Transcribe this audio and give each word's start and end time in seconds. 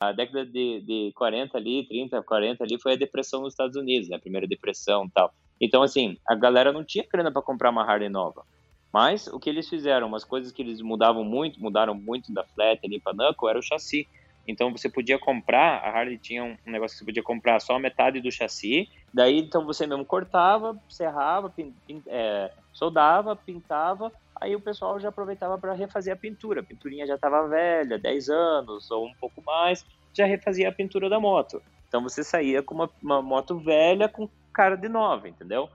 A 0.00 0.12
década 0.12 0.46
de, 0.46 0.80
de 0.80 1.12
40 1.14 1.58
ali, 1.58 1.86
30, 1.86 2.22
40 2.22 2.64
ali, 2.64 2.80
foi 2.80 2.94
a 2.94 2.96
depressão 2.96 3.42
nos 3.42 3.52
Estados 3.52 3.76
Unidos, 3.76 4.08
né? 4.08 4.16
A 4.16 4.20
primeira 4.20 4.46
depressão 4.46 5.04
e 5.04 5.10
tal. 5.10 5.30
Então, 5.60 5.82
assim, 5.82 6.16
a 6.26 6.34
galera 6.34 6.72
não 6.72 6.82
tinha 6.82 7.04
grana 7.06 7.30
para 7.30 7.42
comprar 7.42 7.68
uma 7.68 7.84
Harley 7.84 8.08
nova. 8.08 8.42
Mas 8.90 9.26
o 9.26 9.38
que 9.38 9.50
eles 9.50 9.68
fizeram, 9.68 10.06
umas 10.08 10.24
coisas 10.24 10.50
que 10.50 10.62
eles 10.62 10.80
mudavam 10.80 11.22
muito, 11.22 11.60
mudaram 11.60 11.94
muito 11.94 12.32
da 12.32 12.42
flat 12.44 12.80
ali 12.82 12.98
para 12.98 13.12
Knuckle, 13.12 13.50
era 13.50 13.58
o 13.58 13.62
chassi. 13.62 14.08
Então 14.48 14.72
você 14.72 14.88
podia 14.88 15.18
comprar, 15.18 15.82
a 15.84 15.90
Harley 15.90 16.16
tinha 16.16 16.44
um 16.44 16.56
negócio 16.64 16.94
que 16.94 17.00
você 17.00 17.04
podia 17.04 17.22
comprar 17.22 17.60
só 17.60 17.78
metade 17.78 18.22
do 18.22 18.32
chassi, 18.32 18.88
daí 19.12 19.38
então 19.38 19.66
você 19.66 19.86
mesmo 19.86 20.04
cortava, 20.04 20.76
serrava, 20.88 21.50
pin, 21.50 21.74
pin, 21.86 22.02
é, 22.06 22.50
soldava, 22.72 23.36
pintava, 23.36 24.10
aí 24.40 24.56
o 24.56 24.60
pessoal 24.60 24.98
já 24.98 25.10
aproveitava 25.10 25.58
para 25.58 25.74
refazer 25.74 26.12
a 26.12 26.16
pintura. 26.16 26.60
A 26.60 26.64
pinturinha 26.64 27.06
já 27.06 27.14
estava 27.14 27.46
velha, 27.46 27.98
10 27.98 28.28
anos 28.30 28.90
ou 28.90 29.06
um 29.06 29.14
pouco 29.14 29.42
mais, 29.44 29.84
já 30.12 30.24
refazia 30.24 30.68
a 30.68 30.72
pintura 30.72 31.08
da 31.08 31.20
moto. 31.20 31.62
Então 31.86 32.02
você 32.02 32.24
saía 32.24 32.62
com 32.62 32.74
uma, 32.74 32.90
uma 33.02 33.20
moto 33.20 33.58
velha 33.58 34.08
com 34.08 34.28
cara 34.52 34.76
de 34.76 34.88
nova, 34.88 35.28
entendeu? 35.28 35.68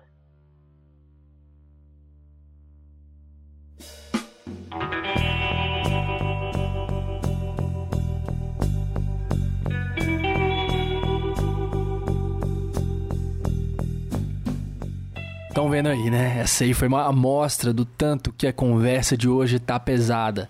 Estão 15.55 15.69
vendo 15.69 15.87
aí, 15.87 16.09
né? 16.09 16.39
Essa 16.41 16.65
aí 16.65 16.73
foi 16.73 16.89
uma 16.89 17.05
amostra 17.05 17.71
do 17.71 17.85
tanto 17.85 18.33
que 18.33 18.45
a 18.45 18.51
conversa 18.51 19.15
de 19.15 19.29
hoje 19.29 19.57
tá 19.57 19.79
pesada. 19.79 20.49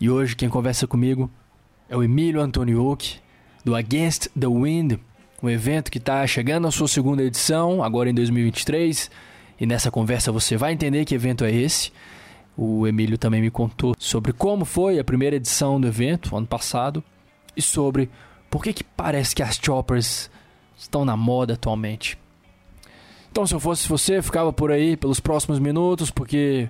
E 0.00 0.08
hoje 0.08 0.34
quem 0.34 0.48
conversa 0.48 0.86
comigo 0.86 1.30
é 1.86 1.94
o 1.94 2.02
Emílio 2.02 2.40
Antoniuk, 2.40 3.18
do 3.62 3.76
Against 3.76 4.28
the 4.28 4.46
Wind, 4.46 4.94
um 5.42 5.50
evento 5.50 5.90
que 5.90 5.98
está 5.98 6.26
chegando 6.26 6.66
à 6.66 6.70
sua 6.70 6.88
segunda 6.88 7.22
edição, 7.22 7.82
agora 7.84 8.08
em 8.08 8.14
2023. 8.14 9.10
E 9.60 9.66
nessa 9.66 9.90
conversa 9.90 10.32
você 10.32 10.56
vai 10.56 10.72
entender 10.72 11.04
que 11.04 11.14
evento 11.14 11.44
é 11.44 11.52
esse. 11.52 11.92
O 12.56 12.86
Emílio 12.86 13.18
também 13.18 13.42
me 13.42 13.50
contou 13.50 13.94
sobre 13.98 14.32
como 14.32 14.64
foi 14.64 14.98
a 14.98 15.04
primeira 15.04 15.36
edição 15.36 15.78
do 15.78 15.86
evento, 15.86 16.34
ano 16.34 16.46
passado, 16.46 17.04
e 17.54 17.60
sobre 17.60 18.08
por 18.50 18.64
que, 18.64 18.72
que 18.72 18.82
parece 18.82 19.34
que 19.34 19.42
as 19.42 19.60
choppers 19.62 20.30
estão 20.74 21.04
na 21.04 21.18
moda 21.18 21.52
atualmente. 21.52 22.21
Então, 23.32 23.46
se 23.46 23.54
eu 23.54 23.60
fosse 23.60 23.88
você, 23.88 24.20
ficava 24.20 24.52
por 24.52 24.70
aí 24.70 24.94
pelos 24.94 25.18
próximos 25.18 25.58
minutos, 25.58 26.10
porque 26.10 26.68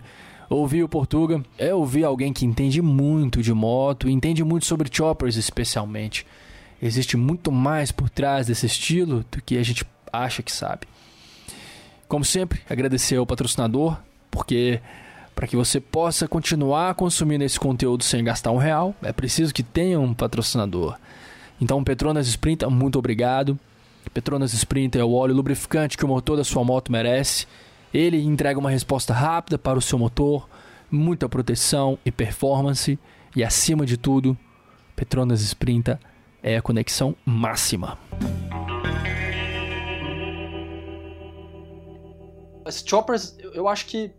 ouvir 0.48 0.84
o 0.84 0.88
Portuga 0.88 1.42
é 1.58 1.74
ouvir 1.74 2.04
alguém 2.04 2.32
que 2.32 2.46
entende 2.46 2.80
muito 2.80 3.42
de 3.42 3.52
moto, 3.52 4.08
entende 4.08 4.44
muito 4.44 4.64
sobre 4.64 4.88
choppers 4.88 5.34
especialmente. 5.34 6.24
Existe 6.80 7.16
muito 7.16 7.50
mais 7.50 7.90
por 7.90 8.08
trás 8.08 8.46
desse 8.46 8.66
estilo 8.66 9.24
do 9.28 9.42
que 9.42 9.58
a 9.58 9.62
gente 9.64 9.84
acha 10.12 10.40
que 10.40 10.52
sabe. 10.52 10.86
Como 12.06 12.24
sempre, 12.24 12.60
agradecer 12.70 13.16
ao 13.16 13.26
patrocinador, 13.26 13.96
porque 14.30 14.80
para 15.34 15.48
que 15.48 15.56
você 15.56 15.80
possa 15.80 16.28
continuar 16.28 16.94
consumindo 16.94 17.42
esse 17.42 17.58
conteúdo 17.58 18.04
sem 18.04 18.22
gastar 18.22 18.52
um 18.52 18.58
real, 18.58 18.94
é 19.02 19.12
preciso 19.12 19.52
que 19.52 19.64
tenha 19.64 19.98
um 19.98 20.14
patrocinador. 20.14 20.96
Então, 21.60 21.82
Petronas 21.82 22.28
Sprinta, 22.28 22.70
muito 22.70 23.00
obrigado. 23.00 23.58
Petronas 24.10 24.52
Sprinter 24.52 25.00
é 25.00 25.04
o 25.04 25.12
óleo 25.12 25.34
lubrificante 25.34 25.96
que 25.96 26.04
o 26.04 26.08
motor 26.08 26.36
da 26.36 26.44
sua 26.44 26.64
moto 26.64 26.92
merece. 26.92 27.46
Ele 27.92 28.22
entrega 28.22 28.58
uma 28.58 28.70
resposta 28.70 29.12
rápida 29.12 29.58
para 29.58 29.78
o 29.78 29.82
seu 29.82 29.98
motor, 29.98 30.48
muita 30.90 31.28
proteção 31.28 31.98
e 32.04 32.10
performance 32.10 32.98
e 33.34 33.42
acima 33.42 33.86
de 33.86 33.96
tudo, 33.96 34.36
Petronas 34.94 35.40
Sprinter 35.40 35.98
é 36.42 36.56
a 36.56 36.62
conexão 36.62 37.16
máxima. 37.24 37.98
As 42.64 42.84
choppers, 42.86 43.36
eu 43.54 43.66
acho 43.68 43.86
que 43.86 44.12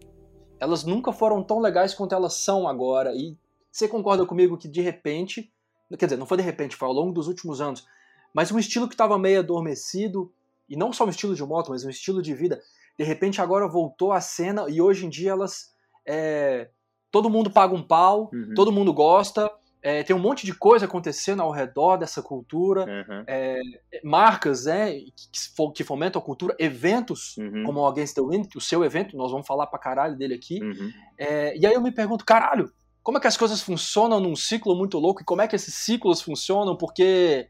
elas 0.60 0.84
nunca 0.84 1.12
foram 1.12 1.44
tão 1.44 1.60
legais 1.60 1.94
quanto 1.94 2.16
elas 2.16 2.34
são 2.34 2.68
agora. 2.68 3.14
E 3.14 3.38
você 3.72 3.88
concorda 3.88 4.26
comigo 4.26 4.58
que 4.58 4.68
de 4.68 4.82
repente, 4.82 5.52
quer 5.98 6.06
dizer, 6.06 6.18
não 6.18 6.26
foi 6.26 6.38
de 6.38 6.44
repente, 6.44 6.76
foi 6.76 6.88
ao 6.88 6.94
longo 6.94 7.14
dos 7.14 7.28
últimos 7.28 7.62
anos, 7.62 7.86
mas 8.34 8.52
um 8.52 8.60
estilo 8.60 8.88
que 8.88 8.94
estava 8.94 9.18
meio 9.18 9.40
adormecido, 9.40 10.34
e 10.68 10.76
não 10.76 10.92
só 10.92 11.06
um 11.06 11.10
estilo 11.10 11.36
de 11.36 11.44
moto, 11.44 11.72
mas 11.72 11.86
um 11.86 11.90
estilo 11.90 12.22
de 12.22 12.34
vida, 12.34 12.62
de 12.98 13.04
repente 13.04 13.42
agora 13.42 13.68
voltou 13.68 14.12
à 14.12 14.22
cena 14.22 14.66
e 14.70 14.82
hoje 14.82 15.06
em 15.06 15.10
dia 15.10 15.32
elas. 15.32 15.74
É, 16.06 16.70
todo 17.12 17.30
mundo 17.30 17.52
paga 17.52 17.76
um 17.76 17.84
pau, 17.84 18.32
uhum. 18.34 18.54
todo 18.56 18.72
mundo 18.72 18.92
gosta, 18.92 19.50
é, 19.84 20.02
tem 20.02 20.16
um 20.16 20.20
monte 20.20 20.46
de 20.46 20.54
coisa 20.54 20.86
acontecendo 20.86 21.42
ao 21.42 21.52
redor 21.52 21.98
dessa 21.98 22.24
cultura, 22.24 22.86
uhum. 22.86 23.24
é, 23.28 23.62
marcas 24.02 24.64
né, 24.64 24.94
que, 24.94 25.74
que, 25.76 25.84
fomentam 25.84 26.22
a 26.22 26.26
cultura, 26.26 26.56
eventos 26.58 27.36
uhum. 27.38 27.64
como 27.66 27.82
o 27.82 27.88
Against 27.88 28.16
the 28.16 28.22
Wind, 28.22 28.48
o 28.56 28.62
seu 28.62 28.84
evento, 28.86 29.18
nós 29.18 29.30
vamos 29.30 29.46
falar 29.46 29.68
pra 29.68 29.78
caralho 29.78 30.18
dele 30.18 30.36
aqui. 30.36 30.64
Uhum. 30.64 30.92
É, 31.18 31.58
e 31.58 31.68
aí 31.68 31.74
eu 31.74 31.82
me 31.82 31.92
pergunto, 31.92 32.24
caralho, 32.24 32.72
como 33.04 33.18
é 33.18 33.22
que 33.22 33.28
as 33.28 33.36
coisas 33.36 33.62
funcionam 33.62 34.22
num 34.22 34.38
ciclo 34.38 34.74
muito 34.74 34.98
louco 34.98 35.22
e 35.22 35.26
como 35.26 35.42
é 35.42 35.48
que 35.50 35.56
esses 35.56 35.74
ciclos 35.74 36.22
funcionam? 36.22 36.78
Porque 36.78 37.50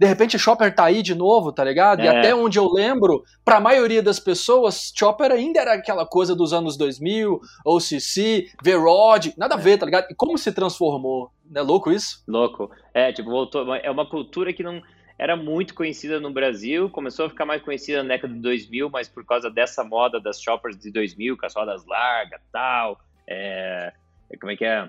de 0.00 0.06
repente 0.06 0.38
Chopper 0.38 0.74
tá 0.74 0.86
aí 0.86 1.02
de 1.02 1.14
novo, 1.14 1.52
tá 1.52 1.62
ligado? 1.62 2.00
É. 2.00 2.04
E 2.06 2.08
até 2.08 2.34
onde 2.34 2.58
eu 2.58 2.72
lembro, 2.72 3.22
pra 3.44 3.60
maioria 3.60 4.02
das 4.02 4.18
pessoas, 4.18 4.90
Chopper 4.96 5.30
ainda 5.30 5.60
era 5.60 5.74
aquela 5.74 6.06
coisa 6.06 6.34
dos 6.34 6.54
anos 6.54 6.74
2000, 6.78 7.38
OCC, 7.66 8.48
V-Rod, 8.62 9.26
nada 9.36 9.56
a 9.56 9.58
ver, 9.58 9.76
tá 9.76 9.84
ligado? 9.84 10.06
E 10.10 10.14
como 10.14 10.38
se 10.38 10.50
transformou? 10.52 11.30
É 11.54 11.60
louco 11.60 11.92
isso? 11.92 12.24
Louco. 12.26 12.70
É, 12.94 13.12
tipo, 13.12 13.28
voltou. 13.28 13.74
É 13.74 13.90
uma 13.90 14.08
cultura 14.08 14.54
que 14.54 14.62
não 14.62 14.80
era 15.18 15.36
muito 15.36 15.74
conhecida 15.74 16.18
no 16.18 16.32
Brasil, 16.32 16.88
começou 16.88 17.26
a 17.26 17.28
ficar 17.28 17.44
mais 17.44 17.60
conhecida 17.60 18.02
na 18.02 18.08
década 18.14 18.32
de 18.32 18.40
2000, 18.40 18.88
mas 18.88 19.06
por 19.06 19.22
causa 19.26 19.50
dessa 19.50 19.84
moda 19.84 20.18
das 20.18 20.40
shoppers 20.40 20.78
de 20.78 20.90
2000, 20.90 21.36
com 21.36 21.44
as 21.44 21.54
rodas 21.54 21.84
largas 21.84 22.40
tal, 22.50 22.98
é, 23.28 23.92
como 24.40 24.50
é 24.50 24.56
que 24.56 24.64
é? 24.64 24.88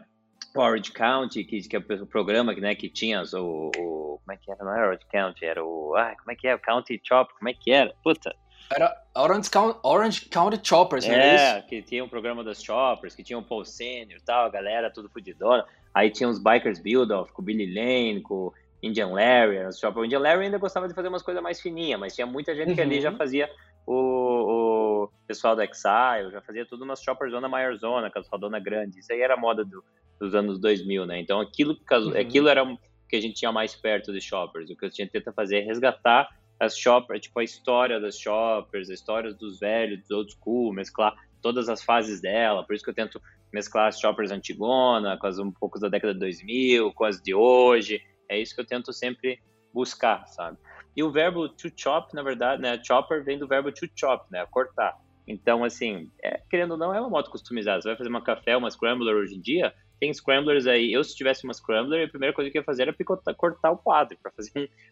Orange 0.55 0.91
County, 0.91 1.43
que, 1.43 1.61
que 1.61 1.75
é 1.75 1.79
o 1.79 2.05
programa 2.05 2.53
né, 2.53 2.75
que 2.75 2.89
tinha 2.89 3.23
o, 3.33 3.71
o, 3.77 4.19
Como 4.19 4.31
é 4.31 4.37
que 4.37 4.51
era? 4.51 4.63
Não 4.63 4.73
era 4.73 4.87
Orange 4.87 5.05
County, 5.11 5.45
era 5.45 5.63
o. 5.63 5.95
Ah, 5.95 6.15
como 6.17 6.31
é 6.31 6.35
que 6.35 6.47
é? 6.47 6.55
O 6.55 6.59
County 6.59 7.01
Chop, 7.03 7.33
como 7.37 7.49
é 7.49 7.53
que 7.53 7.71
era? 7.71 7.93
Puta. 8.03 8.35
Era 8.73 8.95
Orange 9.15 9.49
County, 9.49 9.79
Orange 9.83 10.25
County 10.29 10.59
Choppers, 10.63 11.05
não 11.05 11.15
é, 11.15 11.57
isso? 11.57 11.67
que 11.67 11.81
tinha 11.81 12.03
um 12.03 12.07
programa 12.07 12.43
das 12.43 12.63
Choppers, 12.63 13.15
que 13.15 13.23
tinha 13.23 13.37
o 13.37 13.43
Paul 13.43 13.65
Senior 13.65 14.19
e 14.19 14.23
tal, 14.23 14.45
a 14.45 14.49
galera 14.49 14.89
tudo 14.89 15.09
fudidona. 15.09 15.65
Aí 15.93 16.09
tinha 16.09 16.29
os 16.29 16.39
Bikers 16.39 16.79
Build-Off, 16.79 17.33
com 17.33 17.41
o 17.41 17.45
Billy 17.45 17.73
Lane, 17.73 18.21
com 18.21 18.53
Indian 18.81 19.09
Larry, 19.09 19.65
os 19.65 19.79
Chopper. 19.79 20.01
O 20.01 20.05
Indian 20.05 20.19
Larry 20.19 20.45
ainda 20.45 20.57
gostava 20.57 20.87
de 20.87 20.93
fazer 20.93 21.07
umas 21.07 21.21
coisas 21.21 21.41
mais 21.41 21.61
fininhas, 21.61 21.99
mas 21.99 22.15
tinha 22.15 22.25
muita 22.25 22.55
gente 22.55 22.69
uhum. 22.69 22.75
que 22.75 22.81
ali 22.81 23.01
já 23.01 23.11
uhum. 23.11 23.17
fazia 23.17 23.49
o, 23.85 25.03
o 25.05 25.09
pessoal 25.27 25.55
do 25.55 25.61
Exile, 25.61 26.31
já 26.31 26.41
fazia 26.41 26.65
tudo 26.65 26.83
umas 26.83 27.01
Chopper 27.01 27.29
Zona 27.29 27.47
Maior 27.47 27.75
Zona, 27.75 28.09
com 28.09 28.19
as 28.19 28.27
rodona 28.27 28.59
grande. 28.59 28.99
Isso 28.99 29.11
aí 29.13 29.21
era 29.21 29.37
moda 29.37 29.63
do, 29.63 29.83
dos 30.19 30.33
anos 30.33 30.59
2000, 30.59 31.05
né? 31.05 31.19
Então 31.19 31.39
aquilo, 31.39 31.77
uhum. 31.91 32.19
aquilo 32.19 32.47
era 32.47 32.63
o 32.63 32.77
que 33.07 33.15
a 33.15 33.21
gente 33.21 33.35
tinha 33.35 33.51
mais 33.51 33.75
perto 33.75 34.11
de 34.11 34.21
shoppers. 34.21 34.69
O 34.69 34.75
que 34.75 34.85
eu 34.85 34.89
tinha 34.89 35.07
tentado 35.07 35.35
fazer 35.35 35.57
é 35.57 35.65
resgatar 35.65 36.29
as 36.59 36.77
shoppers, 36.77 37.21
tipo 37.21 37.39
a 37.39 37.43
história 37.43 37.99
das 37.99 38.17
shoppers, 38.17 38.89
as 38.89 38.99
histórias 38.99 39.35
dos 39.35 39.59
velhos, 39.59 39.99
dos 40.01 40.11
old 40.11 40.31
school, 40.31 40.71
mesclar 40.71 41.15
todas 41.41 41.67
as 41.67 41.83
fases 41.83 42.21
dela. 42.21 42.63
Por 42.63 42.75
isso 42.75 42.83
que 42.83 42.89
eu 42.91 42.95
tento 42.95 43.21
mesclar 43.51 43.87
as 43.87 43.99
shoppers 43.99 44.31
antigona 44.31 45.17
com 45.17 45.27
as 45.27 45.39
um 45.39 45.51
pouco 45.51 45.79
da 45.79 45.89
década 45.89 46.13
de 46.13 46.19
2000, 46.19 46.93
com 46.93 47.03
as 47.03 47.21
de 47.21 47.33
hoje. 47.33 48.01
É 48.31 48.39
isso 48.39 48.55
que 48.55 48.61
eu 48.61 48.65
tento 48.65 48.93
sempre 48.93 49.39
buscar, 49.73 50.25
sabe? 50.27 50.57
E 50.95 51.03
o 51.03 51.11
verbo 51.11 51.49
to 51.49 51.69
chop, 51.75 52.13
na 52.13 52.23
verdade, 52.23 52.61
né? 52.61 52.81
Chopper 52.83 53.23
vem 53.23 53.37
do 53.37 53.47
verbo 53.47 53.71
to 53.71 53.87
chop, 53.95 54.25
né? 54.31 54.45
Cortar. 54.49 54.97
Então, 55.27 55.63
assim, 55.63 56.09
é, 56.23 56.41
querendo 56.49 56.71
ou 56.71 56.77
não, 56.77 56.93
é 56.93 56.99
uma 56.99 57.09
moto 57.09 57.29
customizada. 57.29 57.81
Você 57.81 57.89
vai 57.89 57.97
fazer 57.97 58.09
uma 58.09 58.23
café, 58.23 58.57
uma 58.57 58.69
scrambler 58.69 59.15
hoje 59.15 59.35
em 59.35 59.41
dia, 59.41 59.73
tem 59.99 60.13
scramblers 60.13 60.65
aí. 60.65 60.91
Eu, 60.91 61.03
se 61.03 61.15
tivesse 61.15 61.43
uma 61.43 61.53
scrambler, 61.53 62.07
a 62.07 62.09
primeira 62.09 62.33
coisa 62.33 62.49
que 62.49 62.57
eu 62.57 62.61
ia 62.61 62.65
fazer 62.65 62.83
era 62.83 62.93
picotar, 62.93 63.35
cortar 63.35 63.71
o 63.71 63.77
quadro, 63.77 64.17
para 64.21 64.31
fazer 64.31 64.51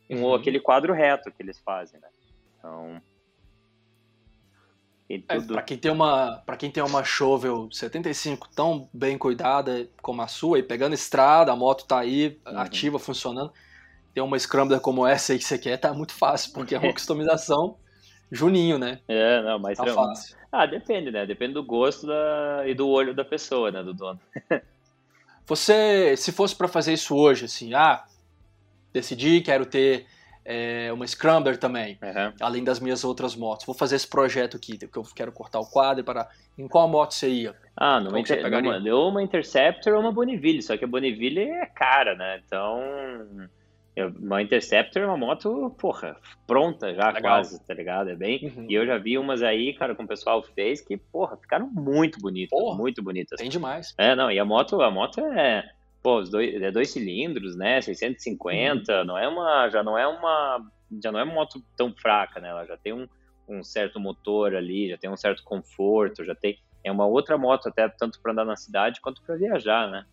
um, 0.10 0.18
um 0.18 0.24
uhum. 0.24 0.36
aquele 0.36 0.60
quadro 0.60 0.94
reto 0.94 1.32
que 1.32 1.42
eles 1.42 1.60
fazem, 1.60 2.00
né? 2.00 2.08
Então. 2.58 3.02
É, 5.10 5.40
para 5.40 5.64
quem 5.64 5.76
tem 5.76 5.92
uma 5.92 6.38
para 6.46 6.56
quem 6.56 6.70
tem 6.70 6.84
uma 6.84 7.04
Shovel 7.04 7.68
75 7.72 8.48
tão 8.56 8.88
bem 8.94 9.18
cuidada 9.18 9.90
como 10.04 10.22
a 10.22 10.28
sua 10.28 10.60
e 10.60 10.64
pegando 10.64 10.94
estrada, 10.94 11.52
a 11.52 11.56
moto 11.56 11.88
tá 11.88 12.00
aí 12.00 12.40
uhum. 12.46 12.60
ativa 12.60 13.00
funcionando, 13.00 13.52
ter 14.14 14.22
uma 14.22 14.38
scrambler 14.38 14.80
como 14.80 15.08
essa 15.08 15.34
aí 15.34 15.40
que 15.40 15.46
você 15.46 15.58
quer 15.58 15.78
tá 15.78 15.92
muito 15.94 16.14
fácil, 16.14 16.54
porque 16.54 16.76
é 16.76 16.80
uma 16.80 16.94
customização 16.94 17.76
Juninho, 18.32 18.78
né? 18.78 19.00
É, 19.08 19.42
não, 19.42 19.58
mas 19.58 19.78
tá 19.78 19.88
fácil. 19.88 20.38
Ah, 20.52 20.66
depende, 20.66 21.10
né? 21.10 21.26
Depende 21.26 21.54
do 21.54 21.64
gosto 21.64 22.06
da... 22.06 22.64
e 22.68 22.74
do 22.74 22.88
olho 22.88 23.14
da 23.14 23.26
pessoa, 23.26 23.72
né, 23.72 23.82
do 23.82 23.94
dono. 23.94 24.20
Você, 25.46 26.16
se 26.16 26.32
fosse 26.32 26.56
para 26.56 26.68
fazer 26.68 26.94
isso 26.94 27.16
hoje, 27.16 27.46
assim, 27.46 27.74
ah, 27.74 28.06
decidi, 28.94 29.42
quero 29.42 29.66
ter 29.66 30.06
é, 30.46 30.92
uma 30.92 31.06
Scrambler 31.06 31.58
também, 31.58 32.00
uhum. 32.02 32.34
além 32.42 32.64
das 32.64 32.80
minhas 32.80 33.04
outras 33.04 33.36
motos. 33.36 33.66
Vou 33.66 33.76
fazer 33.76 33.96
esse 33.96 34.08
projeto 34.08 34.58
aqui, 34.58 34.78
que 34.78 34.98
eu 34.98 35.04
quero 35.16 35.32
cortar 35.32 35.60
o 35.60 35.66
quadro 35.66 36.04
para. 36.04 36.28
Em 36.58 36.68
qual 36.68 36.88
moto 36.88 37.14
você 37.14 37.30
ia? 37.30 37.56
Ah, 37.76 38.00
numa, 38.00 38.20
inter... 38.20 38.50
numa, 38.50 38.96
ou 38.96 39.10
uma 39.10 39.24
Interceptor 39.24 39.94
ou 39.94 40.02
uma 40.02 40.12
Bonneville, 40.12 40.62
só 40.62 40.76
que 40.76 40.84
a 40.84 40.88
Bonneville 40.88 41.40
é 41.40 41.66
cara, 41.68 42.16
né? 42.16 42.42
Então 42.46 42.82
Uma 44.20 44.42
Interceptor 44.42 45.02
é 45.02 45.06
uma 45.06 45.18
moto, 45.18 45.74
porra, 45.80 46.18
pronta 46.48 46.94
já 46.94 47.12
Legal. 47.12 47.22
quase, 47.22 47.64
tá 47.66 47.74
ligado? 47.74 48.10
É 48.10 48.16
bem. 48.16 48.54
Uhum. 48.56 48.66
E 48.70 48.74
eu 48.74 48.86
já 48.86 48.98
vi 48.98 49.18
umas 49.18 49.42
aí, 49.42 49.74
cara, 49.74 49.96
com 49.96 50.04
o 50.04 50.08
pessoal 50.08 50.42
fez 50.42 50.82
que, 50.82 50.98
porra, 50.98 51.38
ficaram 51.38 51.68
muito 51.68 52.20
bonitas. 52.20 52.58
Porra, 52.58 52.78
muito 52.78 53.02
bonitas. 53.02 53.38
Tem 53.40 53.50
demais. 53.50 53.94
É, 53.98 54.16
não, 54.16 54.32
e 54.32 54.40
a 54.40 54.46
moto, 54.46 54.82
a 54.82 54.92
moto 54.92 55.20
é. 55.22 55.64
Pô, 56.02 56.20
os 56.20 56.30
dois, 56.30 56.62
é 56.62 56.72
dois 56.72 56.92
cilindros, 56.92 57.56
né? 57.56 57.82
650, 57.82 59.00
uhum. 59.00 59.06
não 59.06 59.18
é 59.18 59.28
uma. 59.28 59.70
Já 59.70 59.84
não 59.84 59.98
é 59.98 60.08
uma. 60.08 60.66
Já 61.04 61.12
não 61.12 61.20
é 61.20 61.24
uma 61.24 61.34
moto 61.34 61.62
tão 61.76 61.94
fraca, 61.94 62.40
né? 62.40 62.50
Ela 62.50 62.66
já 62.66 62.78
tem 62.78 62.94
um, 62.94 63.08
um 63.48 63.64
certo 63.64 64.00
motor 64.00 64.56
ali, 64.56 64.90
já 64.90 64.98
tem 64.98 65.10
um 65.10 65.18
certo 65.18 65.44
conforto, 65.44 66.24
já 66.24 66.34
tem. 66.34 66.58
É 66.84 66.92
uma 66.92 67.06
outra 67.06 67.38
moto, 67.38 67.68
até 67.68 67.90
tanto 67.90 68.22
para 68.22 68.32
andar 68.32 68.46
na 68.46 68.56
cidade 68.56 69.02
quanto 69.02 69.22
para 69.22 69.36
viajar, 69.36 69.90
né? 69.90 70.06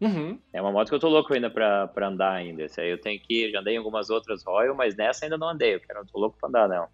Uhum. 0.00 0.38
É 0.52 0.60
uma 0.60 0.72
moto 0.72 0.88
que 0.88 0.94
eu 0.94 1.00
tô 1.00 1.08
louco 1.08 1.32
ainda 1.32 1.50
pra, 1.50 1.88
pra 1.88 2.08
andar 2.08 2.32
ainda. 2.32 2.62
Essa 2.62 2.80
aí 2.80 2.90
eu 2.90 3.00
tenho 3.00 3.20
que. 3.20 3.50
Já 3.50 3.60
andei 3.60 3.74
em 3.74 3.78
algumas 3.78 4.08
outras 4.08 4.44
Royal, 4.44 4.74
mas 4.74 4.96
nessa 4.96 5.24
ainda 5.24 5.36
não 5.36 5.48
andei. 5.48 5.74
Eu 5.74 5.80
quero, 5.80 6.00
eu 6.00 6.06
tô 6.06 6.18
louco 6.18 6.36
pra 6.38 6.48
andar 6.48 6.68
nela. 6.68 6.88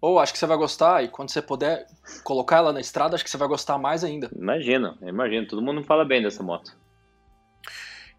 Ou 0.00 0.18
acho 0.18 0.32
que 0.32 0.38
você 0.38 0.46
vai 0.46 0.56
gostar, 0.56 1.02
e 1.02 1.08
quando 1.08 1.30
você 1.30 1.40
puder 1.40 1.86
colocar 2.22 2.58
ela 2.58 2.72
na 2.72 2.80
estrada, 2.80 3.14
acho 3.14 3.24
que 3.24 3.30
você 3.30 3.36
vai 3.36 3.48
gostar 3.48 3.78
mais 3.78 4.04
ainda. 4.04 4.30
Imagino, 4.36 4.96
imagino. 5.02 5.46
Todo 5.46 5.62
mundo 5.62 5.82
fala 5.82 6.04
bem 6.04 6.22
dessa 6.22 6.42
moto. 6.42 6.76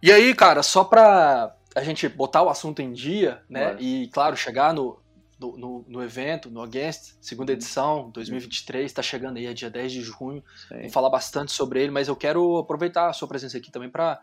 E 0.01 0.11
aí, 0.11 0.33
cara, 0.33 0.61
só 0.61 0.83
pra 0.83 1.55
a 1.75 1.83
gente 1.83 2.07
botar 2.09 2.44
o 2.44 2.49
assunto 2.49 2.81
em 2.81 2.91
dia, 2.91 3.41
né? 3.49 3.75
E, 3.79 4.07
claro, 4.07 4.35
chegar 4.35 4.73
no, 4.73 4.99
no, 5.39 5.57
no, 5.57 5.85
no, 5.88 6.03
evento, 6.03 6.49
no 6.49 6.61
Against, 6.61 7.15
segunda 7.21 7.53
edição, 7.53 8.09
2023, 8.11 8.85
está 8.85 9.01
chegando 9.01 9.38
aí, 9.38 9.45
é 9.45 9.53
dia 9.53 9.69
10 9.69 9.91
de 9.91 10.01
junho. 10.01 10.44
Sim. 10.67 10.81
Vou 10.81 10.89
falar 10.89 11.09
bastante 11.09 11.51
sobre 11.51 11.81
ele, 11.81 11.91
mas 11.91 12.07
eu 12.07 12.15
quero 12.15 12.57
aproveitar 12.57 13.09
a 13.09 13.13
sua 13.13 13.27
presença 13.27 13.57
aqui 13.57 13.71
também 13.71 13.89
para 13.89 14.19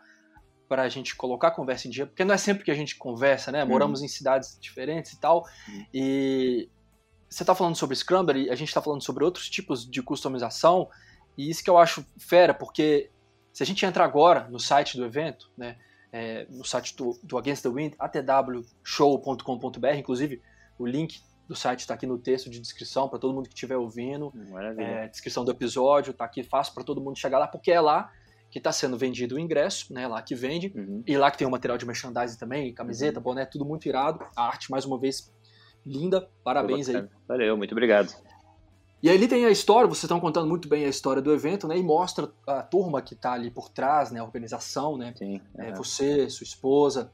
para 0.67 0.81
a 0.81 0.89
gente 0.89 1.15
colocar 1.15 1.49
a 1.49 1.51
conversa 1.51 1.87
em 1.87 1.91
dia, 1.91 2.07
porque 2.07 2.25
não 2.25 2.33
é 2.33 2.39
sempre 2.39 2.63
que 2.63 2.71
a 2.71 2.75
gente 2.75 2.95
conversa, 2.95 3.51
né? 3.51 3.63
Moramos 3.63 3.99
uhum. 3.99 4.07
em 4.07 4.09
cidades 4.09 4.57
diferentes 4.59 5.13
e 5.13 5.19
tal. 5.19 5.45
Uhum. 5.67 5.85
E 5.93 6.69
você 7.29 7.43
está 7.43 7.53
falando 7.53 7.75
sobre 7.75 7.95
Scrambler 7.95 8.37
e 8.37 8.49
a 8.49 8.55
gente 8.55 8.69
está 8.69 8.81
falando 8.81 9.03
sobre 9.03 9.23
outros 9.23 9.47
tipos 9.47 9.87
de 9.87 10.01
customização. 10.01 10.89
E 11.37 11.51
isso 11.51 11.63
que 11.63 11.69
eu 11.69 11.77
acho 11.77 12.03
fera, 12.17 12.51
porque 12.51 13.11
se 13.55 13.63
a 13.63 13.65
gente 13.65 13.85
entrar 13.85 14.03
agora 14.03 14.49
no 14.49 14.59
site 14.59 14.97
do 14.97 15.05
evento, 15.05 15.49
né? 15.57 15.77
É, 16.11 16.45
no 16.49 16.65
site 16.65 16.93
do, 16.93 17.17
do 17.23 17.37
Against 17.37 17.63
the 17.63 17.69
Wind, 17.69 17.93
atwshow.com.br, 17.97 19.87
inclusive 19.95 20.41
o 20.77 20.85
link 20.85 21.21
do 21.47 21.55
site 21.55 21.79
está 21.79 21.93
aqui 21.93 22.05
no 22.05 22.17
texto 22.17 22.49
de 22.49 22.59
descrição 22.59 23.07
para 23.07 23.17
todo 23.17 23.33
mundo 23.33 23.47
que 23.47 23.55
estiver 23.55 23.77
ouvindo. 23.77 24.33
É, 24.77 25.07
descrição 25.07 25.45
do 25.45 25.51
episódio 25.51 26.11
está 26.11 26.25
aqui 26.25 26.43
fácil 26.43 26.73
para 26.73 26.83
todo 26.83 26.99
mundo 26.99 27.17
chegar 27.17 27.39
lá, 27.39 27.47
porque 27.47 27.71
é 27.71 27.79
lá 27.79 28.11
que 28.51 28.57
está 28.57 28.73
sendo 28.73 28.97
vendido 28.97 29.35
o 29.35 29.39
ingresso, 29.39 29.93
né? 29.93 30.05
Lá 30.05 30.21
que 30.21 30.35
vende. 30.35 30.73
Uhum. 30.75 31.01
E 31.07 31.17
lá 31.17 31.31
que 31.31 31.37
tem 31.37 31.47
o 31.47 31.51
material 31.51 31.77
de 31.77 31.85
merchandising 31.85 32.37
também, 32.37 32.73
camiseta, 32.73 33.19
uhum. 33.19 33.23
boné, 33.23 33.45
tudo 33.45 33.63
muito 33.63 33.87
irado. 33.87 34.19
A 34.35 34.47
arte, 34.47 34.69
mais 34.69 34.83
uma 34.83 34.99
vez, 34.99 35.33
linda. 35.85 36.29
Parabéns 36.43 36.89
aí. 36.89 37.07
Valeu, 37.25 37.55
muito 37.55 37.71
obrigado. 37.71 38.13
E 39.05 39.09
aí 39.09 39.13
ele 39.13 39.27
tem 39.27 39.45
a 39.45 39.51
história, 39.51 39.87
vocês 39.87 40.05
estão 40.05 40.19
contando 40.19 40.47
muito 40.47 40.67
bem 40.67 40.83
a 40.83 40.89
história 40.89 41.21
do 41.21 41.31
evento, 41.31 41.67
né? 41.67 41.77
E 41.77 41.83
mostra 41.83 42.27
a 42.47 42.63
turma 42.63 43.03
que 43.03 43.13
está 43.13 43.33
ali 43.33 43.51
por 43.51 43.69
trás, 43.69 44.09
né? 44.09 44.19
A 44.19 44.23
organização, 44.23 44.97
né? 44.97 45.13
Sim. 45.15 45.39
É, 45.59 45.71
você, 45.73 46.27
sua 46.27 46.43
esposa, 46.43 47.11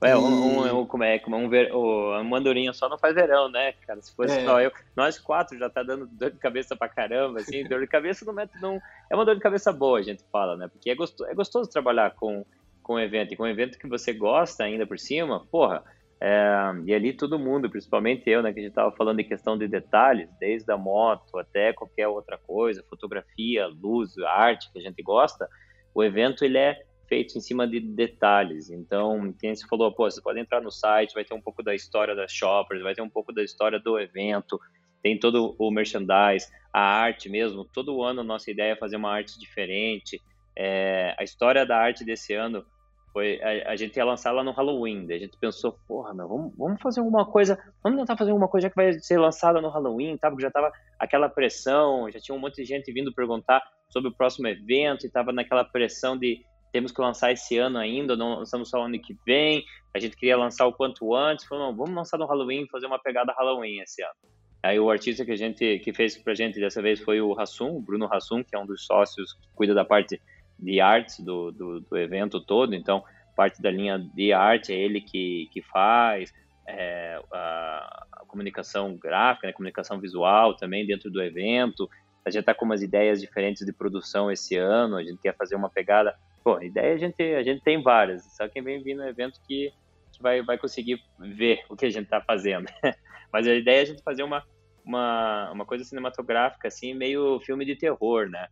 é, 0.00 0.16
um, 0.16 0.22
um, 0.22 0.80
um, 0.80 0.86
como 0.86 1.04
é, 1.04 1.18
como 1.18 1.36
um, 1.36 1.50
ver, 1.50 1.70
uma 1.70 2.38
andorinha 2.38 2.72
só 2.72 2.88
não 2.88 2.96
faz 2.96 3.14
verão, 3.14 3.50
né, 3.50 3.72
cara? 3.86 4.00
Se 4.00 4.16
fosse 4.16 4.38
é. 4.38 4.44
só 4.46 4.58
eu, 4.62 4.72
nós 4.96 5.18
quatro 5.18 5.58
já 5.58 5.68
tá 5.68 5.82
dando 5.82 6.06
dor 6.06 6.30
de 6.30 6.38
cabeça 6.38 6.74
pra 6.74 6.88
caramba, 6.88 7.40
assim, 7.40 7.62
dor 7.68 7.80
de 7.80 7.88
cabeça 7.88 8.24
não 8.24 8.40
é, 8.40 8.48
não, 8.62 8.80
é 9.10 9.14
uma 9.14 9.26
dor 9.26 9.34
de 9.34 9.42
cabeça 9.42 9.70
boa, 9.70 9.98
a 9.98 10.02
gente 10.02 10.24
fala, 10.32 10.56
né? 10.56 10.66
Porque 10.66 10.88
é 10.88 10.94
gostoso, 10.94 11.30
é 11.30 11.34
gostoso 11.34 11.68
trabalhar 11.68 12.14
com, 12.14 12.42
com 12.82 12.94
um 12.94 12.98
evento, 12.98 13.34
e 13.34 13.36
com 13.36 13.42
um 13.42 13.48
evento 13.48 13.78
que 13.78 13.86
você 13.86 14.14
gosta 14.14 14.64
ainda 14.64 14.86
por 14.86 14.98
cima, 14.98 15.44
porra, 15.50 15.84
é, 16.24 16.72
e 16.86 16.94
ali 16.94 17.12
todo 17.12 17.36
mundo, 17.36 17.68
principalmente 17.68 18.30
eu, 18.30 18.44
né, 18.44 18.52
que 18.52 18.60
a 18.60 18.62
gente 18.62 18.72
tava 18.72 18.94
falando 18.94 19.18
em 19.18 19.26
questão 19.26 19.58
de 19.58 19.66
detalhes, 19.66 20.30
desde 20.38 20.70
a 20.70 20.76
moto 20.76 21.36
até 21.36 21.72
qualquer 21.72 22.06
outra 22.06 22.38
coisa, 22.38 22.84
fotografia, 22.88 23.66
luz, 23.66 24.16
arte 24.18 24.70
que 24.72 24.78
a 24.78 24.82
gente 24.82 25.02
gosta, 25.02 25.48
o 25.92 26.00
evento 26.00 26.44
ele 26.44 26.58
é 26.58 26.80
feitos 27.08 27.34
em 27.34 27.40
cima 27.40 27.66
de 27.66 27.80
detalhes. 27.80 28.70
Então, 28.70 29.34
quem 29.36 29.52
se 29.56 29.66
falou, 29.66 29.90
pô, 29.90 30.08
você 30.08 30.22
pode 30.22 30.38
entrar 30.38 30.60
no 30.60 30.70
site, 30.70 31.12
vai 31.12 31.24
ter 31.24 31.34
um 31.34 31.40
pouco 31.40 31.60
da 31.60 31.74
história 31.74 32.14
das 32.14 32.30
shoppers, 32.30 32.84
vai 32.84 32.94
ter 32.94 33.02
um 33.02 33.10
pouco 33.10 33.32
da 33.32 33.42
história 33.42 33.80
do 33.80 33.98
evento, 33.98 34.60
tem 35.02 35.18
todo 35.18 35.56
o 35.58 35.70
merchandise, 35.72 36.46
a 36.72 36.80
arte 36.80 37.28
mesmo. 37.28 37.64
Todo 37.64 38.00
ano 38.00 38.22
nossa 38.22 38.48
ideia 38.48 38.74
é 38.74 38.76
fazer 38.76 38.94
uma 38.94 39.10
arte 39.10 39.40
diferente. 39.40 40.22
É, 40.56 41.16
a 41.18 41.24
história 41.24 41.66
da 41.66 41.76
arte 41.76 42.04
desse 42.04 42.32
ano 42.32 42.64
foi 43.12 43.40
a, 43.42 43.72
a, 43.72 43.76
gente 43.76 43.96
ia 43.96 44.04
lançar 44.04 44.32
lá 44.32 44.42
no 44.42 44.52
Halloween. 44.52 45.06
a 45.10 45.18
gente 45.18 45.36
pensou, 45.38 45.78
porra, 45.86 46.14
meu, 46.14 46.26
vamos, 46.26 46.52
vamos 46.56 46.80
fazer 46.80 47.00
alguma 47.00 47.26
coisa, 47.26 47.58
vamos 47.82 47.98
tentar 47.98 48.16
fazer 48.16 48.30
alguma 48.30 48.48
coisa 48.48 48.70
que 48.70 48.76
vai 48.76 48.92
ser 48.94 49.18
lançada 49.18 49.60
no 49.60 49.68
Halloween, 49.68 50.16
tá? 50.16 50.30
Porque 50.30 50.42
já 50.42 50.50
tava 50.50 50.72
aquela 50.98 51.28
pressão, 51.28 52.10
já 52.10 52.18
tinha 52.18 52.34
um 52.34 52.38
monte 52.38 52.56
de 52.56 52.64
gente 52.64 52.90
vindo 52.92 53.12
perguntar 53.12 53.62
sobre 53.90 54.08
o 54.08 54.14
próximo 54.14 54.48
evento 54.48 55.06
e 55.06 55.10
tava 55.10 55.32
naquela 55.32 55.64
pressão 55.64 56.16
de 56.16 56.42
temos 56.72 56.90
que 56.90 57.02
lançar 57.02 57.30
esse 57.30 57.58
ano 57.58 57.78
ainda, 57.78 58.16
não 58.16 58.38
lançamos 58.38 58.70
só 58.70 58.82
ano 58.82 58.98
que 58.98 59.14
vem, 59.26 59.62
a 59.94 59.98
gente 59.98 60.16
queria 60.16 60.38
lançar 60.38 60.66
o 60.66 60.72
quanto 60.72 61.14
antes, 61.14 61.44
falou, 61.44 61.66
não, 61.66 61.76
vamos 61.76 61.94
lançar 61.94 62.16
no 62.16 62.24
Halloween, 62.24 62.66
fazer 62.68 62.86
uma 62.86 62.98
pegada 62.98 63.34
Halloween 63.34 63.80
esse 63.80 64.02
ano. 64.02 64.14
Aí 64.62 64.80
o 64.80 64.88
artista 64.88 65.24
que 65.24 65.32
a 65.32 65.36
gente 65.36 65.80
que 65.80 65.92
fez 65.92 66.16
pra 66.16 66.34
gente 66.34 66.58
dessa 66.58 66.80
vez 66.80 67.00
foi 67.00 67.20
o 67.20 67.32
Rassum, 67.32 67.76
o 67.76 67.80
Bruno 67.80 68.06
Rassum, 68.06 68.42
que 68.44 68.54
é 68.54 68.58
um 68.58 68.64
dos 68.64 68.86
sócios 68.86 69.34
que 69.34 69.48
cuida 69.54 69.74
da 69.74 69.84
parte 69.84 70.22
de 70.62 70.80
artes 70.80 71.20
do, 71.20 71.50
do, 71.50 71.80
do 71.80 71.96
evento 71.96 72.40
todo, 72.40 72.74
então 72.74 73.02
parte 73.36 73.60
da 73.60 73.70
linha 73.70 73.98
de 73.98 74.32
arte 74.32 74.72
é 74.72 74.76
ele 74.76 75.00
que, 75.00 75.48
que 75.52 75.62
faz, 75.62 76.32
é, 76.66 77.20
a, 77.32 78.06
a, 78.12 78.24
comunicação 78.26 78.96
gráfica, 78.96 79.46
né, 79.46 79.52
comunicação 79.52 79.98
visual 79.98 80.54
também 80.56 80.86
dentro 80.86 81.10
do 81.10 81.22
evento, 81.22 81.88
a 82.24 82.30
gente 82.30 82.40
está 82.40 82.54
com 82.54 82.64
umas 82.64 82.82
ideias 82.82 83.20
diferentes 83.20 83.66
de 83.66 83.72
produção 83.72 84.30
esse 84.30 84.56
ano, 84.56 84.96
a 84.96 85.02
gente 85.02 85.20
quer 85.20 85.36
fazer 85.36 85.56
uma 85.56 85.68
pegada 85.68 86.14
Pô, 86.42 86.60
ideia 86.60 86.94
a 86.94 86.96
gente, 86.96 87.22
a 87.22 87.42
gente 87.42 87.62
tem 87.62 87.80
várias, 87.80 88.24
só 88.36 88.48
quem 88.48 88.62
vem 88.62 88.82
vir 88.82 88.94
no 88.94 89.06
evento 89.06 89.40
que, 89.46 89.72
que 90.12 90.20
vai, 90.20 90.42
vai 90.42 90.58
conseguir 90.58 91.00
ver 91.18 91.64
o 91.68 91.76
que 91.76 91.86
a 91.86 91.90
gente 91.90 92.04
está 92.04 92.20
fazendo. 92.20 92.66
Mas 93.32 93.46
a 93.46 93.54
ideia 93.54 93.78
é 93.78 93.82
a 93.82 93.86
gente 93.86 94.02
fazer 94.02 94.24
uma, 94.24 94.44
uma, 94.84 95.50
uma 95.52 95.64
coisa 95.64 95.84
cinematográfica, 95.84 96.66
assim, 96.66 96.94
meio 96.94 97.38
filme 97.40 97.64
de 97.64 97.76
terror, 97.76 98.28
né? 98.28 98.48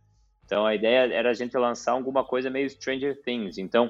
Então 0.51 0.65
a 0.65 0.75
ideia 0.75 1.13
era 1.13 1.29
a 1.29 1.33
gente 1.33 1.57
lançar 1.57 1.93
alguma 1.93 2.25
coisa 2.25 2.49
meio 2.49 2.69
Stranger 2.69 3.17
Things. 3.23 3.57
Então, 3.57 3.89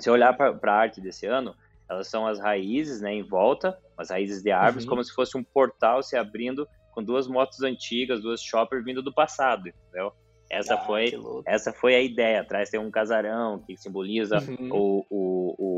se 0.00 0.10
olhar 0.10 0.36
para 0.36 0.58
a 0.60 0.74
arte 0.74 1.00
desse 1.00 1.26
ano, 1.26 1.54
elas 1.88 2.08
são 2.08 2.26
as 2.26 2.40
raízes, 2.40 3.00
né, 3.00 3.14
em 3.14 3.22
volta, 3.22 3.78
as 3.96 4.10
raízes 4.10 4.42
de 4.42 4.50
árvores, 4.50 4.82
uhum. 4.82 4.90
como 4.90 5.04
se 5.04 5.14
fosse 5.14 5.38
um 5.38 5.44
portal 5.44 6.02
se 6.02 6.16
abrindo 6.16 6.66
com 6.92 7.04
duas 7.04 7.28
motos 7.28 7.62
antigas, 7.62 8.20
duas 8.20 8.42
choppers 8.42 8.84
vindo 8.84 9.00
do 9.00 9.14
passado, 9.14 9.68
entendeu? 9.68 10.12
Essa 10.50 10.74
ah, 10.74 10.78
foi 10.78 11.12
essa 11.46 11.72
foi 11.72 11.94
a 11.94 12.00
ideia. 12.00 12.40
Atrás 12.40 12.68
tem 12.68 12.80
um 12.80 12.90
casarão 12.90 13.60
que 13.60 13.76
simboliza 13.76 14.38
uhum. 14.38 14.68
o, 14.72 15.06
o, 15.08 15.54
o, 15.56 15.75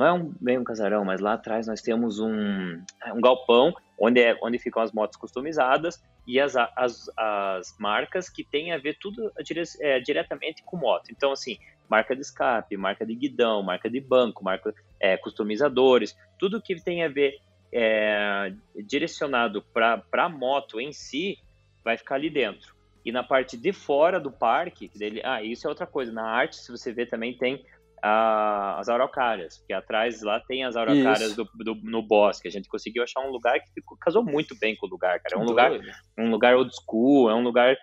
não 0.00 0.06
é 0.06 0.12
um, 0.14 0.34
bem 0.40 0.58
um 0.58 0.64
casarão, 0.64 1.04
mas 1.04 1.20
lá 1.20 1.34
atrás 1.34 1.66
nós 1.66 1.82
temos 1.82 2.18
um, 2.18 2.82
um 3.14 3.20
galpão 3.20 3.74
onde 3.98 4.20
é 4.20 4.34
onde 4.42 4.58
ficam 4.58 4.82
as 4.82 4.92
motos 4.92 5.18
customizadas 5.18 6.02
e 6.26 6.40
as, 6.40 6.56
as, 6.56 7.10
as 7.16 7.76
marcas 7.78 8.30
que 8.30 8.42
têm 8.42 8.72
a 8.72 8.78
ver 8.78 8.96
tudo 8.98 9.30
dire, 9.44 9.62
é, 9.80 10.00
diretamente 10.00 10.62
com 10.64 10.78
moto. 10.78 11.10
Então 11.10 11.32
assim, 11.32 11.58
marca 11.88 12.14
de 12.14 12.22
escape, 12.22 12.78
marca 12.78 13.04
de 13.04 13.14
guidão, 13.14 13.62
marca 13.62 13.90
de 13.90 14.00
banco, 14.00 14.42
marca 14.42 14.74
é, 14.98 15.18
customizadores, 15.18 16.16
tudo 16.38 16.62
que 16.62 16.74
tem 16.80 17.04
a 17.04 17.08
ver 17.08 17.38
é, 17.70 18.54
direcionado 18.86 19.62
para 19.62 20.02
a 20.14 20.28
moto 20.30 20.80
em 20.80 20.92
si 20.92 21.38
vai 21.84 21.98
ficar 21.98 22.14
ali 22.14 22.30
dentro. 22.30 22.74
E 23.04 23.12
na 23.12 23.22
parte 23.22 23.56
de 23.56 23.72
fora 23.72 24.18
do 24.18 24.30
parque, 24.30 24.90
dele, 24.94 25.20
ah, 25.24 25.42
isso 25.42 25.66
é 25.66 25.70
outra 25.70 25.86
coisa. 25.86 26.12
Na 26.12 26.24
arte, 26.24 26.56
se 26.56 26.70
você 26.70 26.92
ver, 26.92 27.08
também 27.08 27.34
tem 27.34 27.64
ah, 28.02 28.76
as 28.78 28.88
araucárias, 28.88 29.58
porque 29.58 29.72
atrás 29.72 30.22
lá 30.22 30.40
tem 30.40 30.64
as 30.64 30.76
araucárias 30.76 31.34
do, 31.34 31.48
do, 31.54 31.74
no 31.82 32.02
bosque. 32.02 32.48
A 32.48 32.50
gente 32.50 32.68
conseguiu 32.68 33.02
achar 33.02 33.20
um 33.20 33.30
lugar 33.30 33.60
que 33.60 33.70
ficou, 33.72 33.96
casou 33.98 34.24
muito 34.24 34.56
bem 34.58 34.76
com 34.76 34.86
o 34.86 34.90
lugar, 34.90 35.20
cara. 35.20 35.34
É 35.34 35.38
um 35.38 35.44
lugar, 35.44 35.72
um 36.18 36.30
lugar 36.30 36.56
old 36.56 36.70
school, 36.74 37.30
é 37.30 37.34
um 37.34 37.42
lugar 37.42 37.76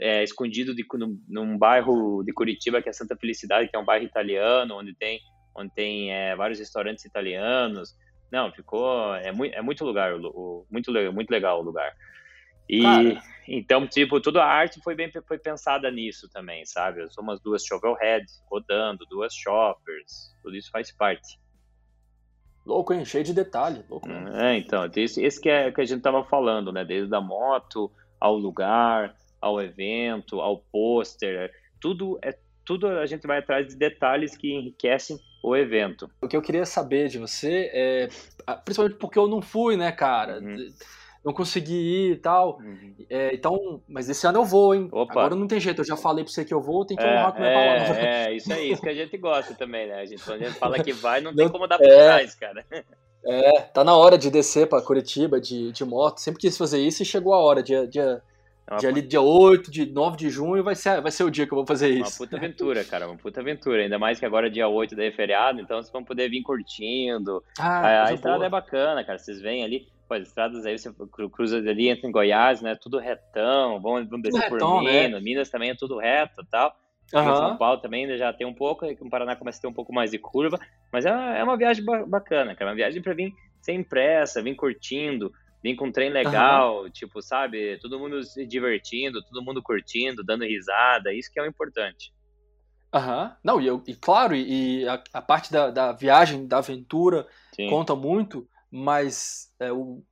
é, 0.00 0.22
escondido 0.24 0.74
de, 0.74 0.84
num, 0.94 1.20
num, 1.28 1.58
bairro 1.58 2.22
de 2.24 2.32
Curitiba 2.32 2.82
que 2.82 2.88
é 2.88 2.92
Santa 2.92 3.16
Felicidade, 3.16 3.68
que 3.68 3.76
é 3.76 3.78
um 3.78 3.84
bairro 3.84 4.04
italiano, 4.04 4.76
onde 4.76 4.94
tem, 4.94 5.20
onde 5.54 5.72
tem 5.74 6.12
é, 6.12 6.34
vários 6.34 6.58
restaurantes 6.58 7.04
italianos. 7.04 7.94
Não, 8.32 8.52
ficou 8.52 9.14
é 9.14 9.32
muito, 9.32 9.54
é 9.54 9.62
muito 9.62 9.84
lugar, 9.84 10.14
o, 10.14 10.66
muito 10.70 10.92
muito 11.12 11.30
legal 11.30 11.60
o 11.60 11.64
lugar. 11.64 11.92
E 12.68 12.82
Cara. 12.82 13.22
então, 13.46 13.86
tipo, 13.86 14.20
toda 14.20 14.42
a 14.42 14.46
arte 14.46 14.80
foi 14.82 14.94
bem 14.94 15.10
foi 15.26 15.38
pensada 15.38 15.90
nisso 15.90 16.28
também, 16.28 16.64
sabe? 16.66 17.10
São 17.12 17.24
umas 17.24 17.40
duas 17.40 17.64
shovel 17.64 17.94
heads 17.94 18.42
rodando, 18.50 19.06
duas 19.06 19.34
shoppers, 19.34 20.34
tudo 20.42 20.56
isso 20.56 20.70
faz 20.70 20.92
parte. 20.92 21.38
Louco, 22.66 22.92
hein? 22.92 23.04
Cheio 23.04 23.24
de 23.24 23.32
detalhe. 23.32 23.82
Louco, 23.88 24.10
é, 24.10 24.58
então, 24.58 24.88
esse, 24.94 25.22
esse 25.24 25.40
que, 25.40 25.48
é, 25.48 25.72
que 25.72 25.80
a 25.80 25.84
gente 25.86 26.02
tava 26.02 26.22
falando, 26.24 26.70
né? 26.70 26.84
Desde 26.84 27.14
a 27.14 27.20
moto 27.20 27.90
ao 28.20 28.36
lugar, 28.36 29.16
ao 29.40 29.60
evento, 29.60 30.40
ao 30.40 30.58
pôster, 30.58 31.50
tudo 31.80 32.18
é 32.22 32.36
tudo 32.68 32.86
a 32.86 33.06
gente 33.06 33.26
vai 33.26 33.38
atrás 33.38 33.66
de 33.66 33.76
detalhes 33.76 34.36
que 34.36 34.52
enriquecem 34.52 35.18
o 35.42 35.56
evento. 35.56 36.10
O 36.20 36.28
que 36.28 36.36
eu 36.36 36.42
queria 36.42 36.66
saber 36.66 37.08
de 37.08 37.16
você 37.18 37.70
é, 37.72 38.08
principalmente 38.62 38.98
porque 38.98 39.18
eu 39.18 39.26
não 39.26 39.40
fui, 39.40 39.74
né, 39.74 39.90
cara? 39.90 40.38
Uhum. 40.38 40.68
Não 41.28 41.34
consegui 41.34 41.74
ir 41.74 42.12
e 42.12 42.16
tal. 42.16 42.58
Uhum. 42.58 42.94
É, 43.10 43.34
então, 43.34 43.82
mas 43.86 44.08
esse 44.08 44.26
ano 44.26 44.38
eu 44.38 44.46
vou, 44.46 44.74
hein? 44.74 44.88
Opa. 44.90 45.12
Agora 45.12 45.34
não 45.34 45.46
tem 45.46 45.60
jeito, 45.60 45.82
eu 45.82 45.84
já 45.84 45.94
falei 45.94 46.24
pra 46.24 46.32
você 46.32 46.42
que 46.42 46.54
eu 46.54 46.60
vou, 46.62 46.86
tem 46.86 46.96
que 46.96 47.02
é, 47.02 47.06
honrar 47.06 47.32
com 47.34 47.40
minha 47.40 47.50
é, 47.50 47.54
palavra. 47.54 48.02
É, 48.02 48.34
isso 48.34 48.50
é 48.50 48.62
isso 48.62 48.80
que 48.80 48.88
a 48.88 48.94
gente 48.94 49.14
gosta 49.18 49.52
também, 49.54 49.86
né? 49.86 50.00
A 50.00 50.06
gente, 50.06 50.24
quando 50.24 50.40
a 50.42 50.46
gente 50.46 50.58
fala 50.58 50.82
que 50.82 50.90
vai, 50.90 51.20
não, 51.20 51.30
não 51.30 51.36
tem 51.36 51.48
como 51.50 51.66
dar 51.66 51.76
pra 51.76 51.86
é, 51.86 52.04
trás, 52.06 52.34
cara. 52.34 52.64
É, 53.22 53.60
tá 53.60 53.84
na 53.84 53.94
hora 53.94 54.16
de 54.16 54.30
descer 54.30 54.66
pra 54.66 54.80
Curitiba 54.80 55.38
de, 55.38 55.70
de 55.70 55.84
moto. 55.84 56.18
Sempre 56.18 56.40
quis 56.40 56.56
fazer 56.56 56.80
isso 56.80 57.02
e 57.02 57.04
chegou 57.06 57.34
a 57.34 57.38
hora. 57.38 57.62
Dia, 57.62 57.86
dia, 57.86 58.22
é 58.70 58.76
dia, 58.76 58.88
ali, 58.88 59.02
dia 59.02 59.20
8, 59.20 59.70
de 59.70 59.86
9 59.86 60.16
de 60.16 60.30
junho 60.30 60.62
vai 60.62 60.74
ser, 60.74 61.00
vai 61.00 61.10
ser 61.10 61.24
o 61.24 61.30
dia 61.30 61.46
que 61.46 61.52
eu 61.52 61.56
vou 61.56 61.66
fazer 61.66 61.88
isso. 61.88 62.22
Uma 62.22 62.26
puta 62.26 62.36
aventura, 62.38 62.84
cara, 62.84 63.06
uma 63.06 63.16
puta 63.16 63.40
aventura. 63.40 63.82
Ainda 63.82 63.98
mais 63.98 64.18
que 64.18 64.26
agora 64.26 64.50
dia 64.50 64.68
8 64.68 64.94
daí 64.94 65.08
é 65.08 65.12
feriado, 65.12 65.60
então 65.60 65.78
vocês 65.78 65.92
vão 65.92 66.04
poder 66.04 66.28
vir 66.28 66.42
curtindo. 66.42 67.42
Ah, 67.58 67.80
a, 67.80 68.08
a 68.08 68.12
estrada 68.12 68.38
boa. 68.38 68.46
é 68.46 68.50
bacana, 68.50 69.04
cara. 69.04 69.18
Vocês 69.18 69.40
vêm 69.40 69.64
ali, 69.64 69.88
pô, 70.06 70.14
as 70.14 70.28
estradas 70.28 70.66
aí, 70.66 70.78
você 70.78 70.92
cruza 71.32 71.58
ali, 71.58 71.88
entra 71.88 72.08
em 72.08 72.12
Goiás, 72.12 72.60
né? 72.60 72.74
Tudo 72.74 72.98
retão, 72.98 73.80
vão, 73.80 74.06
vão 74.06 74.20
descer 74.20 74.40
tudo 74.40 74.48
por 74.48 74.58
retão, 74.58 74.80
Minas. 74.80 75.12
Né? 75.12 75.20
Minas 75.20 75.48
também 75.48 75.70
é 75.70 75.74
tudo 75.74 75.98
reto 75.98 76.42
e 76.42 76.46
tal. 76.46 76.76
Uhum. 77.14 77.36
São 77.36 77.56
Paulo 77.56 77.80
também 77.80 78.18
já 78.18 78.32
tem 78.32 78.46
um 78.46 78.52
pouco, 78.52 78.84
aí 78.84 78.96
o 79.00 79.08
Paraná 79.08 79.34
começa 79.34 79.58
a 79.58 79.62
ter 79.62 79.66
um 79.66 79.72
pouco 79.72 79.94
mais 79.94 80.10
de 80.10 80.18
curva, 80.18 80.60
mas 80.92 81.06
é 81.06 81.12
uma, 81.12 81.38
é 81.38 81.42
uma 81.42 81.56
viagem 81.56 81.82
bacana, 82.06 82.54
cara. 82.54 82.70
Uma 82.70 82.76
viagem 82.76 83.00
para 83.00 83.14
vir 83.14 83.32
sem 83.62 83.82
pressa, 83.82 84.42
vir 84.42 84.54
curtindo, 84.54 85.32
vir 85.62 85.76
com 85.76 85.86
um 85.86 85.92
trem 85.92 86.10
legal, 86.10 86.82
uhum. 86.82 86.90
tipo, 86.90 87.20
sabe? 87.20 87.78
Todo 87.78 87.98
mundo 87.98 88.22
se 88.22 88.46
divertindo, 88.46 89.22
todo 89.22 89.44
mundo 89.44 89.62
curtindo, 89.62 90.24
dando 90.24 90.44
risada, 90.44 91.12
isso 91.12 91.30
que 91.32 91.38
é 91.38 91.42
o 91.42 91.46
importante. 91.46 92.12
Aham. 92.92 93.24
Uhum. 93.24 93.30
Não, 93.44 93.60
e, 93.60 93.66
eu, 93.66 93.82
e 93.86 93.94
claro, 93.94 94.34
e 94.34 94.86
a, 94.88 95.02
a 95.12 95.22
parte 95.22 95.52
da, 95.52 95.70
da, 95.70 95.92
viagem, 95.92 96.46
da 96.46 96.58
aventura, 96.58 97.26
Sim. 97.54 97.68
conta 97.68 97.94
muito, 97.94 98.48
mas 98.70 99.52
é, 99.60 99.72
o, 99.72 100.02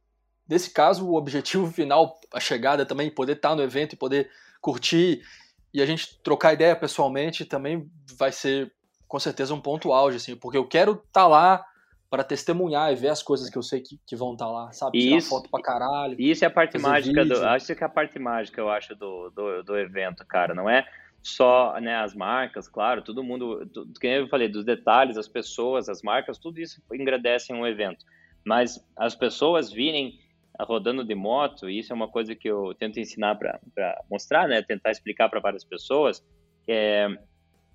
nesse 0.49 0.71
caso, 0.71 1.07
o 1.07 1.17
objetivo 1.17 1.71
final, 1.71 2.19
a 2.33 2.41
chegada 2.41 2.85
também, 2.85 3.11
poder 3.11 3.37
estar 3.37 3.55
no 3.55 3.63
evento 3.63 3.95
e 3.95 3.97
poder 3.99 4.31
curtir 4.61 5.23
e 5.73 5.83
a 5.83 5.87
gente 5.87 6.19
trocar 6.23 6.55
ideia 6.55 6.75
pessoalmente 6.75 7.45
também 7.45 7.91
vai 8.19 8.33
ser 8.33 8.73
com 9.07 9.19
certeza 9.19 9.55
um 9.55 9.61
ponto 9.61 9.93
auge, 9.93 10.17
assim, 10.17 10.35
porque 10.35 10.59
eu 10.59 10.67
quero 10.67 11.03
estar 11.07 11.27
lá 11.27 11.65
para 12.17 12.25
testemunhar 12.25 12.91
e 12.91 12.97
ver 12.97 13.09
as 13.09 13.23
coisas 13.23 13.51
que 13.51 13.59
eu 13.59 13.63
sei 13.63 13.83
que, 13.83 14.01
que 14.07 14.17
vão 14.17 14.33
estar 14.33 14.47
tá 14.47 14.51
lá, 14.51 14.73
sabe? 14.73 14.99
Tirar 14.99 15.19
isso, 15.19 15.29
foto 15.29 15.51
pra 15.51 15.61
caralho. 15.61 16.17
Isso 16.19 16.45
é 16.45 16.49
a 16.49 16.51
parte 16.51 16.79
mágica 16.79 17.23
vídeo. 17.23 17.39
do. 17.39 17.45
Acho 17.45 17.75
que 17.75 17.85
é 17.85 17.87
a 17.87 17.91
parte 17.91 18.19
mágica, 18.19 18.59
eu 18.59 18.71
acho, 18.71 18.95
do, 18.95 19.29
do, 19.29 19.63
do 19.63 19.77
evento, 19.77 20.25
cara. 20.27 20.55
Não 20.55 20.69
é 20.69 20.87
só 21.23 21.79
né, 21.79 21.95
as 21.95 22.15
marcas, 22.15 22.69
claro, 22.69 23.03
todo 23.03 23.23
mundo, 23.23 23.67
tudo, 23.67 24.01
que 24.01 24.07
eu 24.07 24.29
falei, 24.29 24.49
dos 24.49 24.65
detalhes, 24.65 25.19
as 25.19 25.29
pessoas, 25.29 25.91
as 25.91 26.01
marcas, 26.01 26.39
tudo 26.39 26.59
isso 26.59 26.81
engrandece 26.91 27.53
um 27.53 27.67
evento. 27.67 28.03
Mas 28.43 28.83
as 28.97 29.15
pessoas 29.15 29.71
virem 29.71 30.19
rodando 30.59 31.05
de 31.05 31.15
moto, 31.15 31.69
e 31.69 31.81
isso 31.81 31.93
é 31.93 31.97
uma 31.97 32.09
coisa 32.09 32.35
que 32.35 32.49
eu 32.49 32.75
tento 32.79 32.99
ensinar 32.99 33.35
para 33.35 33.61
mostrar, 34.11 34.49
né, 34.49 34.63
tentar 34.63 34.91
explicar 34.91 35.29
para 35.29 35.39
várias 35.39 35.65
pessoas, 35.65 36.25
é, 36.67 37.09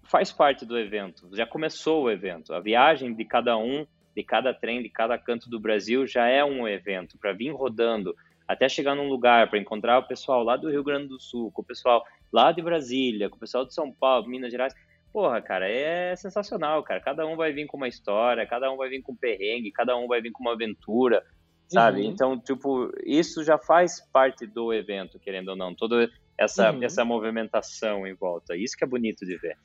faz 0.06 0.32
parte 0.32 0.66
do 0.66 0.80
evento, 0.80 1.30
já 1.32 1.46
começou 1.46 2.06
o 2.06 2.10
evento, 2.10 2.56
a 2.56 2.60
viagem 2.60 3.14
de 3.14 3.24
cada 3.24 3.56
um, 3.56 3.86
de 4.16 4.24
cada 4.24 4.54
trem, 4.54 4.82
de 4.82 4.90
cada 4.90 5.18
canto 5.18 5.50
do 5.50 5.60
Brasil 5.60 6.06
já 6.06 6.28
é 6.28 6.44
um 6.44 6.68
evento, 6.68 7.18
para 7.18 7.34
vir 7.34 7.52
rodando 7.52 8.16
até 8.48 8.68
chegar 8.68 8.96
num 8.96 9.08
lugar, 9.08 9.50
para 9.50 9.60
encontrar 9.60 10.00
o 10.00 10.08
pessoal 10.08 10.44
lá 10.44 10.58
do 10.58 10.70
Rio 10.70 10.84
Grande 10.84 11.08
do 11.08 11.20
Sul, 11.20 11.52
com 11.52 11.62
o 11.62 11.66
pessoal 11.66 12.04
lá 12.32 12.52
de 12.52 12.62
Brasília, 12.62 13.30
com 13.30 13.38
o 13.38 13.40
pessoal 13.40 13.66
de 13.66 13.74
São 13.74 13.92
Paulo, 13.92 14.28
Minas 14.28 14.52
Gerais, 14.52 14.74
porra, 15.12 15.42
cara, 15.42 15.70
é 15.70 16.16
sensacional, 16.16 16.84
cara. 16.84 17.00
Cada 17.00 17.26
um 17.26 17.36
vai 17.36 17.52
vir 17.52 17.66
com 17.66 17.78
uma 17.78 17.88
história, 17.88 18.46
cada 18.46 18.72
um 18.72 18.78
vai 18.78 18.90
vir 18.90 19.02
com 19.02 19.14
um 19.14 19.16
perrengue, 19.16 19.72
cada 19.72 19.96
um 19.96 20.08
vai 20.08 20.22
vir 20.22 20.32
com 20.32 20.44
uma 20.44 20.54
aventura, 20.54 21.24
sabe? 21.68 22.02
Uhum. 22.02 22.10
Então, 22.10 22.40
tipo, 22.40 22.92
isso 23.06 23.44
já 23.44 23.58
faz 23.58 24.02
parte 24.12 24.46
do 24.46 24.74
evento, 24.74 25.20
querendo 25.20 25.50
ou 25.50 25.56
não, 25.56 25.74
toda 25.74 26.10
essa, 26.38 26.72
uhum. 26.72 26.84
essa 26.84 27.06
movimentação 27.06 28.08
em 28.08 28.14
volta. 28.14 28.56
Isso 28.56 28.76
que 28.76 28.84
é 28.84 28.88
bonito 28.88 29.26
de 29.26 29.38
ver. 29.38 29.58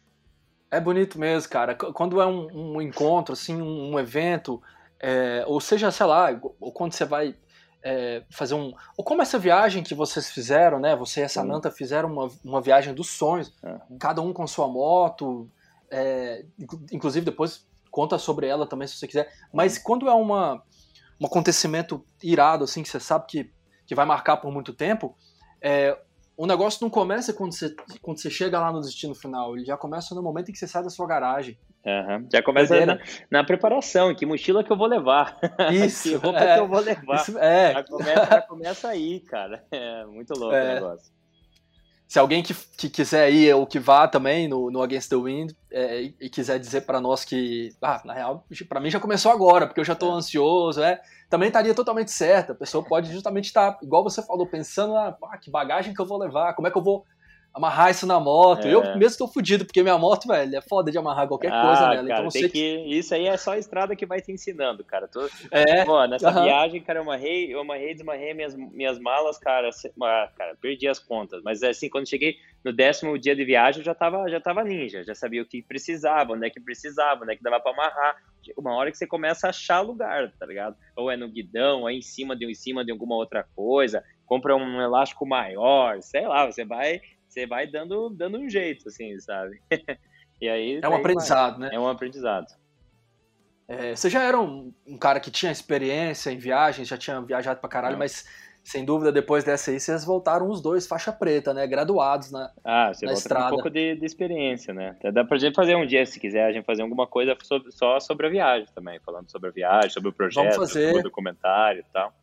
É 0.70 0.80
bonito 0.80 1.18
mesmo, 1.18 1.50
cara. 1.50 1.74
Quando 1.74 2.20
é 2.20 2.26
um, 2.26 2.74
um 2.76 2.82
encontro, 2.82 3.32
assim, 3.32 3.60
um, 3.60 3.98
evento, 3.98 4.60
é, 5.00 5.44
ou 5.46 5.60
seja, 5.60 5.90
sei 5.90 6.06
lá, 6.06 6.28
ou 6.60 6.72
quando 6.72 6.92
você 6.92 7.04
vai 7.04 7.36
é, 7.82 8.24
fazer 8.30 8.54
um. 8.54 8.72
Ou 8.96 9.04
como 9.04 9.22
essa 9.22 9.38
viagem 9.38 9.82
que 9.82 9.94
vocês 9.94 10.30
fizeram, 10.30 10.80
né? 10.80 10.96
Você 10.96 11.20
e 11.20 11.24
a 11.24 11.28
Samantha 11.28 11.70
fizeram 11.70 12.12
uma, 12.12 12.28
uma 12.44 12.60
viagem 12.60 12.92
dos 12.92 13.08
sonhos, 13.10 13.54
uhum. 13.62 13.98
cada 13.98 14.20
um 14.20 14.32
com 14.32 14.46
sua 14.46 14.66
moto, 14.66 15.48
é, 15.90 16.44
inclusive 16.92 17.24
depois 17.24 17.66
conta 17.90 18.18
sobre 18.18 18.46
ela 18.46 18.66
também 18.66 18.88
se 18.88 18.96
você 18.96 19.06
quiser. 19.06 19.32
Mas 19.52 19.78
quando 19.78 20.08
é 20.08 20.14
uma 20.14 20.62
um 21.20 21.26
acontecimento 21.26 22.04
irado, 22.22 22.64
assim, 22.64 22.82
que 22.82 22.88
você 22.88 23.00
sabe 23.00 23.26
que, 23.26 23.50
que 23.86 23.94
vai 23.94 24.04
marcar 24.04 24.36
por 24.36 24.52
muito 24.52 24.72
tempo, 24.74 25.16
é, 25.60 25.98
o 26.36 26.46
negócio 26.46 26.82
não 26.82 26.90
começa 26.90 27.32
quando 27.32 27.52
você, 27.52 27.74
quando 28.02 28.20
você 28.20 28.28
chega 28.28 28.60
lá 28.60 28.70
no 28.70 28.80
destino 28.80 29.14
final, 29.14 29.56
ele 29.56 29.64
já 29.64 29.76
começa 29.76 30.14
no 30.14 30.22
momento 30.22 30.50
em 30.50 30.52
que 30.52 30.58
você 30.58 30.68
sai 30.68 30.82
da 30.82 30.90
sua 30.90 31.06
garagem. 31.06 31.58
Uhum. 31.84 32.28
Já 32.30 32.42
começa 32.42 32.84
na, 32.84 32.98
na, 33.30 33.44
preparação, 33.44 34.14
que 34.14 34.26
mochila 34.26 34.62
que 34.62 34.72
eu 34.72 34.76
vou 34.76 34.88
levar. 34.88 35.38
Isso. 35.72 36.08
que 36.08 36.14
roupa 36.16 36.40
é, 36.40 36.54
que 36.54 36.60
eu 36.60 36.68
vou 36.68 36.80
levar. 36.80 37.16
Isso, 37.16 37.38
é. 37.38 37.72
já, 37.72 37.84
começa, 37.84 38.26
já 38.26 38.42
começa 38.42 38.88
aí, 38.88 39.20
cara. 39.20 39.64
É 39.70 40.04
muito 40.04 40.34
louco 40.38 40.54
é. 40.54 40.62
o 40.62 40.74
negócio 40.74 41.15
se 42.06 42.18
alguém 42.18 42.42
que, 42.42 42.54
que 42.76 42.88
quiser 42.88 43.32
ir 43.32 43.52
ou 43.54 43.66
que 43.66 43.80
vá 43.80 44.06
também 44.06 44.46
no, 44.46 44.70
no 44.70 44.80
Against 44.82 45.10
the 45.10 45.16
Wind 45.16 45.52
é, 45.70 46.12
e 46.20 46.30
quiser 46.30 46.58
dizer 46.58 46.82
para 46.82 47.00
nós 47.00 47.24
que, 47.24 47.74
ah, 47.82 48.00
na 48.04 48.12
real, 48.12 48.46
para 48.68 48.80
mim 48.80 48.90
já 48.90 49.00
começou 49.00 49.32
agora, 49.32 49.66
porque 49.66 49.80
eu 49.80 49.84
já 49.84 49.94
estou 49.94 50.12
é. 50.12 50.14
ansioso, 50.14 50.80
é, 50.82 51.00
também 51.28 51.48
estaria 51.48 51.74
totalmente 51.74 52.12
certo. 52.12 52.52
A 52.52 52.54
pessoa 52.54 52.84
pode 52.84 53.12
justamente 53.12 53.46
estar, 53.46 53.72
tá, 53.72 53.78
igual 53.82 54.04
você 54.04 54.22
falou, 54.22 54.46
pensando, 54.46 54.94
ah, 54.96 55.16
que 55.40 55.50
bagagem 55.50 55.92
que 55.92 56.00
eu 56.00 56.06
vou 56.06 56.18
levar, 56.18 56.54
como 56.54 56.68
é 56.68 56.70
que 56.70 56.78
eu 56.78 56.82
vou 56.82 57.04
amarrar 57.56 57.90
isso 57.90 58.06
na 58.06 58.20
moto. 58.20 58.66
É. 58.66 58.74
Eu 58.74 58.82
mesmo 58.82 59.06
estou 59.06 59.26
fudido, 59.26 59.64
porque 59.64 59.82
minha 59.82 59.96
moto, 59.96 60.28
velho, 60.28 60.54
é 60.54 60.60
foda 60.60 60.90
de 60.90 60.98
amarrar 60.98 61.26
qualquer 61.26 61.50
ah, 61.50 61.62
coisa 61.62 61.88
nela. 61.88 62.08
Cara, 62.08 62.26
então 62.26 62.28
tem 62.28 62.48
que... 62.50 62.84
Isso 62.86 63.14
aí 63.14 63.26
é 63.26 63.36
só 63.38 63.52
a 63.52 63.58
estrada 63.58 63.96
que 63.96 64.04
vai 64.04 64.20
te 64.20 64.30
ensinando, 64.30 64.84
cara. 64.84 65.08
Tô... 65.08 65.26
É. 65.50 65.82
Pô, 65.86 66.06
nessa 66.06 66.30
viagem, 66.30 66.82
cara, 66.82 66.98
eu 66.98 67.02
amarrei, 67.02 67.52
eu 67.52 67.60
amarrei, 67.60 67.94
desmarrei 67.94 68.34
minhas, 68.34 68.54
minhas 68.54 68.98
malas, 68.98 69.38
cara, 69.38 69.70
ah, 70.02 70.30
cara, 70.36 70.54
perdi 70.60 70.86
as 70.86 70.98
contas. 70.98 71.42
Mas 71.42 71.62
assim, 71.62 71.88
quando 71.88 72.06
cheguei 72.06 72.36
no 72.62 72.74
décimo 72.74 73.18
dia 73.18 73.34
de 73.34 73.44
viagem, 73.44 73.80
eu 73.80 73.84
já 73.86 73.94
tava, 73.94 74.28
já 74.28 74.38
tava 74.40 74.62
ninja, 74.62 75.02
já 75.02 75.14
sabia 75.14 75.40
o 75.40 75.46
que 75.46 75.62
precisava, 75.62 76.34
onde 76.34 76.46
é 76.46 76.50
que 76.50 76.60
precisava, 76.60 77.22
onde 77.22 77.32
é 77.32 77.36
que 77.36 77.42
dava 77.42 77.58
pra 77.58 77.72
amarrar. 77.72 78.16
Uma 78.56 78.76
hora 78.76 78.90
que 78.90 78.98
você 78.98 79.06
começa 79.06 79.46
a 79.46 79.50
achar 79.50 79.80
lugar, 79.80 80.30
tá 80.38 80.44
ligado? 80.44 80.76
Ou 80.94 81.10
é 81.10 81.16
no 81.16 81.28
guidão, 81.28 81.80
ou 81.80 81.88
é 81.88 81.94
em 81.94 82.02
cima 82.02 82.36
de, 82.36 82.44
em 82.44 82.54
cima 82.54 82.84
de 82.84 82.92
alguma 82.92 83.16
outra 83.16 83.44
coisa, 83.56 84.04
compra 84.26 84.54
um 84.54 84.80
elástico 84.80 85.26
maior, 85.26 86.02
sei 86.02 86.26
lá, 86.28 86.44
você 86.44 86.64
vai 86.64 87.00
você 87.36 87.46
vai 87.46 87.66
dando, 87.66 88.08
dando 88.08 88.38
um 88.38 88.48
jeito, 88.48 88.88
assim, 88.88 89.18
sabe? 89.20 89.60
e 90.40 90.48
aí. 90.48 90.80
É 90.82 90.88
um 90.88 90.94
aprendizado, 90.94 91.58
vai. 91.58 91.68
né? 91.68 91.76
É 91.76 91.78
um 91.78 91.86
aprendizado. 91.86 92.46
É, 93.68 93.94
você 93.94 94.08
já 94.08 94.22
era 94.22 94.40
um, 94.40 94.72
um, 94.86 94.96
cara 94.96 95.20
que 95.20 95.30
tinha 95.30 95.52
experiência 95.52 96.30
em 96.30 96.38
viagens, 96.38 96.88
já 96.88 96.96
tinha 96.96 97.20
viajado 97.20 97.60
pra 97.60 97.68
caralho, 97.68 97.94
Não. 97.94 97.98
mas 97.98 98.24
sem 98.62 98.84
dúvida 98.84 99.12
depois 99.12 99.44
dessa 99.44 99.70
aí 99.70 99.78
vocês 99.78 100.04
voltaram 100.04 100.48
os 100.48 100.60
dois 100.60 100.86
faixa 100.86 101.12
preta, 101.12 101.52
né? 101.52 101.66
Graduados 101.66 102.30
na, 102.30 102.50
ah, 102.64 102.92
você 102.92 103.04
na 103.04 103.12
volta 103.12 103.22
estrada. 103.22 103.48
com 103.48 103.48
um 103.48 103.56
pouco 103.56 103.70
de, 103.70 103.96
de, 103.96 104.06
experiência, 104.06 104.72
né? 104.72 104.90
Até 104.90 105.12
dá 105.12 105.24
pra 105.24 105.36
gente 105.36 105.54
fazer 105.54 105.74
um 105.74 105.86
dia, 105.86 106.06
se 106.06 106.18
quiser, 106.18 106.46
a 106.46 106.52
gente 106.52 106.64
fazer 106.64 106.82
alguma 106.82 107.06
coisa 107.06 107.36
sobre, 107.42 107.72
só 107.72 107.98
sobre 108.00 108.28
a 108.28 108.30
viagem 108.30 108.68
também, 108.74 109.00
falando 109.00 109.30
sobre 109.30 109.50
a 109.50 109.52
viagem, 109.52 109.90
sobre 109.90 110.10
o 110.10 110.12
projeto, 110.12 110.56
fazer... 110.56 110.86
sobre 110.86 111.00
o 111.00 111.02
documentário 111.02 111.80
e 111.80 111.92
tal 111.92 112.14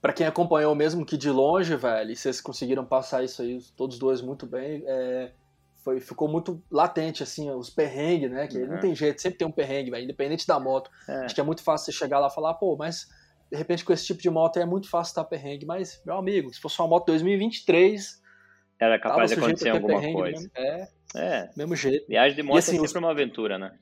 para 0.00 0.12
quem 0.12 0.26
acompanhou 0.26 0.74
mesmo 0.74 1.04
que 1.04 1.16
de 1.16 1.30
longe, 1.30 1.74
velho, 1.76 2.10
e 2.10 2.16
vocês 2.16 2.40
conseguiram 2.40 2.84
passar 2.84 3.24
isso 3.24 3.42
aí, 3.42 3.58
todos 3.76 3.98
dois 3.98 4.20
muito 4.20 4.46
bem, 4.46 4.82
é, 4.86 5.32
foi, 5.86 6.00
ficou 6.00 6.26
muito 6.26 6.60
latente, 6.68 7.22
assim, 7.22 7.48
os 7.50 7.70
perrengues, 7.70 8.28
né? 8.28 8.48
Que 8.48 8.58
uhum. 8.58 8.72
não 8.72 8.80
tem 8.80 8.92
jeito, 8.92 9.22
sempre 9.22 9.38
tem 9.38 9.46
um 9.46 9.52
perrengue, 9.52 9.92
velho, 9.92 10.02
independente 10.02 10.44
da 10.44 10.58
moto. 10.58 10.90
É. 11.08 11.24
Acho 11.24 11.34
que 11.34 11.40
é 11.40 11.44
muito 11.44 11.62
fácil 11.62 11.86
você 11.86 11.92
chegar 11.96 12.18
lá 12.18 12.26
e 12.26 12.34
falar, 12.34 12.54
pô, 12.54 12.76
mas 12.76 13.06
de 13.48 13.56
repente 13.56 13.84
com 13.84 13.92
esse 13.92 14.04
tipo 14.04 14.20
de 14.20 14.28
moto 14.28 14.58
é 14.58 14.64
muito 14.64 14.90
fácil 14.90 15.12
estar 15.12 15.22
perrengue. 15.22 15.64
Mas, 15.64 16.02
meu 16.04 16.16
amigo, 16.16 16.52
se 16.52 16.60
fosse 16.60 16.80
uma 16.80 16.88
moto 16.88 17.06
2023. 17.06 18.20
Era 18.80 18.98
capaz 18.98 19.30
de 19.30 19.36
acontecer 19.36 19.68
alguma 19.68 20.00
coisa. 20.00 20.40
Mesmo, 20.40 20.50
é, 20.56 20.88
é, 21.14 21.50
mesmo 21.56 21.76
jeito. 21.76 22.08
Viagem 22.08 22.34
de 22.34 22.42
moto 22.42 22.56
e, 22.56 22.58
assim, 22.58 22.70
é 22.72 22.74
sempre 22.74 22.86
os... 22.86 22.94
uma 22.96 23.12
aventura, 23.12 23.56
né? 23.56 23.78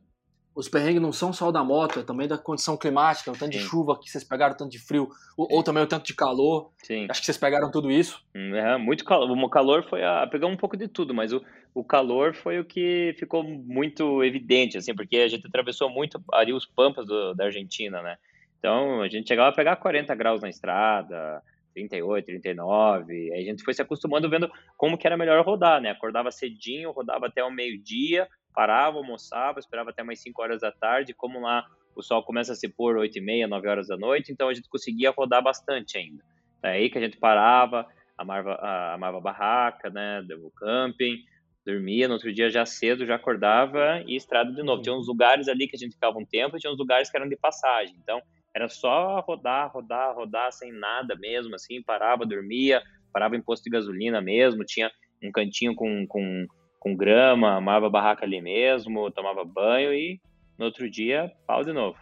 Os 0.54 0.68
perrengues 0.68 1.02
não 1.02 1.12
são 1.12 1.32
só 1.32 1.50
da 1.50 1.64
moto, 1.64 1.98
é 1.98 2.02
também 2.02 2.28
da 2.28 2.38
condição 2.38 2.76
climática, 2.76 3.30
o 3.30 3.36
tanto 3.36 3.52
Sim. 3.52 3.58
de 3.58 3.64
chuva 3.64 3.98
que 3.98 4.08
vocês 4.08 4.22
pegaram, 4.22 4.54
o 4.54 4.56
tanto 4.56 4.70
de 4.70 4.78
frio, 4.78 5.08
ou, 5.36 5.48
ou, 5.50 5.62
também 5.62 5.82
o 5.82 5.86
tanto 5.86 6.06
de 6.06 6.14
calor. 6.14 6.70
Sim. 6.82 7.06
Acho 7.10 7.20
que 7.20 7.26
vocês 7.26 7.38
pegaram 7.38 7.70
tudo 7.70 7.90
isso. 7.90 8.24
Hum, 8.34 8.54
é, 8.54 8.78
muito 8.78 9.04
calor. 9.04 9.30
O 9.30 9.48
calor 9.48 9.84
foi 9.88 10.04
a. 10.04 10.26
Pegamos 10.26 10.54
um 10.54 10.58
pouco 10.58 10.76
de 10.76 10.86
tudo, 10.86 11.12
mas 11.12 11.32
o, 11.32 11.42
o 11.74 11.82
calor 11.82 12.34
foi 12.34 12.60
o 12.60 12.64
que 12.64 13.14
ficou 13.18 13.42
muito 13.42 14.22
evidente, 14.22 14.78
assim, 14.78 14.94
porque 14.94 15.16
a 15.16 15.28
gente 15.28 15.46
atravessou 15.46 15.90
muito 15.90 16.22
ali 16.32 16.52
os 16.52 16.64
pampas 16.64 17.04
do, 17.06 17.34
da 17.34 17.46
Argentina, 17.46 18.00
né? 18.00 18.16
Então 18.58 19.02
a 19.02 19.08
gente 19.08 19.26
chegava 19.26 19.48
a 19.48 19.54
pegar 19.54 19.76
40 19.76 20.14
graus 20.14 20.40
na 20.40 20.48
estrada, 20.48 21.42
38, 21.74 22.26
39. 22.26 23.12
Aí 23.32 23.40
a 23.40 23.44
gente 23.44 23.64
foi 23.64 23.74
se 23.74 23.82
acostumando 23.82 24.30
vendo 24.30 24.50
como 24.76 24.96
que 24.96 25.06
era 25.06 25.16
melhor 25.16 25.44
rodar, 25.44 25.80
né? 25.80 25.90
Acordava 25.90 26.30
cedinho, 26.30 26.92
rodava 26.92 27.26
até 27.26 27.42
o 27.42 27.50
meio-dia, 27.50 28.28
parava, 28.54 28.98
almoçava, 28.98 29.58
esperava 29.58 29.90
até 29.90 30.02
mais 30.02 30.20
5 30.20 30.40
horas 30.40 30.60
da 30.60 30.70
tarde, 30.72 31.12
como 31.12 31.40
lá 31.40 31.66
o 31.94 32.02
sol 32.02 32.22
começa 32.22 32.52
a 32.52 32.56
se 32.56 32.68
pôr 32.68 32.96
8 32.96 33.18
e 33.18 33.20
meia, 33.20 33.48
9 33.48 33.68
horas 33.68 33.88
da 33.88 33.96
noite, 33.96 34.32
então 34.32 34.48
a 34.48 34.54
gente 34.54 34.68
conseguia 34.68 35.10
rodar 35.10 35.42
bastante 35.42 35.98
ainda. 35.98 36.22
É 36.62 36.70
aí 36.70 36.90
que 36.90 36.98
a 36.98 37.00
gente 37.00 37.18
parava, 37.18 37.86
amava, 38.16 38.54
amava 38.94 39.18
a 39.18 39.20
barraca, 39.20 39.90
né, 39.90 40.24
o 40.42 40.50
camping, 40.50 41.18
dormia, 41.64 42.06
no 42.08 42.14
outro 42.14 42.32
dia 42.32 42.50
já 42.50 42.64
cedo, 42.64 43.06
já 43.06 43.14
acordava 43.14 44.02
e 44.06 44.16
estrada 44.16 44.52
de 44.52 44.62
novo. 44.62 44.82
Tinha 44.82 44.94
uns 44.94 45.08
lugares 45.08 45.48
ali 45.48 45.66
que 45.66 45.76
a 45.76 45.78
gente 45.78 45.94
ficava 45.94 46.18
um 46.18 46.24
tempo, 46.24 46.58
tinha 46.58 46.72
uns 46.72 46.78
lugares 46.78 47.10
que 47.10 47.16
eram 47.16 47.28
de 47.28 47.36
passagem. 47.36 47.96
Então, 48.02 48.20
era 48.54 48.68
só 48.68 49.20
rodar, 49.20 49.72
rodar, 49.72 50.14
rodar 50.14 50.52
sem 50.52 50.72
nada 50.72 51.16
mesmo, 51.16 51.54
assim, 51.54 51.82
parava, 51.82 52.24
dormia, 52.24 52.82
parava 53.12 53.36
em 53.36 53.40
posto 53.40 53.64
de 53.64 53.70
gasolina 53.70 54.20
mesmo, 54.20 54.64
tinha 54.64 54.90
um 55.22 55.32
cantinho 55.32 55.74
com, 55.74 56.06
com, 56.06 56.46
com 56.84 56.94
grama, 56.94 57.56
amava 57.56 57.86
a 57.86 57.90
barraca 57.90 58.26
ali 58.26 58.42
mesmo, 58.42 59.10
tomava 59.10 59.42
banho 59.42 59.94
e 59.94 60.20
no 60.58 60.66
outro 60.66 60.88
dia, 60.88 61.32
pau 61.46 61.64
de 61.64 61.72
novo. 61.72 61.98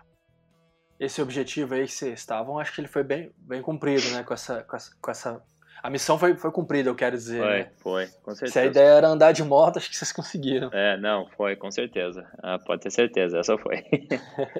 Esse 0.98 1.22
objetivo 1.22 1.74
aí 1.74 1.86
que 1.86 1.92
vocês 1.92 2.18
estavam, 2.18 2.58
acho 2.58 2.74
que 2.74 2.80
ele 2.80 2.88
foi 2.88 3.04
bem, 3.04 3.30
bem 3.38 3.62
cumprido, 3.62 4.10
né, 4.10 4.24
com 4.24 4.34
essa, 4.34 4.64
com 4.64 4.76
essa, 4.76 4.96
com 5.00 5.10
essa 5.10 5.42
a 5.82 5.90
missão 5.90 6.16
foi, 6.16 6.36
foi 6.36 6.52
cumprida, 6.52 6.88
eu 6.88 6.94
quero 6.94 7.16
dizer. 7.16 7.40
Foi, 7.40 7.58
né? 7.58 7.70
foi, 7.78 8.06
com 8.22 8.34
certeza. 8.34 8.52
Se 8.52 8.58
a 8.60 8.66
ideia 8.66 8.88
era 8.88 9.08
andar 9.08 9.32
de 9.32 9.42
moto, 9.42 9.78
acho 9.78 9.90
que 9.90 9.96
vocês 9.96 10.12
conseguiram. 10.12 10.70
É, 10.72 10.96
não, 10.96 11.26
foi, 11.36 11.56
com 11.56 11.72
certeza. 11.72 12.24
Ah, 12.40 12.56
pode 12.58 12.82
ter 12.82 12.90
certeza, 12.90 13.38
essa 13.38 13.58
foi. 13.58 13.84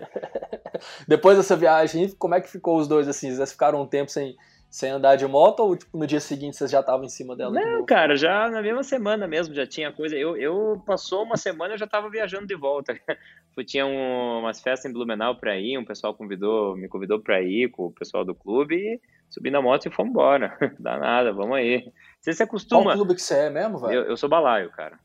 Depois 1.06 1.36
dessa 1.36 1.56
viagem, 1.56 2.08
como 2.18 2.34
é 2.34 2.40
que 2.40 2.50
ficou 2.50 2.76
os 2.76 2.88
dois, 2.88 3.06
assim? 3.06 3.32
Vocês 3.32 3.52
ficaram 3.52 3.80
um 3.80 3.86
tempo 3.86 4.10
sem, 4.10 4.34
sem 4.72 4.90
andar 4.90 5.16
de 5.16 5.26
moto 5.26 5.60
ou 5.60 5.76
tipo, 5.76 5.98
no 5.98 6.06
dia 6.06 6.18
seguinte 6.18 6.56
vocês 6.56 6.70
já 6.70 6.80
estavam 6.80 7.04
em 7.04 7.08
cima 7.08 7.36
dela? 7.36 7.52
Não, 7.52 7.84
cara, 7.84 8.16
já 8.16 8.48
na 8.48 8.62
mesma 8.62 8.82
semana 8.82 9.28
mesmo 9.28 9.54
já 9.54 9.66
tinha 9.66 9.92
coisa. 9.92 10.16
Eu, 10.16 10.34
eu 10.34 10.82
passou 10.86 11.24
uma 11.24 11.36
semana 11.36 11.74
eu 11.74 11.78
já 11.78 11.84
estava 11.84 12.08
viajando 12.08 12.46
de 12.46 12.56
volta. 12.56 12.98
tinha 13.66 13.84
um, 13.84 14.38
umas 14.38 14.62
festas 14.62 14.90
em 14.90 14.94
Blumenau 14.94 15.36
para 15.36 15.58
ir, 15.58 15.76
um 15.76 15.84
pessoal 15.84 16.14
convidou, 16.14 16.74
me 16.74 16.88
convidou 16.88 17.20
para 17.20 17.42
ir 17.42 17.70
com 17.70 17.88
o 17.88 17.92
pessoal 17.92 18.24
do 18.24 18.34
clube 18.34 18.74
e 18.74 19.00
subi 19.28 19.50
na 19.50 19.60
moto 19.60 19.84
e 19.88 19.90
fomos 19.90 20.10
embora. 20.10 20.56
Dá 20.80 20.96
nada, 20.96 21.34
vamos 21.34 21.58
aí. 21.58 21.92
Você 22.18 22.32
se 22.32 22.42
acostuma. 22.42 22.84
Qual 22.84 22.96
clube 22.96 23.14
que 23.14 23.20
você 23.20 23.34
é 23.34 23.50
mesmo, 23.50 23.78
velho? 23.78 23.92
Eu, 23.92 24.04
eu 24.04 24.16
sou 24.16 24.30
balaio, 24.30 24.70
cara. 24.70 24.98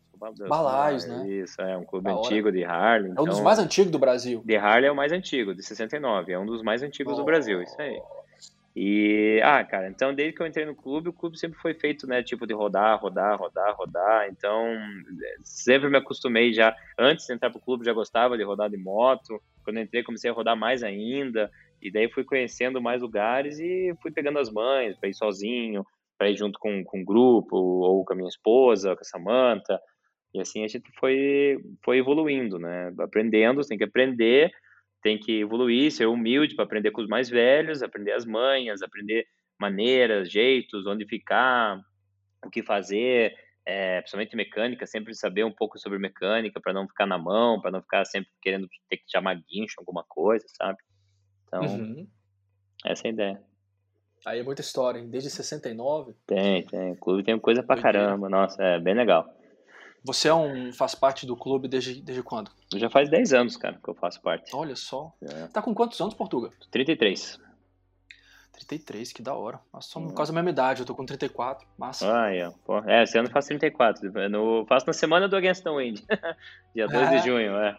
Balaios, 0.48 1.06
né? 1.06 1.28
Isso, 1.28 1.62
é 1.62 1.78
um 1.78 1.84
clube 1.84 2.10
antigo 2.10 2.54
de 2.54 2.64
Harley. 2.64 3.12
Então... 3.12 3.26
É 3.26 3.28
um 3.28 3.30
dos 3.30 3.42
mais 3.42 3.60
antigos 3.60 3.92
do 3.92 4.00
Brasil. 4.00 4.42
De 4.46 4.56
Harley 4.56 4.88
é 4.88 4.92
o 4.92 4.96
mais 4.96 5.12
antigo, 5.12 5.54
de 5.54 5.62
69. 5.62 6.32
É 6.32 6.40
um 6.40 6.46
dos 6.46 6.64
mais 6.64 6.82
antigos 6.82 7.14
oh. 7.14 7.18
do 7.18 7.26
Brasil, 7.26 7.62
isso 7.62 7.80
aí. 7.80 8.02
E, 8.80 9.42
ah, 9.44 9.64
cara, 9.64 9.90
então 9.90 10.14
desde 10.14 10.36
que 10.36 10.42
eu 10.44 10.46
entrei 10.46 10.64
no 10.64 10.76
clube, 10.76 11.10
o 11.10 11.14
clube 11.14 11.36
sempre 11.36 11.58
foi 11.58 11.74
feito, 11.74 12.06
né, 12.06 12.22
tipo 12.22 12.46
de 12.46 12.54
rodar, 12.54 13.02
rodar, 13.02 13.36
rodar, 13.36 13.76
rodar. 13.76 14.28
Então, 14.30 14.68
sempre 15.42 15.90
me 15.90 15.98
acostumei 15.98 16.54
já. 16.54 16.76
Antes 16.96 17.26
de 17.26 17.34
entrar 17.34 17.50
pro 17.50 17.60
clube, 17.60 17.84
já 17.84 17.92
gostava 17.92 18.38
de 18.38 18.44
rodar 18.44 18.70
de 18.70 18.78
moto. 18.78 19.42
Quando 19.64 19.80
entrei, 19.80 20.04
comecei 20.04 20.30
a 20.30 20.34
rodar 20.34 20.56
mais 20.56 20.84
ainda. 20.84 21.50
E 21.82 21.92
daí 21.92 22.08
fui 22.12 22.24
conhecendo 22.24 22.80
mais 22.80 23.02
lugares 23.02 23.58
e 23.58 23.96
fui 24.00 24.12
pegando 24.12 24.38
as 24.38 24.52
mães 24.52 24.96
para 24.96 25.10
ir 25.10 25.16
sozinho, 25.16 25.84
para 26.16 26.30
ir 26.30 26.38
junto 26.38 26.60
com, 26.60 26.84
com 26.84 27.00
um 27.00 27.06
grupo, 27.06 27.58
ou 27.58 28.06
com 28.06 28.14
a 28.14 28.16
minha 28.16 28.30
esposa, 28.30 28.96
com 28.96 29.02
a 29.02 29.06
Samanta. 29.06 29.82
E 30.36 30.40
assim 30.40 30.64
a 30.64 30.68
gente 30.68 30.92
foi, 31.00 31.58
foi 31.84 31.98
evoluindo, 31.98 32.60
né? 32.60 32.94
Aprendendo, 33.00 33.66
tem 33.66 33.76
que 33.76 33.86
aprender, 33.86 34.52
tem 35.08 35.18
que 35.18 35.40
evoluir, 35.40 35.90
ser 35.90 36.06
humilde 36.06 36.54
para 36.54 36.66
aprender 36.66 36.92
com 36.92 37.00
os 37.00 37.08
mais 37.08 37.30
velhos, 37.30 37.82
aprender 37.82 38.12
as 38.12 38.26
manhas, 38.26 38.82
aprender 38.82 39.26
maneiras, 39.58 40.30
jeitos, 40.30 40.86
onde 40.86 41.06
ficar, 41.06 41.82
o 42.46 42.50
que 42.50 42.62
fazer, 42.62 43.34
é, 43.66 44.02
principalmente 44.02 44.36
mecânica, 44.36 44.86
sempre 44.86 45.16
saber 45.16 45.46
um 45.46 45.52
pouco 45.52 45.80
sobre 45.80 45.98
mecânica 45.98 46.60
para 46.60 46.74
não 46.74 46.86
ficar 46.86 47.06
na 47.06 47.18
mão, 47.18 47.62
para 47.62 47.72
não 47.72 47.82
ficar 47.82 48.04
sempre 48.04 48.30
querendo 48.42 48.68
ter 48.90 48.98
que 48.98 49.10
chamar 49.10 49.42
guincho, 49.50 49.76
alguma 49.78 50.04
coisa, 50.04 50.46
sabe? 50.50 50.78
Então, 51.48 51.62
uhum. 51.62 52.06
essa 52.86 53.08
é 53.08 53.10
a 53.10 53.14
ideia. 53.14 53.42
Aí 54.26 54.40
é 54.42 54.44
muita 54.44 54.60
história, 54.60 55.00
hein? 55.00 55.10
Desde 55.10 55.30
69? 55.30 56.16
Tem, 56.26 56.66
tem. 56.66 56.92
O 56.92 56.98
clube 56.98 57.24
tem 57.24 57.40
coisa 57.40 57.64
pra 57.64 57.82
caramba. 57.82 58.28
Nossa, 58.28 58.62
é 58.62 58.78
bem 58.78 58.94
legal. 58.94 59.26
Você 60.04 60.30
é 60.30 60.34
um, 60.34 60.72
faz 60.72 60.96
parte 60.96 61.26
do 61.26 61.36
clube 61.36 61.68
desde, 61.68 62.02
desde 62.02 62.24
quando? 62.24 62.52
Já 62.76 62.90
faz 62.90 63.10
10 63.10 63.34
anos, 63.34 63.58
cara, 63.58 63.80
que 63.84 63.90
eu 63.90 63.96
faço 63.96 64.22
parte. 64.22 64.56
Olha 64.56 64.76
só. 64.76 65.14
É. 65.22 65.48
Tá 65.48 65.62
com 65.62 65.74
quantos 65.74 66.00
anos, 66.00 66.14
Portuga? 66.14 66.52
33. 66.72 67.40
33, 68.66 69.14
que 69.14 69.22
da 69.22 69.36
hora. 69.36 69.60
Nós 69.72 69.86
somos 69.86 70.14
quase 70.14 70.32
a 70.32 70.34
mesma 70.34 70.50
idade, 70.50 70.82
eu 70.82 70.86
tô 70.86 70.96
com 70.96 71.06
34. 71.06 71.68
Massa. 71.78 72.06
Ah, 72.12 72.34
é. 72.34 72.52
Pô, 72.66 72.80
é, 72.80 73.04
esse 73.04 73.18
ano 73.18 73.28
eu 73.28 73.32
faço 73.32 73.50
34. 73.50 74.12
Eu 74.18 74.66
faço 74.68 74.88
na 74.88 74.94
semana 74.94 75.28
do 75.28 75.36
Against 75.36 75.64
the 75.64 75.70
Wind. 75.70 76.00
Dia 76.74 76.88
2 76.88 76.94
é. 76.96 77.18
de 77.18 77.26
junho, 77.26 77.56
é. 77.58 77.78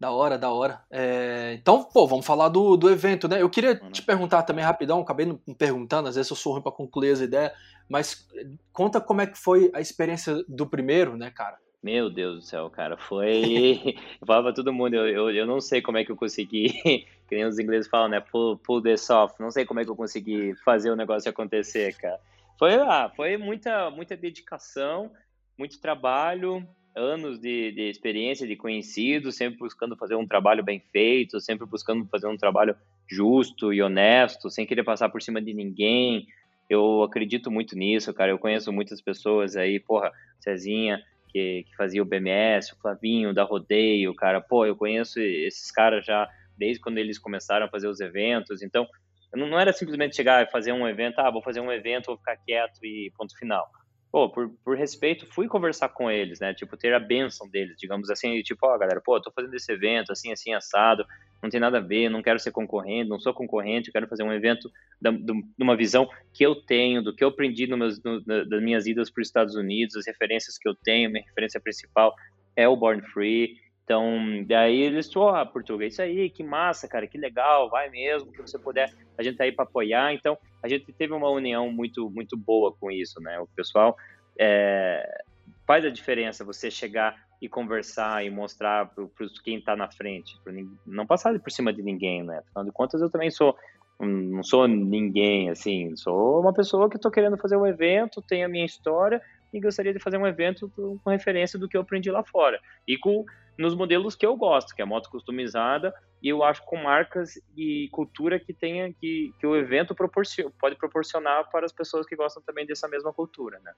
Da 0.00 0.12
hora, 0.12 0.38
da 0.38 0.50
hora. 0.52 0.80
É, 0.90 1.56
então, 1.58 1.82
pô, 1.82 2.06
vamos 2.06 2.24
falar 2.24 2.48
do, 2.48 2.76
do 2.76 2.88
evento, 2.88 3.26
né? 3.26 3.42
Eu 3.42 3.50
queria 3.50 3.74
te 3.74 4.00
perguntar 4.00 4.44
também 4.44 4.64
rapidão, 4.64 5.00
acabei 5.00 5.26
não 5.26 5.36
perguntando, 5.54 6.08
às 6.08 6.14
vezes 6.14 6.30
eu 6.30 6.36
sou 6.36 6.52
ruim 6.52 6.62
pra 6.62 6.70
concluir 6.70 7.10
as 7.10 7.20
ideias, 7.20 7.50
mas 7.88 8.28
conta 8.72 9.00
como 9.00 9.20
é 9.20 9.26
que 9.26 9.38
foi 9.38 9.70
a 9.74 9.80
experiência 9.80 10.44
do 10.48 10.66
primeiro, 10.66 11.16
né, 11.16 11.30
cara? 11.30 11.58
Meu 11.82 12.10
Deus 12.10 12.36
do 12.36 12.42
céu, 12.42 12.68
cara, 12.68 12.96
foi. 12.96 13.94
eu 14.20 14.26
falava 14.26 14.48
pra 14.48 14.52
todo 14.52 14.72
mundo, 14.72 14.94
eu, 14.94 15.06
eu, 15.08 15.30
eu, 15.30 15.46
não 15.46 15.60
sei 15.60 15.80
como 15.80 15.96
é 15.96 16.04
que 16.04 16.10
eu 16.10 16.16
consegui, 16.16 16.70
que 17.28 17.34
nem 17.34 17.44
os 17.44 17.58
ingleses 17.58 17.88
falam, 17.88 18.08
né? 18.08 18.20
Pull, 18.20 18.58
pull 18.58 18.82
this 18.82 19.08
off. 19.10 19.34
Não 19.38 19.50
sei 19.50 19.64
como 19.64 19.80
é 19.80 19.84
que 19.84 19.90
eu 19.90 19.96
consegui 19.96 20.54
fazer 20.64 20.90
o 20.90 20.96
negócio 20.96 21.30
acontecer, 21.30 21.96
cara. 21.96 22.18
Foi, 22.58 22.74
ah, 22.74 23.10
foi 23.14 23.36
muita, 23.36 23.90
muita 23.90 24.16
dedicação, 24.16 25.12
muito 25.56 25.80
trabalho, 25.80 26.66
anos 26.96 27.38
de, 27.38 27.70
de 27.70 27.88
experiência, 27.88 28.46
de 28.46 28.56
conhecido, 28.56 29.30
sempre 29.30 29.58
buscando 29.58 29.96
fazer 29.96 30.16
um 30.16 30.26
trabalho 30.26 30.64
bem 30.64 30.82
feito, 30.90 31.40
sempre 31.40 31.64
buscando 31.64 32.04
fazer 32.06 32.26
um 32.26 32.36
trabalho 32.36 32.76
justo 33.08 33.72
e 33.72 33.80
honesto, 33.80 34.50
sem 34.50 34.66
querer 34.66 34.82
passar 34.82 35.08
por 35.08 35.22
cima 35.22 35.40
de 35.40 35.54
ninguém. 35.54 36.26
Eu 36.68 37.02
acredito 37.02 37.50
muito 37.50 37.76
nisso, 37.76 38.12
cara. 38.12 38.30
Eu 38.30 38.38
conheço 38.38 38.72
muitas 38.72 39.00
pessoas 39.00 39.56
aí, 39.56 39.80
porra, 39.80 40.12
Cezinha, 40.38 41.02
que, 41.28 41.64
que 41.64 41.76
fazia 41.76 42.02
o 42.02 42.04
BMS, 42.04 42.72
o 42.72 42.76
Flavinho, 42.76 43.32
da 43.32 43.42
Rodeio, 43.42 44.14
cara. 44.14 44.40
Pô, 44.40 44.66
eu 44.66 44.76
conheço 44.76 45.20
esses 45.20 45.70
caras 45.70 46.04
já 46.04 46.28
desde 46.56 46.82
quando 46.82 46.98
eles 46.98 47.18
começaram 47.18 47.66
a 47.66 47.70
fazer 47.70 47.88
os 47.88 48.00
eventos. 48.00 48.62
Então, 48.62 48.86
não, 49.34 49.46
não 49.46 49.58
era 49.58 49.72
simplesmente 49.72 50.16
chegar 50.16 50.44
e 50.44 50.50
fazer 50.50 50.72
um 50.72 50.86
evento, 50.86 51.18
ah, 51.20 51.30
vou 51.30 51.42
fazer 51.42 51.60
um 51.60 51.72
evento, 51.72 52.06
vou 52.06 52.16
ficar 52.16 52.36
quieto 52.36 52.84
e 52.84 53.12
ponto 53.16 53.36
final 53.36 53.70
pô, 54.10 54.30
por, 54.30 54.50
por 54.64 54.76
respeito, 54.76 55.26
fui 55.26 55.46
conversar 55.46 55.90
com 55.90 56.10
eles, 56.10 56.40
né? 56.40 56.54
Tipo, 56.54 56.76
ter 56.76 56.94
a 56.94 57.00
benção 57.00 57.48
deles, 57.48 57.76
digamos 57.78 58.10
assim, 58.10 58.40
tipo, 58.42 58.66
ó, 58.66 58.74
oh, 58.74 58.78
galera, 58.78 59.00
pô, 59.00 59.20
tô 59.20 59.30
fazendo 59.30 59.54
esse 59.54 59.70
evento, 59.70 60.12
assim, 60.12 60.32
assim, 60.32 60.54
assado, 60.54 61.04
não 61.42 61.50
tem 61.50 61.60
nada 61.60 61.78
a 61.78 61.80
ver, 61.80 62.08
não 62.08 62.22
quero 62.22 62.38
ser 62.38 62.50
concorrente, 62.50 63.08
não 63.08 63.20
sou 63.20 63.34
concorrente, 63.34 63.92
quero 63.92 64.08
fazer 64.08 64.22
um 64.22 64.32
evento 64.32 64.70
de 65.00 65.62
uma 65.62 65.76
visão 65.76 66.08
que 66.32 66.44
eu 66.44 66.54
tenho, 66.54 67.02
do 67.02 67.14
que 67.14 67.22
eu 67.22 67.28
aprendi 67.28 67.66
no 67.66 67.76
meus, 67.76 68.02
no, 68.02 68.24
das 68.24 68.62
minhas 68.62 68.86
idas 68.86 69.10
para 69.10 69.20
os 69.20 69.28
Estados 69.28 69.54
Unidos, 69.54 69.96
as 69.96 70.06
referências 70.06 70.58
que 70.58 70.68
eu 70.68 70.74
tenho, 70.74 71.10
minha 71.10 71.24
referência 71.24 71.60
principal 71.60 72.14
é 72.56 72.66
o 72.66 72.76
Born 72.76 73.02
Free, 73.12 73.54
então, 73.88 74.44
daí 74.46 74.82
eles, 74.82 75.16
ó, 75.16 75.40
oh, 75.40 75.46
português, 75.46 75.94
isso 75.94 76.02
aí, 76.02 76.28
que 76.28 76.44
massa, 76.44 76.86
cara, 76.86 77.06
que 77.06 77.16
legal, 77.16 77.70
vai 77.70 77.88
mesmo, 77.88 78.30
que 78.30 78.42
você 78.42 78.58
puder, 78.58 78.92
a 79.16 79.22
gente 79.22 79.38
tá 79.38 79.44
aí 79.44 79.50
para 79.50 79.64
apoiar. 79.64 80.12
Então, 80.12 80.36
a 80.62 80.68
gente 80.68 80.92
teve 80.92 81.14
uma 81.14 81.30
união 81.30 81.72
muito, 81.72 82.10
muito 82.10 82.36
boa 82.36 82.70
com 82.78 82.90
isso, 82.90 83.18
né? 83.18 83.40
O 83.40 83.46
pessoal 83.46 83.96
é, 84.38 85.24
faz 85.66 85.86
a 85.86 85.88
diferença 85.88 86.44
você 86.44 86.70
chegar 86.70 87.16
e 87.40 87.48
conversar 87.48 88.22
e 88.22 88.28
mostrar 88.28 88.90
para 88.90 89.06
quem 89.42 89.56
está 89.56 89.74
na 89.74 89.90
frente, 89.90 90.38
não 90.86 91.06
passar 91.06 91.38
por 91.40 91.50
cima 91.50 91.72
de 91.72 91.82
ninguém, 91.82 92.22
né? 92.22 92.40
Afinal 92.40 92.66
de 92.66 92.72
contas, 92.72 93.00
eu 93.00 93.08
também 93.08 93.30
sou 93.30 93.56
não 93.98 94.44
sou 94.44 94.68
ninguém, 94.68 95.48
assim, 95.48 95.96
sou 95.96 96.40
uma 96.40 96.52
pessoa 96.52 96.90
que 96.90 96.96
estou 96.96 97.10
querendo 97.10 97.38
fazer 97.38 97.56
um 97.56 97.66
evento, 97.66 98.22
tenho 98.22 98.44
a 98.44 98.48
minha 98.48 98.66
história 98.66 99.20
e 99.52 99.58
gostaria 99.58 99.94
de 99.94 99.98
fazer 99.98 100.18
um 100.18 100.26
evento 100.26 100.70
com 100.76 101.10
referência 101.10 101.58
do 101.58 101.66
que 101.66 101.76
eu 101.76 101.80
aprendi 101.80 102.10
lá 102.10 102.22
fora. 102.22 102.60
E 102.86 102.96
com 102.96 103.24
nos 103.58 103.74
modelos 103.74 104.14
que 104.14 104.24
eu 104.24 104.36
gosto, 104.36 104.74
que 104.74 104.80
é 104.80 104.84
moto 104.84 105.10
customizada, 105.10 105.92
e 106.22 106.28
eu 106.28 106.44
acho 106.44 106.64
com 106.64 106.76
marcas 106.76 107.32
e 107.56 107.88
cultura 107.90 108.38
que 108.38 108.52
tenha 108.54 108.92
que, 108.92 109.34
que 109.38 109.46
o 109.46 109.56
evento 109.56 109.94
proporciona, 109.94 110.50
pode 110.60 110.76
proporcionar 110.76 111.50
para 111.50 111.66
as 111.66 111.72
pessoas 111.72 112.06
que 112.06 112.14
gostam 112.14 112.42
também 112.42 112.64
dessa 112.64 112.86
mesma 112.88 113.12
cultura, 113.12 113.58
né? 113.60 113.72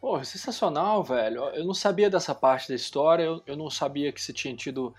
Pô, 0.00 0.22
sensacional, 0.22 1.02
velho. 1.02 1.42
Eu 1.50 1.64
não 1.64 1.74
sabia 1.74 2.08
dessa 2.08 2.32
parte 2.32 2.68
da 2.68 2.74
história, 2.76 3.24
eu, 3.24 3.42
eu 3.44 3.56
não 3.56 3.68
sabia 3.68 4.12
que 4.12 4.22
você 4.22 4.32
tinha 4.32 4.54
tido 4.54 4.94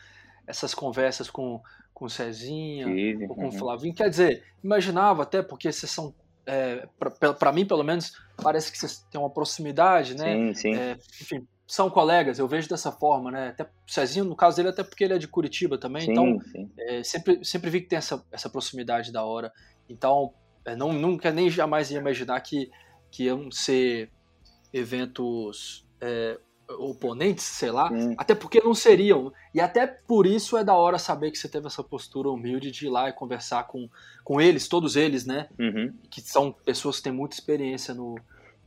essas 0.45 0.73
conversas 0.73 1.29
com, 1.29 1.61
com 1.93 2.05
o 2.05 2.09
Cezinha, 2.09 2.85
Sim, 2.85 3.25
ou 3.27 3.35
com 3.35 3.41
o 3.41 3.45
uhum. 3.45 3.51
Flavinho. 3.51 3.95
Quer 3.95 4.09
dizer, 4.09 4.43
imaginava 4.61 5.23
até, 5.23 5.41
porque 5.41 5.71
vocês 5.71 5.89
são, 5.89 6.13
é, 6.45 6.85
para 7.39 7.53
mim 7.53 7.65
pelo 7.65 7.83
menos, 7.83 8.11
parece 8.41 8.69
que 8.69 8.77
vocês 8.77 9.05
têm 9.09 9.21
uma 9.21 9.29
proximidade, 9.29 10.17
né? 10.17 10.53
Sim, 10.53 10.53
sim. 10.53 10.75
É, 10.75 10.97
enfim, 11.21 11.47
são 11.69 11.87
colegas, 11.87 12.39
eu 12.39 12.47
vejo 12.47 12.67
dessa 12.67 12.91
forma, 12.91 13.29
né? 13.29 13.49
Até 13.49 13.63
o 13.63 13.67
Cezinho, 13.85 14.25
no 14.25 14.35
caso 14.35 14.57
dele, 14.57 14.69
até 14.69 14.83
porque 14.83 15.03
ele 15.03 15.13
é 15.13 15.19
de 15.19 15.27
Curitiba 15.27 15.77
também, 15.77 16.01
sim, 16.01 16.11
então 16.11 16.41
sim. 16.51 16.67
É, 16.79 17.03
sempre, 17.03 17.45
sempre 17.45 17.69
vi 17.69 17.81
que 17.81 17.87
tem 17.87 17.97
essa, 17.97 18.25
essa 18.31 18.49
proximidade 18.49 19.11
da 19.11 19.23
hora. 19.23 19.53
Então, 19.87 20.33
é, 20.65 20.75
não, 20.75 20.91
nunca 20.91 21.31
nem 21.31 21.47
jamais 21.47 21.91
ia 21.91 21.99
imaginar 21.99 22.41
que, 22.41 22.71
que 23.11 23.25
iam 23.25 23.51
ser 23.51 24.09
eventos 24.73 25.87
é, 26.01 26.39
oponentes, 26.79 27.45
sei 27.45 27.69
lá, 27.69 27.93
hum. 27.93 28.15
até 28.17 28.33
porque 28.33 28.59
não 28.61 28.73
seriam. 28.73 29.31
E 29.53 29.61
até 29.61 29.85
por 29.85 30.25
isso 30.25 30.57
é 30.57 30.63
da 30.63 30.73
hora 30.73 30.97
saber 30.97 31.29
que 31.29 31.37
você 31.37 31.47
teve 31.47 31.67
essa 31.67 31.83
postura 31.83 32.31
humilde 32.31 32.71
de 32.71 32.87
ir 32.87 32.89
lá 32.89 33.09
e 33.09 33.13
conversar 33.13 33.67
com, 33.67 33.87
com 34.23 34.41
eles, 34.41 34.67
todos 34.67 34.95
eles, 34.95 35.23
né? 35.23 35.47
Uhum. 35.59 35.93
Que 36.09 36.19
são 36.19 36.51
pessoas 36.51 36.97
que 36.97 37.03
têm 37.03 37.13
muita 37.13 37.35
experiência 37.35 37.93
no, 37.93 38.15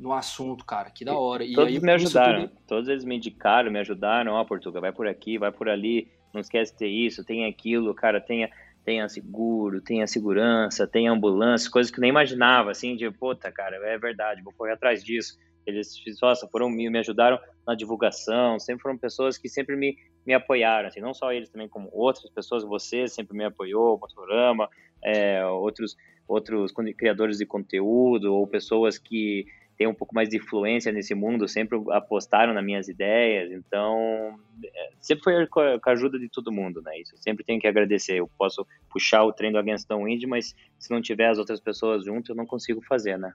no 0.02 0.12
assunto, 0.12 0.64
cara. 0.64 0.90
Que 0.90 1.04
da 1.04 1.16
hora. 1.16 1.44
E 1.44 1.54
todos 1.54 1.72
aí, 1.72 1.80
me 1.80 1.92
ajudaram. 1.92 2.48
Tudo... 2.48 2.60
Todos 2.66 2.88
eles 2.88 3.04
me 3.04 3.16
indicaram, 3.16 3.70
me 3.70 3.78
ajudaram. 3.78 4.32
Ó, 4.32 4.40
oh, 4.40 4.44
Portugal, 4.44 4.82
vai 4.82 4.92
por 4.92 5.06
aqui, 5.06 5.38
vai 5.38 5.52
por 5.52 5.68
ali. 5.68 6.10
Não 6.34 6.40
esquece 6.40 6.72
de 6.72 6.78
ter 6.78 6.88
isso, 6.88 7.24
tem 7.24 7.46
aquilo, 7.46 7.94
cara, 7.94 8.20
tenha 8.20 8.50
tenha 8.84 9.08
seguro, 9.08 9.80
tenha 9.80 10.06
segurança, 10.08 10.88
tenha 10.88 11.12
ambulância, 11.12 11.70
coisas 11.70 11.90
que 11.92 11.98
eu 11.98 12.00
nem 12.00 12.10
imaginava, 12.10 12.72
assim, 12.72 12.96
de, 12.96 13.08
puta, 13.12 13.52
cara, 13.52 13.76
é 13.76 13.96
verdade, 13.96 14.42
vou 14.42 14.52
correr 14.52 14.72
atrás 14.72 15.04
disso. 15.04 15.38
Eles, 15.64 15.94
nossa, 16.20 16.48
foram, 16.48 16.68
me, 16.68 16.90
me 16.90 16.98
ajudaram 16.98 17.38
na 17.64 17.76
divulgação, 17.76 18.58
sempre 18.58 18.82
foram 18.82 18.98
pessoas 18.98 19.38
que 19.38 19.48
sempre 19.48 19.76
me, 19.76 19.96
me 20.26 20.34
apoiaram, 20.34 20.88
assim, 20.88 21.00
não 21.00 21.14
só 21.14 21.32
eles 21.32 21.48
também, 21.48 21.68
como 21.68 21.88
outras 21.92 22.28
pessoas, 22.32 22.64
você 22.64 23.06
sempre 23.06 23.36
me 23.36 23.44
apoiou, 23.44 23.94
o 23.94 24.00
Motorama, 24.00 24.68
é, 25.00 25.46
outros, 25.46 25.96
outros 26.26 26.72
criadores 26.96 27.38
de 27.38 27.46
conteúdo, 27.46 28.34
ou 28.34 28.44
pessoas 28.48 28.98
que 28.98 29.46
têm 29.82 29.86
um 29.88 29.94
pouco 29.94 30.14
mais 30.14 30.28
de 30.28 30.36
influência 30.36 30.92
nesse 30.92 31.12
mundo, 31.12 31.48
sempre 31.48 31.76
apostaram 31.90 32.54
nas 32.54 32.64
minhas 32.64 32.88
ideias, 32.88 33.50
então 33.50 34.38
é, 34.64 34.90
sempre 35.00 35.24
foi 35.24 35.46
com 35.48 35.60
a, 35.60 35.92
ajuda 35.92 36.18
de 36.18 36.28
todo 36.28 36.52
mundo, 36.52 36.80
né? 36.80 37.00
Isso 37.00 37.14
eu 37.14 37.18
sempre 37.18 37.44
tenho 37.44 37.60
que 37.60 37.66
agradecer. 37.66 38.14
Eu 38.14 38.30
posso 38.38 38.64
puxar 38.88 39.24
o 39.24 39.32
trem 39.32 39.50
do 39.50 39.58
Against 39.58 39.88
the 39.88 39.94
Wind, 39.96 40.22
mas 40.24 40.54
se 40.78 40.90
não 40.90 41.02
tiver 41.02 41.28
as 41.28 41.38
outras 41.38 41.58
pessoas 41.58 42.04
junto, 42.04 42.30
eu 42.30 42.36
não 42.36 42.46
consigo 42.46 42.80
fazer, 42.82 43.18
né? 43.18 43.34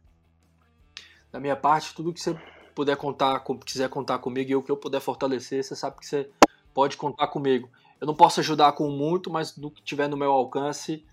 Da 1.30 1.40
minha 1.40 1.56
parte, 1.56 1.94
tudo 1.94 2.14
que 2.14 2.22
você 2.22 2.34
puder 2.74 2.96
contar, 2.96 3.44
quiser 3.66 3.90
contar 3.90 4.20
comigo 4.20 4.50
e 4.50 4.56
o 4.56 4.64
que 4.64 4.72
eu 4.72 4.78
puder 4.78 5.02
fortalecer, 5.02 5.64
você 5.64 5.76
sabe 5.76 5.98
que 5.98 6.06
você 6.06 6.30
pode 6.74 6.96
contar 6.96 7.28
comigo. 7.28 7.70
Eu 8.00 8.08
não 8.08 8.16
posso 8.16 8.40
ajudar 8.40 8.72
com 8.72 8.90
muito, 8.90 9.30
mas 9.30 9.52
do 9.52 9.70
que 9.70 9.82
tiver 9.82 10.08
no 10.08 10.16
meu 10.16 10.32
alcance, 10.32 11.04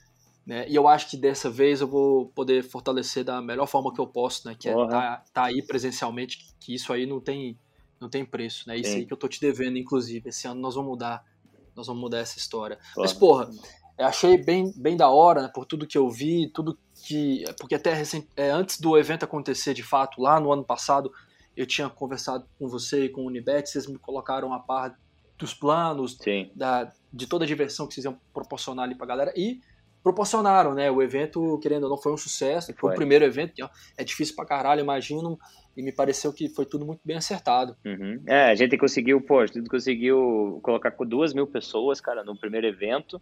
né? 0.46 0.68
E 0.68 0.74
eu 0.74 0.86
acho 0.86 1.08
que 1.08 1.16
dessa 1.16 1.48
vez 1.48 1.80
eu 1.80 1.88
vou 1.88 2.26
poder 2.26 2.62
fortalecer 2.62 3.24
da 3.24 3.40
melhor 3.40 3.66
forma 3.66 3.92
que 3.92 4.00
eu 4.00 4.06
posso, 4.06 4.46
né? 4.46 4.54
Que 4.58 4.68
é 4.68 4.74
tá, 4.88 5.24
tá 5.32 5.44
aí 5.44 5.62
presencialmente, 5.62 6.54
que, 6.60 6.74
isso 6.74 6.92
aí 6.92 7.06
não 7.06 7.20
tem, 7.20 7.58
não 7.98 8.08
tem 8.08 8.24
preço, 8.24 8.68
né? 8.68 8.76
Isso 8.76 8.90
Sim. 8.90 8.98
aí 8.98 9.06
que 9.06 9.12
eu 9.12 9.16
tô 9.16 9.26
te 9.26 9.40
devendo, 9.40 9.78
inclusive. 9.78 10.28
Esse 10.28 10.46
ano 10.46 10.60
nós 10.60 10.74
vamos 10.74 10.90
mudar, 10.90 11.24
nós 11.74 11.86
vamos 11.86 12.02
mudar 12.02 12.18
essa 12.18 12.38
história. 12.38 12.76
Porra. 12.94 13.06
Mas, 13.06 13.12
porra, 13.12 13.50
achei 13.98 14.36
bem, 14.36 14.72
bem 14.76 14.96
da 14.96 15.08
hora, 15.08 15.42
né? 15.42 15.48
Por 15.48 15.64
tudo 15.64 15.86
que 15.86 15.96
eu 15.96 16.10
vi, 16.10 16.48
tudo 16.48 16.78
que. 17.06 17.44
Porque 17.58 17.74
até 17.74 17.94
recent, 17.94 18.26
é, 18.36 18.50
antes 18.50 18.78
do 18.78 18.98
evento 18.98 19.24
acontecer 19.24 19.72
de 19.72 19.82
fato, 19.82 20.20
lá 20.20 20.38
no 20.38 20.52
ano 20.52 20.64
passado, 20.64 21.10
eu 21.56 21.64
tinha 21.64 21.88
conversado 21.88 22.46
com 22.58 22.68
você 22.68 23.06
e 23.06 23.08
com 23.08 23.22
o 23.22 23.26
Unibet, 23.26 23.66
vocês 23.66 23.86
me 23.86 23.98
colocaram 23.98 24.52
a 24.52 24.58
par 24.58 24.98
dos 25.38 25.54
planos, 25.54 26.16
da, 26.54 26.92
de 27.12 27.26
toda 27.26 27.44
a 27.44 27.48
diversão 27.48 27.86
que 27.86 27.94
vocês 27.94 28.04
iam 28.04 28.18
proporcionar 28.32 28.84
ali 28.84 28.94
pra 28.94 29.06
galera. 29.06 29.32
E 29.36 29.60
proporcionaram, 30.04 30.74
né? 30.74 30.90
O 30.90 31.02
evento, 31.02 31.58
querendo 31.60 31.84
ou 31.84 31.90
não, 31.90 31.96
foi 31.96 32.12
um 32.12 32.16
sucesso. 32.16 32.66
Foi, 32.66 32.76
foi 32.76 32.92
o 32.92 32.94
primeiro 32.94 33.24
evento, 33.24 33.54
é 33.96 34.04
difícil 34.04 34.36
pra 34.36 34.44
caralho, 34.44 34.82
imagino. 34.82 35.38
E 35.74 35.82
me 35.82 35.90
pareceu 35.90 36.32
que 36.32 36.48
foi 36.48 36.66
tudo 36.66 36.84
muito 36.86 37.00
bem 37.04 37.16
acertado. 37.16 37.74
Uhum. 37.84 38.22
É, 38.28 38.50
a 38.50 38.54
gente 38.54 38.76
conseguiu, 38.76 39.20
pô, 39.20 39.40
a 39.40 39.46
gente 39.46 39.68
conseguiu 39.68 40.60
colocar 40.62 40.92
com 40.92 41.04
duas 41.04 41.32
mil 41.32 41.46
pessoas, 41.46 42.00
cara, 42.00 42.22
no 42.22 42.36
primeiro 42.36 42.66
evento. 42.66 43.20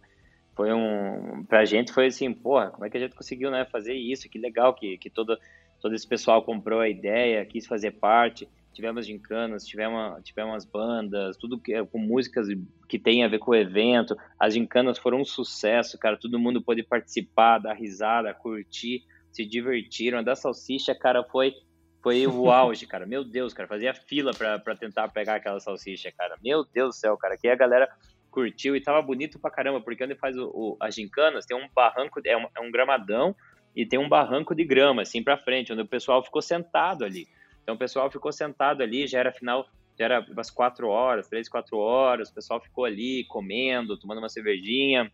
Foi 0.55 0.71
um. 0.71 1.43
Pra 1.45 1.65
gente 1.65 1.91
foi 1.91 2.07
assim, 2.07 2.31
porra, 2.31 2.69
como 2.69 2.85
é 2.85 2.89
que 2.89 2.97
a 2.97 2.99
gente 2.99 3.15
conseguiu, 3.15 3.49
né, 3.49 3.65
fazer 3.71 3.93
isso? 3.93 4.29
Que 4.29 4.37
legal 4.37 4.75
que, 4.75 4.99
que 4.99 5.09
todo, 5.09 5.35
todo 5.81 5.95
esse 5.95 6.07
pessoal 6.07 6.43
comprou 6.43 6.79
a 6.79 6.89
ideia, 6.89 7.43
quis 7.45 7.65
fazer 7.65 7.91
parte 7.91 8.47
tivemos 8.73 9.05
gincanas, 9.05 9.65
tivemos, 9.65 10.21
tivemos 10.23 10.65
bandas, 10.65 11.37
tudo 11.37 11.59
que, 11.59 11.83
com 11.85 11.99
músicas 11.99 12.47
que 12.89 12.99
tem 12.99 13.23
a 13.23 13.27
ver 13.27 13.39
com 13.39 13.51
o 13.51 13.55
evento. 13.55 14.17
As 14.39 14.53
gincanas 14.53 14.97
foram 14.97 15.21
um 15.21 15.25
sucesso, 15.25 15.97
cara. 15.97 16.17
Todo 16.17 16.39
mundo 16.39 16.61
pôde 16.61 16.83
participar, 16.83 17.59
dar 17.59 17.73
risada, 17.73 18.33
curtir, 18.33 19.03
se 19.31 19.45
divertiram. 19.45 20.19
A 20.19 20.21
da 20.21 20.35
salsicha, 20.35 20.93
cara, 20.95 21.23
foi 21.23 21.53
foi 22.01 22.27
o 22.27 22.49
auge, 22.51 22.85
cara. 22.85 23.05
Meu 23.05 23.23
Deus, 23.23 23.53
cara, 23.53 23.67
fazia 23.67 23.93
fila 23.93 24.31
para 24.33 24.75
tentar 24.75 25.07
pegar 25.09 25.35
aquela 25.35 25.59
salsicha, 25.59 26.11
cara. 26.11 26.35
Meu 26.43 26.65
Deus 26.65 26.95
do 26.95 26.99
céu, 26.99 27.17
cara. 27.17 27.37
Que 27.37 27.47
a 27.47 27.55
galera 27.55 27.87
curtiu 28.29 28.75
e 28.75 28.81
tava 28.81 29.01
bonito 29.01 29.39
pra 29.39 29.51
caramba, 29.51 29.79
porque 29.79 30.03
onde 30.03 30.15
faz 30.15 30.35
o, 30.35 30.47
o 30.47 30.77
as 30.79 30.95
gincanas 30.95 31.45
tem 31.45 31.55
um 31.55 31.69
barranco, 31.73 32.19
é 32.25 32.35
um, 32.35 32.47
é 32.57 32.59
um 32.59 32.71
gramadão 32.71 33.35
e 33.75 33.85
tem 33.85 33.99
um 33.99 34.09
barranco 34.09 34.55
de 34.55 34.65
grama, 34.65 35.03
assim, 35.03 35.23
pra 35.23 35.37
frente, 35.37 35.71
onde 35.71 35.81
o 35.81 35.87
pessoal 35.87 36.23
ficou 36.23 36.41
sentado 36.41 37.05
ali. 37.05 37.27
Então 37.63 37.75
o 37.75 37.77
pessoal 37.77 38.11
ficou 38.11 38.31
sentado 38.31 38.83
ali, 38.83 39.07
já 39.07 39.19
era 39.19 39.31
final, 39.31 39.65
já 39.97 40.05
era 40.05 40.25
umas 40.29 40.51
quatro 40.51 40.89
horas, 40.89 41.27
três, 41.27 41.47
quatro 41.49 41.77
horas, 41.77 42.29
o 42.29 42.33
pessoal 42.33 42.59
ficou 42.59 42.85
ali 42.85 43.23
comendo, 43.25 43.97
tomando 43.97 44.19
uma 44.19 44.29
cervejinha, 44.29 45.11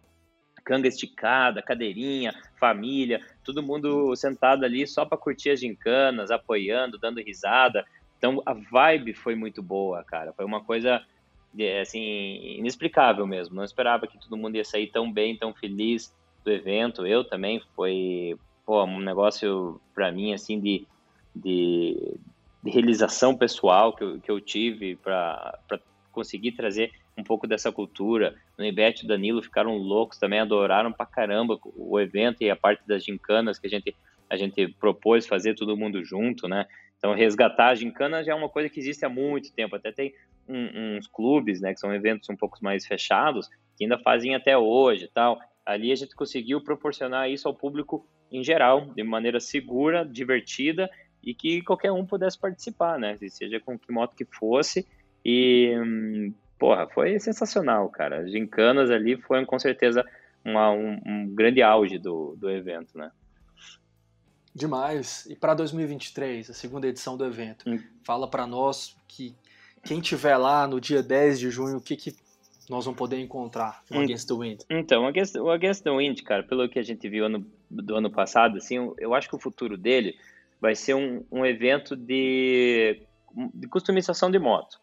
canga 0.66 0.88
esticada, 0.88 1.62
cadeirinha, 1.62 2.34
família, 2.60 3.22
todo 3.44 3.64
mundo 3.64 4.16
sentado 4.16 4.66
ali 4.66 4.86
só 4.88 5.06
para 5.06 5.18
curtir 5.18 5.52
as 5.52 5.60
gincanas, 5.60 6.32
apoiando, 6.32 6.98
dando 6.98 7.22
risada. 7.22 7.86
Então 8.18 8.42
a 8.46 8.54
vibe 8.54 9.14
foi 9.14 9.36
muito 9.36 9.62
boa, 9.62 10.04
cara. 10.04 10.34
Foi 10.34 10.44
uma 10.44 10.64
coisa 10.64 11.02
assim 11.82 12.58
inexplicável 12.58 13.26
mesmo. 13.26 13.56
Não 13.56 13.64
esperava 13.64 14.08
que 14.08 14.20
todo 14.20 14.38
mundo 14.38 14.56
ia 14.56 14.66
sair 14.66 14.88
tão 14.88 15.12
bem, 15.12 15.38
tão 15.38 15.54
feliz 15.54 16.14
do 16.44 16.52
evento. 16.52 17.06
Eu 17.06 17.24
também 17.24 17.62
foi 17.76 18.38
pô, 18.66 18.84
um 18.84 19.00
negócio 19.00 19.80
para 19.94 20.12
mim 20.12 20.34
assim 20.34 20.60
de 20.60 20.88
de 21.36 22.18
realização 22.65 23.36
pessoal 23.36 23.95
que 23.95 24.04
eu, 24.04 24.19
que 24.19 24.30
eu 24.30 24.41
tive 24.41 24.95
para 24.95 25.60
conseguir 26.12 26.54
trazer 26.54 26.91
um 27.17 27.24
pouco 27.24 27.48
dessa 27.48 27.72
cultura. 27.72 28.36
O 28.58 28.63
Ivete 28.63 29.04
e 29.04 29.06
o 29.06 29.08
Danilo 29.08 29.41
ficaram 29.41 29.78
loucos 29.78 30.17
também, 30.17 30.39
adoraram 30.39 30.91
pra 30.91 31.06
caramba 31.06 31.60
o 31.76 32.00
evento 32.00 32.41
e 32.41 32.50
a 32.50 32.56
parte 32.56 32.86
das 32.88 33.04
gincanas 33.04 33.60
que 33.60 33.67
a 33.67 33.69
gente, 33.69 33.95
a 34.30 34.36
gente 34.36 34.67
propôs 34.80 35.28
fazer 35.28 35.56
todo 35.56 35.78
mundo 35.78 36.04
junto, 36.04 36.48
né? 36.48 36.65
Então, 36.98 37.13
resgatar 37.13 37.69
a 37.69 37.76
gincana 37.76 38.24
já 38.24 38.34
é 38.34 38.36
uma 38.36 38.50
coisa 38.50 38.69
que 38.69 38.80
existe 38.80 39.06
há 39.06 39.10
muito 39.10 39.54
tempo. 39.54 39.76
Até 39.76 39.91
tem 39.91 40.13
um, 40.48 40.98
uns 40.98 41.08
clubes, 41.08 41.62
né, 41.62 41.74
que 41.74 41.80
são 41.80 41.93
eventos 41.93 42.30
um 42.30 42.36
pouco 42.36 42.58
mais 42.62 42.86
fechados, 42.86 43.48
que 43.78 43.86
ainda 43.86 43.98
fazem 43.98 44.36
até 44.36 44.58
hoje 44.58 45.10
tal. 45.13 45.39
Ali 45.65 45.91
a 45.91 45.95
gente 45.95 46.13
conseguiu 46.13 46.62
proporcionar 46.62 47.30
isso 47.30 47.48
ao 47.48 47.54
público 47.54 48.06
em 48.32 48.43
geral, 48.43 48.86
de 48.93 49.02
maneira 49.02 49.39
segura, 49.39 50.06
divertida 50.06 50.89
e 51.23 51.34
que 51.34 51.62
qualquer 51.62 51.91
um 51.91 52.05
pudesse 52.05 52.38
participar, 52.38 52.97
né? 52.97 53.17
Seja 53.29 53.60
com 53.60 53.77
que 53.77 53.91
moto 53.91 54.15
que 54.15 54.25
fosse. 54.25 54.88
E, 55.23 55.75
hum, 55.77 56.34
porra, 56.58 56.88
foi 56.88 57.19
sensacional, 57.19 57.89
cara. 57.89 58.21
As 58.21 58.32
gincanas 58.32 58.89
ali 58.89 59.17
foram 59.17 59.45
com 59.45 59.60
certeza 59.60 60.05
uma, 60.43 60.71
um, 60.71 60.99
um, 61.05 61.36
grande 61.36 61.62
auge 61.62 61.97
do, 61.97 62.36
do 62.38 62.49
evento, 62.49 62.97
né? 62.97 63.12
Demais. 64.53 65.25
E 65.27 65.36
para 65.36 65.53
2023, 65.53 66.49
a 66.49 66.53
segunda 66.53 66.88
edição 66.88 67.17
do 67.17 67.25
evento, 67.25 67.69
hum. 67.69 67.79
fala 68.03 68.27
para 68.27 68.47
nós 68.47 68.95
que 69.08 69.36
quem 69.84 70.01
tiver 70.01 70.38
lá 70.38 70.67
no 70.67 70.79
dia 70.79 71.03
10 71.03 71.39
de 71.39 71.49
junho, 71.49 71.77
o 71.77 71.82
que, 71.82 71.95
que 71.95 72.15
nós 72.69 72.86
vamos 72.86 72.97
poder 72.97 73.19
encontrar 73.19 73.84
no 73.89 73.99
hum. 73.99 74.03
Against 74.03 74.27
the 74.27 74.34
Wind? 74.34 74.62
Então, 74.69 75.03
o 75.03 75.49
Against 75.51 75.84
the 75.84 75.91
Wind, 75.91 76.21
cara, 76.23 76.43
pelo 76.43 76.67
que 76.69 76.79
a 76.79 76.84
gente 76.84 77.08
viu 77.08 77.25
ano, 77.25 77.45
do 77.69 77.95
ano 77.95 78.10
passado, 78.10 78.58
assim, 78.58 78.75
eu 78.97 79.13
acho 79.13 79.29
que 79.29 79.36
o 79.36 79.39
futuro 79.39 79.77
dele 79.77 80.15
vai 80.60 80.76
ser 80.76 80.93
um, 80.93 81.24
um 81.32 81.45
evento 81.45 81.95
de, 81.95 83.02
de 83.54 83.67
customização 83.67 84.30
de 84.30 84.39
moto. 84.39 84.80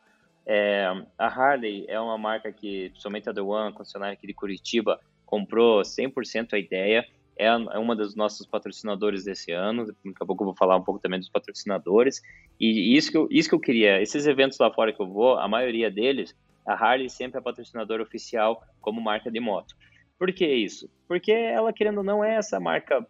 É, 0.47 0.87
a 1.19 1.27
Harley 1.27 1.85
é 1.89 1.99
uma 2.01 2.17
marca 2.17 2.53
que, 2.53 2.93
somente 2.95 3.29
a 3.29 3.35
The 3.35 3.41
One, 3.41 3.73
concessionária 3.73 4.15
aqui 4.15 4.27
de 4.27 4.35
Curitiba, 4.35 5.01
comprou 5.25 5.83
100% 5.83 6.53
a 6.53 6.59
ideia. 6.59 7.05
É, 7.39 7.47
é 7.47 7.79
uma 7.79 7.97
dos 7.97 8.15
nossos 8.15 8.47
patrocinadores 8.47 9.25
desse 9.25 9.51
ano. 9.53 9.87
Daqui 9.87 9.99
a 10.21 10.25
pouco 10.25 10.45
eu 10.45 10.47
vou 10.47 10.57
falar 10.57 10.77
um 10.77 10.83
pouco 10.83 11.01
também 11.01 11.19
dos 11.19 11.29
patrocinadores. 11.29 12.23
E 12.61 12.97
isso 12.97 13.11
que, 13.11 13.19
eu, 13.19 13.27
isso 13.31 13.49
que 13.49 13.55
eu 13.55 13.61
queria, 13.61 14.01
esses 14.01 14.27
eventos 14.27 14.59
lá 14.59 14.73
fora 14.73 14.93
que 14.93 15.03
eu 15.03 15.09
vou, 15.09 15.37
a 15.37 15.49
maioria 15.49 15.91
deles, 15.91 16.35
a 16.65 16.73
Harley 16.73 17.11
sempre 17.11 17.39
é 17.39 17.43
patrocinadora 17.43 18.03
oficial 18.03 18.63
como 18.81 19.01
marca 19.01 19.31
de 19.31 19.41
moto. 19.41 19.75
Por 20.19 20.33
que 20.33 20.47
isso? 20.47 20.89
Porque 21.07 21.31
ela, 21.31 21.73
querendo 21.73 21.99
ou 21.99 22.05
não, 22.05 22.25
é 22.25 22.37
essa 22.37 22.59
marca 22.59 23.07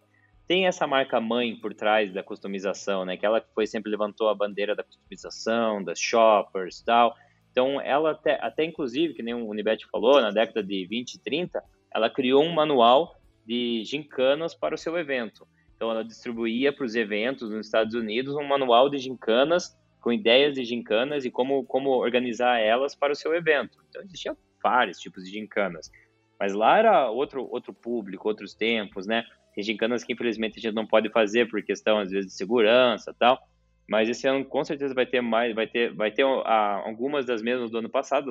tem 0.46 0.66
essa 0.66 0.87
marca 0.87 1.20
mãe 1.20 1.56
por 1.56 1.74
trás 1.74 2.12
da 2.12 2.22
customização, 2.22 3.04
né? 3.04 3.16
Que 3.16 3.26
ela 3.26 3.44
foi 3.54 3.66
sempre 3.66 3.90
levantou 3.90 4.28
a 4.28 4.35
bandeira 4.35 4.74
da 4.74 4.85
customização, 4.85 5.82
das 5.82 5.98
shoppers, 5.98 6.82
tal. 6.82 7.14
Então, 7.50 7.80
ela 7.80 8.12
até, 8.12 8.38
até 8.40 8.64
inclusive, 8.64 9.14
que 9.14 9.22
nem 9.22 9.35
o 9.35 9.48
Unibet 9.48 9.87
falou, 9.90 10.20
na 10.20 10.30
década 10.30 10.62
de 10.62 10.87
20 10.87 11.14
e 11.14 11.18
30, 11.20 11.62
ela 11.92 12.11
criou 12.11 12.44
um 12.44 12.52
manual 12.52 13.16
de 13.46 13.82
gincanas 13.85 14.54
para 14.54 14.74
o 14.74 14.78
seu 14.78 14.96
evento. 14.98 15.46
Então, 15.74 15.90
ela 15.90 16.04
distribuía 16.04 16.72
para 16.72 16.85
os 16.85 16.94
eventos 16.94 17.50
nos 17.50 17.66
Estados 17.66 17.94
Unidos 17.94 18.35
um 18.35 18.44
manual 18.44 18.88
de 18.88 18.98
gincanas 18.98 19.76
com 20.00 20.12
ideias 20.12 20.54
de 20.54 20.64
gincanas 20.64 21.24
e 21.24 21.30
como, 21.30 21.64
como 21.64 21.90
organizar 21.90 22.61
elas 22.61 22.94
para 22.94 23.12
o 23.12 23.16
seu 23.16 23.35
evento. 23.35 23.78
Então, 23.88 24.02
existia 24.02 24.37
vários 24.62 24.98
tipos 24.98 25.24
de 25.24 25.30
gincanas. 25.30 25.90
Mas 26.38 26.52
lá 26.52 26.78
era 26.78 27.11
outro, 27.11 27.48
outro 27.50 27.72
público, 27.72 28.28
outros 28.28 28.54
tempos, 28.54 29.06
né? 29.06 29.24
Tem 29.57 29.64
gincanas 29.64 30.05
que 30.05 30.12
infelizmente 30.12 30.59
a 30.59 30.61
gente 30.61 30.75
não 30.75 30.87
pode 30.87 31.09
fazer 31.09 31.49
por 31.49 31.62
questão 31.62 31.99
às 31.99 32.11
vezes 32.11 32.31
de 32.31 32.37
segurança, 32.37 33.16
tal. 33.19 33.40
Mas 33.88 34.09
esse 34.09 34.29
ano 34.29 34.45
com 34.45 34.62
certeza 34.62 34.92
vai 34.92 35.07
ter 35.07 35.23
mais, 35.23 35.55
vai 35.55 35.66
ter, 35.66 35.95
vai 35.95 36.11
ter 36.11 36.25
a, 36.25 36.83
algumas 36.85 37.25
das 37.25 37.40
mesmas 37.40 37.71
do 37.71 37.79
ano 37.79 37.88
passado. 37.88 38.31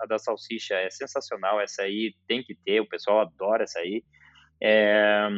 A 0.00 0.06
da 0.06 0.18
salsicha 0.18 0.74
é 0.74 0.90
sensacional, 0.90 1.60
essa 1.60 1.82
aí 1.82 2.14
tem 2.26 2.42
que 2.42 2.56
ter, 2.56 2.80
o 2.80 2.88
pessoal 2.88 3.20
adora 3.20 3.62
essa 3.62 3.78
aí. 3.78 4.02
É, 4.60 5.28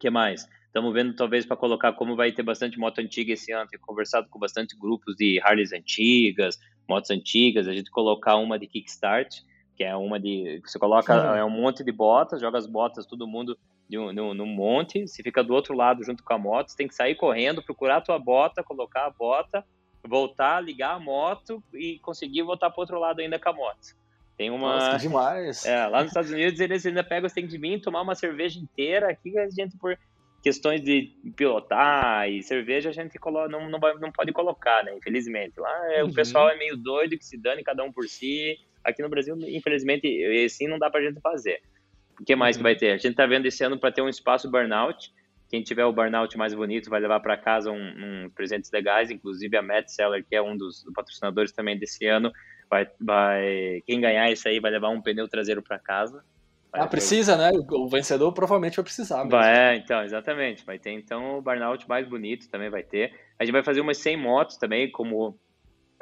que 0.00 0.10
mais? 0.10 0.48
Estamos 0.66 0.92
vendo 0.92 1.14
talvez 1.14 1.46
para 1.46 1.56
colocar 1.56 1.92
como 1.92 2.16
vai 2.16 2.32
ter 2.32 2.42
bastante 2.42 2.78
moto 2.78 2.98
antiga 2.98 3.32
esse 3.32 3.52
ano. 3.52 3.68
Tenho 3.68 3.80
conversado 3.80 4.28
com 4.28 4.38
bastante 4.38 4.76
grupos 4.76 5.14
de 5.14 5.40
Harleys 5.44 5.72
antigas, 5.72 6.58
motos 6.88 7.10
antigas. 7.10 7.68
A 7.68 7.72
gente 7.72 7.90
colocar 7.90 8.36
uma 8.36 8.58
de 8.58 8.66
kickstart, 8.66 9.42
que 9.76 9.84
é 9.84 9.94
uma 9.94 10.18
de 10.18 10.60
você 10.64 10.78
coloca 10.78 11.14
é 11.14 11.44
um 11.44 11.50
monte 11.50 11.84
de 11.84 11.92
botas, 11.92 12.40
joga 12.40 12.58
as 12.58 12.66
botas 12.66 13.06
todo 13.06 13.26
mundo 13.26 13.56
num, 13.88 14.34
num 14.34 14.46
monte, 14.46 15.06
se 15.06 15.22
fica 15.22 15.42
do 15.42 15.54
outro 15.54 15.74
lado 15.74 16.04
junto 16.04 16.22
com 16.22 16.34
a 16.34 16.38
moto, 16.38 16.70
você 16.70 16.76
tem 16.76 16.88
que 16.88 16.94
sair 16.94 17.14
correndo, 17.14 17.62
procurar 17.62 17.98
a 17.98 18.00
tua 18.00 18.18
bota, 18.18 18.62
colocar 18.62 19.06
a 19.06 19.10
bota, 19.10 19.64
voltar, 20.02 20.60
ligar 20.60 20.94
a 20.94 20.98
moto 20.98 21.62
e 21.74 21.98
conseguir 22.00 22.42
voltar 22.42 22.70
para 22.70 22.80
outro 22.80 22.98
lado 22.98 23.20
ainda 23.20 23.38
com 23.38 23.48
a 23.48 23.52
moto. 23.52 23.96
Tem 24.36 24.50
uma. 24.50 24.76
Nossa, 24.76 24.98
demais! 24.98 25.64
É, 25.64 25.86
lá 25.86 26.00
nos 26.02 26.10
Estados 26.10 26.30
Unidos 26.30 26.60
eles 26.60 26.84
ainda 26.84 27.02
pegam, 27.02 27.28
você 27.28 27.36
tem 27.36 27.46
que 27.46 27.58
vir 27.58 27.80
tomar 27.80 28.02
uma 28.02 28.14
cerveja 28.14 28.60
inteira. 28.60 29.10
Aqui 29.10 29.38
a 29.38 29.48
gente, 29.48 29.76
por 29.78 29.98
questões 30.42 30.82
de 30.82 31.12
pilotar 31.34 32.28
e 32.28 32.42
cerveja, 32.42 32.90
a 32.90 32.92
gente 32.92 33.18
coloca, 33.18 33.48
não, 33.48 33.68
não, 33.68 33.80
não 33.98 34.12
pode 34.12 34.32
colocar, 34.32 34.84
né? 34.84 34.94
Infelizmente. 34.94 35.58
Lá 35.58 35.94
é, 35.94 36.04
uhum. 36.04 36.10
o 36.10 36.14
pessoal 36.14 36.50
é 36.50 36.56
meio 36.56 36.76
doido 36.76 37.16
que 37.16 37.24
se 37.24 37.38
dane 37.38 37.64
cada 37.64 37.82
um 37.82 37.90
por 37.90 38.06
si. 38.08 38.58
Aqui 38.84 39.02
no 39.02 39.08
Brasil, 39.08 39.36
infelizmente, 39.48 40.06
assim 40.44 40.68
não 40.68 40.78
dá 40.78 40.90
pra 40.90 41.02
gente 41.02 41.20
fazer. 41.20 41.60
O 42.20 42.24
que 42.24 42.34
mais 42.34 42.56
uhum. 42.56 42.60
que 42.60 42.62
vai 42.62 42.76
ter? 42.76 42.92
A 42.92 42.96
gente 42.96 43.10
está 43.10 43.26
vendo 43.26 43.46
esse 43.46 43.62
ano 43.64 43.78
para 43.78 43.92
ter 43.92 44.02
um 44.02 44.08
espaço 44.08 44.50
burnout. 44.50 45.12
Quem 45.48 45.62
tiver 45.62 45.84
o 45.84 45.92
burnout 45.92 46.36
mais 46.36 46.54
bonito 46.54 46.90
vai 46.90 47.00
levar 47.00 47.20
para 47.20 47.36
casa 47.36 47.70
um, 47.70 47.76
um, 47.76 48.30
presentes 48.30 48.70
legais, 48.72 49.10
inclusive 49.10 49.56
a 49.56 49.62
Matt 49.62 49.88
Seller, 49.88 50.24
que 50.28 50.34
é 50.34 50.42
um 50.42 50.56
dos 50.56 50.84
patrocinadores 50.94 51.52
também 51.52 51.78
desse 51.78 52.04
ano, 52.06 52.32
vai, 52.68 52.88
vai 53.00 53.82
quem 53.86 54.00
ganhar 54.00 54.30
isso 54.30 54.48
aí 54.48 54.58
vai 54.58 54.70
levar 54.70 54.88
um 54.88 55.00
pneu 55.00 55.28
traseiro 55.28 55.62
para 55.62 55.78
casa. 55.78 56.24
Vai 56.72 56.80
ah, 56.80 56.86
precisa, 56.86 57.36
né? 57.36 57.50
O 57.70 57.88
vencedor 57.88 58.32
provavelmente 58.32 58.76
vai 58.76 58.84
precisar. 58.84 59.18
Mesmo. 59.18 59.30
Vai, 59.30 59.56
é, 59.56 59.76
então, 59.76 60.02
exatamente. 60.02 60.64
Vai 60.66 60.78
ter 60.78 60.90
então 60.90 61.38
o 61.38 61.42
burnout 61.42 61.88
mais 61.88 62.08
bonito 62.08 62.48
também 62.48 62.68
vai 62.68 62.82
ter. 62.82 63.14
A 63.38 63.44
gente 63.44 63.52
vai 63.52 63.62
fazer 63.62 63.80
umas 63.80 63.98
100 63.98 64.16
motos 64.16 64.56
também, 64.56 64.90
como 64.90 65.38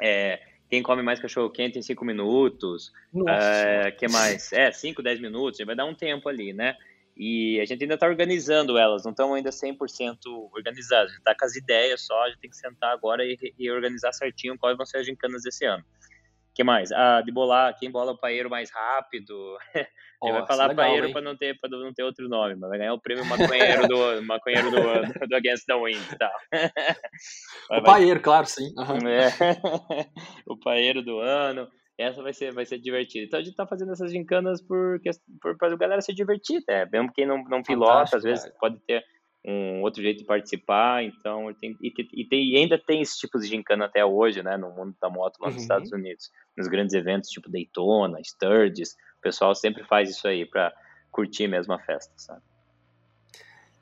é, 0.01 0.41
quem 0.69 0.81
come 0.81 1.01
mais 1.01 1.19
cachorro 1.19 1.49
quente 1.49 1.77
em 1.77 1.81
5 1.81 2.03
minutos. 2.03 2.91
Nossa. 3.13 3.31
É, 3.31 3.91
que 3.91 4.07
mais? 4.07 4.51
É, 4.51 4.71
5, 4.71 5.01
10 5.01 5.19
minutos, 5.21 5.63
vai 5.65 5.75
dar 5.75 5.85
um 5.85 5.93
tempo 5.93 6.27
ali, 6.27 6.53
né? 6.53 6.75
E 7.17 7.59
a 7.61 7.65
gente 7.65 7.81
ainda 7.83 7.93
está 7.93 8.07
organizando 8.07 8.77
elas, 8.77 9.05
não 9.05 9.11
estão 9.11 9.33
ainda 9.33 9.49
100% 9.49 10.17
organizadas. 10.51 11.11
A 11.11 11.13
gente 11.13 11.19
está 11.19 11.35
com 11.35 11.45
as 11.45 11.55
ideias 11.55 12.01
só, 12.01 12.23
a 12.23 12.29
gente 12.29 12.39
tem 12.39 12.49
que 12.49 12.57
sentar 12.57 12.91
agora 12.91 13.23
e, 13.23 13.37
e 13.57 13.71
organizar 13.71 14.11
certinho 14.11 14.57
quais 14.57 14.75
vão 14.75 14.85
ser 14.85 14.97
as 14.97 15.05
gincanas 15.05 15.43
desse 15.43 15.65
ano 15.65 15.83
que 16.55 16.63
mais? 16.63 16.89
Ah, 16.93 17.21
de 17.21 17.31
bolar, 17.33 17.75
quem 17.77 17.91
bola 17.91 18.13
o 18.13 18.17
paeiro 18.17 18.49
mais 18.49 18.71
rápido. 18.71 19.57
Ele 20.23 20.31
vai 20.31 20.47
falar 20.47 20.67
legal, 20.67 20.87
paeiro 20.87 21.11
para 21.11 21.21
não 21.21 21.35
ter 21.35 21.59
para 21.59 21.69
não 21.69 21.93
ter 21.93 22.03
outro 22.03 22.29
nome, 22.29 22.55
mas 22.55 22.69
vai 22.69 22.79
ganhar 22.79 22.93
o 22.93 23.01
prêmio 23.01 23.25
maconheiro 23.25 23.87
do 23.87 24.23
maconheiro 24.25 24.71
do, 24.71 24.77
do, 24.77 25.27
do 25.27 25.35
Against 25.35 25.65
the 25.65 25.75
Wind 25.75 26.01
tal. 26.17 26.31
o 27.77 27.83
paeiro, 27.83 28.21
claro, 28.21 28.47
sim. 28.47 28.73
Uhum. 28.77 29.07
É. 29.07 29.29
o 30.47 30.57
paeiro 30.57 31.03
do 31.03 31.19
ano. 31.19 31.67
Essa 31.97 32.23
vai 32.23 32.33
ser 32.33 32.53
vai 32.53 32.65
ser 32.65 32.79
divertida. 32.79 33.25
Então 33.25 33.39
a 33.39 33.43
gente 33.43 33.55
tá 33.55 33.67
fazendo 33.67 33.91
essas 33.91 34.11
gincanas 34.11 34.61
por 34.61 34.99
por 35.41 35.57
para 35.57 35.73
a 35.73 35.77
galera 35.77 36.01
se 36.01 36.13
divertir, 36.13 36.61
né? 36.67 36.87
Mesmo 36.91 37.11
quem 37.13 37.27
não 37.27 37.43
não 37.43 37.61
pilota, 37.61 38.17
às 38.17 38.23
vezes 38.23 38.49
pode 38.57 38.79
ter 38.87 39.03
um 39.47 39.81
outro 39.81 40.01
jeito 40.01 40.19
de 40.19 40.25
participar, 40.25 41.03
então 41.03 41.53
tem, 41.53 41.77
e, 41.79 41.93
e, 42.13 42.25
tem, 42.25 42.53
e 42.53 42.57
ainda 42.57 42.79
tem 42.79 43.01
esse 43.01 43.17
tipo 43.19 43.39
de 43.39 43.47
gincana 43.47 43.85
até 43.85 44.03
hoje, 44.03 44.41
né, 44.41 44.57
no 44.57 44.71
mundo 44.71 44.95
da 44.99 45.09
moto 45.09 45.37
lá 45.39 45.47
nos 45.47 45.57
uhum. 45.57 45.61
Estados 45.61 45.91
Unidos, 45.91 46.31
nos 46.57 46.67
grandes 46.67 46.95
eventos 46.95 47.29
tipo 47.29 47.49
Daytona, 47.49 48.19
Sturgis, 48.23 48.93
o 49.19 49.21
pessoal 49.21 49.53
sempre 49.53 49.83
faz 49.83 50.09
isso 50.09 50.27
aí 50.27 50.45
para 50.45 50.73
curtir 51.11 51.47
mesmo 51.47 51.73
a 51.73 51.79
festa, 51.79 52.11
sabe? 52.17 52.41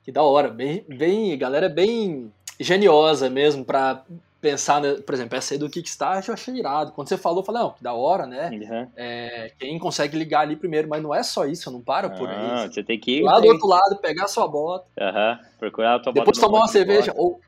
Que 0.02 0.12
da 0.12 0.22
hora, 0.22 0.48
bem, 0.48 0.84
bem 0.86 1.36
galera 1.38 1.68
bem 1.68 2.30
geniosa 2.60 3.30
mesmo 3.30 3.64
para 3.64 4.04
pensar, 4.44 4.78
né, 4.78 4.96
por 4.96 5.14
exemplo, 5.14 5.38
essa 5.38 5.54
aí 5.54 5.58
do 5.58 5.70
Kickstart 5.70 6.28
eu 6.28 6.34
achei 6.34 6.54
irado. 6.54 6.92
Quando 6.92 7.08
você 7.08 7.16
falou, 7.16 7.38
eu 7.38 7.44
falei, 7.44 7.62
não, 7.62 7.70
que 7.70 7.82
da 7.82 7.94
hora, 7.94 8.26
né? 8.26 8.50
Uhum. 8.50 8.90
É, 8.94 9.50
quem 9.58 9.78
consegue 9.78 10.18
ligar 10.18 10.40
ali 10.40 10.54
primeiro, 10.54 10.86
mas 10.86 11.02
não 11.02 11.14
é 11.14 11.22
só 11.22 11.46
isso, 11.46 11.70
não 11.70 11.80
para 11.80 12.10
por 12.10 12.28
aí. 12.28 12.36
Ah, 12.36 12.68
você 12.70 12.82
tem 12.82 13.00
que 13.00 13.20
ir. 13.20 13.22
Lá 13.22 13.40
do 13.40 13.46
outro 13.48 13.66
lado, 13.66 13.96
pegar 13.96 14.24
a 14.24 14.28
sua 14.28 14.46
bota. 14.46 14.84
Uhum. 15.00 15.38
Procurar 15.58 15.94
a 15.94 15.98
tua 15.98 16.12
Depois 16.12 16.38
tomar 16.38 16.58
uma 16.58 16.68
cerveja, 16.68 17.14
ou 17.16 17.40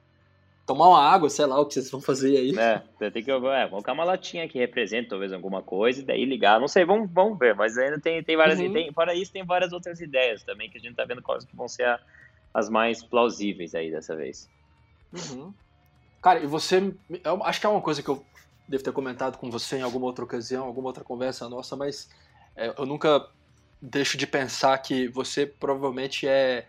tomar 0.66 0.88
uma 0.88 1.02
água, 1.02 1.28
sei 1.28 1.44
lá 1.44 1.60
o 1.60 1.66
que 1.66 1.74
vocês 1.74 1.90
vão 1.90 2.00
fazer 2.00 2.34
aí. 2.34 2.58
É, 2.58 2.82
você 2.98 3.10
tem 3.10 3.22
que 3.22 3.30
é, 3.30 3.68
colocar 3.68 3.92
uma 3.92 4.04
latinha 4.04 4.48
que 4.48 4.58
representa 4.58 5.10
talvez 5.10 5.34
alguma 5.34 5.60
coisa 5.60 6.00
e 6.00 6.02
daí 6.04 6.24
ligar. 6.24 6.58
Não 6.58 6.66
sei, 6.66 6.86
vamos, 6.86 7.10
vamos 7.12 7.38
ver, 7.38 7.54
mas 7.54 7.76
ainda 7.76 8.00
tem, 8.00 8.22
tem 8.22 8.38
várias. 8.38 8.58
Uhum. 8.58 8.72
Tem, 8.72 8.90
fora 8.90 9.14
isso, 9.14 9.30
tem 9.30 9.44
várias 9.44 9.74
outras 9.74 10.00
ideias 10.00 10.42
também 10.42 10.70
que 10.70 10.78
a 10.78 10.80
gente 10.80 10.94
tá 10.94 11.04
vendo 11.04 11.20
quais 11.20 11.44
que 11.44 11.54
vão 11.54 11.68
ser 11.68 11.84
a, 11.84 12.00
as 12.54 12.70
mais 12.70 13.02
plausíveis 13.02 13.74
aí 13.74 13.90
dessa 13.90 14.16
vez. 14.16 14.48
Uhum. 15.12 15.52
Cara, 16.26 16.40
e 16.40 16.46
você. 16.48 16.92
Eu 17.22 17.40
acho 17.44 17.60
que 17.60 17.66
é 17.66 17.68
uma 17.68 17.80
coisa 17.80 18.02
que 18.02 18.08
eu 18.08 18.20
devo 18.66 18.82
ter 18.82 18.90
comentado 18.90 19.38
com 19.38 19.48
você 19.48 19.76
em 19.76 19.82
alguma 19.82 20.06
outra 20.06 20.24
ocasião, 20.24 20.64
alguma 20.64 20.88
outra 20.88 21.04
conversa 21.04 21.48
nossa, 21.48 21.76
mas 21.76 22.10
é, 22.56 22.74
eu 22.76 22.84
nunca 22.84 23.24
deixo 23.80 24.18
de 24.18 24.26
pensar 24.26 24.76
que 24.78 25.06
você 25.06 25.46
provavelmente 25.46 26.26
é 26.26 26.66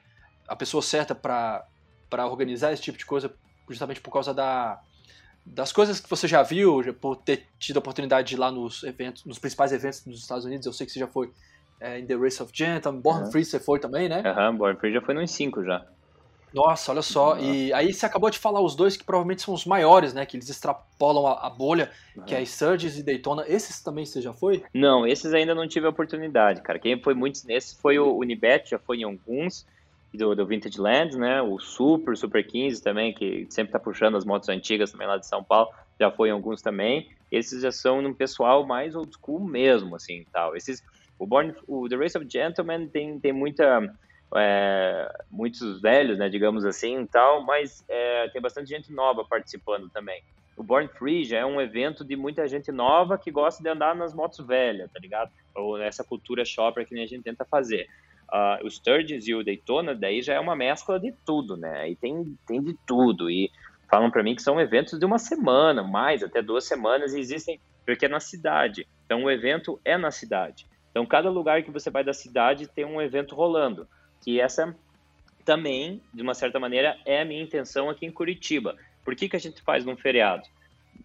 a 0.48 0.56
pessoa 0.56 0.84
certa 0.84 1.16
para 1.16 1.66
organizar 2.28 2.72
esse 2.72 2.84
tipo 2.84 3.00
de 3.00 3.06
coisa, 3.08 3.34
justamente 3.68 4.00
por 4.00 4.12
causa 4.12 4.32
da, 4.32 4.80
das 5.44 5.72
coisas 5.72 6.00
que 6.00 6.08
você 6.08 6.28
já 6.28 6.44
viu, 6.44 6.94
por 6.94 7.16
ter 7.16 7.48
tido 7.58 7.78
a 7.78 7.80
oportunidade 7.80 8.28
de 8.28 8.36
ir 8.36 8.38
lá 8.38 8.52
nos 8.52 8.84
eventos, 8.84 9.26
nos 9.26 9.40
principais 9.40 9.74
eventos 9.74 10.04
dos 10.06 10.20
Estados 10.20 10.46
Unidos. 10.46 10.68
Eu 10.68 10.74
sei 10.74 10.86
que 10.86 10.94
você 10.94 11.00
já 11.00 11.08
foi 11.08 11.34
é, 11.80 11.98
em 11.98 12.06
The 12.06 12.16
Race 12.16 12.44
of 12.44 12.52
Gentlemen, 12.54 13.02
Born 13.02 13.26
uhum. 13.26 13.32
Free 13.32 13.44
você 13.44 13.60
foi 13.60 13.80
também, 13.80 14.08
né? 14.08 14.22
Aham, 14.24 14.52
uhum, 14.52 14.58
Born 14.58 14.80
Free 14.80 14.94
já 14.94 15.02
foi 15.02 15.16
nos 15.16 15.32
5 15.32 15.64
já. 15.64 15.84
Nossa, 16.54 16.92
olha 16.92 17.02
só. 17.02 17.34
Uhum. 17.34 17.54
E 17.54 17.74
aí 17.74 17.94
você 17.94 18.06
acabou 18.06 18.30
de 18.30 18.40
falar 18.40 18.62
os 18.62 18.76
dois 18.76 18.96
que 18.96 19.04
provavelmente 19.04 19.42
são 19.42 19.54
os 19.54 19.66
maiores, 19.66 20.14
né? 20.14 20.26
Que 20.26 20.38
eles 20.38 20.50
extrapolam 20.50 21.28
a, 21.28 21.48
a 21.48 21.50
bolha, 21.50 21.92
uhum. 22.16 22.24
que 22.24 22.34
é 22.34 22.40
a 22.40 22.46
Sturgis 22.46 22.98
e 22.98 23.04
Daytona. 23.04 23.44
Esses 23.48 23.82
também 23.82 24.06
você 24.06 24.22
já 24.22 24.34
foi? 24.34 24.64
Não, 24.74 25.06
esses 25.06 25.34
ainda 25.34 25.54
não 25.54 25.68
tive 25.68 25.86
a 25.86 25.90
oportunidade, 25.90 26.62
cara. 26.62 26.80
Quem 26.80 27.02
foi 27.02 27.14
muitos 27.14 27.44
nesses 27.44 27.74
foi 27.74 28.00
o 28.00 28.18
Unibet, 28.18 28.70
já 28.70 28.80
foi 28.80 28.98
em 28.98 29.04
alguns. 29.04 29.66
Do, 30.14 30.34
do 30.34 30.48
Vintage 30.48 30.80
Lands, 30.80 31.18
né? 31.18 31.42
O 31.42 31.60
Super, 31.60 32.16
Super 32.18 32.44
15 32.44 32.82
também, 32.82 33.14
que 33.14 33.46
sempre 33.50 33.74
tá 33.74 33.78
puxando 33.78 34.16
as 34.16 34.26
motos 34.26 34.48
antigas 34.48 34.92
também 34.92 35.06
lá 35.06 35.18
de 35.18 35.28
São 35.28 35.44
Paulo. 35.44 35.70
Já 36.00 36.10
foi 36.10 36.30
em 36.30 36.32
alguns 36.32 36.62
também. 36.62 37.10
Esses 37.30 37.62
já 37.62 37.72
são 37.72 38.00
um 38.00 38.14
pessoal 38.14 38.66
mais 38.66 38.96
old 38.96 39.12
school 39.14 39.42
mesmo, 39.42 39.96
assim, 39.96 40.26
tal. 40.32 40.56
Esses... 40.56 40.82
O, 41.20 41.26
Born, 41.28 41.54
o 41.68 41.90
The 41.90 41.98
Race 41.98 42.18
of 42.18 42.26
Gentlemen 42.30 42.88
tem, 42.88 43.20
tem 43.20 43.34
muita 43.34 43.92
é, 44.36 45.10
muitos 45.32 45.82
velhos, 45.82 46.18
né, 46.18 46.30
digamos 46.30 46.66
assim, 46.66 47.06
tal, 47.06 47.44
mas 47.44 47.84
é, 47.88 48.28
tem 48.30 48.42
bastante 48.42 48.70
gente 48.70 48.92
nova 48.92 49.24
participando 49.24 49.90
também. 49.90 50.22
O 50.56 50.64
Born 50.64 50.88
Free 50.88 51.24
já 51.24 51.38
é 51.38 51.46
um 51.46 51.62
evento 51.62 52.04
de 52.04 52.16
muita 52.16 52.48
gente 52.48 52.72
nova 52.72 53.18
que 53.18 53.30
gosta 53.30 53.62
de 53.62 53.70
andar 53.70 53.96
nas 53.96 54.14
motos 54.14 54.46
velhas, 54.46 54.92
tá 54.92 55.00
ligado? 55.00 55.32
Ou 55.54 55.80
essa 55.80 56.04
cultura 56.04 56.44
shopper 56.44 56.86
que 56.86 56.96
a 56.96 57.06
gente 57.06 57.22
tenta 57.22 57.46
fazer. 57.46 57.88
Uh, 58.28 58.66
o 58.66 58.70
Sturgis 58.70 59.28
e 59.28 59.36
o 59.36 59.44
Daytona, 59.44 59.96
daí 59.96 60.22
já 60.22 60.34
é 60.34 60.40
uma 60.40 60.56
mescla 60.56 61.00
de 61.00 61.14
tudo, 61.24 61.56
né? 61.56 61.82
Aí 61.82 61.96
tem, 61.96 62.36
tem 62.48 62.62
de 62.62 62.76
tudo. 62.88 63.30
E 63.30 63.52
falam 63.90 64.10
para 64.10 64.24
mim 64.24 64.36
que 64.36 64.42
são 64.42 64.60
eventos 64.60 65.00
de 65.00 65.06
uma 65.06 65.20
semana, 65.20 65.84
mais, 65.84 66.24
até 66.24 66.42
duas 66.42 66.66
semanas, 66.66 67.14
e 67.14 67.20
existem, 67.20 67.62
porque 67.86 68.08
é 68.08 68.10
na 68.10 68.20
cidade. 68.20 68.88
Então 69.06 69.24
o 69.24 69.32
evento 69.32 69.80
é 69.86 69.96
na 69.96 70.10
cidade. 70.10 70.66
Então 70.90 71.06
cada 71.06 71.30
lugar 71.30 71.62
que 71.62 71.72
você 71.72 71.92
vai 71.92 72.04
da 72.04 72.14
cidade 72.14 72.68
tem 72.68 72.84
um 72.84 73.00
evento 73.00 73.36
rolando 73.36 73.88
que 74.28 74.42
essa 74.42 74.76
também, 75.46 76.02
de 76.14 76.22
uma 76.22 76.34
certa 76.34 76.60
maneira, 76.60 77.00
é 77.06 77.22
a 77.22 77.26
minha 77.26 77.42
intenção 77.42 77.90
aqui 77.90 78.06
em 78.06 78.12
Curitiba. 78.12 78.76
Por 79.06 79.16
que, 79.16 79.30
que 79.30 79.38
a 79.38 79.40
gente 79.40 79.62
faz 79.62 79.86
num 79.86 79.96
feriado? 79.96 80.44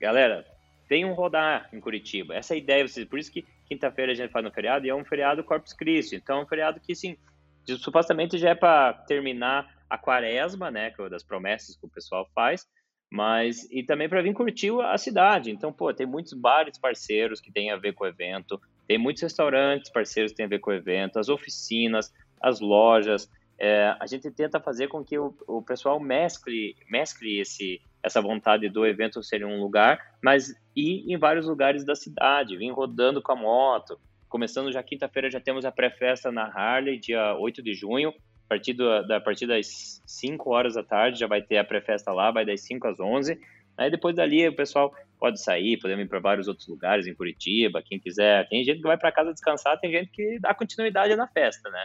Galera, 0.01 0.45
tem 0.89 1.05
um 1.05 1.13
rodar 1.13 1.69
em 1.73 1.79
Curitiba. 1.79 2.35
Essa 2.35 2.53
é 2.53 2.57
a 2.57 2.59
ideia, 2.59 2.85
por 3.09 3.21
isso 3.21 3.31
que 3.31 3.47
quinta-feira 3.69 4.11
a 4.11 4.15
gente 4.17 4.33
faz 4.33 4.45
no 4.45 4.51
feriado 4.51 4.85
e 4.85 4.91
é 4.91 4.95
um 4.95 5.05
feriado 5.05 5.45
Corpus 5.45 5.73
Christi. 5.73 6.17
Então 6.17 6.41
é 6.41 6.43
um 6.43 6.47
feriado 6.49 6.81
que, 6.81 6.97
sim, 6.97 7.17
supostamente 7.65 8.37
já 8.39 8.51
é 8.51 8.55
para 8.57 8.93
terminar 8.93 9.73
a 9.89 9.97
quaresma, 9.97 10.69
né, 10.69 10.93
é 10.99 11.09
das 11.09 11.23
promessas 11.23 11.77
que 11.77 11.87
o 11.87 11.89
pessoal 11.89 12.29
faz, 12.35 12.67
mas 13.09 13.71
e 13.71 13.85
também 13.85 14.09
para 14.09 14.21
vir 14.21 14.35
curtir 14.35 14.73
a 14.81 14.99
cidade. 14.99 15.53
Então, 15.53 15.73
pô, 15.73 15.95
tem 15.95 16.07
muitos 16.07 16.33
bares 16.33 16.77
parceiros 16.77 17.41
que 17.41 17.53
têm 17.53 17.71
a 17.71 17.77
ver 17.77 17.93
com 17.93 18.03
o 18.03 18.09
evento, 18.09 18.61
tem 18.89 18.99
muitos 18.99 19.23
restaurantes 19.23 19.93
parceiros 19.93 20.33
que 20.33 20.39
têm 20.39 20.47
a 20.47 20.49
ver 20.49 20.59
com 20.59 20.73
o 20.73 20.75
evento, 20.75 21.21
as 21.21 21.29
oficinas, 21.29 22.13
as 22.43 22.61
lojas. 22.61 23.31
É, 23.59 23.95
a 24.01 24.07
gente 24.07 24.31
tenta 24.31 24.59
fazer 24.59 24.89
com 24.89 25.05
que 25.05 25.19
o, 25.19 25.35
o 25.47 25.63
pessoal 25.63 26.01
mescle, 26.01 26.75
mescle 26.91 27.39
esse, 27.39 27.81
essa 28.03 28.21
vontade 28.21 28.69
do 28.69 28.85
evento 28.85 29.23
ser 29.23 29.43
em 29.43 29.45
um 29.45 29.61
lugar, 29.61 30.01
mas 30.23 30.53
ir 30.75 31.05
em 31.07 31.17
vários 31.17 31.47
lugares 31.47 31.85
da 31.85 31.95
cidade, 31.95 32.57
vir 32.57 32.73
rodando 32.73 33.23
com 33.23 33.33
a 33.33 33.37
moto. 33.37 34.01
Começando 34.29 34.73
já 34.73 34.83
quinta-feira, 34.83 35.31
já 35.31 35.39
temos 35.39 35.65
a 35.65 35.71
pré-festa 35.71 36.33
na 36.33 36.45
Harley, 36.45 36.99
dia 36.99 37.37
8 37.37 37.63
de 37.63 37.75
junho. 37.75 38.13
partir, 38.49 38.73
do, 38.73 39.07
da, 39.07 39.19
a 39.19 39.21
partir 39.21 39.47
das 39.47 40.03
5 40.07 40.51
horas 40.51 40.75
da 40.75 40.83
tarde 40.83 41.21
já 41.21 41.27
vai 41.27 41.41
ter 41.41 41.59
a 41.59 41.65
pré-festa 41.65 42.13
lá, 42.13 42.31
vai 42.31 42.45
das 42.45 42.63
5 42.63 42.89
às 42.89 42.99
11. 42.99 43.39
Aí 43.77 43.91
depois 43.91 44.17
dali 44.17 44.47
o 44.49 44.57
pessoal 44.57 44.93
pode 45.19 45.41
sair, 45.41 45.79
podemos 45.79 46.05
ir 46.05 46.09
para 46.09 46.19
vários 46.19 46.49
outros 46.49 46.67
lugares 46.67 47.07
em 47.07 47.15
Curitiba, 47.15 47.81
quem 47.81 48.01
quiser. 48.01 48.49
Tem 48.49 48.65
gente 48.65 48.79
que 48.79 48.87
vai 48.89 48.99
para 48.99 49.13
casa 49.13 49.33
descansar, 49.33 49.79
tem 49.79 49.93
gente 49.93 50.11
que 50.11 50.41
dá 50.41 50.53
continuidade 50.53 51.15
na 51.15 51.29
festa, 51.29 51.71
né? 51.71 51.85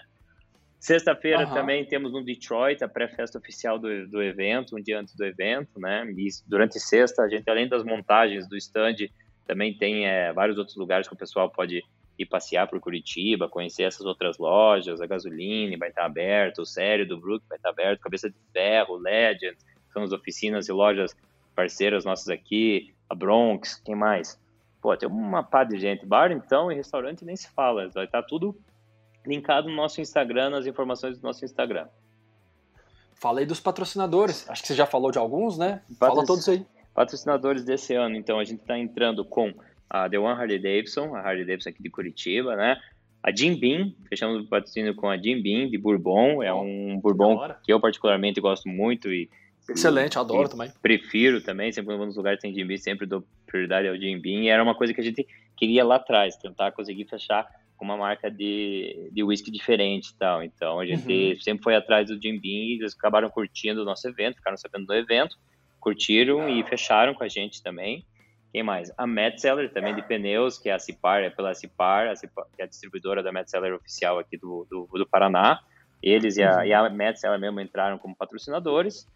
Sexta-feira 0.88 1.46
uhum. 1.46 1.54
também 1.54 1.84
temos 1.84 2.14
no 2.14 2.24
Detroit 2.24 2.82
a 2.82 2.88
pré-festa 2.88 3.38
oficial 3.38 3.78
do, 3.78 4.08
do 4.08 4.24
evento, 4.24 4.74
um 4.74 4.82
dia 4.82 4.98
antes 4.98 5.14
do 5.18 5.26
evento, 5.26 5.78
né? 5.82 6.10
E 6.16 6.30
durante 6.48 6.80
sexta, 6.80 7.24
a 7.24 7.28
gente, 7.28 7.50
além 7.50 7.68
das 7.68 7.84
montagens 7.84 8.48
do 8.48 8.56
stand, 8.56 8.96
também 9.46 9.78
tem 9.78 10.08
é, 10.08 10.32
vários 10.32 10.58
outros 10.58 10.78
lugares 10.78 11.06
que 11.06 11.14
o 11.14 11.18
pessoal 11.18 11.50
pode 11.50 11.84
ir 12.18 12.26
passear 12.28 12.70
por 12.70 12.80
Curitiba, 12.80 13.50
conhecer 13.50 13.84
essas 13.84 14.06
outras 14.06 14.38
lojas, 14.38 15.02
a 15.02 15.06
Gasoline 15.06 15.76
vai 15.76 15.90
estar 15.90 16.06
aberto, 16.06 16.60
o 16.60 16.66
Sério 16.66 17.06
do 17.06 17.20
Brook 17.20 17.44
vai 17.50 17.58
estar 17.58 17.72
aberto, 17.72 18.00
Cabeça 18.00 18.30
de 18.30 18.38
Ferro, 18.54 18.96
Legend, 18.96 19.58
são 19.92 20.04
as 20.04 20.14
oficinas 20.14 20.70
e 20.70 20.72
lojas 20.72 21.14
parceiras 21.54 22.06
nossas 22.06 22.30
aqui, 22.30 22.94
a 23.10 23.14
Bronx, 23.14 23.76
quem 23.84 23.94
mais? 23.94 24.40
Pô, 24.82 24.96
tem 24.96 25.10
uma 25.10 25.44
pá 25.44 25.66
de 25.66 25.78
gente. 25.78 26.06
Bar, 26.06 26.32
então, 26.32 26.72
e 26.72 26.76
restaurante 26.76 27.26
nem 27.26 27.36
se 27.36 27.50
fala, 27.50 27.90
vai 27.90 28.06
estar 28.06 28.24
tudo 28.24 28.58
linkado 29.28 29.70
no 29.70 29.76
nosso 29.76 30.02
Instagram, 30.02 30.50
nas 30.50 30.66
informações 30.66 31.18
do 31.18 31.24
nosso 31.24 31.44
Instagram. 31.44 31.88
Falei 33.16 33.46
dos 33.46 33.60
patrocinadores. 33.60 34.50
Acho 34.50 34.62
que 34.62 34.68
você 34.68 34.76
já 34.76 34.86
falou 34.86 35.12
de 35.12 35.18
alguns, 35.18 35.58
né? 35.58 35.82
Patroc... 36.00 36.16
Fala 36.16 36.26
todos 36.26 36.48
aí. 36.48 36.66
Patrocinadores 36.94 37.64
desse 37.64 37.94
ano, 37.94 38.16
então, 38.16 38.40
a 38.40 38.44
gente 38.44 38.62
está 38.62 38.78
entrando 38.78 39.24
com 39.24 39.54
a 39.90 40.10
The 40.10 40.18
One 40.18 40.40
Harley 40.40 40.60
Davidson, 40.60 41.16
a 41.16 41.20
Harley 41.20 41.46
Davidson 41.46 41.70
aqui 41.70 41.84
de 41.84 41.90
Curitiba, 41.90 42.56
né? 42.56 42.78
A 43.22 43.36
Jim 43.36 43.60
Beam, 43.60 43.94
fechamos 44.10 44.44
o 44.44 44.48
patrocínio 44.48 44.96
com 44.96 45.10
a 45.10 45.18
Jim 45.18 45.42
Beam 45.42 45.70
de 45.70 45.78
Bourbon, 45.78 46.42
é 46.42 46.54
um 46.54 47.00
Bourbon 47.00 47.54
que 47.64 47.74
eu 47.74 47.80
particularmente 47.80 48.40
gosto 48.40 48.68
muito 48.70 49.12
e 49.12 49.30
Excelente, 49.70 50.18
adoro 50.18 50.48
também. 50.48 50.72
Prefiro 50.82 51.42
também, 51.42 51.72
sempre 51.72 51.88
quando 51.88 51.98
vou 51.98 52.06
nos 52.06 52.16
lugares 52.16 52.40
que 52.40 52.48
tem 52.48 52.56
Jim 52.56 52.66
Beam, 52.66 52.78
sempre 52.78 53.06
dou 53.06 53.24
prioridade 53.46 53.88
ao 53.88 53.98
Jim 53.98 54.18
Beam. 54.18 54.44
E 54.44 54.48
era 54.48 54.64
uma 54.64 54.74
coisa 54.74 54.94
que 54.94 55.02
a 55.02 55.04
gente 55.04 55.28
queria 55.58 55.84
lá 55.84 55.96
atrás, 55.96 56.38
tentar 56.38 56.72
conseguir 56.72 57.06
fechar 57.06 57.46
com 57.78 57.86
uma 57.86 57.96
marca 57.96 58.30
de, 58.30 59.10
de 59.12 59.24
whisky 59.24 59.52
diferente 59.52 60.10
e 60.10 60.16
tal. 60.16 60.44
Então 60.44 60.80
a 60.80 60.86
gente 60.86 61.34
uhum. 61.34 61.40
sempre 61.40 61.64
foi 61.64 61.76
atrás 61.76 62.08
do 62.10 62.22
Jim 62.22 62.40
Beam, 62.40 62.80
eles 62.80 62.96
acabaram 62.96 63.30
curtindo 63.30 63.82
o 63.82 63.86
nosso 63.86 64.08
evento, 64.08 64.36
ficaram 64.36 64.58
sabendo 64.58 64.88
do 64.88 64.94
evento, 64.94 65.38
curtiram 65.80 66.50
e 66.50 66.64
fecharam 66.64 67.14
com 67.14 67.24
a 67.24 67.28
gente 67.28 67.64
também. 67.64 68.06
Quem 68.52 68.64
mais? 68.64 68.92
A 68.98 69.06
Metzeler, 69.06 69.72
também 69.72 69.94
de 69.94 70.02
pneus, 70.02 70.58
que 70.58 70.70
é 70.70 70.74
a 70.74 70.80
Cipar, 70.80 71.22
é 71.22 71.30
pela 71.30 71.54
Cipar, 71.54 72.08
a 72.08 72.16
Cipar 72.16 72.46
que 72.56 72.62
é 72.62 72.66
a 72.66 72.68
distribuidora 72.68 73.22
da 73.22 73.32
Metzeler 73.32 73.74
oficial 73.74 74.18
aqui 74.18 74.38
do, 74.38 74.66
do, 74.70 74.88
do 74.92 75.08
Paraná. 75.08 75.60
Eles 76.02 76.38
e 76.38 76.44
a, 76.44 76.58
uhum. 76.58 76.64
e 76.64 76.74
a 76.74 76.90
Metzeler 76.90 77.40
mesmo 77.40 77.62
entraram 77.62 77.98
como 77.98 78.16
patrocinadores. 78.16 79.08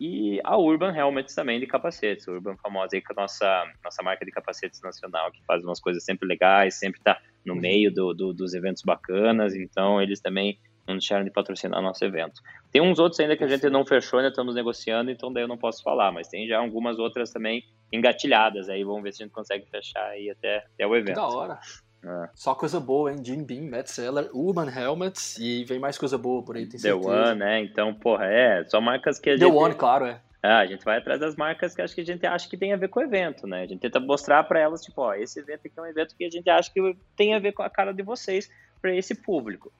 E 0.00 0.40
a 0.44 0.56
Urban 0.56 0.96
Helmets 0.96 1.34
também 1.34 1.58
de 1.58 1.66
capacetes. 1.66 2.28
A 2.28 2.32
Urban 2.32 2.56
famosa 2.56 2.96
aí 2.96 3.02
com 3.02 3.12
a 3.12 3.22
nossa, 3.22 3.64
nossa 3.82 4.02
marca 4.02 4.24
de 4.24 4.30
capacetes 4.30 4.80
nacional, 4.80 5.32
que 5.32 5.44
faz 5.44 5.64
umas 5.64 5.80
coisas 5.80 6.04
sempre 6.04 6.28
legais, 6.28 6.74
sempre 6.74 7.00
está 7.00 7.20
no 7.44 7.54
uhum. 7.54 7.60
meio 7.60 7.92
do, 7.92 8.14
do, 8.14 8.32
dos 8.32 8.54
eventos 8.54 8.82
bacanas, 8.82 9.54
então 9.54 10.00
eles 10.00 10.20
também 10.20 10.58
não 10.86 10.96
deixaram 10.96 11.24
de 11.24 11.30
patrocinar 11.30 11.82
nosso 11.82 12.04
evento. 12.04 12.40
Tem 12.70 12.80
uns 12.80 12.98
outros 12.98 13.20
ainda 13.20 13.36
que 13.36 13.44
a 13.44 13.48
gente 13.48 13.68
não 13.68 13.84
fechou, 13.84 14.18
ainda 14.18 14.30
estamos 14.30 14.54
negociando, 14.54 15.10
então 15.10 15.32
daí 15.32 15.44
eu 15.44 15.48
não 15.48 15.58
posso 15.58 15.82
falar, 15.82 16.12
mas 16.12 16.28
tem 16.28 16.46
já 16.46 16.58
algumas 16.58 16.98
outras 16.98 17.30
também 17.30 17.64
engatilhadas 17.92 18.68
aí, 18.68 18.84
vamos 18.84 19.02
ver 19.02 19.12
se 19.12 19.22
a 19.22 19.26
gente 19.26 19.34
consegue 19.34 19.66
fechar 19.70 20.06
aí 20.06 20.30
até, 20.30 20.58
até 20.74 20.86
o 20.86 20.94
evento. 20.94 21.14
Que 21.16 21.20
da 21.20 21.28
hora. 21.28 21.58
É. 22.02 22.28
Só 22.34 22.54
coisa 22.54 22.78
boa, 22.78 23.12
hein? 23.12 23.18
Jim 23.22 23.42
Beam, 23.42 23.68
Matt 23.68 23.88
Seller, 23.88 24.30
Urban 24.32 24.70
Helmets 24.70 25.36
e 25.38 25.64
vem 25.64 25.78
mais 25.78 25.98
coisa 25.98 26.16
boa 26.16 26.42
por 26.42 26.56
aí, 26.56 26.66
tem 26.66 26.80
The 26.80 26.94
One, 26.94 27.38
né? 27.38 27.60
Então, 27.60 27.92
porra, 27.94 28.26
é, 28.26 28.64
só 28.64 28.80
marcas 28.80 29.18
que 29.18 29.30
a 29.30 29.38
The 29.38 29.46
gente... 29.46 29.56
One, 29.56 29.74
claro, 29.74 30.06
é. 30.06 30.20
É, 30.40 30.52
a 30.52 30.66
gente 30.66 30.84
vai 30.84 30.98
atrás 30.98 31.18
das 31.18 31.34
marcas 31.34 31.74
que 31.74 31.82
acho 31.82 31.94
que 31.94 32.00
a 32.00 32.04
gente 32.04 32.24
acha 32.24 32.48
que 32.48 32.56
tem 32.56 32.72
a 32.72 32.76
ver 32.76 32.88
com 32.88 33.00
o 33.00 33.02
evento, 33.02 33.46
né? 33.46 33.62
A 33.62 33.66
gente 33.66 33.80
tenta 33.80 33.98
mostrar 33.98 34.44
para 34.44 34.60
elas, 34.60 34.82
tipo, 34.82 35.02
ó, 35.02 35.12
esse 35.12 35.40
evento 35.40 35.66
aqui 35.66 35.72
é 35.76 35.82
um 35.82 35.86
evento 35.86 36.14
que 36.16 36.24
a 36.24 36.30
gente 36.30 36.48
acha 36.48 36.70
que 36.72 36.96
tem 37.16 37.34
a 37.34 37.40
ver 37.40 37.52
com 37.52 37.62
a 37.64 37.70
cara 37.70 37.92
de 37.92 38.02
vocês 38.02 38.48
para 38.80 38.94
esse 38.94 39.16
público. 39.16 39.72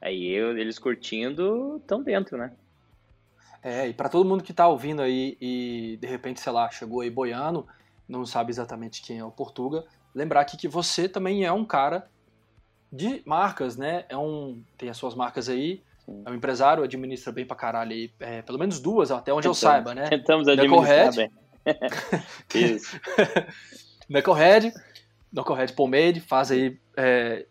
Aí 0.00 0.26
eu, 0.30 0.56
eles 0.56 0.78
curtindo 0.78 1.76
estão 1.76 2.02
dentro, 2.02 2.38
né? 2.38 2.50
É, 3.62 3.88
e 3.88 3.92
para 3.92 4.08
todo 4.08 4.26
mundo 4.26 4.42
que 4.42 4.54
tá 4.54 4.66
ouvindo 4.66 5.02
aí 5.02 5.36
e 5.40 5.98
de 6.00 6.06
repente, 6.06 6.40
sei 6.40 6.52
lá, 6.52 6.70
chegou 6.70 7.02
aí 7.02 7.10
boiando, 7.10 7.66
não 8.08 8.24
sabe 8.24 8.50
exatamente 8.50 9.02
quem 9.02 9.18
é 9.18 9.24
o 9.24 9.30
Portuga, 9.30 9.84
lembrar 10.16 10.40
aqui 10.40 10.56
que 10.56 10.66
você 10.66 11.08
também 11.08 11.44
é 11.44 11.52
um 11.52 11.64
cara 11.64 12.08
de 12.90 13.22
marcas, 13.26 13.76
né? 13.76 14.06
É 14.08 14.16
um 14.16 14.62
tem 14.78 14.88
as 14.88 14.96
suas 14.96 15.14
marcas 15.14 15.48
aí, 15.50 15.82
é 16.24 16.30
um 16.30 16.34
empresário, 16.34 16.82
administra 16.82 17.30
bem 17.30 17.44
pra 17.44 17.54
caralho 17.54 17.92
aí, 17.92 18.10
é, 18.18 18.40
pelo 18.40 18.58
menos 18.58 18.80
duas, 18.80 19.10
até 19.10 19.32
onde 19.32 19.42
tentamos, 19.42 19.62
eu 19.62 19.68
saiba, 19.68 19.94
né? 19.94 20.08
Tentamos 20.08 20.48
administrar 20.48 21.14
bem. 21.14 21.30
Isso. 22.54 22.98
Knucklehead, 24.08 24.72
Knucklehead 25.32 25.72
Pomade, 25.74 26.20
faz 26.20 26.50
aí... 26.50 26.78
É, 26.96 27.44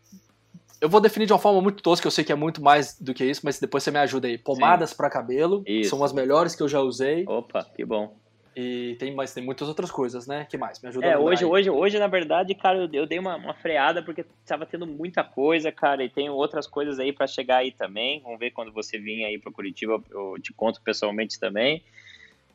eu 0.82 0.90
vou 0.90 1.00
definir 1.00 1.28
de 1.28 1.34
uma 1.34 1.40
forma 1.40 1.62
muito 1.62 1.84
tosca, 1.84 2.08
eu 2.08 2.12
sei 2.12 2.24
que 2.24 2.32
é 2.32 2.36
muito 2.36 2.62
mais 2.62 3.00
do 3.00 3.14
que 3.14 3.24
isso, 3.24 3.42
mas 3.44 3.60
depois 3.60 3.84
você 3.84 3.92
me 3.92 3.98
ajuda 3.98 4.28
aí. 4.28 4.38
Pomadas 4.38 4.94
para 4.94 5.10
cabelo, 5.10 5.64
são 5.86 6.04
as 6.04 6.12
melhores 6.12 6.56
que 6.56 6.62
eu 6.62 6.68
já 6.68 6.80
usei. 6.80 7.26
Opa, 7.28 7.64
que 7.76 7.84
bom. 7.84 8.16
E 8.56 8.96
tem, 8.98 9.14
mas 9.14 9.34
tem 9.34 9.44
muitas 9.44 9.68
outras 9.68 9.92
coisas, 9.92 10.26
né? 10.26 10.48
que 10.50 10.58
mais? 10.58 10.82
Me 10.82 10.88
ajuda 10.88 11.06
é, 11.06 11.18
hoje, 11.18 11.44
hoje, 11.44 11.70
hoje, 11.70 12.00
na 12.00 12.08
verdade, 12.08 12.56
cara, 12.56 12.78
eu, 12.78 12.90
eu 12.94 13.06
dei 13.06 13.20
uma, 13.20 13.36
uma, 13.36 13.54
freada 13.54 14.02
porque 14.02 14.26
tava 14.46 14.66
tendo 14.66 14.88
muita 14.88 15.26
coisa, 15.26 15.74
cara, 15.74 16.06
e 16.06 16.10
tem 16.10 16.30
outras 16.30 16.66
coisas 16.66 16.98
aí 16.98 17.12
para 17.12 17.28
chegar 17.28 17.58
aí 17.58 17.72
também. 17.72 18.22
Vamos 18.22 18.40
ver 18.40 18.52
quando 18.52 18.72
você 18.72 18.98
vir 18.98 19.26
aí 19.26 19.38
para 19.38 19.52
Curitiba, 19.52 20.02
eu 20.10 20.36
te 20.42 20.54
conto 20.54 20.82
pessoalmente 20.82 21.38
também. 21.38 21.84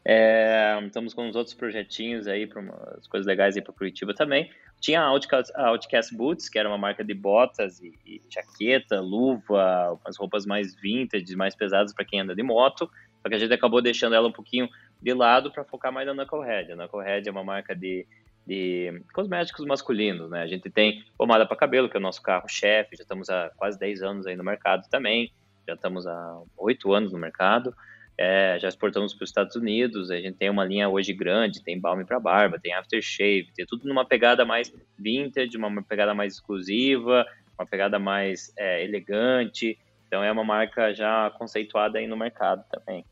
É, 0.03 0.81
estamos 0.87 1.13
com 1.13 1.29
uns 1.29 1.37
outros 1.37 1.55
projetinhos 1.55 2.27
aí, 2.27 2.47
para 2.47 2.63
umas 2.63 3.07
coisas 3.07 3.27
legais 3.27 3.55
aí 3.55 3.63
para 3.63 3.75
Curitiba 3.75 4.15
também. 4.15 4.51
Tinha 4.81 5.03
a 5.03 5.05
Outcast, 5.05 5.53
a 5.55 5.69
Outcast 5.69 6.17
Boots, 6.17 6.49
que 6.49 6.59
era 6.59 6.67
uma 6.67 6.79
marca 6.79 7.05
de 7.05 7.13
botas 7.13 7.83
e, 7.83 7.93
e 8.07 8.23
jaqueta, 8.31 9.01
luva, 9.01 9.99
umas 10.03 10.17
roupas 10.17 10.47
mais 10.47 10.75
vintage, 10.75 11.37
mais 11.37 11.55
pesadas 11.55 11.93
para 11.93 12.07
quem 12.07 12.21
anda 12.21 12.35
de 12.35 12.43
moto. 12.43 12.91
Só 13.23 13.29
que 13.29 13.35
a 13.35 13.39
gente 13.39 13.53
acabou 13.53 13.83
deixando 13.83 14.15
ela 14.15 14.27
um 14.27 14.33
pouquinho 14.33 14.67
de 15.01 15.15
lado 15.15 15.51
para 15.51 15.65
focar 15.65 15.93
mais 15.93 16.07
na 16.07 16.15
Knucklehead. 16.15 16.73
A 16.73 16.77
Knucklehead 16.77 17.29
é 17.29 17.33
uma 17.33 17.45
marca 17.45 17.75
de, 17.75 18.07
de 18.47 19.03
cosméticos 19.13 19.65
masculinos, 19.65 20.31
né? 20.31 20.43
A 20.43 20.47
gente 20.47 20.69
tem 20.71 21.05
pomada 21.17 21.47
para 21.47 21.57
cabelo, 21.57 21.89
que 21.89 21.97
é 21.97 22.01
o 22.01 22.03
nosso 22.03 22.23
carro-chefe, 22.23 22.97
já 22.97 23.03
estamos 23.03 23.29
há 23.31 23.51
quase 23.57 23.79
10 23.79 24.03
anos 24.03 24.27
aí 24.27 24.37
no 24.37 24.45
mercado 24.45 24.89
também, 24.89 25.33
já 25.67 25.75
estamos 25.75 26.07
há 26.07 26.43
8 26.57 26.93
anos 26.93 27.13
no 27.13 27.19
mercado, 27.19 27.75
é, 28.19 28.59
já 28.61 28.69
exportamos 28.69 29.15
para 29.15 29.25
os 29.25 29.31
Estados 29.31 29.57
Unidos, 29.57 30.11
a 30.11 30.21
gente 30.21 30.37
tem 30.37 30.51
uma 30.51 30.65
linha 30.65 30.89
hoje 30.89 31.13
grande, 31.13 31.63
tem 31.63 31.81
balme 31.81 32.05
para 32.05 32.21
barba, 32.21 32.59
tem 32.61 32.75
aftershave, 32.75 33.49
tem 33.55 33.65
tudo 33.65 33.89
numa 33.89 34.05
pegada 34.05 34.45
mais 34.45 34.71
vintage, 34.99 35.57
uma 35.57 35.83
pegada 35.83 36.13
mais 36.13 36.35
exclusiva, 36.35 37.27
uma 37.59 37.67
pegada 37.67 37.99
mais 37.99 38.53
é, 38.59 38.85
elegante, 38.85 39.79
então 40.07 40.23
é 40.23 40.31
uma 40.31 40.45
marca 40.45 40.93
já 40.93 41.31
conceituada 41.39 41.99
aí 41.99 42.07
no 42.07 42.17
mercado 42.17 42.65
também. 42.71 43.05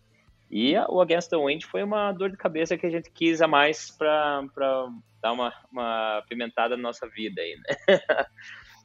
E 0.51 0.75
a, 0.75 0.87
o 0.89 1.01
Against 1.01 1.31
the 1.31 1.37
Wind 1.37 1.65
foi 1.65 1.83
uma 1.83 2.13
dor 2.13 2.31
de 2.31 2.37
cabeça 2.37 2.77
que 2.77 2.87
a 2.87 2.91
gente 2.91 3.11
quis 3.11 3.43
a 3.43 3.47
mais 3.47 3.91
para 3.91 4.43
dar 5.21 5.33
uma, 5.33 5.53
uma 5.71 6.23
pimentada 6.29 6.77
na 6.77 6.83
nossa 6.83 7.07
vida 7.09 7.43
aí, 7.43 7.57
né? 7.57 7.99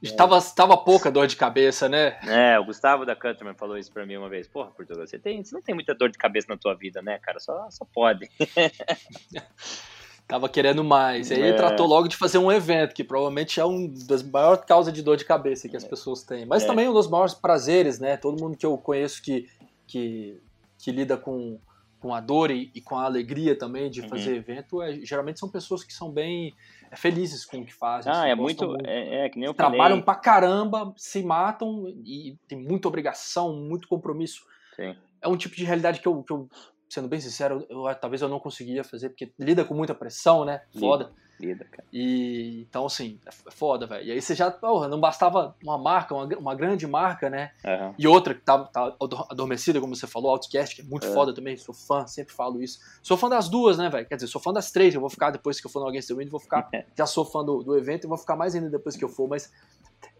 Estava, 0.04 0.38
estava 0.38 0.76
pouca 0.76 1.10
dor 1.10 1.28
de 1.28 1.38
cabeça, 1.38 1.88
né? 1.88 2.20
É, 2.28 2.60
o 2.60 2.66
Gustavo 2.66 3.06
da 3.06 3.16
Cutterman 3.16 3.56
falou 3.56 3.78
isso 3.78 3.90
para 3.90 4.06
mim 4.06 4.18
uma 4.18 4.28
vez. 4.28 4.46
Porra, 4.50 4.70
Portugal, 4.70 5.08
você, 5.08 5.18
tem, 5.18 5.42
você 5.42 5.56
não 5.56 5.62
tem 5.62 5.74
muita 5.74 5.96
dor 5.96 6.10
de 6.10 6.18
cabeça 6.18 6.48
na 6.50 6.58
tua 6.58 6.76
vida, 6.76 7.02
né, 7.02 7.20
cara? 7.20 7.40
Só, 7.40 7.70
só 7.72 7.86
pode. 7.86 8.30
Tava 10.28 10.50
querendo 10.50 10.84
mais. 10.84 11.32
E 11.32 11.36
aí 11.36 11.52
é. 11.52 11.54
tratou 11.54 11.88
logo 11.88 12.10
de 12.10 12.18
fazer 12.18 12.38
um 12.38 12.52
evento, 12.52 12.94
que 12.94 13.04
provavelmente 13.04 13.62
é 13.62 13.66
uma 13.66 13.88
das 14.06 14.22
maiores 14.22 14.66
causas 14.66 14.94
de 14.94 15.02
dor 15.02 15.16
de 15.16 15.24
cabeça 15.24 15.70
que 15.70 15.78
as 15.78 15.86
é. 15.86 15.88
pessoas 15.88 16.22
têm. 16.24 16.46
Mas 16.46 16.64
é. 16.64 16.68
também 16.68 16.90
um 16.90 16.94
dos 16.94 17.10
maiores 17.10 17.34
prazeres, 17.34 17.98
né? 17.98 18.18
Todo 18.18 18.42
mundo 18.42 18.58
que 18.58 18.66
eu 18.66 18.78
conheço 18.78 19.22
que, 19.22 19.48
que 19.88 20.42
que 20.84 20.92
lida 20.92 21.16
com, 21.16 21.58
com 21.98 22.14
a 22.14 22.20
dor 22.20 22.52
e, 22.52 22.70
e 22.76 22.82
com 22.82 22.98
a 22.98 23.06
alegria 23.06 23.58
também 23.58 23.90
de 23.90 24.02
uhum. 24.02 24.10
fazer 24.10 24.36
evento, 24.36 24.82
é, 24.82 24.94
geralmente 25.06 25.40
são 25.40 25.50
pessoas 25.50 25.82
que 25.82 25.94
são 25.94 26.12
bem 26.12 26.54
é, 26.92 26.96
felizes 26.98 27.46
com 27.46 27.60
o 27.62 27.66
que 27.66 27.74
fazem. 27.74 28.12
Ah, 28.14 28.28
é 28.28 28.36
muito. 28.36 28.68
muito 28.68 28.86
é, 28.86 29.26
é, 29.26 29.30
que 29.30 29.40
nem 29.40 29.48
eu 29.48 29.54
Trabalham 29.54 30.02
falei. 30.02 30.04
pra 30.04 30.16
caramba, 30.16 30.94
se 30.98 31.24
matam 31.24 31.88
e 32.06 32.38
tem 32.50 32.60
muita 32.60 32.90
obrigação, 32.90 33.56
muito 33.56 33.88
compromisso. 33.88 34.44
Sim. 34.76 34.94
É 35.22 35.28
um 35.30 35.38
tipo 35.38 35.56
de 35.56 35.64
realidade 35.64 36.02
que 36.02 36.08
eu, 36.08 36.22
que 36.22 36.34
eu 36.34 36.50
sendo 36.94 37.08
bem 37.08 37.20
sincero, 37.20 37.66
eu, 37.70 37.84
talvez 37.96 38.22
eu 38.22 38.30
não 38.30 38.40
conseguiria 38.40 38.84
fazer, 38.84 39.10
porque 39.10 39.32
lida 39.40 39.66
com 39.66 39.74
muita 39.74 39.96
pressão, 39.96 40.46
né? 40.46 40.62
Foda. 40.80 41.06
Lida 41.06 41.24
vida, 41.40 41.66
cara. 41.66 41.84
E 41.92 42.66
então, 42.70 42.86
assim, 42.86 43.20
é, 43.26 43.30
é 43.30 43.52
foda, 43.52 43.86
velho. 43.86 44.06
E 44.06 44.12
aí 44.12 44.22
você 44.22 44.36
já, 44.36 44.50
porra, 44.50 44.88
não 44.88 45.00
bastava 45.00 45.56
uma 45.64 45.78
marca, 45.78 46.14
uma, 46.14 46.26
uma 46.38 46.56
grande 46.56 46.88
marca, 46.88 47.30
né? 47.30 47.52
Uhum. 47.66 47.94
E 47.98 48.08
outra 48.08 48.34
que 48.34 48.42
tá, 48.42 48.64
tá 48.66 48.96
adormecida, 49.30 49.80
como 49.82 49.96
você 49.96 50.08
falou, 50.08 50.32
Outcast, 50.32 50.76
que 50.76 50.82
é 50.82 50.86
muito 50.86 51.08
uhum. 51.08 51.14
foda 51.14 51.34
também, 51.34 51.58
sou 51.58 51.74
fã, 51.74 52.08
sempre 52.08 52.34
falo 52.34 52.62
isso. 52.62 52.80
Sou 53.02 53.18
fã 53.18 53.30
das 53.30 53.50
duas, 53.50 53.78
né, 53.78 53.90
velho? 53.90 54.08
Quer 54.08 54.16
dizer, 54.16 54.28
sou 54.28 54.42
fã 54.42 54.54
das 54.54 54.72
três, 54.72 54.94
eu 54.94 55.02
vou 55.02 55.10
ficar 55.10 55.32
depois 55.32 55.60
que 55.60 55.68
eu 55.68 55.72
for 55.72 55.82
no 55.82 55.88
Against 55.88 56.08
the 56.08 56.14
Wind, 56.14 56.30
vou 56.30 56.40
ficar, 56.40 56.70
já 56.98 57.06
sou 57.06 57.26
fã 57.26 57.44
do, 57.44 57.64
do 57.64 57.78
evento 57.78 58.06
e 58.06 58.08
vou 58.08 58.18
ficar 58.18 58.36
mais 58.36 58.56
ainda 58.56 58.70
depois 58.70 58.96
que 58.96 59.04
eu 59.04 59.10
for, 59.10 59.28
mas 59.28 59.52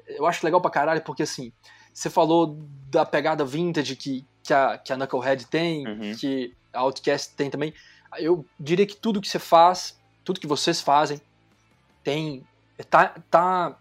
eu 0.08 0.26
acho 0.26 0.46
legal 0.46 0.62
pra 0.62 0.70
caralho, 0.70 1.02
porque 1.02 1.24
assim, 1.24 1.54
você 1.94 2.10
falou 2.10 2.60
da 2.90 3.06
pegada 3.06 3.46
vintage 3.46 3.96
que, 3.96 4.26
que 4.44 4.54
a, 4.54 4.78
que 4.78 4.92
a 4.92 4.98
Knucklehead 4.98 5.46
tem, 5.48 5.88
Uhum. 5.88 6.16
que 6.20 6.56
a 6.74 6.80
Outcast 6.82 7.34
tem 7.36 7.50
também. 7.50 7.74
Eu 8.18 8.46
diria 8.60 8.86
que 8.86 8.96
tudo 8.96 9.22
que 9.22 9.28
você 9.28 9.40
faz, 9.40 9.98
tudo 10.24 10.40
que 10.40 10.48
vocês 10.48 10.82
fazem, 10.82 11.20
tem. 12.04 12.46
tá, 12.90 13.16
tá, 13.30 13.78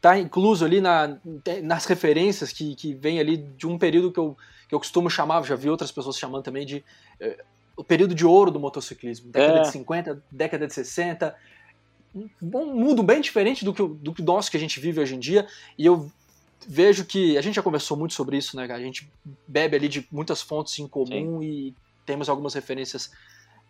tá 0.00 0.18
incluso 0.18 0.64
ali 0.64 0.80
na, 0.80 1.16
nas 1.62 1.84
referências 1.86 2.52
que, 2.52 2.74
que 2.74 2.94
vem 2.94 3.18
ali 3.18 3.36
de 3.38 3.66
um 3.66 3.78
período 3.78 4.12
que 4.12 4.18
eu, 4.18 4.36
que 4.68 4.74
eu 4.74 4.78
costumo 4.78 5.08
chamar, 5.10 5.42
já 5.44 5.56
vi 5.56 5.70
outras 5.70 5.90
pessoas 5.90 6.18
chamando 6.18 6.42
também 6.42 6.66
de 6.66 6.84
eh, 7.20 7.42
o 7.76 7.82
período 7.82 8.14
de 8.14 8.24
ouro 8.26 8.50
do 8.50 8.60
motociclismo. 8.60 9.30
Década 9.32 9.58
É. 9.58 9.62
de 9.62 9.68
50, 9.70 10.22
década 10.30 10.66
de 10.66 10.74
60. 10.74 11.34
Um 12.14 12.28
mundo 12.66 13.02
bem 13.02 13.20
diferente 13.20 13.64
do 13.64 13.74
que, 13.74 13.82
o- 13.82 13.88
do 13.88 14.12
que 14.14 14.22
nosso 14.22 14.50
que 14.50 14.56
a 14.56 14.60
gente 14.60 14.78
vive 14.78 15.00
hoje 15.00 15.16
em 15.16 15.18
dia. 15.18 15.46
E 15.76 15.84
eu 15.84 16.10
vejo 16.68 17.04
que 17.04 17.36
a 17.36 17.42
gente 17.42 17.56
já 17.56 17.62
conversou 17.62 17.96
muito 17.96 18.14
sobre 18.14 18.36
isso, 18.36 18.56
né? 18.56 18.64
A 18.72 18.78
gente 18.78 19.10
bebe 19.48 19.76
ali 19.76 19.88
de 19.88 20.06
muitas 20.12 20.40
fontes 20.40 20.78
em 20.78 20.86
comum 20.86 21.42
e 21.42 21.74
temos 22.04 22.28
algumas 22.28 22.54
referências 22.54 23.10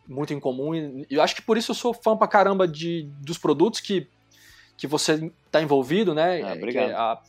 muito 0.07 0.33
em 0.33 0.41
comum. 0.41 0.75
E 0.75 1.07
eu 1.11 1.23
acho 1.23 1.35
que 1.35 1.43
por 1.43 1.57
isso 1.57 1.71
eu 1.71 1.75
sou 1.75 1.95
fã 1.95 2.17
pra 2.17 2.29
caramba 2.29 2.69
de, 2.69 3.09
dos 3.21 3.39
produtos 3.39 3.81
que, 3.81 4.09
que 4.77 4.87
você 4.87 5.33
tá 5.51 5.63
envolvido, 5.63 6.15
né? 6.15 6.43
Ah, 6.43 6.53
Que 6.53 6.59
obrigado. 6.59 6.91
a 6.93 7.23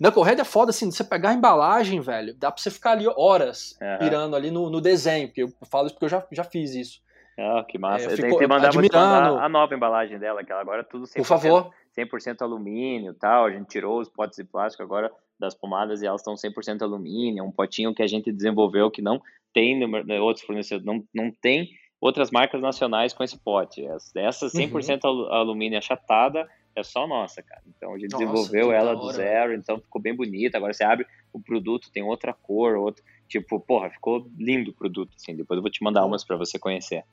Knucklehead 0.00 0.40
é 0.40 0.44
foda, 0.44 0.70
assim, 0.70 0.90
você 0.90 1.04
pegar 1.04 1.30
a 1.30 1.34
embalagem, 1.34 2.00
velho, 2.00 2.34
dá 2.34 2.50
pra 2.50 2.60
você 2.60 2.70
ficar 2.70 2.92
ali 2.92 3.06
horas 3.16 3.76
Aham. 3.80 3.98
pirando 3.98 4.34
ali 4.34 4.50
no, 4.50 4.68
no 4.68 4.80
desenho, 4.80 5.28
porque 5.28 5.42
eu 5.44 5.52
falo 5.70 5.86
isso 5.86 5.94
porque 5.94 6.06
eu 6.06 6.08
já, 6.08 6.26
já 6.32 6.44
fiz 6.44 6.74
isso. 6.74 7.00
Ah, 7.38 7.64
que 7.66 7.78
massa. 7.78 8.06
É, 8.08 8.12
eu 8.12 8.16
ficou 8.16 8.40
mandar, 8.48 8.68
admirando. 8.68 9.08
mandar 9.08 9.44
a 9.44 9.48
nova 9.48 9.74
embalagem 9.74 10.18
dela, 10.18 10.44
que 10.44 10.52
ela 10.52 10.60
agora 10.60 10.80
é 10.80 10.84
tudo 10.84 11.04
100%, 11.06 11.14
Por 11.14 11.24
favor. 11.24 11.70
100% 11.96 12.42
alumínio 12.42 13.12
e 13.12 13.14
tal. 13.14 13.46
A 13.46 13.50
gente 13.50 13.68
tirou 13.68 14.00
os 14.00 14.08
potes 14.08 14.36
de 14.36 14.44
plástico 14.44 14.82
agora 14.82 15.10
das 15.42 15.54
pomadas 15.54 16.00
e 16.02 16.06
elas 16.06 16.20
estão 16.22 16.34
100% 16.34 16.80
alumínio. 16.82 17.44
Um 17.44 17.52
potinho 17.52 17.94
que 17.94 18.02
a 18.02 18.06
gente 18.06 18.32
desenvolveu 18.32 18.90
que 18.90 19.02
não 19.02 19.20
tem 19.52 19.78
no, 19.78 19.86
no 20.02 20.24
outros 20.24 20.44
fornecedores, 20.46 20.86
não, 20.86 21.04
não 21.14 21.30
tem 21.30 21.68
outras 22.00 22.30
marcas 22.30 22.60
nacionais 22.60 23.12
com 23.12 23.22
esse 23.22 23.38
pote. 23.38 23.84
Essa, 23.84 24.18
essa 24.20 24.46
100% 24.46 25.00
alu- 25.04 25.30
alumínio 25.32 25.78
achatada 25.78 26.48
é 26.74 26.82
só 26.82 27.06
nossa, 27.06 27.42
cara. 27.42 27.60
Então 27.76 27.92
a 27.94 27.98
gente 27.98 28.12
Nossa, 28.12 28.24
desenvolveu 28.24 28.72
ela 28.72 28.94
do 28.96 29.12
zero, 29.12 29.52
então 29.54 29.78
ficou 29.78 30.00
bem 30.00 30.14
bonita. 30.16 30.56
Agora 30.56 30.72
você 30.72 30.84
abre 30.84 31.06
o 31.32 31.40
produto, 31.40 31.90
tem 31.92 32.02
outra 32.02 32.32
cor, 32.32 32.76
outro. 32.76 33.04
Tipo, 33.28 33.60
porra, 33.60 33.90
ficou 33.90 34.26
lindo 34.38 34.70
o 34.70 34.74
produto, 34.74 35.14
assim. 35.16 35.36
Depois 35.36 35.56
eu 35.58 35.62
vou 35.62 35.70
te 35.70 35.82
mandar 35.82 36.04
umas 36.06 36.24
pra 36.24 36.36
você 36.36 36.58
conhecer. 36.58 37.04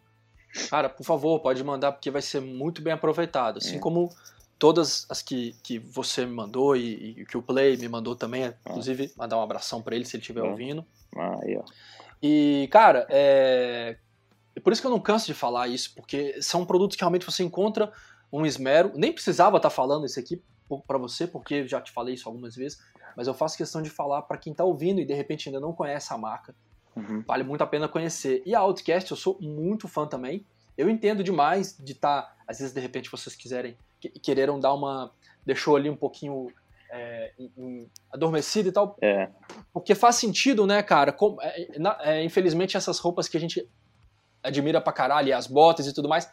Cara, 0.69 0.89
por 0.89 1.03
favor, 1.03 1.39
pode 1.41 1.63
mandar 1.63 1.91
porque 1.91 2.09
vai 2.09 2.21
ser 2.21 2.41
muito 2.41 2.81
bem 2.81 2.93
aproveitado. 2.93 3.57
Assim 3.57 3.75
É. 3.75 3.79
como 3.79 4.09
todas 4.59 5.05
as 5.09 5.21
que, 5.21 5.55
que 5.63 5.79
você 5.79 6.25
me 6.25 6.33
mandou 6.33 6.75
e, 6.75 7.21
e 7.21 7.25
que 7.25 7.37
o 7.37 7.41
Play 7.41 7.77
me 7.77 7.87
mandou 7.87 8.15
também. 8.15 8.53
Inclusive, 8.67 9.11
mandar 9.17 9.37
um 9.37 9.41
abração 9.41 9.81
pra 9.81 9.95
ele 9.95 10.05
se 10.05 10.17
ele 10.17 10.21
estiver 10.21 10.45
É. 10.45 10.49
ouvindo. 10.49 10.85
Ah, 11.15 11.39
aí, 11.41 11.57
ó. 11.57 11.63
E, 12.21 12.67
cara, 12.69 13.07
é... 13.09 13.97
é 14.55 14.59
por 14.59 14.73
isso 14.73 14.81
que 14.81 14.87
eu 14.87 14.91
não 14.91 14.99
canso 14.99 15.25
de 15.25 15.33
falar 15.33 15.69
isso, 15.69 15.95
porque 15.95 16.39
são 16.41 16.65
produtos 16.65 16.97
que 16.97 17.01
realmente 17.01 17.25
você 17.25 17.41
encontra 17.43 17.91
um 18.31 18.45
esmero. 18.45 18.91
Nem 18.93 19.13
precisava 19.13 19.57
estar 19.57 19.69
falando 19.69 20.05
isso 20.05 20.19
aqui 20.19 20.43
para 20.85 20.97
você, 20.97 21.25
porque 21.25 21.55
eu 21.55 21.67
já 21.67 21.81
te 21.81 21.91
falei 21.91 22.13
isso 22.13 22.27
algumas 22.27 22.55
vezes, 22.55 22.77
mas 23.15 23.27
eu 23.27 23.33
faço 23.33 23.57
questão 23.57 23.81
de 23.81 23.89
falar 23.89 24.21
para 24.23 24.37
quem 24.37 24.53
tá 24.53 24.63
ouvindo 24.63 24.99
e 24.99 25.05
de 25.05 25.13
repente 25.13 25.49
ainda 25.49 25.59
não 25.59 25.73
conhece 25.73 26.13
a 26.13 26.17
marca. 26.17 26.53
Uhum. 26.95 27.23
Vale 27.25 27.43
muito 27.43 27.61
a 27.63 27.67
pena 27.67 27.87
conhecer. 27.87 28.43
E 28.45 28.53
a 28.53 28.59
Outcast 28.59 29.09
eu 29.09 29.17
sou 29.17 29.37
muito 29.41 29.87
fã 29.87 30.05
também. 30.05 30.45
Eu 30.79 30.89
entendo 30.89 31.23
demais 31.23 31.77
de 31.77 31.91
estar, 31.91 32.35
às 32.47 32.59
vezes 32.59 32.73
de 32.73 32.79
repente 32.79 33.11
vocês 33.11 33.35
quiserem, 33.35 33.75
que- 33.99 34.09
quereram 34.09 34.59
dar 34.59 34.73
uma. 34.73 35.11
deixou 35.45 35.75
ali 35.75 35.89
um 35.89 35.95
pouquinho 35.95 36.51
é, 36.91 37.31
em- 37.37 37.51
em- 37.57 37.89
adormecido 38.11 38.69
e 38.69 38.71
tal, 38.71 38.97
É, 39.01 39.29
porque 39.73 39.93
faz 39.93 40.15
sentido, 40.15 40.65
né, 40.65 40.81
cara? 40.81 41.11
Como- 41.11 41.39
é, 41.41 41.67
é, 42.03 42.23
infelizmente, 42.23 42.75
essas 42.77 42.97
roupas 42.99 43.27
que 43.27 43.37
a 43.37 43.39
gente 43.39 43.67
admira 44.43 44.79
pra 44.81 44.91
caralho, 44.93 45.27
e 45.27 45.33
as 45.33 45.45
botas 45.47 45.85
e 45.85 45.93
tudo 45.93 46.07
mais, 46.09 46.29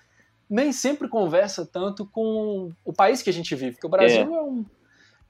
nem 0.49 0.73
sempre 0.73 1.09
conversa 1.09 1.67
tanto 1.67 2.07
com 2.07 2.73
o 2.85 2.93
país 2.93 3.21
que 3.23 3.29
a 3.31 3.33
gente 3.33 3.55
vive. 3.55 3.73
Porque 3.73 3.87
o 3.87 3.91
Brasil 3.91 4.35
é, 4.35 4.43
um. 4.43 4.65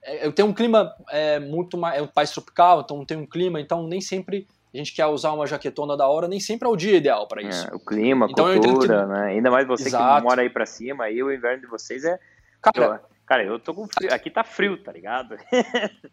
É, 0.03 0.31
tem 0.31 0.45
um 0.45 0.53
clima 0.53 0.95
é, 1.11 1.41
muito 1.41 1.77
mais. 1.77 1.99
É 1.99 2.03
um 2.03 2.07
país 2.07 2.31
tropical, 2.31 2.83
então 2.83 3.05
tem 3.05 3.17
um 3.17 3.27
clima, 3.27 3.61
então 3.61 3.87
nem 3.87 4.01
sempre 4.01 4.47
a 4.77 4.79
gente 4.79 4.93
quer 4.93 5.07
usar 5.07 5.33
uma 5.33 5.47
jaquetona 5.47 5.97
da 5.97 6.07
hora, 6.07 6.29
nem 6.29 6.39
sempre 6.41 6.69
é 6.69 6.71
o 6.71 6.77
dia 6.77 6.97
ideal 6.97 7.27
pra 7.27 7.43
isso. 7.43 7.67
é, 7.69 7.75
o 7.75 7.81
clima, 7.81 8.27
a 8.27 8.31
Então, 8.31 8.47
cultura, 8.61 9.07
né? 9.07 9.27
Ainda 9.33 9.51
mais 9.51 9.67
você 9.67 9.89
Exato. 9.89 10.17
que 10.23 10.29
mora 10.29 10.43
aí 10.43 10.51
pra 10.51 10.67
cima, 10.67 11.05
aí 11.05 11.23
o 11.23 11.33
inverno 11.33 11.63
de 11.63 11.67
vocês 11.67 12.05
é. 12.05 12.19
Cara, 12.61 12.85
Eu- 12.87 12.99
cara, 13.27 13.45
eu 13.45 13.59
tô 13.59 13.73
com 13.75 13.87
frio. 13.87 14.13
Aqui 14.13 14.31
tá 14.31 14.45
frio, 14.45 14.77
tá 14.77 14.93
ligado? 14.93 15.37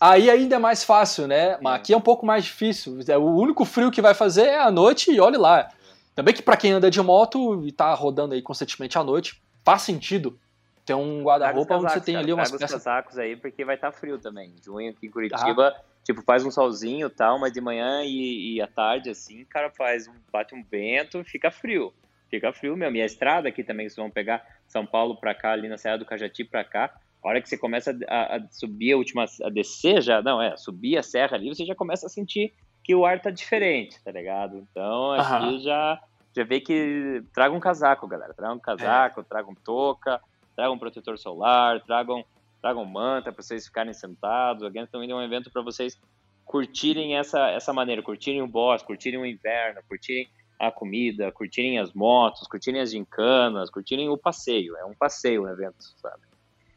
aí 0.00 0.30
ainda 0.30 0.56
é 0.56 0.58
mais 0.58 0.84
fácil, 0.84 1.26
né? 1.26 1.58
Mas 1.60 1.72
É. 1.74 1.76
aqui 1.76 1.92
é 1.92 1.96
um 1.96 2.00
pouco 2.00 2.26
mais 2.26 2.44
difícil. 2.44 2.98
É, 3.08 3.16
O 3.16 3.24
único 3.36 3.64
frio 3.64 3.90
que 3.90 4.02
vai 4.02 4.14
fazer 4.14 4.42
é 4.46 4.60
à 4.60 4.70
noite 4.70 5.10
e 5.10 5.20
olhe 5.20 5.36
lá. 5.36 5.68
Também 6.14 6.32
que 6.34 6.42
pra 6.42 6.56
quem 6.56 6.72
anda 6.72 6.90
de 6.90 7.00
moto 7.02 7.66
e 7.66 7.72
tá 7.72 7.92
rodando 7.94 8.34
aí 8.34 8.42
constantemente 8.42 8.96
à 8.98 9.02
noite, 9.02 9.42
faz 9.64 9.82
sentido 9.82 10.38
ter 10.84 10.94
um 10.94 11.22
guarda-roupa 11.22 11.76
onde 11.76 11.92
você 11.92 12.00
tem 12.00 12.14
ali 12.16 12.32
umas 12.32 12.50
peças. 12.52 12.70
casacos 12.70 13.18
aí, 13.18 13.34
porque 13.36 13.64
vai 13.64 13.74
estar 13.74 13.90
tá 13.90 13.96
frio 13.98 14.18
também. 14.18 14.52
Junho 14.62 14.90
aqui 14.90 15.06
em 15.06 15.10
Curitiba, 15.10 15.74
tipo, 16.04 16.22
faz 16.22 16.44
um 16.44 16.50
solzinho 16.50 17.08
e 17.08 17.10
tal, 17.10 17.38
mas 17.38 17.52
de 17.52 17.60
manhã 17.60 18.02
e, 18.04 18.54
e 18.54 18.60
à 18.60 18.66
tarde, 18.66 19.10
assim, 19.10 19.44
cara, 19.46 19.70
faz 19.70 20.06
um, 20.06 20.14
bate 20.32 20.54
um 20.54 20.62
vento, 20.62 21.24
fica 21.24 21.50
frio. 21.50 21.92
Fica 22.30 22.52
frio 22.52 22.76
mesmo. 22.76 22.96
E 22.96 23.02
a 23.02 23.06
estrada 23.06 23.48
aqui 23.48 23.64
também, 23.64 23.88
vocês 23.88 23.96
vão 23.96 24.10
pegar 24.10 24.44
São 24.68 24.86
Paulo 24.86 25.18
pra 25.18 25.34
cá, 25.34 25.52
ali 25.52 25.68
na 25.68 25.78
Serra 25.78 25.98
do 25.98 26.06
Cajati 26.06 26.44
pra 26.44 26.64
cá, 26.64 26.92
a 27.24 27.28
hora 27.28 27.40
que 27.40 27.48
você 27.48 27.56
começa 27.56 27.96
a, 28.06 28.36
a 28.36 28.48
subir 28.50 28.92
a 28.92 28.98
última, 28.98 29.24
a 29.42 29.48
descer 29.48 30.02
já, 30.02 30.20
não, 30.20 30.42
é, 30.42 30.56
subir 30.58 30.98
a 30.98 31.02
serra 31.02 31.36
ali, 31.38 31.48
você 31.48 31.64
já 31.64 31.74
começa 31.74 32.06
a 32.06 32.10
sentir 32.10 32.52
que 32.84 32.94
o 32.94 33.06
ar 33.06 33.18
tá 33.18 33.30
diferente, 33.30 33.98
tá 34.04 34.12
ligado? 34.12 34.58
Então, 34.58 35.12
aqui 35.12 35.22
Aham. 35.22 35.58
já, 35.60 36.00
já 36.36 36.44
vê 36.44 36.60
que 36.60 37.22
traga 37.32 37.54
um 37.54 37.60
casaco, 37.60 38.06
galera, 38.06 38.34
traga 38.34 38.52
um 38.52 38.60
casaco, 38.60 39.24
traga 39.24 39.50
um 39.50 39.54
touca, 39.54 40.20
tragam 40.54 40.74
um 40.74 40.78
protetor 40.78 41.16
solar, 41.16 41.80
tragam, 41.84 42.22
tragam 42.64 42.86
manta 42.86 43.30
para 43.30 43.42
vocês 43.42 43.66
ficarem 43.66 43.92
sentados. 43.92 44.62
A 44.62 44.70
Gens 44.70 44.88
também 44.90 45.06
deu 45.06 45.18
um 45.18 45.22
evento 45.22 45.50
para 45.50 45.60
vocês 45.60 46.00
curtirem 46.46 47.18
essa, 47.18 47.50
essa 47.50 47.74
maneira, 47.74 48.02
curtirem 48.02 48.40
o 48.40 48.46
boss, 48.46 48.82
curtirem 48.82 49.20
o 49.20 49.26
inverno, 49.26 49.82
curtirem 49.86 50.26
a 50.58 50.70
comida, 50.70 51.30
curtirem 51.30 51.78
as 51.78 51.92
motos, 51.92 52.48
curtirem 52.48 52.80
as 52.80 52.90
gincanas, 52.90 53.68
curtirem 53.68 54.08
o 54.08 54.16
passeio. 54.16 54.74
É 54.78 54.84
um 54.86 54.94
passeio 54.94 55.42
o 55.42 55.48
evento, 55.48 55.76
sabe? 56.00 56.22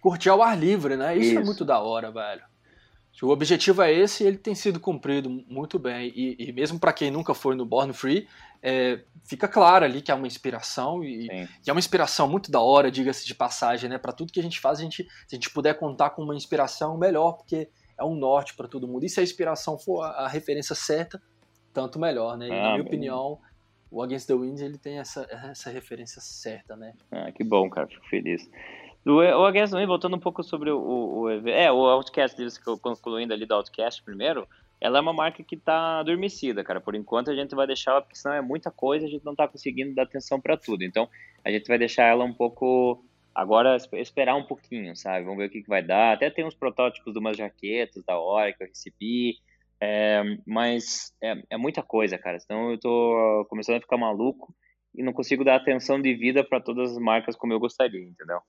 Curtir 0.02 0.28
ao 0.30 0.44
ar 0.44 0.60
livre, 0.60 0.98
né? 0.98 1.16
Isso, 1.16 1.30
é 1.30 1.34
Isso. 1.36 1.46
muito 1.46 1.64
da 1.64 1.80
hora, 1.80 2.12
velho. 2.12 2.42
O 3.26 3.30
objetivo 3.30 3.82
é 3.82 3.92
esse 3.92 4.24
e 4.24 4.28
ele 4.28 4.38
tem 4.38 4.54
sido 4.54 4.80
cumprido 4.80 5.30
muito 5.48 5.80
bem. 5.80 6.12
E, 6.16 6.36
e 6.38 6.52
mesmo 6.52 6.80
pra 6.80 6.94
quem 6.94 7.10
nunca 7.10 7.34
foi 7.34 7.56
no 7.56 7.66
Born 7.66 7.92
Free, 7.94 8.28
é, 8.62 9.02
fica 9.26 9.48
claro 9.48 9.86
ali 9.86 10.02
que 10.02 10.12
é 10.12 10.16
uma 10.16 10.28
inspiração 10.28 11.04
e. 11.04 11.28
E 11.66 11.70
é 11.70 11.74
uma 11.74 11.80
inspiração 11.80 12.28
muito 12.30 12.52
da 12.52 12.62
hora, 12.62 12.92
diga-se 12.92 13.26
de 13.26 13.34
passagem, 13.34 13.90
né? 13.90 13.98
Para 13.98 14.14
tudo 14.14 14.32
que 14.32 14.40
a 14.40 14.44
gente 14.44 14.60
faz, 14.60 14.80
a 14.80 14.84
gente, 14.84 15.04
se 15.28 15.36
a 15.36 15.36
gente 15.36 15.50
puder 15.50 15.74
contar 15.80 16.12
com 16.12 16.22
uma 16.24 16.36
inspiração, 16.36 16.98
melhor, 16.98 17.34
porque 17.34 17.70
é 17.98 18.04
um 18.04 18.16
norte 18.16 18.56
para 18.56 18.68
todo 18.68 18.88
mundo. 18.88 19.04
E 19.06 19.10
se 19.10 19.20
a 19.20 19.24
inspiração 19.24 19.78
for 19.78 20.04
a, 20.04 20.26
a 20.26 20.28
referência 20.28 20.76
certa, 20.76 21.22
tanto 21.74 22.00
melhor, 22.00 22.38
né? 22.38 22.48
E, 22.48 22.52
Ah, 22.52 22.56
na 22.56 22.62
minha 22.72 22.84
bem. 22.84 22.88
opinião, 22.88 23.40
o 23.90 24.02
Against 24.04 24.28
the 24.28 24.34
Wind 24.36 24.60
ele 24.60 24.78
tem 24.78 25.00
essa, 25.00 25.28
essa 25.30 25.70
referência 25.70 26.22
certa, 26.22 26.76
né? 26.76 26.94
Ah, 27.12 27.32
que 27.32 27.44
bom, 27.44 27.70
cara, 27.70 27.88
fico 27.88 28.08
feliz. 28.10 28.48
O, 29.10 29.46
Against 29.46 29.72
também, 29.72 29.88
voltando 29.88 30.16
um 30.18 30.20
pouco 30.20 30.44
sobre 30.44 30.70
o, 30.70 30.80
o. 30.80 31.30
É, 31.48 31.72
o 31.72 31.86
Outcast, 31.86 32.38
concluindo 32.82 33.34
ali 33.34 33.46
do 33.46 33.54
Outcast 33.54 34.04
primeiro, 34.04 34.48
ela 34.82 34.98
é 34.98 35.02
uma 35.02 35.14
marca 35.14 35.44
que 35.44 35.56
tá 35.56 36.00
adormecida, 36.00 36.64
cara. 36.64 36.82
Por 36.82 36.94
enquanto 36.94 37.32
a 37.32 37.36
gente 37.36 37.56
vai 37.56 37.66
deixar 37.66 37.92
ela, 37.92 38.02
porque 38.02 38.18
senão 38.18 38.36
é 38.36 38.42
muita 38.42 38.70
coisa, 38.70 39.06
a 39.06 39.10
gente 39.10 39.24
não 39.26 39.36
tá 39.36 39.48
conseguindo 39.48 39.96
dar 39.96 40.04
atenção 40.04 40.42
para 40.42 40.58
tudo. 40.58 40.84
Então 40.84 41.08
a 41.44 41.50
gente 41.50 41.68
vai 41.68 41.78
deixar 41.78 42.04
ela 42.04 42.26
um 42.26 42.34
pouco. 42.34 43.04
Agora 43.34 43.76
esp- 43.76 43.94
esperar 43.94 44.36
um 44.36 44.44
pouquinho, 44.44 44.96
sabe? 44.96 45.24
Vamos 45.24 45.38
ver 45.38 45.46
o 45.46 45.50
que, 45.52 45.62
que 45.62 45.70
vai 45.70 45.84
dar. 45.84 46.14
Até 46.14 46.30
tem 46.30 46.44
uns 46.46 46.56
protótipos 46.56 47.14
de 47.14 47.20
umas 47.20 47.38
jaquetas 47.38 48.04
da 48.04 48.18
hora 48.20 48.52
que 48.52 48.64
eu 48.64 48.68
recebi. 48.68 49.36
É, 49.80 50.24
mas 50.46 51.14
é, 51.22 51.36
é 51.52 51.58
muita 51.58 51.82
coisa, 51.84 52.18
cara. 52.18 52.40
Senão 52.40 52.72
eu 52.72 52.80
tô 52.80 53.46
começando 53.50 53.78
a 53.78 53.82
ficar 53.82 53.98
maluco 53.98 54.54
e 54.94 55.04
não 55.04 55.14
consigo 55.14 55.44
dar 55.46 55.56
atenção 55.56 56.02
de 56.02 56.14
vida 56.16 56.44
para 56.44 56.60
todas 56.60 56.92
as 56.92 56.98
marcas 56.98 57.36
como 57.36 57.54
eu 57.54 57.60
gostaria, 57.60 58.02
entendeu? 58.02 58.40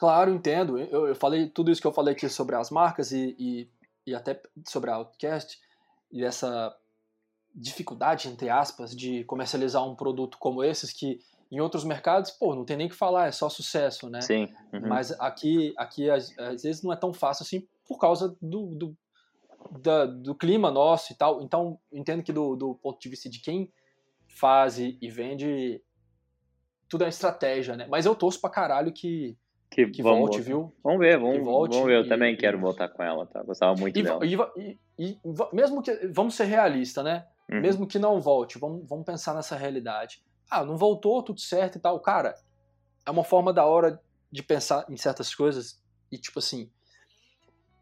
Claro, 0.00 0.30
entendo. 0.30 0.78
Eu, 0.78 1.08
eu 1.08 1.14
falei 1.14 1.46
tudo 1.50 1.70
isso 1.70 1.78
que 1.78 1.86
eu 1.86 1.92
falei 1.92 2.14
aqui 2.14 2.26
sobre 2.26 2.56
as 2.56 2.70
marcas 2.70 3.12
e, 3.12 3.36
e, 3.38 3.70
e 4.06 4.14
até 4.14 4.40
sobre 4.66 4.88
a 4.90 4.94
Outcast 4.94 5.60
e 6.10 6.24
essa 6.24 6.74
dificuldade, 7.54 8.26
entre 8.26 8.48
aspas, 8.48 8.96
de 8.96 9.24
comercializar 9.24 9.86
um 9.86 9.94
produto 9.94 10.38
como 10.38 10.64
esses 10.64 10.90
que 10.90 11.20
em 11.52 11.60
outros 11.60 11.84
mercados, 11.84 12.30
pô, 12.30 12.54
não 12.54 12.64
tem 12.64 12.78
nem 12.78 12.88
que 12.88 12.94
falar, 12.94 13.26
é 13.26 13.32
só 13.32 13.50
sucesso, 13.50 14.08
né? 14.08 14.22
Sim. 14.22 14.48
uhum. 14.72 14.88
Mas 14.88 15.12
aqui, 15.20 15.74
aqui 15.76 16.08
às, 16.08 16.30
às 16.38 16.62
vezes 16.62 16.82
não 16.82 16.94
é 16.94 16.96
tão 16.96 17.12
fácil 17.12 17.42
assim 17.42 17.68
por 17.86 17.98
causa 17.98 18.34
do, 18.40 18.74
do, 18.74 18.96
da- 19.82 20.06
do 20.06 20.34
clima 20.34 20.70
nosso 20.70 21.12
e 21.12 21.14
tal. 21.16 21.42
Então, 21.42 21.78
entendo 21.92 22.22
que 22.22 22.32
do, 22.32 22.56
do 22.56 22.74
ponto 22.76 22.98
de 22.98 23.08
vista 23.10 23.28
de 23.28 23.38
quem 23.40 23.70
faz 24.28 24.78
e, 24.78 24.96
e 25.02 25.10
vende, 25.10 25.82
tudo 26.88 27.04
é 27.04 27.08
estratégia, 27.08 27.76
né? 27.76 27.86
Mas 27.90 28.06
eu 28.06 28.14
torço 28.14 28.40
pra 28.40 28.48
caralho 28.48 28.92
que, 28.94 29.36
que 29.70 30.02
vamos 30.02 30.18
volte, 30.20 30.32
voltar. 30.38 30.46
viu? 30.46 30.72
Vamos 30.82 30.98
ver, 30.98 31.18
vamos, 31.18 31.36
Que 31.38 31.44
volte 31.44 31.72
vamos 31.74 31.86
ver. 31.88 31.96
Eu 31.98 32.04
e- 32.04 32.08
também 32.08 32.36
quero 32.36 32.58
voltar 32.58 32.88
com 32.88 33.02
ela, 33.02 33.24
tá? 33.26 33.42
Gostava 33.42 33.74
muito 33.78 33.98
E, 33.98 34.02
dela. 34.02 34.20
e- 34.26 34.78
e- 34.98 35.18
mesmo 35.52 35.80
que. 35.82 35.92
Vamos 36.08 36.34
ser 36.34 36.44
realistas, 36.44 37.04
né? 37.04 37.24
Uhum. 37.50 37.60
Mesmo 37.60 37.86
que 37.86 37.98
não 37.98 38.20
volte, 38.20 38.58
vamos, 38.58 38.86
vamos 38.88 39.04
pensar 39.04 39.34
nessa 39.34 39.56
realidade. 39.56 40.22
Ah, 40.50 40.64
não 40.64 40.76
voltou, 40.76 41.22
tudo 41.22 41.40
certo 41.40 41.76
e 41.76 41.80
tal. 41.80 41.98
Cara, 42.00 42.34
é 43.06 43.10
uma 43.10 43.24
forma 43.24 43.52
da 43.52 43.64
hora 43.64 44.00
de 44.30 44.42
pensar 44.42 44.84
em 44.88 44.96
certas 44.96 45.34
coisas 45.34 45.80
e, 46.12 46.18
tipo 46.18 46.38
assim, 46.40 46.68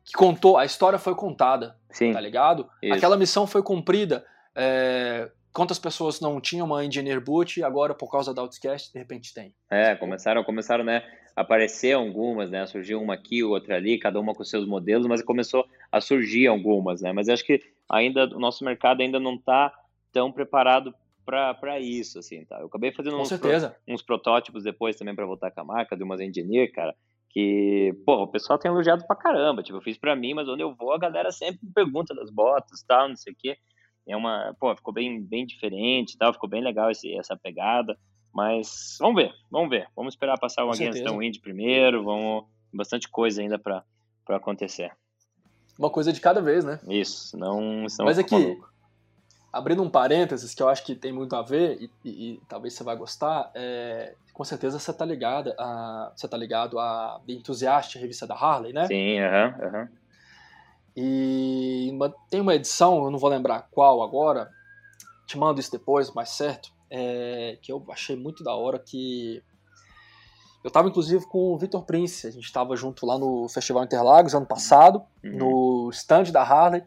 que 0.04 0.12
contou, 0.12 0.56
a 0.56 0.64
história 0.64 0.98
foi 0.98 1.14
contada, 1.14 1.76
Sim. 1.90 2.12
tá 2.12 2.20
ligado? 2.20 2.68
Isso. 2.82 2.94
Aquela 2.94 3.16
missão 3.16 3.46
foi 3.46 3.62
cumprida. 3.62 4.24
É, 4.54 5.30
quantas 5.52 5.78
pessoas 5.78 6.20
não 6.20 6.40
tinham 6.40 6.66
uma 6.66 6.84
Engineer 6.84 7.20
Boot 7.22 7.60
e 7.60 7.62
agora, 7.64 7.94
por 7.94 8.10
causa 8.10 8.32
da 8.32 8.40
Outcast, 8.42 8.92
de 8.92 8.98
repente 8.98 9.34
tem. 9.34 9.54
É, 9.70 9.94
começaram, 9.96 10.42
começaram, 10.44 10.82
né, 10.84 11.02
aparecer 11.40 11.92
algumas, 11.92 12.50
né, 12.50 12.66
surgiu 12.66 13.00
uma 13.00 13.14
aqui, 13.14 13.42
outra 13.42 13.76
ali, 13.76 13.98
cada 13.98 14.18
uma 14.20 14.34
com 14.34 14.44
seus 14.44 14.66
modelos, 14.66 15.06
mas 15.06 15.22
começou 15.22 15.66
a 15.90 16.00
surgir 16.00 16.46
algumas, 16.46 17.00
né, 17.00 17.12
mas 17.12 17.28
acho 17.28 17.44
que 17.44 17.62
ainda 17.88 18.24
o 18.34 18.40
nosso 18.40 18.64
mercado 18.64 19.00
ainda 19.00 19.20
não 19.20 19.34
está 19.34 19.72
tão 20.12 20.32
preparado 20.32 20.94
para 21.24 21.78
isso, 21.78 22.18
assim, 22.18 22.42
tá? 22.46 22.58
Eu 22.58 22.66
acabei 22.66 22.90
fazendo 22.90 23.18
uns, 23.20 23.28
pro, 23.28 23.50
uns, 23.86 24.00
protótipos 24.00 24.64
depois 24.64 24.96
também 24.96 25.14
para 25.14 25.26
voltar 25.26 25.50
com 25.50 25.60
a 25.60 25.64
marca 25.64 25.94
de 25.94 26.02
umas 26.02 26.20
engineer, 26.20 26.72
cara, 26.72 26.94
que, 27.28 27.94
pô, 28.06 28.22
o 28.22 28.26
pessoal 28.26 28.58
tem 28.58 28.70
elogiado 28.70 29.06
pra 29.06 29.14
caramba, 29.14 29.62
tipo, 29.62 29.76
eu 29.76 29.82
fiz 29.82 29.98
para 29.98 30.16
mim, 30.16 30.32
mas 30.32 30.48
onde 30.48 30.62
eu 30.62 30.74
vou 30.74 30.92
a 30.94 30.98
galera 30.98 31.30
sempre 31.30 31.60
me 31.62 31.72
pergunta 31.72 32.14
das 32.14 32.30
botas, 32.30 32.82
tal, 32.82 33.10
não 33.10 33.16
sei 33.16 33.34
o 33.34 33.36
quê. 33.38 33.58
É 34.06 34.16
uma, 34.16 34.56
pô, 34.58 34.74
ficou 34.74 34.94
bem, 34.94 35.22
bem 35.22 35.44
diferente, 35.44 36.16
tal, 36.16 36.32
ficou 36.32 36.48
bem 36.48 36.62
legal 36.62 36.90
esse, 36.90 37.12
essa 37.14 37.36
pegada, 37.36 37.98
mas 38.32 38.96
vamos 39.00 39.16
ver, 39.22 39.34
vamos 39.50 39.70
ver, 39.70 39.88
vamos 39.96 40.14
esperar 40.14 40.38
passar 40.38 40.64
o 40.64 40.70
Against 40.70 41.02
the 41.02 41.10
Wind 41.10 41.38
primeiro, 41.40 42.04
vamos, 42.04 42.44
bastante 42.72 43.08
coisa 43.08 43.40
ainda 43.42 43.58
para 43.58 43.84
acontecer. 44.28 44.92
Uma 45.78 45.90
coisa 45.90 46.12
de 46.12 46.20
cada 46.20 46.40
vez, 46.40 46.64
né? 46.64 46.80
Isso, 46.88 47.36
não, 47.36 47.86
Mas 48.00 48.18
aqui, 48.18 48.34
é 48.34 48.56
abrindo 49.52 49.82
um 49.82 49.88
parênteses 49.88 50.54
que 50.54 50.62
eu 50.62 50.68
acho 50.68 50.84
que 50.84 50.94
tem 50.94 51.12
muito 51.12 51.34
a 51.34 51.42
ver 51.42 51.78
e, 51.80 51.90
e, 52.04 52.10
e 52.10 52.40
talvez 52.48 52.74
você 52.74 52.84
vai 52.84 52.96
gostar, 52.96 53.50
é, 53.54 54.14
com 54.32 54.44
certeza 54.44 54.78
você 54.78 54.92
tá 54.92 55.04
ligado 55.04 55.52
a 55.58 56.12
você 56.14 56.28
tá 56.28 56.36
ligado 56.36 56.78
a 56.78 57.20
The 57.26 57.32
Enthusiast, 57.32 57.96
a 57.96 58.00
revista 58.00 58.26
da 58.26 58.34
Harley, 58.34 58.72
né? 58.72 58.86
Sim, 58.86 59.20
aham, 59.20 59.48
uh 59.48 59.62
aham. 59.64 59.70
-huh, 59.70 59.84
uh 59.84 59.86
-huh. 59.86 59.98
E 61.00 61.90
uma, 61.92 62.12
tem 62.28 62.40
uma 62.40 62.56
edição, 62.56 63.04
eu 63.04 63.10
não 63.10 63.20
vou 63.20 63.30
lembrar 63.30 63.68
qual 63.70 64.02
agora, 64.02 64.50
te 65.26 65.38
mando 65.38 65.60
isso 65.60 65.70
depois, 65.70 66.12
mais 66.12 66.30
certo, 66.30 66.72
é, 66.90 67.58
que 67.62 67.70
eu 67.72 67.84
achei 67.90 68.16
muito 68.16 68.42
da 68.42 68.54
hora 68.54 68.78
que 68.78 69.42
eu 70.62 70.68
estava 70.68 70.88
inclusive 70.88 71.24
com 71.26 71.52
o 71.52 71.58
Vitor 71.58 71.84
Prince, 71.84 72.26
a 72.26 72.30
gente 72.30 72.44
estava 72.44 72.76
junto 72.76 73.06
lá 73.06 73.16
no 73.18 73.48
Festival 73.48 73.84
Interlagos 73.84 74.34
ano 74.34 74.46
passado, 74.46 75.02
uhum. 75.24 75.38
no 75.38 75.90
stand 75.90 76.24
da 76.24 76.42
Harley, 76.42 76.82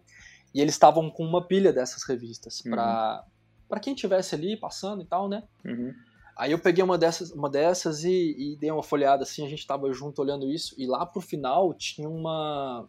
e 0.54 0.60
eles 0.62 0.74
estavam 0.74 1.10
com 1.10 1.24
uma 1.24 1.46
pilha 1.46 1.72
dessas 1.72 2.04
revistas 2.04 2.62
uhum. 2.66 2.72
para 2.72 3.26
para 3.70 3.80
quem 3.80 3.96
tivesse 3.96 4.36
ali 4.36 4.58
passando 4.58 5.02
e 5.02 5.06
tal, 5.06 5.30
né? 5.30 5.44
Uhum. 5.64 5.94
Aí 6.38 6.52
eu 6.52 6.60
peguei 6.60 6.84
uma 6.84 6.98
dessas, 6.98 7.32
uma 7.32 7.50
dessas 7.50 8.04
e, 8.04 8.36
e 8.38 8.58
dei 8.58 8.70
uma 8.70 8.84
folhada 8.84 9.24
assim, 9.24 9.46
a 9.46 9.50
gente 9.50 9.60
estava 9.60 9.92
junto 9.94 10.22
olhando 10.22 10.52
isso, 10.52 10.76
e 10.78 10.86
lá 10.86 11.06
pro 11.06 11.22
final 11.22 11.74
tinha 11.74 12.10
uma, 12.10 12.86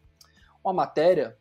uma 0.64 0.72
matéria 0.72 1.36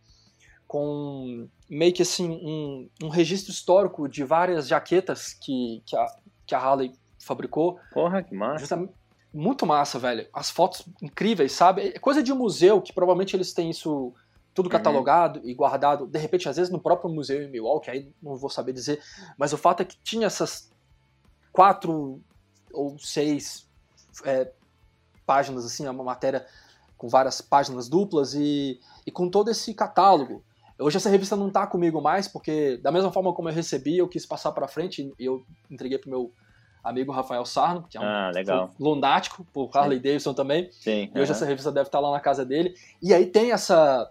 com 0.68 1.50
meio 1.72 1.94
que 1.94 2.02
assim 2.02 2.30
um, 2.30 2.90
um 3.02 3.08
registro 3.08 3.50
histórico 3.50 4.10
de 4.10 4.26
várias 4.26 4.68
jaquetas 4.68 5.34
que, 5.34 5.82
que, 5.86 5.96
a, 5.96 6.06
que 6.46 6.54
a 6.54 6.60
Harley 6.60 6.92
fabricou. 7.18 7.80
Porra, 7.94 8.22
que 8.22 8.36
massa. 8.36 8.60
Justamente, 8.60 8.92
muito 9.34 9.66
massa, 9.66 9.98
velho. 9.98 10.28
As 10.34 10.52
fotos 10.52 10.86
incríveis, 11.02 11.54
sabe? 11.54 11.94
É 11.96 12.00
coisa 12.00 12.22
de 12.22 12.34
museu, 12.34 12.82
que 12.82 12.92
provavelmente 12.92 13.38
eles 13.38 13.54
têm 13.54 13.70
isso 13.70 14.14
tudo 14.54 14.66
uhum. 14.66 14.72
catalogado 14.72 15.40
uhum. 15.40 15.48
e 15.48 15.54
guardado, 15.54 16.06
de 16.06 16.20
repente, 16.20 16.50
às 16.50 16.58
vezes 16.58 16.70
no 16.70 16.80
próprio 16.80 17.10
museu 17.10 17.42
em 17.42 17.50
Milwaukee, 17.50 17.90
aí 17.90 18.12
não 18.22 18.36
vou 18.36 18.50
saber 18.50 18.74
dizer, 18.74 19.02
mas 19.38 19.54
o 19.54 19.58
fato 19.58 19.82
é 19.82 19.86
que 19.86 19.96
tinha 20.04 20.28
essas 20.28 20.70
quatro 21.54 22.20
ou 22.74 23.00
seis 23.00 23.66
é, 24.26 24.52
páginas, 25.26 25.66
assim, 25.66 25.88
uma 25.88 26.04
matéria 26.04 26.46
com 26.98 27.08
várias 27.08 27.40
páginas 27.40 27.88
duplas 27.88 28.34
e, 28.34 28.78
e 29.08 29.12
com 29.12 29.30
todo 29.30 29.50
esse 29.50 29.74
catálogo. 29.74 30.44
Hoje 30.82 30.98
essa 30.98 31.10
revista 31.10 31.36
não 31.36 31.48
está 31.48 31.66
comigo 31.68 32.02
mais, 32.02 32.28
porque 32.28 32.78
da 32.78 32.92
mesma 32.92 33.12
forma 33.12 33.34
como 33.34 33.50
eu 33.50 33.54
recebi, 33.54 33.98
eu 33.98 34.08
quis 34.08 34.26
passar 34.26 34.52
para 34.52 34.68
frente 34.68 35.14
e 35.20 35.26
eu 35.26 35.44
entreguei 35.70 35.98
pro 35.98 36.10
meu 36.10 36.34
amigo 36.84 37.12
Rafael 37.12 37.46
Sarno, 37.46 37.86
que 37.90 37.98
é 37.98 38.02
um 38.02 38.04
ah, 38.04 38.32
legal. 38.34 38.72
lunático, 38.80 39.46
por 39.54 39.70
Harley 39.74 39.98
Sim. 39.98 40.04
Davidson 40.04 40.34
também. 40.34 40.72
Sim, 40.72 41.12
e 41.14 41.20
hoje 41.20 41.32
essa 41.32 41.46
revista 41.46 41.72
deve 41.72 41.88
estar 41.88 42.00
lá 42.00 42.12
na 42.12 42.20
casa 42.20 42.44
dele. 42.44 42.74
E 43.02 43.14
aí 43.14 43.26
tem 43.26 43.52
essa 43.52 44.10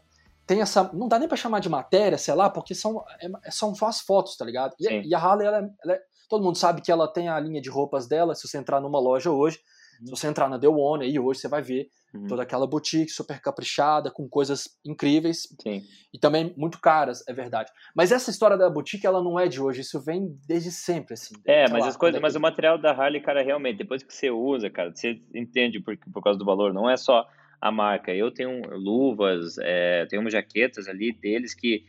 tem 0.51 0.61
essa. 0.61 0.91
Não 0.93 1.07
dá 1.07 1.17
nem 1.17 1.29
pra 1.29 1.37
chamar 1.37 1.61
de 1.61 1.69
matéria, 1.69 2.19
sei 2.19 2.35
lá, 2.35 2.51
porque 2.51 2.75
são, 2.75 3.05
é, 3.21 3.51
são 3.53 3.73
só 3.73 3.87
as 3.87 4.01
fotos, 4.01 4.37
tá 4.37 4.45
ligado? 4.45 4.75
E, 4.81 5.09
e 5.09 5.15
a 5.15 5.19
Harley, 5.19 5.47
ela, 5.47 5.59
é, 5.59 5.71
ela 5.85 5.93
é, 5.95 6.01
todo 6.29 6.43
mundo 6.43 6.59
sabe 6.59 6.81
que 6.81 6.91
ela 6.91 7.07
tem 7.07 7.29
a 7.29 7.39
linha 7.39 7.61
de 7.61 7.71
roupas 7.71 8.09
dela. 8.09 8.35
Se 8.35 8.49
você 8.49 8.59
entrar 8.59 8.81
numa 8.81 8.99
loja 8.99 9.31
hoje. 9.31 9.61
Se 10.05 10.11
você 10.11 10.27
entrar 10.27 10.49
na 10.49 10.59
The 10.59 10.69
One 10.69 11.05
aí 11.05 11.19
hoje, 11.19 11.41
você 11.41 11.49
vai 11.49 11.63
ver 11.63 11.89
uhum. 12.15 12.27
toda 12.27 12.43
aquela 12.43 12.67
boutique 12.67 13.11
super 13.11 13.41
caprichada, 13.41 14.11
com 14.11 14.29
coisas 14.29 14.79
incríveis. 14.85 15.49
Sim. 15.63 15.83
E 16.13 16.19
também 16.19 16.55
muito 16.57 16.81
caras, 16.81 17.23
é 17.29 17.33
verdade. 17.33 17.71
Mas 17.95 18.13
essa 18.13 18.31
história 18.31 18.57
da 18.57 18.71
boutique, 18.71 19.07
ela 19.07 19.23
não 19.23 19.39
é 19.39 19.49
de 19.49 19.61
hoje, 19.61 19.83
isso 19.83 20.01
vem 20.01 20.37
desde 20.47 20.71
sempre, 20.71 21.15
assim. 21.15 21.35
É, 21.45 21.69
mas 21.69 21.83
lá, 21.83 21.89
as 21.89 21.97
coisas, 21.97 22.21
mas 22.21 22.35
o 22.35 22.41
material 22.41 22.79
da 22.79 22.93
Harley, 22.93 23.21
cara, 23.21 23.43
realmente, 23.43 23.79
depois 23.79 24.03
que 24.03 24.15
você 24.15 24.31
usa, 24.31 24.71
cara, 24.71 24.91
você 24.95 25.21
entende 25.35 25.81
por, 25.81 25.97
por 26.13 26.23
causa 26.23 26.39
do 26.39 26.45
valor, 26.45 26.73
não 26.73 26.89
é 26.89 26.97
só 26.97 27.27
a 27.61 27.71
marca. 27.71 28.13
Eu 28.13 28.31
tenho 28.31 28.63
luvas, 28.77 29.59
é, 29.59 30.07
tenho 30.07 30.23
umas 30.23 30.33
jaquetas 30.33 30.89
ali 30.89 31.13
deles 31.13 31.55
que, 31.55 31.85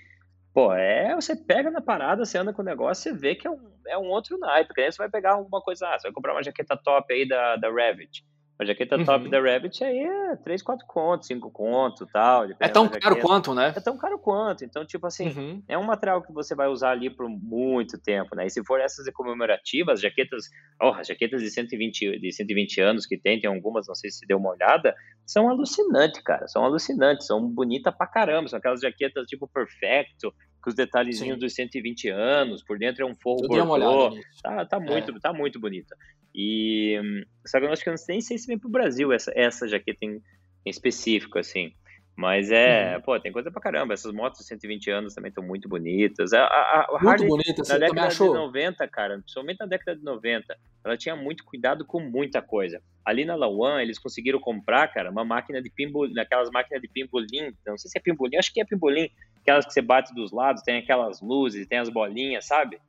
pô, 0.54 0.74
é, 0.74 1.16
você 1.16 1.36
pega 1.36 1.72
na 1.72 1.82
parada, 1.82 2.26
você 2.26 2.38
anda 2.38 2.54
com 2.54 2.62
o 2.62 2.66
negócio, 2.66 3.04
você 3.04 3.18
vê 3.18 3.36
que 3.36 3.48
é 3.48 3.52
um, 3.52 3.60
é 3.88 3.98
um 3.98 4.08
outro 4.08 4.38
naipe. 4.38 4.68
Porque 4.68 4.82
aí 4.82 4.92
você 4.92 4.98
vai 4.98 5.10
pegar 5.10 5.34
alguma 5.34 5.62
coisa, 5.62 5.88
ah, 5.88 6.00
você 6.00 6.08
vai 6.08 6.14
comprar 6.14 6.34
uma 6.34 6.44
jaqueta 6.44 6.78
top 6.78 7.14
aí 7.14 7.28
da, 7.28 7.56
da 7.56 7.72
Revit. 7.72 8.26
A 8.62 8.66
jaqueta 8.66 8.96
uhum. 8.96 9.04
top 9.04 9.28
da 9.28 9.42
Rabbit 9.42 9.84
aí 9.84 9.98
é 9.98 10.36
3, 10.36 10.62
4 10.62 10.86
contos, 10.86 11.26
5 11.26 11.50
contos 11.50 12.08
tal. 12.14 12.46
É 12.60 12.70
tão 12.70 12.88
caro 12.88 13.20
quanto, 13.20 13.56
né? 13.56 13.74
É 13.76 13.80
tão 13.80 13.98
caro 13.98 14.20
quanto. 14.20 14.64
Então, 14.64 14.86
tipo 14.86 15.08
assim, 15.08 15.30
uhum. 15.30 15.64
é 15.68 15.76
um 15.76 15.84
material 15.84 16.22
que 16.22 16.32
você 16.32 16.54
vai 16.54 16.68
usar 16.68 16.92
ali 16.92 17.10
por 17.10 17.28
muito 17.28 18.00
tempo, 18.00 18.36
né? 18.36 18.46
E 18.46 18.52
se 18.52 18.64
for 18.64 18.80
essas 18.80 19.12
comemorativas, 19.14 20.00
jaquetas, 20.00 20.44
oh, 20.80 20.94
jaquetas 21.04 21.42
de 21.42 21.50
120, 21.50 22.20
de 22.20 22.32
120 22.32 22.82
anos 22.82 23.08
que 23.08 23.18
tem, 23.18 23.40
tem 23.40 23.50
algumas, 23.50 23.88
não 23.88 23.96
sei 23.96 24.12
se 24.12 24.28
deu 24.28 24.38
uma 24.38 24.52
olhada, 24.52 24.94
são 25.26 25.50
alucinantes, 25.50 26.22
cara. 26.22 26.48
São 26.48 26.64
alucinantes, 26.64 27.26
são 27.26 27.44
bonitas 27.44 27.92
pra 27.98 28.06
caramba. 28.06 28.48
São 28.48 28.60
aquelas 28.60 28.82
jaquetas 28.82 29.26
tipo 29.26 29.48
perfecto, 29.48 30.32
com 30.62 30.70
os 30.70 30.76
detalhezinhos 30.76 31.40
Sim. 31.40 31.40
dos 31.40 31.56
120 31.56 32.10
anos, 32.10 32.64
por 32.64 32.78
dentro 32.78 33.04
é 33.04 33.06
um 33.10 33.16
forro 33.16 33.48
bordô. 33.48 34.16
Tá, 34.44 34.66
tá, 34.66 34.80
muito, 34.80 35.12
é. 35.12 35.20
tá 35.20 35.34
muito 35.34 35.60
bonita. 35.60 35.96
E 36.34 37.00
só 37.46 37.60
que 37.60 37.66
eu 37.66 37.72
acho 37.72 37.84
que 37.84 37.90
eu 37.90 37.96
nem 38.08 38.22
sei 38.22 38.38
se 38.38 38.48
vem 38.48 38.58
pro 38.58 38.70
Brasil 38.70 39.12
essa, 39.12 39.32
essa 39.36 39.68
jaqueta 39.68 40.06
em, 40.06 40.22
em 40.66 40.70
específico, 40.70 41.38
assim. 41.38 41.74
Mas 42.16 42.52
é, 42.52 42.96
uhum. 42.96 43.02
pô, 43.02 43.20
tem 43.20 43.32
coisa 43.32 43.50
pra 43.50 43.62
caramba. 43.62 43.94
Essas 43.94 44.14
motos 44.14 44.42
de 44.42 44.46
120 44.46 44.92
anos 44.92 45.16
também 45.16 45.30
estão 45.30 45.44
muito 45.44 45.68
bonitas. 45.68 46.34
A, 46.34 46.44
a, 46.44 46.98
a 46.98 47.04
muito 47.04 47.26
bonita, 47.26 47.64
na 47.68 47.78
década 47.78 48.10
de 48.10 48.20
90, 48.20 48.88
cara, 48.90 49.18
principalmente 49.18 49.60
na 49.60 49.66
década 49.66 49.98
de 49.98 50.04
90, 50.04 50.58
ela 50.84 50.98
tinha 50.98 51.16
muito 51.16 51.44
cuidado 51.44 51.86
com 51.86 52.00
muita 52.00 52.42
coisa. 52.42 52.82
Ali 53.04 53.26
na 53.26 53.36
Lawan, 53.36 53.82
eles 53.82 53.98
conseguiram 53.98 54.40
comprar, 54.40 54.88
cara, 54.90 55.10
uma 55.10 55.26
máquina 55.26 55.62
de 55.62 55.70
pimbolim, 55.70 56.20
aquelas 56.20 56.52
máquinas 56.52 56.82
de 56.82 56.88
pimbolim, 56.88 57.56
não 57.66 57.78
sei 57.78 57.90
se 57.90 57.98
é 57.98 58.02
pimbolim, 58.02 58.38
acho 58.38 58.54
que 58.54 58.62
é 58.62 58.66
pimbolim, 58.66 59.10
aquelas 59.42 59.66
que 59.66 59.74
você 59.74 59.82
bate 59.82 60.14
dos 60.14 60.32
lados, 60.32 60.62
tem 60.62 60.78
aquelas 60.78 61.22
luzes, 61.22 61.66
tem 61.66 61.80
as 61.80 61.90
bolinhas, 61.90 62.46
sabe? 62.46 62.80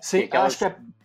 Sim, 0.00 0.24
aquelas... 0.24 0.52
acho 0.52 0.58
que 0.58 0.64
é 0.64 0.99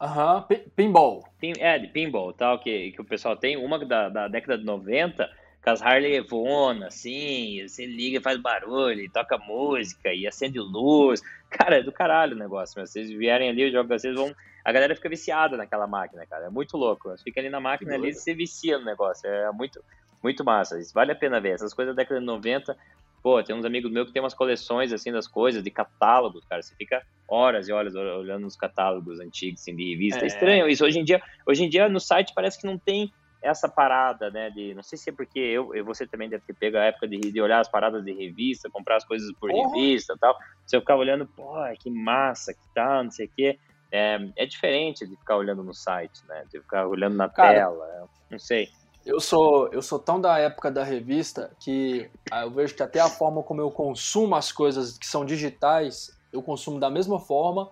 Aham, 0.00 0.46
uhum. 0.50 0.58
pinball. 0.74 1.24
Pin, 1.38 1.52
é, 1.58 1.78
de 1.78 1.88
pinball 1.88 2.32
tal, 2.32 2.58
que, 2.58 2.92
que 2.92 3.00
o 3.00 3.04
pessoal 3.04 3.36
tem. 3.36 3.56
Uma 3.56 3.78
da, 3.84 4.08
da 4.08 4.28
década 4.28 4.58
de 4.58 4.64
90, 4.64 5.30
com 5.62 5.70
as 5.70 5.80
Harley 5.80 6.16
Evona, 6.16 6.88
assim, 6.88 7.66
você 7.66 7.86
liga 7.86 8.18
e 8.18 8.22
faz 8.22 8.38
barulho, 8.38 9.10
toca 9.10 9.38
música, 9.38 10.12
e 10.12 10.26
acende 10.26 10.58
luz. 10.58 11.22
Cara, 11.50 11.78
é 11.78 11.82
do 11.82 11.92
caralho 11.92 12.34
o 12.34 12.38
negócio, 12.38 12.80
mas 12.80 12.90
vocês 12.90 13.08
vierem 13.10 13.48
ali, 13.48 13.68
o 13.68 13.72
jogo 13.72 13.88
vocês 13.88 14.14
vão... 14.14 14.34
A 14.64 14.72
galera 14.72 14.96
fica 14.96 15.08
viciada 15.08 15.56
naquela 15.56 15.86
máquina, 15.86 16.26
cara, 16.26 16.46
é 16.46 16.50
muito 16.50 16.76
louco. 16.76 17.10
Você 17.10 17.22
fica 17.22 17.40
ali 17.40 17.50
na 17.50 17.60
máquina 17.60 17.94
ali 17.94 18.08
e 18.08 18.14
você 18.14 18.34
vicia 18.34 18.78
no 18.78 18.84
negócio, 18.84 19.28
é 19.28 19.52
muito, 19.52 19.82
muito 20.22 20.42
massa. 20.42 20.80
Isso 20.80 20.92
vale 20.92 21.12
a 21.12 21.14
pena 21.14 21.38
ver. 21.38 21.50
Essas 21.50 21.74
coisas 21.74 21.94
da 21.94 22.02
década 22.02 22.18
de 22.18 22.26
90, 22.26 22.76
pô, 23.24 23.42
tem 23.42 23.56
uns 23.56 23.64
amigos 23.64 23.90
meus 23.90 24.08
que 24.08 24.12
tem 24.12 24.20
umas 24.20 24.34
coleções, 24.34 24.92
assim, 24.92 25.10
das 25.10 25.26
coisas, 25.26 25.62
de 25.64 25.70
catálogos, 25.70 26.44
cara, 26.44 26.60
você 26.60 26.74
fica 26.76 27.02
horas 27.26 27.66
e 27.66 27.72
horas 27.72 27.94
olhando 27.94 28.46
os 28.46 28.54
catálogos 28.54 29.18
antigos, 29.18 29.62
assim, 29.62 29.74
de 29.74 29.92
revista. 29.92 30.22
É. 30.22 30.26
estranho 30.26 30.68
isso. 30.68 30.84
Hoje 30.84 30.98
em 30.98 31.04
dia, 31.04 31.22
hoje 31.46 31.64
em 31.64 31.68
dia 31.70 31.88
no 31.88 31.98
site 31.98 32.34
parece 32.34 32.60
que 32.60 32.66
não 32.66 32.76
tem 32.76 33.10
essa 33.40 33.66
parada, 33.66 34.30
né, 34.30 34.50
de, 34.50 34.74
não 34.74 34.82
sei 34.82 34.98
se 34.98 35.08
é 35.08 35.12
porque 35.12 35.38
eu, 35.38 35.72
você 35.86 36.06
também 36.06 36.28
deve 36.28 36.44
ter 36.46 36.54
pego 36.54 36.76
a 36.76 36.84
época 36.84 37.08
de, 37.08 37.18
de 37.18 37.40
olhar 37.40 37.60
as 37.60 37.68
paradas 37.68 38.04
de 38.04 38.12
revista, 38.12 38.70
comprar 38.70 38.96
as 38.96 39.04
coisas 39.06 39.30
por 39.40 39.50
uhum. 39.50 39.70
revista 39.70 40.12
e 40.14 40.18
tal, 40.18 40.36
você 40.64 40.78
ficava 40.78 41.00
olhando, 41.00 41.26
pô, 41.26 41.54
que 41.78 41.90
massa, 41.90 42.52
que 42.52 42.74
tal, 42.74 43.04
não 43.04 43.10
sei 43.10 43.26
o 43.26 43.30
quê, 43.34 43.58
é, 43.90 44.18
é 44.36 44.46
diferente 44.46 45.06
de 45.06 45.16
ficar 45.16 45.36
olhando 45.36 45.62
no 45.62 45.72
site, 45.72 46.20
né, 46.26 46.44
de 46.50 46.60
ficar 46.60 46.86
olhando 46.86 47.16
na 47.16 47.28
Cara, 47.28 47.54
tela, 47.54 48.08
não 48.30 48.38
sei. 48.38 48.68
Eu 49.04 49.20
sou, 49.20 49.68
eu 49.72 49.82
sou 49.82 49.98
tão 49.98 50.20
da 50.20 50.38
época 50.38 50.70
da 50.70 50.82
revista 50.82 51.50
que 51.60 52.10
ah, 52.30 52.42
eu 52.42 52.50
vejo 52.50 52.74
que 52.74 52.82
até 52.82 53.00
a 53.00 53.08
forma 53.08 53.42
como 53.42 53.60
eu 53.60 53.70
consumo 53.70 54.34
as 54.34 54.50
coisas 54.50 54.96
que 54.96 55.06
são 55.06 55.24
digitais, 55.24 56.18
eu 56.32 56.42
consumo 56.42 56.80
da 56.80 56.88
mesma 56.88 57.20
forma 57.20 57.70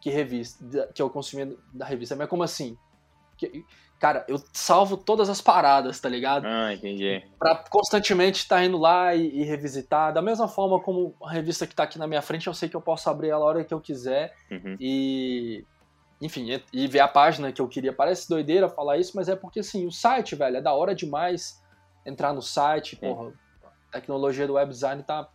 que 0.00 0.10
revista, 0.10 0.88
que 0.94 1.02
eu 1.02 1.10
consumia 1.10 1.54
da 1.72 1.84
revista. 1.84 2.16
Mas 2.16 2.28
como 2.28 2.42
assim? 2.42 2.76
Cara, 3.98 4.24
eu 4.28 4.42
salvo 4.52 4.96
todas 4.96 5.28
as 5.28 5.40
paradas, 5.40 5.98
tá 5.98 6.08
ligado? 6.08 6.46
Ah, 6.46 6.72
entendi. 6.72 7.22
Pra 7.38 7.56
constantemente 7.70 8.40
estar 8.40 8.56
tá 8.56 8.64
indo 8.64 8.76
lá 8.76 9.14
e, 9.14 9.40
e, 9.40 9.42
revisitar. 9.42 10.12
Da 10.12 10.20
mesma 10.20 10.46
forma 10.46 10.78
como 10.80 11.14
a 11.22 11.30
revista 11.30 11.66
que 11.66 11.74
tá 11.74 11.84
aqui 11.84 11.98
na 11.98 12.06
minha 12.06 12.20
frente, 12.20 12.46
eu 12.46 12.54
sei 12.54 12.68
que 12.68 12.76
eu 12.76 12.80
posso 12.80 13.08
abrir 13.08 13.30
ela 13.30 13.44
a 13.44 13.48
hora 13.48 13.64
que 13.64 13.72
eu 13.72 13.80
quiser. 13.80 14.34
Uhum. 14.50 14.76
E. 14.78 15.64
Enfim, 16.20 16.60
e, 16.72 16.86
ver 16.86 17.00
a 17.00 17.08
página 17.08 17.52
que 17.52 17.60
eu 17.60 17.68
queria. 17.68 17.92
Parece 17.92 18.28
doideira 18.28 18.68
falar 18.68 18.96
isso, 18.96 19.12
mas 19.14 19.28
é 19.28 19.36
porque, 19.36 19.60
assim, 19.60 19.86
o 19.86 19.92
site, 19.92 20.34
velho, 20.34 20.56
é 20.56 20.62
da 20.62 20.72
hora 20.72 20.94
demais 20.94 21.62
entrar 22.04 22.32
no 22.32 22.40
site. 22.40 22.96
Porra, 22.96 23.32
a 23.88 23.92
tecnologia 23.92 24.46
do 24.46 24.54
web 24.54 24.70
design 24.70 25.02
tá 25.02 25.28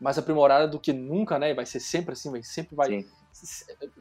mais 0.00 0.16
aprimorada 0.16 0.66
do 0.66 0.80
que 0.80 0.92
nunca, 0.92 1.38
né? 1.38 1.50
E 1.50 1.54
vai 1.54 1.66
ser 1.66 1.80
sempre 1.80 2.12
assim, 2.12 2.30
vai 2.30 2.42
sempre 2.42 2.74
vai. 2.74 2.88
Sim 2.88 3.08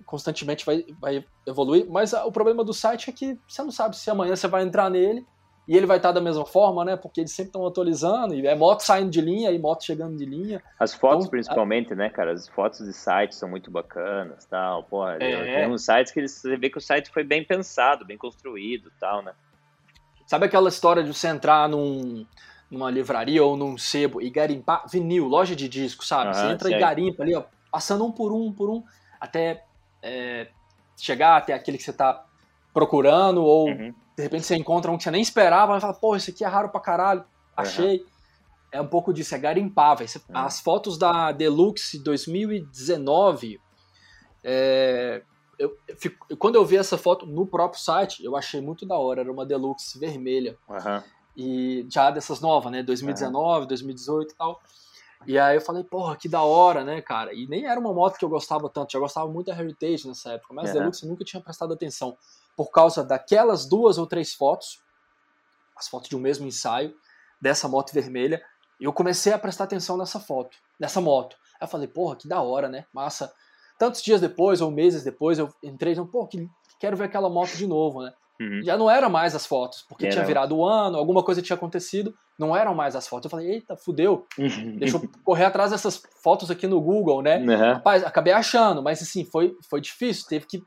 constantemente 0.05 0.63
vai, 0.63 0.85
vai 0.99 1.25
evoluir, 1.45 1.89
mas 1.89 2.13
o 2.13 2.31
problema 2.31 2.63
do 2.63 2.71
site 2.71 3.09
é 3.09 3.13
que 3.13 3.39
você 3.47 3.63
não 3.63 3.71
sabe 3.71 3.97
se 3.97 4.07
amanhã 4.09 4.35
você 4.35 4.47
vai 4.47 4.61
entrar 4.61 4.91
nele 4.91 5.25
e 5.67 5.77
ele 5.77 5.85
vai 5.85 5.97
estar 5.97 6.11
da 6.11 6.19
mesma 6.19 6.45
forma, 6.45 6.83
né? 6.83 6.95
Porque 6.97 7.21
eles 7.21 7.31
sempre 7.31 7.49
estão 7.49 7.65
atualizando, 7.65 8.35
e 8.35 8.45
é 8.45 8.55
moto 8.55 8.81
saindo 8.81 9.09
de 9.09 9.21
linha 9.21 9.49
e 9.51 9.57
moto 9.57 9.83
chegando 9.83 10.17
de 10.17 10.25
linha. 10.25 10.61
As 10.77 10.93
fotos, 10.93 11.25
então, 11.25 11.31
principalmente, 11.31 11.93
a... 11.93 11.95
né, 11.95 12.09
cara? 12.09 12.33
As 12.33 12.47
fotos 12.49 12.85
de 12.85 12.93
sites 12.93 13.37
são 13.37 13.49
muito 13.49 13.71
bacanas, 13.71 14.45
tal. 14.45 14.83
Porra, 14.83 15.17
é. 15.21 15.61
tem 15.61 15.71
uns 15.71 15.85
sites 15.85 16.11
que 16.11 16.19
eles, 16.19 16.31
você 16.31 16.57
vê 16.57 16.69
que 16.69 16.77
o 16.77 16.81
site 16.81 17.09
foi 17.09 17.23
bem 17.23 17.43
pensado, 17.45 18.05
bem 18.05 18.17
construído, 18.17 18.91
tal, 18.99 19.21
né? 19.21 19.33
Sabe 20.27 20.45
aquela 20.45 20.69
história 20.69 21.03
de 21.03 21.13
você 21.13 21.27
entrar 21.27 21.69
num, 21.69 22.25
numa 22.69 22.89
livraria 22.89 23.43
ou 23.43 23.55
num 23.55 23.77
sebo 23.77 24.21
e 24.21 24.29
garimpar 24.29 24.85
vinil, 24.89 25.27
loja 25.27 25.55
de 25.55 25.69
disco, 25.69 26.03
sabe? 26.05 26.35
você 26.35 26.45
entra 26.47 26.69
sei. 26.69 26.77
e 26.77 26.79
garimpa 26.79 27.23
ali, 27.23 27.35
ó, 27.35 27.43
passando 27.71 28.05
um 28.05 28.11
por 28.11 28.33
um, 28.33 28.51
por 28.51 28.69
um 28.69 28.83
até 29.19 29.63
é, 30.01 30.47
chegar 30.97 31.37
até 31.37 31.53
aquele 31.53 31.77
que 31.77 31.83
você 31.83 31.91
está 31.91 32.25
procurando, 32.73 33.43
ou 33.43 33.69
uhum. 33.69 33.93
De 34.15 34.23
repente 34.23 34.45
você 34.45 34.55
encontra 34.55 34.91
um 34.91 34.97
que 34.97 35.03
você 35.03 35.11
nem 35.11 35.21
esperava, 35.21 35.77
e 35.77 35.81
fala, 35.81 35.93
pô, 35.93 36.15
esse 36.15 36.31
aqui 36.31 36.43
é 36.43 36.47
raro 36.47 36.69
pra 36.69 36.79
caralho, 36.79 37.23
achei. 37.55 37.99
Uhum. 37.99 38.05
É 38.71 38.81
um 38.81 38.87
pouco 38.87 39.13
disso, 39.13 39.35
é 39.35 39.37
garimpar. 39.37 39.99
Uhum. 40.01 40.07
As 40.33 40.59
fotos 40.59 40.97
da 40.97 41.31
Deluxe 41.31 41.99
2019, 41.99 43.61
é, 44.43 45.21
eu, 45.59 45.77
eu 46.29 46.37
quando 46.37 46.55
eu 46.55 46.65
vi 46.65 46.77
essa 46.77 46.97
foto 46.97 47.25
no 47.25 47.45
próprio 47.45 47.79
site, 47.79 48.23
eu 48.23 48.35
achei 48.35 48.61
muito 48.61 48.85
da 48.85 48.97
hora, 48.97 49.21
era 49.21 49.31
uma 49.31 49.45
Deluxe 49.45 49.99
vermelha. 49.99 50.57
E 51.35 51.85
já 51.89 52.11
dessas 52.11 52.41
novas, 52.41 52.71
né? 52.71 52.83
2019, 52.83 53.67
2018 53.67 54.31
e 54.31 54.35
tal. 54.35 54.61
E 55.25 55.39
aí 55.39 55.55
eu 55.55 55.61
falei, 55.61 55.83
porra, 55.83 56.15
que 56.15 56.27
da 56.27 56.43
hora, 56.43 56.83
né, 56.83 57.01
cara? 57.01 57.33
E 57.33 57.47
nem 57.47 57.65
era 57.65 57.79
uma 57.79 57.93
moto 57.93 58.17
que 58.17 58.25
eu 58.25 58.29
gostava 58.29 58.69
tanto, 58.69 58.91
já 58.91 58.99
gostava 58.99 59.27
muito 59.31 59.47
da 59.47 59.57
Heritage 59.57 60.07
nessa 60.07 60.33
época, 60.33 60.53
mas 60.53 60.69
uhum. 60.69 60.79
Deluxe 60.79 61.03
eu 61.03 61.09
nunca 61.09 61.23
tinha 61.23 61.41
prestado 61.41 61.73
atenção 61.73 62.17
por 62.55 62.71
causa 62.71 63.03
daquelas 63.03 63.65
duas 63.65 63.97
ou 63.97 64.05
três 64.05 64.33
fotos, 64.33 64.79
as 65.75 65.87
fotos 65.87 66.09
de 66.09 66.15
um 66.15 66.19
mesmo 66.19 66.45
ensaio, 66.45 66.93
dessa 67.41 67.67
moto 67.67 67.91
vermelha, 67.93 68.41
eu 68.79 68.93
comecei 68.93 69.33
a 69.33 69.39
prestar 69.39 69.65
atenção 69.65 69.97
nessa 69.97 70.19
foto, 70.19 70.57
nessa 70.79 71.01
moto. 71.01 71.35
Aí 71.59 71.65
eu 71.65 71.67
falei, 71.67 71.87
porra, 71.87 72.15
que 72.15 72.27
da 72.27 72.41
hora, 72.41 72.67
né? 72.67 72.85
Massa. 72.93 73.33
Tantos 73.77 74.01
dias 74.01 74.21
depois, 74.21 74.61
ou 74.61 74.71
meses 74.71 75.03
depois, 75.03 75.39
eu 75.39 75.53
entrei 75.63 75.93
e 75.93 76.05
pô, 76.05 76.27
que, 76.27 76.47
quero 76.79 76.95
ver 76.95 77.05
aquela 77.05 77.29
moto 77.29 77.55
de 77.55 77.67
novo, 77.67 78.01
né? 78.01 78.13
Uhum. 78.39 78.61
Já 78.63 78.77
não 78.77 78.89
era 78.89 79.07
mais 79.09 79.35
as 79.35 79.45
fotos, 79.45 79.85
porque 79.87 80.09
tinha 80.09 80.25
virado 80.25 80.57
o 80.57 80.65
ano, 80.65 80.97
alguma 80.97 81.23
coisa 81.23 81.41
tinha 81.41 81.55
acontecido, 81.55 82.13
não 82.37 82.55
eram 82.55 82.73
mais 82.73 82.95
as 82.95 83.07
fotos. 83.07 83.25
Eu 83.25 83.31
falei, 83.31 83.51
eita, 83.51 83.75
fudeu, 83.77 84.25
uhum. 84.37 84.77
deixa 84.77 84.97
eu 84.97 85.09
correr 85.23 85.45
atrás 85.45 85.71
dessas 85.71 86.01
fotos 86.21 86.49
aqui 86.49 86.67
no 86.67 86.81
Google, 86.81 87.21
né? 87.21 87.37
Uhum. 87.37 87.73
Rapaz, 87.73 88.03
acabei 88.03 88.33
achando, 88.33 88.81
mas 88.81 89.01
assim, 89.01 89.23
foi, 89.23 89.55
foi 89.69 89.79
difícil, 89.79 90.27
teve 90.27 90.45
que 90.45 90.63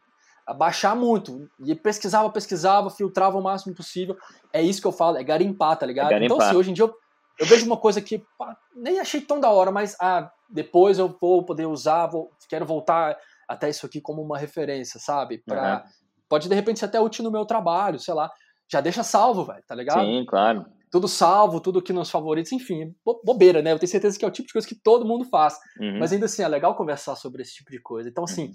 abaixar 0.46 0.94
muito. 0.94 1.50
E 1.64 1.74
pesquisava, 1.74 2.30
pesquisava, 2.30 2.88
filtrava 2.90 3.38
o 3.38 3.42
máximo 3.42 3.74
possível. 3.74 4.16
É 4.52 4.62
isso 4.62 4.80
que 4.80 4.86
eu 4.86 4.92
falo, 4.92 5.16
é 5.16 5.24
garimpar, 5.24 5.76
tá 5.76 5.84
ligado? 5.84 6.12
É 6.12 6.24
então, 6.24 6.40
assim, 6.40 6.56
hoje 6.56 6.70
em 6.70 6.74
dia 6.74 6.84
eu, 6.84 6.94
eu 7.38 7.46
vejo 7.46 7.66
uma 7.66 7.76
coisa 7.76 8.00
que 8.00 8.24
pá, 8.38 8.56
nem 8.74 9.00
achei 9.00 9.20
tão 9.20 9.40
da 9.40 9.50
hora, 9.50 9.70
mas 9.70 9.96
ah, 10.00 10.30
depois 10.48 10.98
eu 10.98 11.16
vou 11.20 11.44
poder 11.44 11.66
usar, 11.66 12.06
vou, 12.06 12.30
quero 12.48 12.64
voltar 12.64 13.16
até 13.48 13.68
isso 13.68 13.84
aqui 13.84 14.00
como 14.00 14.22
uma 14.22 14.38
referência, 14.38 15.00
sabe? 15.00 15.38
Pra, 15.38 15.84
Pode 16.28 16.48
de 16.48 16.54
repente 16.54 16.80
ser 16.80 16.86
até 16.86 17.00
útil 17.00 17.24
no 17.24 17.30
meu 17.30 17.44
trabalho, 17.44 17.98
sei 17.98 18.14
lá. 18.14 18.30
Já 18.68 18.80
deixa 18.80 19.02
salvo, 19.04 19.44
velho, 19.44 19.62
tá 19.66 19.74
ligado? 19.74 20.04
Sim, 20.04 20.24
claro. 20.26 20.66
Tudo 20.90 21.06
salvo, 21.06 21.60
tudo 21.60 21.78
aqui 21.78 21.92
nos 21.92 22.10
favoritos, 22.10 22.50
enfim, 22.52 22.94
bobeira, 23.24 23.62
né? 23.62 23.72
Eu 23.72 23.78
tenho 23.78 23.90
certeza 23.90 24.18
que 24.18 24.24
é 24.24 24.28
o 24.28 24.30
tipo 24.30 24.46
de 24.48 24.52
coisa 24.52 24.66
que 24.66 24.74
todo 24.74 25.06
mundo 25.06 25.24
faz. 25.24 25.56
Uhum. 25.78 25.98
Mas 25.98 26.12
ainda 26.12 26.26
assim, 26.26 26.42
é 26.42 26.48
legal 26.48 26.74
conversar 26.74 27.16
sobre 27.16 27.42
esse 27.42 27.54
tipo 27.54 27.70
de 27.70 27.80
coisa. 27.80 28.08
Então, 28.08 28.24
assim, 28.24 28.46
uhum. 28.46 28.52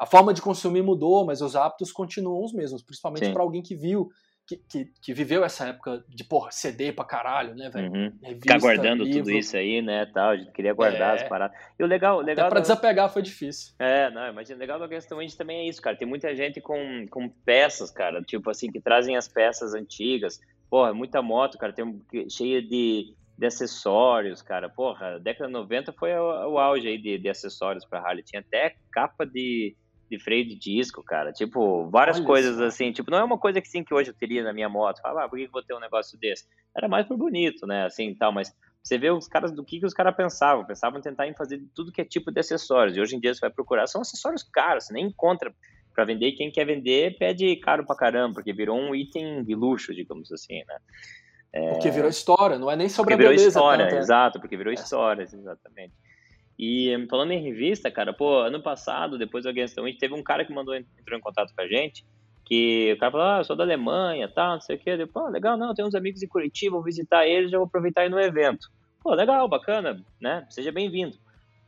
A 0.00 0.06
forma 0.06 0.32
de 0.32 0.40
consumir 0.40 0.82
mudou, 0.82 1.26
mas 1.26 1.42
os 1.42 1.54
hábitos 1.54 1.92
continuam 1.92 2.42
os 2.42 2.54
mesmos, 2.54 2.82
principalmente 2.82 3.30
para 3.30 3.42
alguém 3.42 3.60
que 3.60 3.74
viu 3.74 4.08
que, 4.46 4.56
que, 4.56 4.92
que, 5.00 5.14
viveu 5.14 5.44
essa 5.44 5.68
época 5.68 6.02
de, 6.08 6.24
porra, 6.24 6.50
CD 6.50 6.90
pra 6.90 7.04
caralho, 7.04 7.54
né, 7.54 7.70
velho? 7.70 7.92
Uhum. 7.92 8.18
Ficar 8.40 8.58
guardando 8.58 9.04
livro. 9.04 9.24
tudo 9.24 9.30
isso 9.30 9.56
aí, 9.56 9.80
né, 9.80 10.06
tal, 10.06 10.30
a 10.30 10.36
gente 10.36 10.50
queria 10.52 10.72
guardar 10.72 11.18
é. 11.18 11.22
as 11.22 11.28
paradas. 11.28 11.56
E 11.78 11.84
o 11.84 11.86
legal... 11.86 12.16
O 12.16 12.20
legal 12.20 12.46
Até 12.46 12.50
pra 12.50 12.60
da... 12.60 12.62
desapegar 12.62 13.12
foi 13.12 13.22
difícil. 13.22 13.74
É, 13.78 14.10
não, 14.10 14.26
imagina, 14.28 14.56
o 14.56 14.58
legal 14.58 14.80
da 14.80 14.88
questão 14.88 15.20
gente 15.20 15.36
também 15.36 15.60
é 15.60 15.68
isso, 15.68 15.82
cara, 15.82 15.96
tem 15.96 16.08
muita 16.08 16.34
gente 16.34 16.60
com, 16.60 17.06
com 17.08 17.28
peças, 17.28 17.90
cara, 17.90 18.22
tipo 18.22 18.50
assim, 18.50 18.72
que 18.72 18.80
trazem 18.80 19.16
as 19.16 19.28
peças 19.28 19.74
antigas, 19.74 20.40
porra, 20.68 20.92
muita 20.94 21.22
moto, 21.22 21.58
cara, 21.58 21.72
tem 21.72 22.02
cheia 22.28 22.60
de, 22.60 23.14
de 23.38 23.46
acessórios, 23.46 24.42
cara, 24.42 24.68
porra, 24.68 25.20
década 25.20 25.46
de 25.46 25.52
90 25.52 25.92
foi 25.92 26.12
o, 26.14 26.54
o 26.54 26.58
auge 26.58 26.88
aí 26.88 26.98
de, 26.98 27.18
de 27.18 27.28
acessórios 27.28 27.84
pra 27.84 28.00
Harley, 28.00 28.24
tinha 28.24 28.40
até 28.40 28.74
capa 28.90 29.24
de 29.24 29.76
de 30.10 30.18
freio 30.18 30.44
de 30.44 30.56
disco, 30.56 31.02
cara. 31.04 31.32
Tipo, 31.32 31.88
várias 31.88 32.16
Olha 32.16 32.26
coisas 32.26 32.54
isso. 32.54 32.64
assim. 32.64 32.92
Tipo, 32.92 33.10
não 33.10 33.18
é 33.18 33.24
uma 33.24 33.38
coisa 33.38 33.60
que 33.60 33.68
sim 33.68 33.84
que 33.84 33.94
hoje 33.94 34.10
eu 34.10 34.14
teria 34.14 34.42
na 34.42 34.52
minha 34.52 34.68
moto. 34.68 35.00
Fala, 35.00 35.24
ah, 35.24 35.28
por 35.28 35.38
que 35.38 35.44
eu 35.44 35.50
vou 35.50 35.62
ter 35.62 35.74
um 35.74 35.80
negócio 35.80 36.18
desse? 36.18 36.46
Era 36.76 36.88
mais 36.88 37.06
por 37.06 37.16
bonito, 37.16 37.66
né? 37.66 37.86
Assim 37.86 38.12
tal, 38.14 38.32
mas 38.32 38.52
você 38.82 38.98
vê 38.98 39.10
os 39.10 39.28
caras 39.28 39.52
do 39.52 39.64
que, 39.64 39.78
que 39.78 39.86
os 39.86 39.94
caras 39.94 40.16
pensavam. 40.16 40.64
Pensavam 40.64 40.98
em 40.98 41.02
tentar 41.02 41.28
em 41.28 41.34
fazer 41.34 41.62
tudo 41.74 41.92
que 41.92 42.00
é 42.00 42.04
tipo 42.04 42.32
de 42.32 42.40
acessórios. 42.40 42.96
E 42.96 43.00
hoje 43.00 43.14
em 43.14 43.20
dia 43.20 43.32
você 43.32 43.40
vai 43.40 43.50
procurar, 43.50 43.86
são 43.86 44.00
acessórios 44.00 44.42
caros, 44.42 44.86
você 44.86 44.92
nem 44.92 45.06
encontra 45.06 45.54
para 45.94 46.04
vender. 46.04 46.28
E 46.28 46.32
quem 46.32 46.50
quer 46.50 46.64
vender 46.64 47.16
pede 47.16 47.54
caro 47.56 47.86
pra 47.86 47.94
caramba, 47.94 48.34
porque 48.34 48.52
virou 48.52 48.76
um 48.76 48.94
item 48.94 49.44
de 49.44 49.54
luxo, 49.54 49.94
digamos 49.94 50.32
assim, 50.32 50.64
né? 50.66 50.78
É... 51.52 51.72
Porque 51.72 51.90
virou 51.90 52.10
história, 52.10 52.58
não 52.58 52.70
é 52.70 52.76
nem 52.76 52.88
sobre 52.88 53.14
porque 53.14 53.26
a 53.26 53.28
beleza. 53.28 53.48
Virou 53.48 53.62
história, 53.62 53.84
tanto, 53.84 53.96
é. 53.96 53.98
exato, 53.98 54.40
porque 54.40 54.56
virou 54.56 54.72
é. 54.72 54.74
histórias, 54.74 55.32
exatamente. 55.32 55.94
E 56.62 57.06
falando 57.08 57.30
em 57.30 57.42
revista, 57.42 57.90
cara, 57.90 58.12
pô, 58.12 58.40
ano 58.40 58.60
passado, 58.60 59.16
depois 59.16 59.44
do 59.44 59.48
Against 59.48 59.74
the 59.74 59.80
Wind, 59.80 59.96
teve 59.96 60.12
um 60.12 60.22
cara 60.22 60.44
que 60.44 60.52
mandou, 60.52 60.74
entrou 60.74 61.18
em 61.18 61.22
contato 61.22 61.54
com 61.54 61.62
a 61.62 61.66
gente, 61.66 62.04
que 62.44 62.92
o 62.92 62.98
cara 62.98 63.10
falou, 63.10 63.26
ah, 63.26 63.42
sou 63.42 63.56
da 63.56 63.64
Alemanha, 63.64 64.28
tal, 64.28 64.56
não 64.56 64.60
sei 64.60 64.76
o 64.76 64.78
quê. 64.78 64.90
Eu, 64.90 65.08
pô, 65.08 65.26
legal, 65.28 65.56
não, 65.56 65.72
tem 65.72 65.82
uns 65.82 65.94
amigos 65.94 66.22
em 66.22 66.28
Curitiba, 66.28 66.76
vou 66.76 66.84
visitar 66.84 67.26
eles, 67.26 67.50
já 67.50 67.56
vou 67.56 67.66
aproveitar 67.66 68.02
aí 68.02 68.10
no 68.10 68.20
evento. 68.20 68.70
Pô, 69.02 69.14
legal, 69.14 69.48
bacana, 69.48 70.04
né? 70.20 70.46
Seja 70.50 70.70
bem-vindo. 70.70 71.16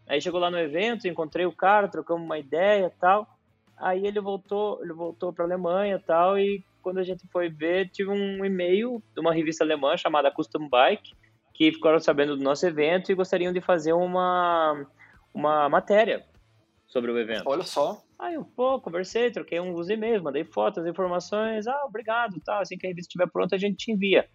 Aí 0.06 0.20
chegou 0.20 0.38
lá 0.38 0.50
no 0.50 0.58
evento, 0.58 1.08
encontrei 1.08 1.46
o 1.46 1.52
cara, 1.52 1.88
trocamos 1.88 2.22
uma 2.22 2.38
ideia 2.38 2.92
tal. 3.00 3.26
Aí 3.78 4.06
ele 4.06 4.20
voltou, 4.20 4.78
ele 4.82 4.92
voltou 4.92 5.32
para 5.32 5.46
Alemanha 5.46 5.98
tal, 6.06 6.38
e 6.38 6.62
quando 6.82 6.98
a 6.98 7.02
gente 7.02 7.26
foi 7.28 7.48
ver, 7.48 7.88
tive 7.88 8.10
um 8.10 8.44
e-mail 8.44 9.02
de 9.14 9.20
uma 9.22 9.32
revista 9.32 9.64
alemã 9.64 9.96
chamada 9.96 10.30
Custom 10.30 10.68
Bike, 10.68 11.14
que 11.52 11.72
ficaram 11.72 12.00
sabendo 12.00 12.36
do 12.36 12.42
nosso 12.42 12.66
evento 12.66 13.10
e 13.10 13.14
gostariam 13.14 13.52
de 13.52 13.60
fazer 13.60 13.92
uma, 13.92 14.86
uma 15.32 15.68
matéria 15.68 16.24
sobre 16.86 17.10
o 17.10 17.18
evento. 17.18 17.44
Olha 17.46 17.62
só. 17.62 18.02
Aí 18.18 18.34
eu, 18.34 18.44
pô, 18.44 18.80
conversei, 18.80 19.30
troquei 19.30 19.58
uns 19.60 19.88
e-mails, 19.88 20.22
mandei 20.22 20.44
fotos, 20.44 20.86
informações, 20.86 21.66
ah, 21.66 21.84
obrigado, 21.86 22.40
tá, 22.40 22.60
assim 22.60 22.78
que 22.78 22.86
a 22.86 22.90
revista 22.90 23.08
estiver 23.08 23.28
pronta 23.30 23.56
a 23.56 23.58
gente 23.58 23.76
te 23.76 23.92
envia. 23.92 24.28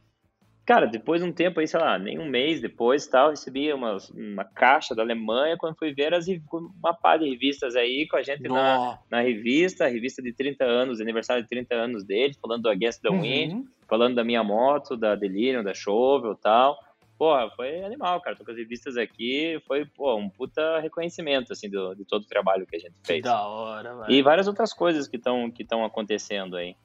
Cara, 0.65 0.85
depois 0.85 1.21
de 1.21 1.29
um 1.29 1.31
tempo 1.31 1.61
aí, 1.61 1.67
sei 1.67 1.79
lá, 1.79 1.97
nem 1.97 2.19
um 2.19 2.27
mês 2.27 2.59
depois 2.59 3.07
tal, 3.07 3.29
recebi 3.29 3.71
uma, 3.71 3.95
uma 4.13 4.43
caixa 4.43 4.93
da 4.93 5.01
Alemanha 5.01 5.55
quando 5.57 5.77
fui 5.77 5.93
ver 5.93 6.13
as, 6.13 6.25
uma 6.51 6.93
pá 6.93 7.15
de 7.15 7.29
revistas 7.29 7.77
aí 7.77 8.05
com 8.05 8.17
a 8.17 8.21
gente 8.21 8.43
na, 8.43 8.99
na 9.09 9.21
revista, 9.21 9.85
a 9.85 9.87
revista 9.87 10.21
de 10.21 10.33
30 10.33 10.65
anos, 10.65 10.99
aniversário 10.99 11.41
de 11.41 11.47
30 11.47 11.73
anos 11.73 12.03
dele, 12.03 12.33
falando 12.41 12.63
do 12.63 12.69
Against 12.69 13.01
the 13.01 13.09
Wind, 13.09 13.53
uhum. 13.53 13.65
falando 13.87 14.15
da 14.15 14.25
minha 14.25 14.43
moto, 14.43 14.97
da 14.97 15.15
Delirium, 15.15 15.63
da 15.63 15.73
Shovel 15.73 16.33
e 16.33 16.41
tal 16.41 16.77
porra, 17.17 17.49
foi 17.55 17.83
animal, 17.83 18.21
cara. 18.21 18.35
Tô 18.35 18.45
com 18.45 18.51
as 18.51 18.57
revistas 18.57 18.97
aqui, 18.97 19.61
foi, 19.67 19.85
pô, 19.85 20.15
um 20.15 20.29
puta 20.29 20.79
reconhecimento, 20.79 21.51
assim, 21.53 21.69
do, 21.69 21.95
de 21.95 22.05
todo 22.05 22.23
o 22.23 22.27
trabalho 22.27 22.65
que 22.65 22.75
a 22.75 22.79
gente 22.79 22.95
fez. 23.03 23.19
Que 23.19 23.27
da 23.27 23.45
hora, 23.47 23.95
velho. 23.95 24.11
E 24.11 24.21
várias 24.21 24.47
outras 24.47 24.73
coisas 24.73 25.07
que 25.07 25.17
estão 25.17 25.49
que 25.51 25.65
acontecendo 25.85 26.55
aí. 26.55 26.75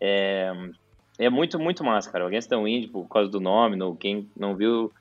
É, 0.00 0.52
é 1.18 1.30
muito, 1.30 1.58
muito 1.58 1.84
massa, 1.84 2.10
cara. 2.10 2.26
Against 2.26 2.48
the 2.48 2.56
Wind, 2.56 2.90
por 2.90 3.08
causa 3.08 3.30
do 3.30 3.40
nome, 3.40 3.76
no, 3.76 3.94
quem 3.94 4.28
não 4.36 4.56
viu, 4.56 4.92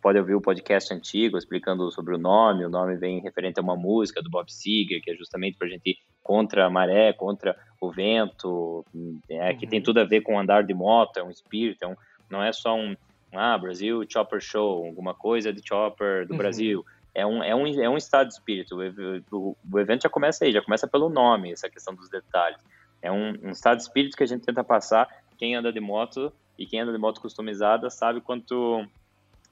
pode 0.00 0.18
ouvir 0.18 0.34
o 0.34 0.40
podcast 0.40 0.92
antigo 0.92 1.36
explicando 1.36 1.90
sobre 1.92 2.14
o 2.14 2.18
nome. 2.18 2.64
O 2.64 2.70
nome 2.70 2.96
vem 2.96 3.20
referente 3.20 3.60
a 3.60 3.62
uma 3.62 3.76
música 3.76 4.22
do 4.22 4.30
Bob 4.30 4.50
Seger, 4.50 5.00
que 5.02 5.10
é 5.10 5.14
justamente 5.14 5.56
para 5.56 5.66
a 5.66 5.70
gente 5.70 5.90
ir 5.90 5.96
contra 6.22 6.66
a 6.66 6.70
maré, 6.70 7.12
contra 7.12 7.56
o 7.80 7.90
vento, 7.90 8.84
é, 9.28 9.54
que 9.54 9.64
uhum. 9.64 9.70
tem 9.70 9.82
tudo 9.82 10.00
a 10.00 10.04
ver 10.04 10.22
com 10.22 10.38
andar 10.38 10.64
de 10.64 10.74
moto, 10.74 11.18
é 11.18 11.22
um 11.22 11.30
espírito, 11.30 11.84
é 11.84 11.86
um, 11.86 11.94
não 12.28 12.42
é 12.42 12.52
só 12.52 12.74
um 12.74 12.96
ah, 13.38 13.56
Brasil 13.58 14.04
Chopper 14.08 14.40
Show, 14.40 14.86
alguma 14.86 15.14
coisa 15.14 15.52
de 15.52 15.66
Chopper 15.66 16.26
do 16.26 16.32
uhum. 16.32 16.38
Brasil. 16.38 16.84
É 17.14 17.26
um, 17.26 17.42
é, 17.42 17.54
um, 17.54 17.66
é 17.66 17.88
um 17.88 17.96
estado 17.96 18.28
de 18.28 18.34
espírito. 18.34 18.76
O, 18.76 19.36
o, 19.36 19.56
o, 19.72 19.80
evento 19.80 20.02
já 20.02 20.08
começa 20.08 20.44
aí, 20.44 20.52
já 20.52 20.62
começa 20.62 20.86
pelo 20.86 21.08
nome, 21.08 21.52
essa 21.52 21.70
questão 21.70 21.94
dos 21.94 22.08
detalhes. 22.08 22.60
É 23.00 23.10
um, 23.10 23.34
um 23.42 23.50
estado 23.50 23.78
de 23.78 23.84
espírito 23.84 24.16
que 24.16 24.22
a 24.22 24.26
gente 24.26 24.44
tenta 24.44 24.62
passar. 24.62 25.08
Quem 25.38 25.54
anda 25.54 25.72
de 25.72 25.80
moto 25.80 26.32
e 26.58 26.66
quem 26.66 26.80
anda 26.80 26.92
de 26.92 26.98
moto 26.98 27.20
customizada 27.20 27.88
sabe 27.90 28.20
quanto 28.20 28.86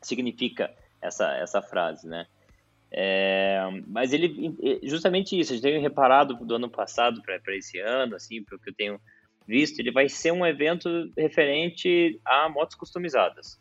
significa 0.03 0.70
essa, 1.01 1.32
essa 1.37 1.62
frase, 1.62 2.07
né? 2.07 2.26
É, 2.91 3.61
mas 3.89 4.12
ele, 4.12 4.80
justamente 4.85 5.39
isso, 5.39 5.53
a 5.53 5.57
gente 5.57 5.64
tem 5.64 5.80
reparado 5.80 6.35
do 6.35 6.55
ano 6.55 6.70
passado 6.70 7.20
para 7.22 7.57
esse 7.57 7.80
ano, 7.80 8.14
assim, 8.14 8.43
pelo 8.45 8.61
que 8.61 8.70
eu 8.70 8.74
tenho 8.74 9.01
visto, 9.47 9.80
ele 9.80 9.91
vai 9.91 10.09
ser 10.09 10.32
um 10.32 10.47
evento 10.47 11.11
referente 11.16 12.20
a 12.24 12.49
motos 12.49 12.76
customizadas. 12.76 13.61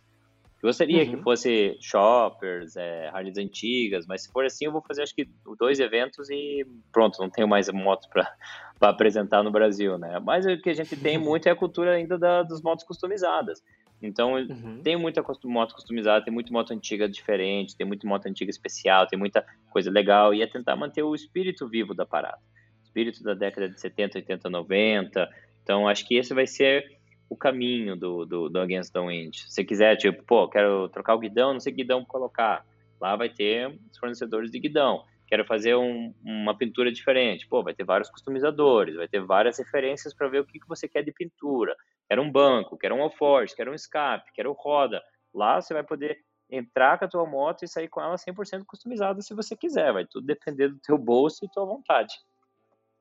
Gostaria 0.64 1.04
uhum. 1.04 1.10
que 1.10 1.18
fosse 1.18 1.78
shoppers, 1.82 2.78
é, 2.78 3.10
Harleys 3.10 3.38
antigas, 3.38 4.06
mas 4.08 4.24
se 4.24 4.32
for 4.32 4.46
assim, 4.46 4.64
eu 4.64 4.72
vou 4.72 4.82
fazer 4.82 5.04
acho 5.04 5.14
que 5.14 5.28
dois 5.60 5.78
eventos 5.78 6.30
e 6.30 6.66
pronto, 6.90 7.22
não 7.22 7.30
tenho 7.30 7.50
mais 7.50 7.68
motos 7.68 8.08
para 8.08 8.34
apresentar 8.80 9.44
no 9.44 9.52
Brasil, 9.52 9.98
né? 9.98 10.22
Mas 10.24 10.46
o 10.46 10.58
que 10.62 10.70
a 10.70 10.74
gente 10.74 10.96
tem 10.96 11.18
muito 11.20 11.48
é 11.48 11.52
a 11.52 11.56
cultura 11.56 11.92
ainda 11.92 12.18
da, 12.18 12.44
das 12.44 12.62
motos 12.62 12.86
customizadas. 12.86 13.62
Então, 14.02 14.36
uhum. 14.36 14.80
tem 14.82 14.96
muita 14.96 15.22
moto 15.44 15.76
customizada, 15.76 16.24
tem 16.24 16.34
muita 16.34 16.54
moto 16.54 16.72
antiga 16.72 17.10
diferente, 17.10 17.76
tem 17.76 17.86
muita 17.86 18.08
moto 18.08 18.28
antiga 18.28 18.50
especial, 18.50 19.06
tem 19.06 19.20
muita 19.20 19.46
coisa 19.70 19.92
legal, 19.92 20.34
e 20.34 20.42
é 20.42 20.48
tentar 20.48 20.78
manter 20.78 21.04
o 21.04 21.14
espírito 21.14 21.68
vivo 21.68 21.94
da 21.94 22.06
parada. 22.06 22.40
O 22.82 22.84
espírito 22.86 23.22
da 23.22 23.34
década 23.34 23.68
de 23.68 23.78
70, 23.78 24.20
80, 24.20 24.50
90. 24.50 25.30
Então, 25.62 25.90
acho 25.90 26.08
que 26.08 26.16
esse 26.16 26.34
vai 26.34 26.48
ser 26.48 27.00
o 27.34 27.38
caminho 27.38 27.96
do, 27.96 28.26
do, 28.26 28.50
do 28.50 28.60
Against 28.60 28.94
the 28.94 29.00
Wind. 29.00 29.36
Se 29.36 29.52
você 29.52 29.64
quiser, 29.64 29.98
tipo, 29.98 30.24
pô, 30.24 30.48
quero 30.48 30.88
trocar 30.90 31.16
o 31.16 31.20
guidão, 31.20 31.54
não 31.54 31.60
sei 31.60 31.74
que 31.74 31.78
guidão 31.78 32.06
colocar. 32.06 32.66
Lá 33.02 33.16
vai 33.16 33.28
ter 33.28 33.68
os 33.92 33.98
fornecedores 33.98 34.52
de 34.52 34.60
guidão. 34.60 35.04
Quero 35.28 35.44
fazer 35.46 35.76
um, 35.76 36.14
uma 36.24 36.56
pintura 36.56 36.92
diferente. 36.92 37.48
Pô, 37.48 37.64
vai 37.64 37.74
ter 37.74 37.84
vários 37.84 38.10
customizadores, 38.10 38.96
vai 38.96 39.08
ter 39.08 39.20
várias 39.20 39.58
referências 39.58 40.14
para 40.14 40.28
ver 40.28 40.42
o 40.42 40.46
que, 40.46 40.60
que 40.60 40.68
você 40.68 40.88
quer 40.88 41.04
de 41.04 41.12
pintura. 41.12 41.76
Quero 42.08 42.22
um 42.22 42.32
banco, 42.32 42.78
quero 42.78 42.96
um 42.96 43.02
alforge, 43.02 43.56
quero 43.56 43.72
um 43.72 43.76
escape, 43.76 44.32
quero 44.34 44.54
roda. 44.54 45.02
Lá 45.34 45.60
você 45.60 45.74
vai 45.74 45.84
poder 45.84 46.20
entrar 46.50 47.00
com 47.00 47.06
a 47.06 47.08
tua 47.08 47.26
moto 47.26 47.64
e 47.64 47.68
sair 47.68 47.88
com 47.88 48.00
ela 48.00 48.16
100% 48.16 48.64
customizada 48.66 49.22
se 49.22 49.34
você 49.34 49.56
quiser. 49.58 49.92
Vai 49.92 50.06
tudo 50.06 50.28
depender 50.28 50.70
do 50.70 50.80
teu 50.80 51.00
bolso 51.00 51.44
e 51.44 51.50
tua 51.50 51.66
vontade. 51.66 52.14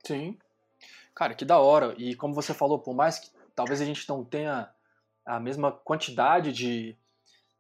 Sim. 0.07 0.39
Cara, 1.15 1.35
que 1.35 1.45
da 1.45 1.59
hora. 1.59 1.95
E 1.99 2.15
como 2.15 2.33
você 2.33 2.55
falou, 2.55 2.79
por 2.79 2.95
mais 2.95 3.19
que 3.19 3.42
talvez 3.55 3.81
a 3.81 3.85
gente 3.85 4.09
não 4.09 4.25
tenha 4.25 4.69
a 5.25 5.39
mesma 5.39 5.71
quantidade 5.73 6.53
de, 6.53 6.97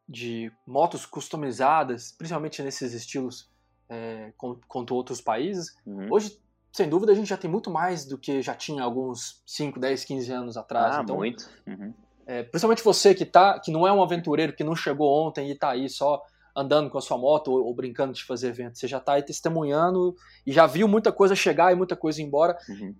de 0.08 0.52
motos 0.66 1.06
customizadas, 1.06 2.12
principalmente 2.12 2.62
nesses 2.62 2.92
estilos 2.92 3.50
é, 3.88 4.32
quanto 4.66 4.94
outros 4.94 5.20
países. 5.20 5.76
Uhum. 5.86 6.08
Hoje, 6.10 6.38
sem 6.72 6.88
dúvida, 6.88 7.12
a 7.12 7.14
gente 7.14 7.28
já 7.28 7.36
tem 7.36 7.50
muito 7.50 7.70
mais 7.70 8.06
do 8.06 8.18
que 8.18 8.42
já 8.42 8.54
tinha 8.54 8.82
alguns 8.82 9.42
5, 9.46 9.78
10, 9.78 10.04
15 10.04 10.32
anos 10.32 10.56
atrás. 10.56 10.96
Ah, 10.96 11.02
então, 11.02 11.16
muito. 11.16 11.48
Uhum. 11.66 11.92
É, 12.26 12.42
principalmente 12.42 12.82
você 12.82 13.14
que, 13.14 13.24
tá, 13.24 13.58
que 13.58 13.70
não 13.70 13.86
é 13.86 13.92
um 13.92 14.02
aventureiro, 14.02 14.54
que 14.54 14.64
não 14.64 14.74
chegou 14.74 15.26
ontem 15.26 15.48
e 15.48 15.52
está 15.52 15.70
aí 15.70 15.88
só 15.88 16.22
andando 16.54 16.90
com 16.90 16.98
a 16.98 17.00
sua 17.00 17.18
moto 17.18 17.48
ou, 17.48 17.64
ou, 17.64 17.74
brincando 17.74 18.12
de 18.12 18.24
fazer 18.24 18.48
evento. 18.48 18.78
Você 18.78 18.86
já 18.86 18.98
está 18.98 19.14
aí 19.14 19.22
testemunhando 19.22 20.14
e 20.46 20.52
já 20.52 20.66
viu 20.66 20.86
muita 20.86 21.10
coisa 21.10 21.34
chegar 21.34 21.72
e 21.72 21.76
muita 21.76 21.96
coisa 21.96 22.20
ir 22.20 22.24
embora. 22.24 22.56
Uhum. 22.68 22.94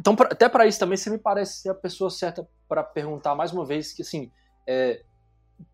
Então, 0.00 0.16
pra, 0.16 0.28
até 0.32 0.48
para 0.48 0.66
isso 0.66 0.78
também, 0.78 0.96
você 0.96 1.10
me 1.10 1.18
parece 1.18 1.60
ser 1.60 1.68
a 1.68 1.74
pessoa 1.74 2.10
certa 2.10 2.48
para 2.66 2.82
perguntar 2.82 3.34
mais 3.34 3.52
uma 3.52 3.66
vez 3.66 3.92
que, 3.92 4.00
assim, 4.00 4.32
é, 4.66 5.02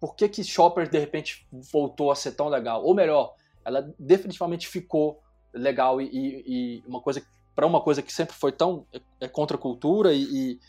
por 0.01 0.17
que 0.17 0.29
que 0.29 0.43
Shopper, 0.43 0.91
de 0.91 0.99
repente, 0.99 1.47
voltou 1.73 2.11
a 2.11 2.17
ser 2.17 2.33
tão 2.33 2.49
legal? 2.49 2.85
Ou 2.85 2.93
melhor, 2.93 3.35
ela 3.65 3.89
definitivamente 3.97 4.67
ficou 4.67 5.23
legal 5.55 6.01
e, 6.01 6.07
e, 6.07 6.45
e 6.47 6.85
uma 6.87 7.01
coisa 7.01 7.25
para 7.55 7.67
uma 7.67 7.81
coisa 7.81 8.03
que 8.03 8.13
sempre 8.13 8.35
foi 8.35 8.53
tão 8.53 8.87
é, 8.93 9.01
é 9.21 9.29
contra 9.29 9.57
a 9.57 9.61
cultura 9.61 10.13
e, 10.13 10.23
e, 10.23 10.61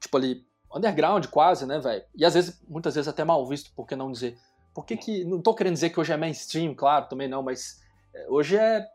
tipo 0.00 0.16
ali 0.16 0.46
underground 0.74 1.26
quase, 1.26 1.66
né, 1.66 1.78
velho? 1.78 2.02
E 2.14 2.24
às 2.24 2.34
vezes, 2.34 2.62
muitas 2.68 2.94
vezes 2.94 3.08
até 3.08 3.24
mal 3.24 3.44
visto, 3.46 3.72
por 3.74 3.86
que 3.86 3.96
não 3.96 4.10
dizer? 4.10 4.38
Por 4.72 4.86
que 4.86 4.96
que 4.96 5.24
não 5.24 5.42
tô 5.42 5.54
querendo 5.54 5.74
dizer 5.74 5.90
que 5.90 6.00
hoje 6.00 6.12
é 6.12 6.16
mainstream, 6.16 6.74
claro, 6.74 7.08
também 7.08 7.28
não, 7.28 7.42
mas 7.42 7.80
é, 8.14 8.26
hoje 8.28 8.56
é 8.56 8.86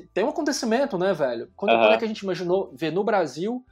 tem 0.00 0.24
um 0.24 0.30
acontecimento, 0.30 0.96
né, 0.96 1.12
velho? 1.12 1.50
Quando, 1.56 1.72
uhum. 1.72 1.78
quando, 1.78 1.94
é 1.94 1.98
que 1.98 2.04
a 2.04 2.08
gente 2.08 2.20
imaginou 2.20 2.72
ver 2.74 2.90
no 2.90 3.04
Brasil 3.04 3.64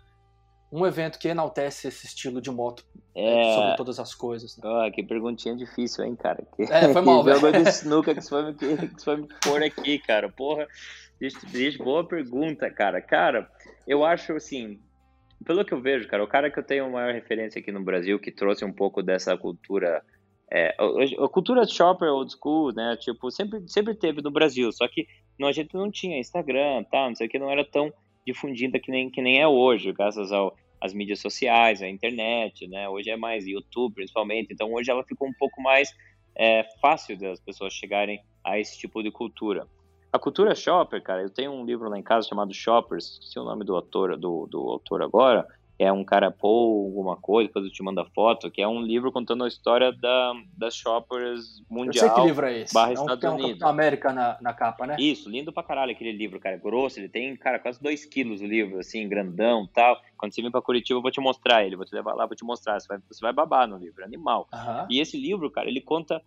um 0.72 0.86
evento 0.86 1.18
que 1.18 1.28
enaltece 1.28 1.88
esse 1.88 2.06
estilo 2.06 2.40
de 2.40 2.50
moto 2.50 2.84
é... 3.14 3.54
sobre 3.54 3.76
todas 3.76 3.98
as 3.98 4.14
coisas? 4.14 4.56
Né? 4.56 4.62
Oh, 4.64 4.90
que 4.92 5.02
perguntinha 5.02 5.56
difícil, 5.56 6.04
hein, 6.04 6.14
cara? 6.14 6.44
Que, 6.54 6.62
é, 6.64 6.92
foi 6.92 7.02
mal, 7.02 7.24
jogo 7.26 7.52
de 7.52 7.68
snooker 7.70 8.14
que 8.14 8.22
você 8.22 8.28
foi, 8.28 8.54
que, 8.54 9.02
foi 9.02 9.16
me 9.16 9.28
pôr 9.42 9.62
aqui, 9.62 9.98
cara. 9.98 10.28
Porra, 10.28 10.66
deixa, 11.18 11.82
boa 11.82 12.06
pergunta, 12.06 12.70
cara. 12.70 13.00
Cara, 13.00 13.50
eu 13.86 14.04
acho 14.04 14.34
assim, 14.34 14.78
pelo 15.44 15.64
que 15.64 15.72
eu 15.72 15.80
vejo, 15.80 16.06
cara, 16.06 16.22
o 16.22 16.28
cara 16.28 16.50
que 16.50 16.58
eu 16.58 16.64
tenho 16.64 16.90
maior 16.90 17.12
referência 17.12 17.58
aqui 17.58 17.72
no 17.72 17.82
Brasil, 17.82 18.20
que 18.20 18.30
trouxe 18.30 18.64
um 18.64 18.72
pouco 18.72 19.02
dessa 19.02 19.36
cultura 19.36 20.02
é, 20.52 20.74
a, 20.78 21.24
a, 21.24 21.28
cultura 21.28 21.64
shopper 21.64 22.08
old 22.08 22.32
school, 22.32 22.72
né? 22.74 22.96
Tipo, 22.98 23.30
sempre, 23.30 23.62
sempre 23.68 23.94
teve 23.94 24.20
no 24.20 24.32
Brasil, 24.32 24.72
só 24.72 24.88
que 24.88 25.06
não, 25.40 25.48
a 25.48 25.52
gente 25.52 25.74
não 25.74 25.90
tinha 25.90 26.18
Instagram, 26.18 26.84
tá? 26.84 27.08
Não 27.08 27.16
sei 27.16 27.26
o 27.26 27.30
que, 27.30 27.38
não 27.38 27.50
era 27.50 27.64
tão 27.64 27.92
difundida 28.26 28.78
que 28.78 28.90
nem, 28.90 29.10
que 29.10 29.22
nem 29.22 29.40
é 29.40 29.48
hoje, 29.48 29.90
graças 29.90 30.30
ao, 30.30 30.54
às 30.78 30.92
mídias 30.92 31.18
sociais, 31.18 31.80
à 31.80 31.88
internet, 31.88 32.68
né? 32.68 32.88
Hoje 32.88 33.10
é 33.10 33.16
mais 33.16 33.46
YouTube, 33.46 33.94
principalmente. 33.94 34.52
Então, 34.52 34.72
hoje 34.72 34.90
ela 34.90 35.02
ficou 35.02 35.26
um 35.26 35.32
pouco 35.32 35.62
mais 35.62 35.96
é, 36.36 36.64
fácil 36.80 37.18
das 37.18 37.40
pessoas 37.40 37.72
chegarem 37.72 38.20
a 38.44 38.58
esse 38.58 38.78
tipo 38.78 39.02
de 39.02 39.10
cultura. 39.10 39.66
A 40.12 40.18
cultura 40.18 40.54
shopper, 40.54 41.02
cara, 41.02 41.22
eu 41.22 41.30
tenho 41.30 41.52
um 41.52 41.64
livro 41.64 41.88
lá 41.88 41.98
em 41.98 42.02
casa 42.02 42.28
chamado 42.28 42.52
Shoppers, 42.52 43.12
esqueci 43.12 43.38
o 43.38 43.44
nome 43.44 43.64
do 43.64 43.74
autor, 43.74 44.18
do, 44.18 44.46
do 44.46 44.58
autor 44.68 45.02
agora, 45.02 45.46
é 45.80 45.90
um 45.90 46.04
cara 46.04 46.30
Paul, 46.30 46.84
alguma 46.84 47.16
coisa, 47.16 47.48
depois 47.48 47.64
eu 47.64 47.72
te 47.72 47.82
mando 47.82 48.02
a 48.02 48.04
foto, 48.04 48.50
que 48.50 48.60
é 48.60 48.68
um 48.68 48.82
livro 48.82 49.10
contando 49.10 49.44
a 49.44 49.48
história 49.48 49.90
da, 49.90 50.34
das 50.54 50.74
shoppers 50.74 51.62
mundial. 51.70 52.04
Eu 52.04 52.14
sei 52.14 52.22
que 52.22 52.28
livro 52.28 52.46
é 52.46 52.58
esse. 52.58 52.74
Barra 52.74 52.88
é 52.88 52.90
um, 52.90 53.00
Estados 53.00 53.20
tem 53.20 53.30
um 53.30 53.34
Unidos. 53.34 53.62
América 53.62 54.12
na, 54.12 54.36
na 54.42 54.52
capa, 54.52 54.86
né? 54.86 54.96
Isso, 54.98 55.30
lindo 55.30 55.50
pra 55.50 55.62
caralho 55.62 55.92
aquele 55.92 56.12
livro, 56.12 56.38
cara. 56.38 56.58
Grosso, 56.58 57.00
ele 57.00 57.08
tem, 57.08 57.34
cara, 57.34 57.58
quase 57.58 57.82
2 57.82 58.04
quilos 58.04 58.42
o 58.42 58.46
livro, 58.46 58.78
assim, 58.78 59.08
grandão 59.08 59.66
tal. 59.72 59.98
Quando 60.18 60.34
você 60.34 60.42
vir 60.42 60.50
pra 60.50 60.60
Curitiba, 60.60 60.98
eu 60.98 61.02
vou 61.02 61.10
te 61.10 61.18
mostrar 61.18 61.64
ele, 61.64 61.76
vou 61.76 61.86
te 61.86 61.94
levar 61.94 62.12
lá, 62.12 62.26
vou 62.26 62.36
te 62.36 62.44
mostrar. 62.44 62.78
Você 62.78 62.86
vai, 62.86 62.98
você 63.10 63.20
vai 63.22 63.32
babar 63.32 63.66
no 63.66 63.78
livro, 63.78 64.02
é 64.02 64.04
animal. 64.04 64.46
Uhum. 64.52 64.86
E 64.90 65.00
esse 65.00 65.18
livro, 65.18 65.50
cara, 65.50 65.70
ele 65.70 65.80
conta 65.80 66.20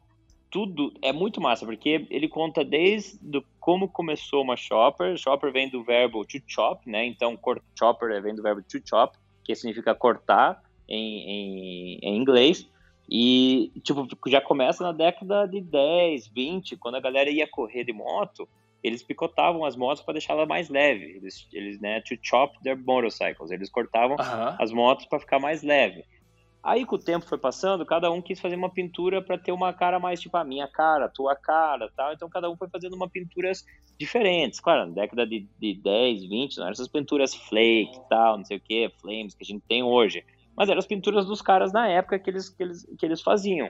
tudo, 0.50 0.92
é 1.00 1.14
muito 1.14 1.40
massa, 1.40 1.64
porque 1.64 2.08
ele 2.10 2.28
conta 2.28 2.64
desde 2.64 3.20
do, 3.22 3.46
como 3.60 3.88
começou 3.88 4.42
uma 4.42 4.56
shopper. 4.56 5.16
Shopper 5.16 5.52
vem 5.52 5.70
do 5.70 5.84
verbo 5.84 6.26
to 6.26 6.40
chop, 6.48 6.90
né? 6.90 7.06
Então, 7.06 7.38
chopper 7.78 8.20
vem 8.20 8.34
do 8.34 8.42
verbo 8.42 8.64
to 8.64 8.80
chop 8.84 9.16
que 9.44 9.56
significa 9.56 9.94
cortar 9.94 10.62
em, 10.88 11.30
em, 11.30 12.00
em 12.02 12.18
inglês. 12.18 12.68
E, 13.10 13.72
tipo, 13.84 14.08
já 14.28 14.42
começa 14.42 14.84
na 14.84 14.92
década 14.92 15.46
de 15.46 15.62
10, 15.62 16.28
20, 16.28 16.78
quando 16.78 16.96
a 16.96 17.00
galera 17.00 17.30
ia 17.30 17.48
correr 17.48 17.84
de 17.84 17.94
moto, 17.94 18.48
eles 18.84 19.04
picotavam 19.04 19.66
as 19.66 19.76
motos 19.76 20.04
para 20.04 20.14
deixá-la 20.14 20.46
mais 20.46 20.70
leve. 20.70 21.18
Eles, 21.18 21.48
eles, 21.54 21.80
né, 21.80 22.02
to 22.02 22.16
chop 22.22 22.58
their 22.64 22.78
motorcycles. 22.78 23.52
Eles 23.52 23.70
cortavam 23.70 24.18
as 24.60 24.72
motos 24.72 25.06
para 25.06 25.20
ficar 25.20 25.40
mais 25.40 25.64
leve. 25.64 26.04
Aí, 26.64 26.86
com 26.86 26.96
o 26.96 27.00
tempo 27.00 27.26
foi 27.26 27.38
passando, 27.38 27.86
cada 27.86 28.10
um 28.10 28.22
quis 28.22 28.40
fazer 28.40 28.56
uma 28.56 28.70
pintura 28.70 29.22
para 29.22 29.38
ter 29.38 29.52
uma 29.52 29.74
cara 29.74 30.00
mais 30.00 30.22
tipo 30.22 30.38
a 30.38 30.46
minha 30.46 30.66
cara, 30.66 31.06
a 31.06 31.10
tua 31.10 31.36
cara, 31.36 31.92
tal. 31.94 32.14
Então, 32.14 32.30
cada 32.30 32.50
um 32.50 32.56
foi 32.56 32.70
fazendo 32.70 32.96
uma 32.96 33.10
pinturas 33.10 33.66
diferentes. 34.00 34.62
Claro, 34.62 34.88
na 34.88 34.94
década 34.94 35.28
de, 35.28 35.46
de 35.60 35.74
10, 35.76 36.24
20, 36.24 36.58
não 36.58 36.64
eram 36.64 36.72
essas 36.72 36.88
pinturas 36.88 37.36
flake 37.36 38.00
tal, 38.10 38.38
não 38.38 38.46
sei 38.46 38.58
o 38.58 38.62
que, 38.62 38.90
flames, 39.02 39.36
que 39.36 39.44
a 39.44 39.46
gente 39.46 39.64
tem 39.68 39.84
hoje. 39.84 40.24
Mas 40.56 40.70
eram 40.70 40.80
as 40.80 40.88
pinturas 40.88 41.26
dos 41.26 41.42
caras 41.42 41.74
na 41.74 41.88
época 41.88 42.18
que 42.18 42.30
eles, 42.30 42.48
que 42.48 42.64
eles, 42.64 42.86
que 42.98 43.06
eles 43.06 43.22
faziam. 43.22 43.70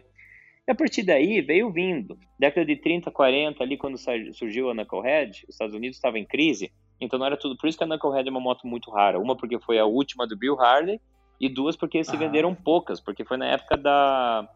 E 0.67 0.71
a 0.71 0.75
partir 0.75 1.01
daí 1.01 1.41
veio 1.41 1.71
vindo. 1.71 2.17
Década 2.37 2.65
de 2.65 2.75
30, 2.75 3.09
40, 3.09 3.63
ali 3.63 3.75
quando 3.75 3.97
surgiu 4.33 4.69
a 4.69 4.73
Knucklehead, 4.73 5.45
os 5.47 5.55
Estados 5.55 5.75
Unidos 5.75 5.97
estavam 5.97 6.19
em 6.19 6.25
crise, 6.25 6.71
então 7.01 7.17
não 7.17 7.25
era 7.25 7.37
tudo. 7.37 7.57
Por 7.57 7.67
isso 7.67 7.77
que 7.77 7.83
a 7.83 7.87
Knucklehead 7.87 8.27
é 8.27 8.31
uma 8.31 8.39
moto 8.39 8.67
muito 8.67 8.91
rara. 8.91 9.19
Uma 9.19 9.35
porque 9.35 9.59
foi 9.59 9.79
a 9.79 9.85
última 9.85 10.27
do 10.27 10.37
Bill 10.37 10.59
Harley, 10.59 11.01
e 11.39 11.49
duas 11.49 11.75
porque 11.75 12.03
se 12.03 12.15
ah. 12.15 12.19
venderam 12.19 12.53
poucas, 12.55 12.99
porque 12.99 13.23
foi 13.23 13.37
na 13.37 13.47
época 13.47 13.77
da 13.77 14.47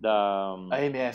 da, 0.00 0.56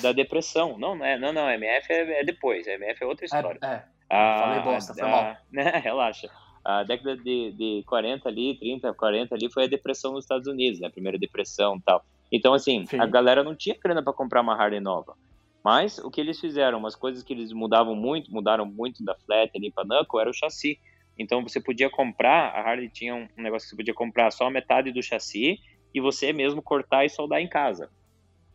da 0.01 0.11
depressão. 0.11 0.77
Não, 0.77 0.95
não 0.95 1.05
é, 1.05 1.17
não, 1.19 1.31
não, 1.31 1.45
a 1.45 1.53
MF 1.53 1.91
é, 1.91 2.21
é 2.21 2.23
depois, 2.23 2.67
a 2.67 2.71
MF 2.71 3.03
é 3.03 3.05
outra 3.05 3.25
é, 3.25 3.27
história. 3.27 3.59
É, 3.61 3.67
é. 3.67 3.83
Ah, 4.09 4.39
Falei 4.43 4.61
bosta, 4.61 4.93
foi 4.93 5.07
mal. 5.07 5.37
Né, 5.51 5.71
relaxa. 5.83 6.29
A 6.65 6.83
década 6.83 7.15
de, 7.15 7.51
de 7.53 7.83
40 7.87 8.27
ali, 8.27 8.55
30, 8.55 8.93
40 8.93 9.35
ali 9.35 9.51
foi 9.51 9.63
a 9.63 9.67
depressão 9.67 10.11
nos 10.11 10.25
Estados 10.25 10.47
Unidos, 10.47 10.79
né? 10.79 10.87
A 10.87 10.91
primeira 10.91 11.17
depressão 11.17 11.77
e 11.77 11.81
tal. 11.81 12.03
Então, 12.31 12.53
assim, 12.53 12.85
Sim. 12.85 12.99
a 12.99 13.05
galera 13.05 13.43
não 13.43 13.55
tinha 13.55 13.77
grana 13.81 14.03
para 14.03 14.13
comprar 14.13 14.41
uma 14.41 14.53
Harley 14.53 14.79
nova. 14.79 15.15
Mas 15.63 15.97
o 15.99 16.09
que 16.09 16.21
eles 16.21 16.39
fizeram, 16.39 16.77
umas 16.77 16.95
coisas 16.95 17.23
que 17.23 17.33
eles 17.33 17.51
mudavam 17.51 17.95
muito, 17.95 18.31
mudaram 18.31 18.65
muito 18.65 19.03
da 19.03 19.15
flat 19.15 19.51
ali 19.55 19.71
para 19.71 19.83
Knuckle, 19.83 20.19
era 20.19 20.29
o 20.29 20.33
chassi. 20.33 20.79
Então 21.19 21.43
você 21.43 21.59
podia 21.59 21.89
comprar, 21.89 22.49
a 22.49 22.61
Harley 22.61 22.89
tinha 22.89 23.13
um 23.13 23.27
negócio 23.37 23.65
que 23.65 23.71
você 23.71 23.75
podia 23.75 23.93
comprar 23.93 24.31
só 24.31 24.47
a 24.47 24.51
metade 24.51 24.91
do 24.91 25.03
chassi 25.03 25.59
e 25.93 25.99
você 25.99 26.31
mesmo 26.31 26.61
cortar 26.61 27.05
e 27.05 27.09
soldar 27.09 27.41
em 27.41 27.47
casa. 27.49 27.89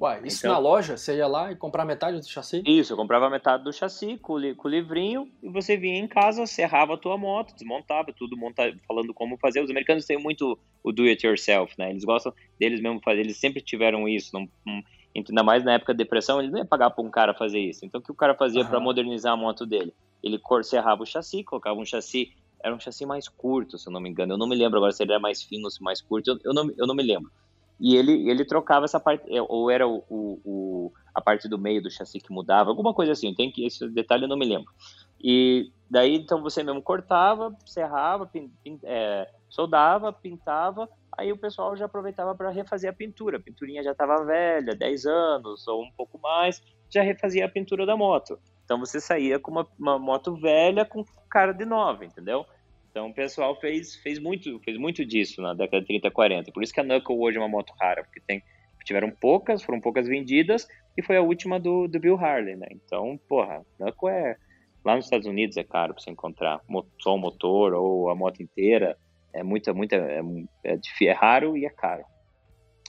Uai, 0.00 0.22
isso 0.24 0.38
então, 0.38 0.52
na 0.52 0.58
loja? 0.58 0.96
Você 0.96 1.16
ia 1.16 1.26
lá 1.26 1.52
e 1.52 1.56
comprar 1.56 1.84
metade 1.84 2.18
do 2.18 2.28
chassi? 2.28 2.62
Isso, 2.66 2.92
eu 2.92 2.96
comprava 2.96 3.30
metade 3.30 3.62
do 3.62 3.72
chassi 3.72 4.18
com, 4.18 4.34
com 4.56 4.68
o 4.68 4.70
livrinho 4.70 5.30
e 5.40 5.48
você 5.48 5.76
vinha 5.76 5.98
em 5.98 6.08
casa, 6.08 6.46
serrava 6.46 6.94
a 6.94 6.98
tua 6.98 7.16
moto, 7.16 7.54
desmontava, 7.54 8.12
tudo 8.12 8.36
montado, 8.36 8.76
falando 8.88 9.14
como 9.14 9.38
fazer. 9.38 9.62
Os 9.62 9.70
americanos 9.70 10.04
têm 10.04 10.18
muito 10.18 10.58
o 10.82 10.90
do 10.90 11.04
it 11.04 11.24
yourself, 11.24 11.72
né? 11.78 11.90
Eles 11.90 12.04
gostam 12.04 12.34
deles 12.58 12.80
mesmo 12.80 13.00
fazer, 13.04 13.20
eles 13.20 13.36
sempre 13.36 13.62
tiveram 13.62 14.08
isso. 14.08 14.30
Não, 14.34 14.48
não, 14.66 14.82
ainda 15.14 15.44
mais 15.44 15.64
na 15.64 15.74
época 15.74 15.94
da 15.94 15.98
depressão, 15.98 16.40
eles 16.40 16.50
não 16.50 16.58
iam 16.58 16.66
pagar 16.66 16.90
para 16.90 17.04
um 17.04 17.10
cara 17.10 17.32
fazer 17.32 17.60
isso. 17.60 17.86
Então 17.86 18.00
o 18.00 18.04
que 18.04 18.10
o 18.10 18.16
cara 18.16 18.34
fazia 18.34 18.62
uhum. 18.62 18.68
para 18.68 18.80
modernizar 18.80 19.32
a 19.32 19.36
moto 19.36 19.64
dele? 19.64 19.94
Ele 20.22 20.40
serrava 20.64 21.02
o 21.02 21.06
chassi, 21.06 21.44
colocava 21.44 21.78
um 21.78 21.84
chassi, 21.84 22.32
era 22.64 22.74
um 22.74 22.80
chassi 22.80 23.04
mais 23.04 23.28
curto, 23.28 23.78
se 23.78 23.88
eu 23.88 23.92
não 23.92 24.00
me 24.00 24.08
engano. 24.08 24.34
Eu 24.34 24.38
não 24.38 24.48
me 24.48 24.56
lembro 24.56 24.78
agora 24.78 24.92
se 24.92 25.02
ele 25.02 25.12
era 25.12 25.20
mais 25.20 25.42
fino 25.42 25.64
ou 25.64 25.70
se 25.70 25.82
mais 25.82 26.00
curto, 26.00 26.30
eu, 26.30 26.38
eu, 26.44 26.54
não, 26.54 26.70
eu 26.78 26.86
não 26.86 26.94
me 26.94 27.02
lembro 27.02 27.30
e 27.78 27.96
ele, 27.96 28.30
ele 28.30 28.44
trocava 28.44 28.84
essa 28.84 29.00
parte, 29.00 29.24
é, 29.34 29.42
ou 29.42 29.70
era 29.70 29.86
o, 29.86 30.04
o, 30.08 30.92
a 31.14 31.20
parte 31.20 31.48
do 31.48 31.58
meio 31.58 31.82
do 31.82 31.90
chassi 31.90 32.20
que 32.20 32.32
mudava, 32.32 32.70
alguma 32.70 32.94
coisa 32.94 33.12
assim, 33.12 33.34
tem 33.34 33.50
que 33.50 33.64
esse 33.66 33.88
detalhe 33.88 34.24
eu 34.24 34.28
não 34.28 34.36
me 34.36 34.46
lembro. 34.46 34.72
E 35.22 35.72
daí 35.90 36.14
então 36.14 36.42
você 36.42 36.62
mesmo 36.62 36.82
cortava, 36.82 37.56
serrava, 37.66 38.26
pin, 38.26 38.50
pin, 38.62 38.78
é, 38.84 39.28
soldava, 39.48 40.12
pintava, 40.12 40.88
aí 41.16 41.32
o 41.32 41.36
pessoal 41.36 41.76
já 41.76 41.86
aproveitava 41.86 42.34
para 42.34 42.50
refazer 42.50 42.90
a 42.90 42.92
pintura. 42.92 43.38
A 43.38 43.40
pinturinha 43.40 43.82
já 43.82 43.92
estava 43.92 44.24
velha, 44.24 44.74
10 44.74 45.06
anos 45.06 45.66
ou 45.66 45.82
um 45.82 45.90
pouco 45.92 46.18
mais, 46.18 46.62
já 46.90 47.02
refazia 47.02 47.44
a 47.44 47.48
pintura 47.48 47.86
da 47.86 47.96
moto. 47.96 48.38
Então 48.64 48.78
você 48.78 49.00
saía 49.00 49.38
com 49.38 49.50
uma, 49.50 49.68
uma 49.78 49.98
moto 49.98 50.34
velha 50.36 50.84
com 50.84 51.04
cara 51.30 51.52
de 51.52 51.64
nova, 51.64 52.04
entendeu? 52.04 52.46
Então 52.90 53.08
o 53.08 53.14
pessoal 53.14 53.58
fez, 53.60 53.96
fez, 53.96 54.18
muito, 54.18 54.60
fez 54.60 54.78
muito 54.78 55.04
disso 55.04 55.42
na 55.42 55.52
década 55.52 55.80
de 55.80 55.88
30, 55.88 56.10
40. 56.10 56.52
Por 56.52 56.62
isso 56.62 56.72
que 56.72 56.80
a 56.80 56.84
Knuckle 56.84 57.18
hoje 57.18 57.36
é 57.36 57.40
uma 57.40 57.48
moto 57.48 57.74
rara, 57.80 58.04
porque 58.04 58.20
tem, 58.20 58.42
tiveram 58.84 59.10
poucas, 59.10 59.62
foram 59.62 59.80
poucas 59.80 60.06
vendidas, 60.06 60.68
e 60.96 61.02
foi 61.02 61.16
a 61.16 61.22
última 61.22 61.58
do, 61.58 61.88
do 61.88 61.98
Bill 61.98 62.16
Harley, 62.16 62.54
né? 62.54 62.68
Então, 62.70 63.18
porra, 63.28 63.64
Knuckle 63.78 64.10
é. 64.10 64.36
Lá 64.84 64.94
nos 64.96 65.06
Estados 65.06 65.26
Unidos 65.26 65.56
é 65.56 65.64
caro 65.64 65.94
para 65.94 66.02
você 66.02 66.10
encontrar 66.10 66.60
só 67.00 67.14
o 67.14 67.18
motor 67.18 67.72
ou 67.72 68.10
a 68.10 68.14
moto 68.14 68.42
inteira. 68.42 68.98
É 69.32 69.42
muita, 69.42 69.72
muita. 69.72 69.96
É, 69.96 70.20
é, 70.62 70.78
é 71.04 71.12
raro 71.12 71.56
e 71.56 71.64
é 71.64 71.70
caro. 71.70 72.04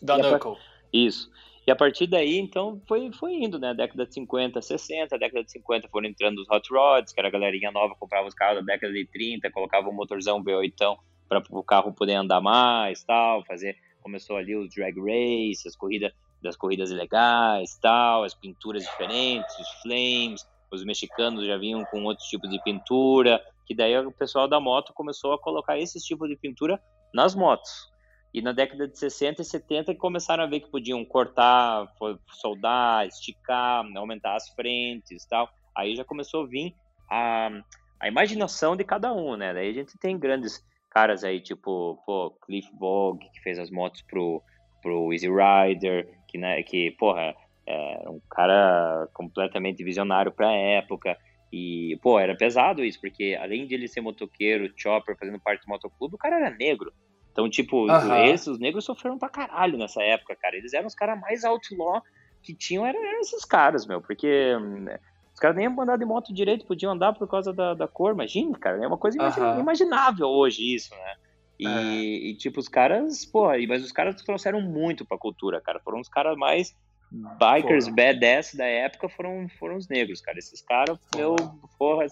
Da 0.01 0.17
Knuckle. 0.17 0.57
Isso. 0.91 1.31
E 1.67 1.71
a 1.71 1.75
partir 1.75 2.05
daí, 2.05 2.37
então, 2.37 2.79
foi, 2.87 3.11
foi 3.11 3.33
indo, 3.33 3.57
né? 3.57 3.73
Década 3.73 4.05
de 4.05 4.13
50, 4.13 4.61
60, 4.61 5.17
década 5.17 5.43
de 5.43 5.51
50 5.51 5.87
foram 5.89 6.07
entrando 6.07 6.39
os 6.39 6.49
hot 6.49 6.71
rods, 6.71 7.11
que 7.11 7.19
era 7.19 7.27
a 7.27 7.31
galerinha 7.31 7.71
nova, 7.71 7.95
comprava 7.95 8.27
os 8.27 8.35
carros 8.35 8.63
da 8.63 8.73
década 8.73 8.93
de 8.93 9.05
30, 9.07 9.49
colocava 9.51 9.89
um 9.89 9.93
motorzão 9.93 10.43
V8 10.43 10.97
para 11.27 11.41
o 11.49 11.63
carro 11.63 11.91
poder 11.91 12.13
andar 12.13 12.39
mais, 12.39 13.03
tal, 13.03 13.43
fazer, 13.45 13.75
começou 14.01 14.37
ali 14.37 14.55
os 14.55 14.69
drag 14.75 14.95
race, 14.99 15.67
as 15.67 15.75
corridas 15.75 16.13
das 16.39 16.55
corridas 16.55 16.91
legais, 16.91 17.75
tal, 17.81 18.23
as 18.23 18.35
pinturas 18.35 18.83
diferentes, 18.83 19.57
os 19.57 19.69
flames, 19.81 20.47
os 20.71 20.85
mexicanos 20.85 21.45
já 21.47 21.57
vinham 21.57 21.83
com 21.85 22.03
outros 22.03 22.27
tipos 22.27 22.47
de 22.47 22.61
pintura, 22.61 23.41
que 23.65 23.73
daí 23.73 23.97
o 23.97 24.11
pessoal 24.11 24.47
da 24.47 24.59
moto 24.59 24.93
começou 24.93 25.33
a 25.33 25.39
colocar 25.39 25.79
esses 25.79 26.03
tipos 26.03 26.29
de 26.29 26.35
pintura 26.35 26.79
nas 27.11 27.33
motos. 27.33 27.94
E 28.35 28.41
na 28.41 28.51
década 28.51 28.85
de 28.85 28.99
60 28.99 29.41
e 29.41 29.45
70 29.45 29.95
começaram 29.95 30.43
a 30.43 30.45
ver 30.45 30.59
que 30.59 30.69
podiam 30.69 31.05
cortar, 31.05 31.87
soldar, 32.33 33.07
esticar, 33.07 33.85
aumentar 33.95 34.35
as 34.35 34.49
frentes 34.49 35.25
tal. 35.25 35.49
Aí 35.73 35.95
já 35.95 36.03
começou 36.03 36.43
a 36.43 36.45
vir 36.45 36.75
a, 37.09 37.49
a 37.97 38.09
imaginação 38.09 38.75
de 38.75 38.83
cada 38.83 39.13
um, 39.13 39.37
né? 39.37 39.53
Daí 39.53 39.69
a 39.69 39.73
gente 39.73 39.97
tem 39.97 40.19
grandes 40.19 40.61
caras 40.91 41.23
aí, 41.23 41.39
tipo, 41.39 41.97
pô, 42.05 42.31
Cliff 42.45 42.69
Vogue, 42.77 43.25
que 43.33 43.39
fez 43.39 43.57
as 43.57 43.71
motos 43.71 44.01
pro, 44.01 44.43
pro 44.81 45.13
Easy 45.13 45.29
Rider, 45.29 46.05
que, 46.27 46.37
né, 46.37 46.61
que 46.61 46.91
porra, 46.99 47.33
é 47.65 48.09
um 48.09 48.19
cara 48.29 49.07
completamente 49.13 49.81
visionário 49.81 50.33
pra 50.33 50.51
época. 50.51 51.17
E, 51.53 51.97
pô, 52.01 52.19
era 52.19 52.35
pesado 52.35 52.83
isso, 52.83 52.99
porque 52.99 53.37
além 53.39 53.65
de 53.65 53.75
ele 53.75 53.87
ser 53.87 54.01
motoqueiro, 54.01 54.73
chopper, 54.75 55.17
fazendo 55.17 55.39
parte 55.39 55.65
do 55.65 55.69
motoclube, 55.69 56.15
o 56.15 56.17
cara 56.17 56.35
era 56.35 56.49
negro. 56.49 56.91
Então, 57.35 57.49
tipo, 57.49 57.85
uhum. 57.85 58.15
esses, 58.27 58.47
os 58.47 58.59
negros 58.59 58.85
sofreram 58.85 59.19
pra 59.19 59.27
caralho 59.27 59.77
nessa 59.77 60.01
época, 60.01 60.37
cara. 60.37 60.55
Eles 60.55 60.73
eram 60.73 60.87
os 60.87 60.95
caras 60.95 61.19
mais 61.19 61.43
outlaw 61.43 62.01
que 62.41 62.53
tinham, 62.53 62.85
eram, 62.85 63.03
eram 63.03 63.19
esses 63.19 63.43
caras, 63.43 63.85
meu. 63.85 63.99
Porque 63.99 64.57
né, 64.57 64.97
os 65.33 65.39
caras 65.41 65.57
nem 65.57 65.65
iam 65.65 65.81
andar 65.81 65.97
de 65.97 66.05
moto 66.05 66.33
direito, 66.33 66.65
podiam 66.65 66.93
andar 66.93 67.11
por 67.11 67.27
causa 67.27 67.51
da, 67.51 67.73
da 67.73 67.89
cor. 67.89 68.13
Imagina, 68.13 68.57
cara, 68.57 68.81
é 68.81 68.87
uma 68.87 68.97
coisa 68.97 69.21
uhum. 69.21 69.59
imaginável 69.59 70.27
hoje 70.27 70.75
isso, 70.75 70.95
né? 70.95 71.15
E, 71.59 71.67
é. 71.67 72.29
e, 72.29 72.35
tipo, 72.37 72.57
os 72.57 72.69
caras, 72.69 73.25
porra, 73.25 73.55
mas 73.67 73.83
os 73.83 73.91
caras 73.91 74.15
trouxeram 74.23 74.61
muito 74.61 75.05
pra 75.05 75.17
cultura, 75.17 75.59
cara. 75.59 75.81
Foram 75.81 75.99
os 75.99 76.07
caras 76.07 76.37
mais 76.37 76.73
bikers 77.11 77.89
porra. 77.89 78.13
badass 78.13 78.55
da 78.55 78.65
época 78.65 79.09
foram, 79.09 79.49
foram 79.59 79.75
os 79.75 79.89
negros, 79.89 80.21
cara. 80.21 80.39
Esses 80.39 80.61
caras, 80.61 80.97
meu, 81.13 81.35
porra, 81.77 82.05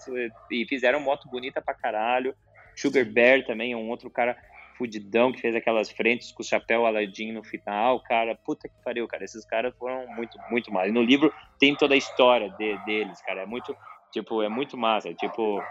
e 0.50 0.66
fizeram 0.66 1.00
moto 1.00 1.30
bonita 1.30 1.62
pra 1.62 1.72
caralho. 1.72 2.34
Sugar 2.76 3.06
Bear 3.06 3.46
também 3.46 3.72
é 3.72 3.76
um 3.76 3.88
outro 3.88 4.10
cara 4.10 4.36
fudidão 4.76 5.32
que 5.32 5.40
fez 5.40 5.54
aquelas 5.54 5.90
frentes 5.90 6.32
com 6.32 6.42
o 6.42 6.46
chapéu 6.46 6.86
Aladdin 6.86 7.32
no 7.32 7.44
final, 7.44 8.00
cara, 8.02 8.38
puta 8.44 8.68
que 8.68 8.74
pariu, 8.84 9.06
cara, 9.06 9.24
esses 9.24 9.44
caras 9.44 9.74
foram 9.78 10.06
muito, 10.14 10.38
muito 10.50 10.72
mais. 10.72 10.92
No 10.92 11.02
livro 11.02 11.32
tem 11.58 11.74
toda 11.74 11.94
a 11.94 11.98
história 11.98 12.50
de, 12.50 12.76
deles, 12.84 13.20
cara, 13.22 13.42
é 13.42 13.46
muito, 13.46 13.76
tipo, 14.12 14.42
é 14.42 14.48
muito 14.48 14.76
massa, 14.76 15.14
tipo, 15.14 15.62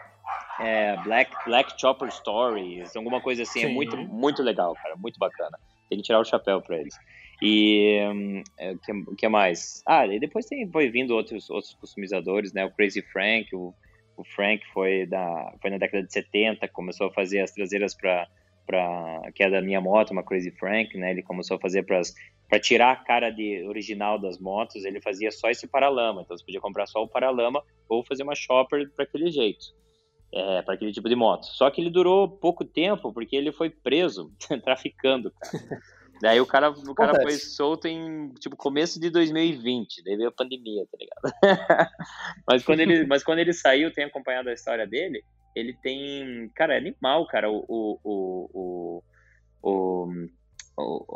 é, 0.59 0.95
Black, 1.03 1.31
Black 1.45 1.79
Chopper 1.79 2.11
Stories, 2.11 2.95
alguma 2.95 3.21
coisa 3.21 3.43
assim, 3.43 3.59
é 3.59 3.63
Sim. 3.63 3.71
é 3.71 3.73
muito, 3.73 3.97
muito 3.97 4.41
legal, 4.41 4.73
cara, 4.75 4.95
muito 4.95 5.17
bacana. 5.19 5.57
Tem 5.89 5.97
que 5.97 6.05
tirar 6.05 6.19
o 6.19 6.25
chapéu 6.25 6.61
pra 6.61 6.77
eles. 6.77 6.95
E 7.41 7.99
o 8.07 8.43
é, 8.57 8.73
que, 8.75 9.15
que 9.17 9.27
mais? 9.27 9.83
Ah, 9.85 10.07
e 10.07 10.19
depois 10.19 10.45
tem, 10.45 10.69
foi 10.71 10.89
vindo 10.89 11.11
outros, 11.11 11.49
outros 11.49 11.73
customizadores, 11.75 12.53
né? 12.53 12.65
O 12.65 12.71
Crazy 12.71 13.01
Frank, 13.01 13.53
o, 13.53 13.73
o 14.15 14.23
Frank 14.23 14.63
foi, 14.73 15.05
da, 15.05 15.53
foi 15.61 15.69
na 15.69 15.77
década 15.77 16.03
de 16.03 16.13
70, 16.13 16.67
começou 16.69 17.07
a 17.07 17.13
fazer 17.13 17.41
as 17.41 17.51
traseiras 17.51 17.95
para 17.95 18.27
para 18.65 19.31
que 19.33 19.43
é 19.43 19.49
da 19.49 19.61
minha 19.61 19.81
moto, 19.81 20.11
uma 20.11 20.23
Crazy 20.23 20.51
Frank, 20.51 20.97
né? 20.97 21.11
Ele 21.11 21.21
começou 21.21 21.57
a 21.57 21.59
fazer 21.59 21.83
para 21.83 22.59
tirar 22.59 22.91
a 22.91 22.95
cara 22.95 23.29
de 23.29 23.63
original 23.67 24.19
das 24.19 24.37
motos, 24.39 24.85
ele 24.85 25.01
fazia 25.01 25.31
só 25.31 25.49
esse 25.49 25.67
paralama. 25.67 26.21
Então 26.21 26.37
você 26.37 26.43
podia 26.43 26.61
comprar 26.61 26.87
só 26.87 27.01
o 27.03 27.07
paralama 27.07 27.63
ou 27.87 28.03
fazer 28.03 28.23
uma 28.23 28.35
shopper 28.35 28.89
para 28.95 29.03
aquele 29.05 29.31
jeito, 29.31 29.65
é, 30.31 30.61
para 30.61 30.75
aquele 30.75 30.91
tipo 30.91 31.09
de 31.09 31.15
moto. 31.15 31.45
Só 31.45 31.69
que 31.69 31.81
ele 31.81 31.89
durou 31.89 32.27
pouco 32.27 32.63
tempo 32.63 33.13
porque 33.13 33.35
ele 33.35 33.51
foi 33.51 33.69
preso 33.69 34.31
traficando, 34.63 35.31
cara. 35.31 35.81
Daí 36.21 36.39
o 36.39 36.45
cara, 36.45 36.69
o 36.69 36.95
cara 36.95 37.21
foi 37.21 37.33
solto 37.33 37.85
em 37.85 38.29
tipo 38.35 38.55
começo 38.55 38.97
de 38.97 39.09
2020, 39.09 40.03
daí 40.05 40.15
veio 40.15 40.29
a 40.29 40.31
pandemia, 40.31 40.85
tá 40.89 40.97
ligado? 40.97 41.91
mas 42.47 42.63
quando 42.63 42.79
ele, 42.79 43.05
mas 43.05 43.23
quando 43.23 43.39
ele 43.39 43.51
saiu, 43.51 43.91
tem 43.91 44.05
acompanhado 44.05 44.47
a 44.47 44.53
história 44.53 44.87
dele 44.87 45.21
ele 45.55 45.73
tem. 45.73 46.49
Cara, 46.55 46.75
é 46.75 46.77
animal, 46.77 47.27
cara, 47.27 47.49
o. 47.49 47.65
o, 47.67 47.99
o, 48.03 49.03
o, 49.63 50.23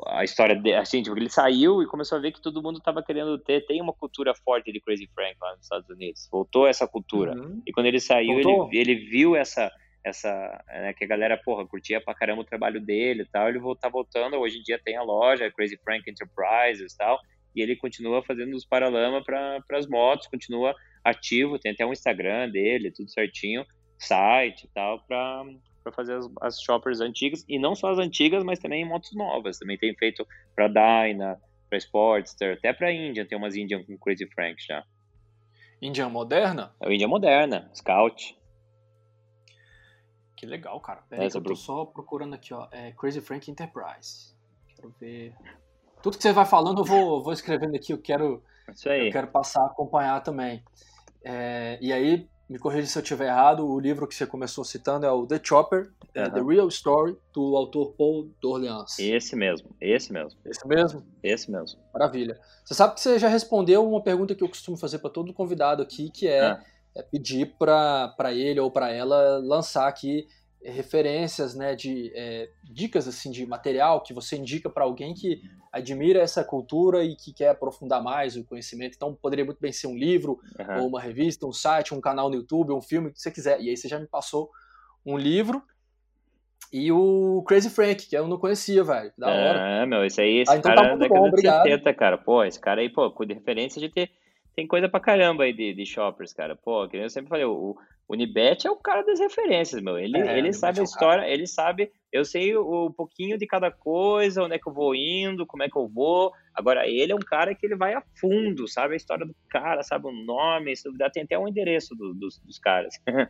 a 0.07 0.23
história 0.23 0.55
dele, 0.55 0.75
assim, 0.75 1.01
tipo, 1.01 1.17
ele 1.17 1.29
saiu 1.29 1.81
e 1.81 1.87
começou 1.87 2.17
a 2.17 2.21
ver 2.21 2.31
que 2.31 2.41
todo 2.41 2.61
mundo 2.61 2.79
tava 2.79 3.01
querendo 3.01 3.37
ter, 3.39 3.65
tem 3.65 3.81
uma 3.81 3.93
cultura 3.93 4.33
forte 4.35 4.71
de 4.71 4.79
Crazy 4.79 5.09
Frank 5.15 5.35
lá 5.41 5.51
nos 5.55 5.63
Estados 5.63 5.89
Unidos, 5.89 6.29
voltou 6.31 6.67
essa 6.67 6.87
cultura, 6.87 7.33
uhum. 7.33 7.61
e 7.65 7.71
quando 7.71 7.87
ele 7.87 7.99
saiu, 7.99 8.39
ele, 8.39 8.69
ele 8.71 8.95
viu 9.09 9.35
essa, 9.35 9.71
essa, 10.03 10.63
né, 10.67 10.93
que 10.93 11.03
a 11.03 11.07
galera, 11.07 11.41
porra, 11.43 11.65
curtia 11.65 11.99
pra 11.99 12.13
caramba 12.13 12.43
o 12.43 12.45
trabalho 12.45 12.79
dele 12.79 13.23
e 13.23 13.25
tal, 13.25 13.49
ele 13.49 13.59
tá 13.81 13.89
voltando, 13.89 14.37
hoje 14.37 14.59
em 14.59 14.61
dia 14.61 14.79
tem 14.83 14.95
a 14.95 15.01
loja, 15.01 15.51
Crazy 15.51 15.77
Frank 15.83 16.07
Enterprises 16.07 16.93
e 16.93 16.97
tal, 16.97 17.19
e 17.55 17.61
ele 17.61 17.75
continua 17.75 18.21
fazendo 18.21 18.55
os 18.55 18.63
paralama 18.63 19.23
para 19.23 19.59
as 19.71 19.87
motos, 19.87 20.27
continua 20.27 20.75
ativo, 21.03 21.57
tem 21.57 21.71
até 21.71 21.85
um 21.85 21.93
Instagram 21.93 22.49
dele, 22.49 22.91
tudo 22.91 23.09
certinho, 23.09 23.65
site 23.97 24.65
e 24.65 24.67
tal 24.67 24.99
para 25.07 25.91
fazer 25.91 26.15
as, 26.15 26.29
as, 26.41 26.61
shoppers 26.61 26.99
antigas 26.99 27.45
e 27.47 27.57
não 27.57 27.75
só 27.75 27.91
as 27.91 27.97
antigas, 27.97 28.43
mas 28.43 28.59
também 28.59 28.85
motos 28.85 29.13
novas. 29.15 29.57
Também 29.57 29.77
tem 29.77 29.95
feito 29.95 30.27
para 30.55 30.67
Dyna, 30.67 31.41
para 31.69 31.77
Sportster, 31.77 32.57
até 32.57 32.73
para 32.73 32.91
Indian, 32.91 33.25
tem 33.25 33.37
umas 33.37 33.55
Indian 33.55 33.83
com 33.83 33.97
Crazy 33.97 34.27
Frank 34.27 34.63
já. 34.65 34.83
Indian 35.81 36.09
moderna? 36.09 36.73
É 36.79 36.87
o 36.87 36.91
Indian 36.91 37.07
moderna, 37.07 37.69
Scout. 37.73 38.37
Que 40.35 40.45
legal, 40.45 40.79
cara. 40.79 41.01
Pera 41.09 41.23
aí, 41.23 41.29
eu 41.33 41.41
tô 41.41 41.55
só 41.55 41.85
procurando 41.85 42.35
aqui, 42.35 42.53
ó. 42.53 42.67
É 42.71 42.91
Crazy 42.91 43.21
Frank 43.21 43.49
Enterprise. 43.49 44.35
Quero 44.75 44.93
ver. 44.99 45.33
Tudo 46.01 46.15
que 46.15 46.23
você 46.23 46.31
vai 46.31 46.45
falando, 46.45 46.81
eu 46.81 46.85
vou, 46.85 47.23
vou 47.23 47.33
escrevendo 47.33 47.75
aqui. 47.75 47.91
Eu 47.91 47.97
quero, 47.97 48.43
eu 48.67 49.11
quero 49.11 49.27
passar 49.27 49.63
a 49.63 49.65
acompanhar 49.67 50.21
também. 50.21 50.63
É, 51.23 51.79
e 51.81 51.91
aí, 51.91 52.29
me 52.49 52.57
corrija 52.57 52.87
se 52.87 52.97
eu 52.97 53.01
estiver 53.01 53.27
errado, 53.27 53.67
o 53.67 53.79
livro 53.79 54.07
que 54.07 54.15
você 54.15 54.25
começou 54.25 54.63
citando 54.63 55.05
é 55.05 55.11
o 55.11 55.25
The 55.27 55.39
Chopper, 55.43 55.91
uhum. 56.15 56.31
The 56.31 56.41
Real 56.41 56.67
Story, 56.69 57.17
do 57.33 57.57
autor 57.57 57.93
Paul 57.97 58.29
D'Orleans. 58.41 58.97
Esse 58.99 59.35
mesmo, 59.35 59.75
esse 59.81 60.13
mesmo. 60.13 60.39
Esse 60.45 60.67
mesmo? 60.67 61.03
Esse 61.21 61.51
mesmo. 61.51 61.79
Maravilha. 61.93 62.39
Você 62.63 62.73
sabe 62.73 62.95
que 62.95 63.01
você 63.01 63.19
já 63.19 63.27
respondeu 63.27 63.87
uma 63.87 64.01
pergunta 64.01 64.33
que 64.33 64.43
eu 64.43 64.49
costumo 64.49 64.77
fazer 64.77 64.99
para 64.99 65.09
todo 65.09 65.33
convidado 65.33 65.83
aqui, 65.83 66.09
que 66.09 66.27
é, 66.27 66.41
ah. 66.41 66.63
é 66.95 67.03
pedir 67.03 67.53
para 67.57 68.33
ele 68.33 68.59
ou 68.59 68.71
para 68.71 68.91
ela 68.91 69.39
lançar 69.39 69.87
aqui 69.87 70.27
referências, 70.63 71.55
né, 71.55 71.75
de 71.75 72.11
é, 72.15 72.49
dicas 72.63 73.07
assim 73.07 73.31
de 73.31 73.45
material 73.45 74.01
que 74.01 74.13
você 74.13 74.35
indica 74.35 74.69
para 74.69 74.83
alguém 74.83 75.13
que 75.13 75.41
admira 75.71 76.19
essa 76.19 76.43
cultura 76.43 77.03
e 77.03 77.15
que 77.15 77.31
quer 77.31 77.49
aprofundar 77.49 78.03
mais 78.03 78.35
o 78.35 78.43
conhecimento. 78.43 78.95
Então 78.95 79.13
poderia 79.13 79.45
muito 79.45 79.59
bem 79.59 79.71
ser 79.71 79.87
um 79.87 79.95
livro, 79.95 80.39
uhum. 80.59 80.81
ou 80.81 80.87
uma 80.87 80.99
revista, 81.01 81.45
um 81.45 81.53
site, 81.53 81.93
um 81.93 82.01
canal 82.01 82.29
no 82.29 82.35
YouTube, 82.35 82.73
um 82.73 82.81
filme, 82.81 83.09
o 83.09 83.13
que 83.13 83.21
você 83.21 83.31
quiser. 83.31 83.61
E 83.61 83.69
aí 83.69 83.77
você 83.77 83.87
já 83.87 83.99
me 83.99 84.07
passou 84.07 84.49
um 85.05 85.17
livro 85.17 85.63
e 86.71 86.91
o 86.91 87.43
Crazy 87.47 87.69
Frank, 87.69 88.07
que 88.07 88.17
eu 88.17 88.27
não 88.27 88.37
conhecia, 88.37 88.83
velho. 88.83 89.11
Da 89.17 89.27
hora. 89.27 89.59
É, 89.59 89.85
meu, 89.85 90.03
esse 90.03 90.19
aí, 90.19 90.39
esse 90.39 90.51
ah, 90.51 90.57
então 90.57 90.73
cara 90.73 90.89
tá 90.89 90.95
da 90.95 91.07
bom, 91.07 91.27
obrigado. 91.27 91.63
70, 91.63 91.93
cara. 91.93 92.17
Pô, 92.17 92.43
esse 92.43 92.59
cara 92.59 92.81
aí, 92.81 92.89
pô, 92.89 93.09
de 93.25 93.33
referência 93.33 93.79
de 93.79 93.89
ter 93.89 94.09
tem 94.57 94.65
coisa 94.65 94.89
pra 94.89 94.99
caramba 94.99 95.43
aí 95.43 95.53
de, 95.53 95.71
de 95.71 95.85
shoppers, 95.85 96.33
cara. 96.33 96.55
Pô, 96.55 96.89
que 96.89 96.97
eu 96.97 97.07
sempre 97.11 97.29
falei, 97.29 97.45
o, 97.45 97.77
o 98.07 98.15
Nibet 98.15 98.65
é 98.65 98.71
o 98.71 98.75
cara 98.75 99.03
das 99.03 99.19
referências, 99.19 99.79
meu. 99.83 99.99
Ele, 99.99 100.17
é, 100.17 100.35
ele 100.35 100.51
sabe 100.51 100.79
a 100.79 100.83
história, 100.83 101.31
ele 101.31 101.45
sabe. 101.45 101.91
Eu 102.11 102.25
sei 102.25 102.57
o, 102.57 102.87
um 102.87 102.91
pouquinho 102.91 103.37
de 103.37 103.45
cada 103.45 103.69
coisa, 103.69 104.41
onde 104.41 104.55
é 104.55 104.57
que 104.57 104.67
eu 104.67 104.73
vou 104.73 104.95
indo, 104.95 105.45
como 105.45 105.61
é 105.61 105.69
que 105.69 105.77
eu 105.77 105.87
vou. 105.87 106.33
Agora, 106.55 106.87
ele 106.87 107.11
é 107.11 107.15
um 107.15 107.19
cara 107.19 107.53
que 107.53 107.67
ele 107.67 107.75
vai 107.75 107.93
a 107.93 108.01
fundo, 108.19 108.67
sabe 108.67 108.95
a 108.95 108.97
história 108.97 109.27
do 109.27 109.35
cara, 109.47 109.83
sabe 109.83 110.07
o 110.07 110.11
nome, 110.11 110.75
se 110.75 110.85
duvidar, 110.85 111.11
tem 111.11 111.21
até 111.21 111.37
um 111.37 111.47
endereço 111.47 111.93
do, 111.93 112.15
dos, 112.15 112.39
dos 112.39 112.57
caras. 112.57 112.95
é. 113.13 113.29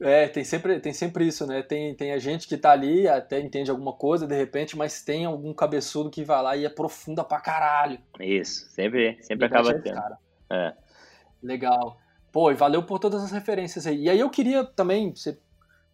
É, 0.00 0.26
tem 0.28 0.42
sempre, 0.42 0.80
tem 0.80 0.94
sempre 0.94 1.26
isso, 1.26 1.46
né? 1.46 1.62
Tem, 1.62 1.94
tem 1.94 2.12
a 2.12 2.18
gente 2.18 2.48
que 2.48 2.56
tá 2.56 2.70
ali, 2.70 3.06
até 3.06 3.38
entende 3.38 3.70
alguma 3.70 3.92
coisa 3.92 4.26
de 4.26 4.34
repente, 4.34 4.76
mas 4.76 5.02
tem 5.02 5.26
algum 5.26 5.52
cabeçudo 5.52 6.10
que 6.10 6.24
vai 6.24 6.42
lá 6.42 6.56
e 6.56 6.64
aprofunda 6.64 7.22
pra 7.22 7.38
caralho. 7.38 7.98
Isso, 8.18 8.66
sempre, 8.70 9.18
sempre 9.22 9.46
acaba 9.46 9.74
tendo. 9.74 9.94
Cara. 9.94 10.18
É. 10.50 10.74
Legal. 11.42 11.98
Pô, 12.32 12.50
e 12.50 12.54
valeu 12.54 12.82
por 12.82 12.98
todas 12.98 13.22
as 13.22 13.30
referências 13.30 13.86
aí. 13.86 14.04
E 14.04 14.10
aí 14.10 14.18
eu 14.18 14.30
queria 14.30 14.64
também, 14.64 15.14
você 15.14 15.38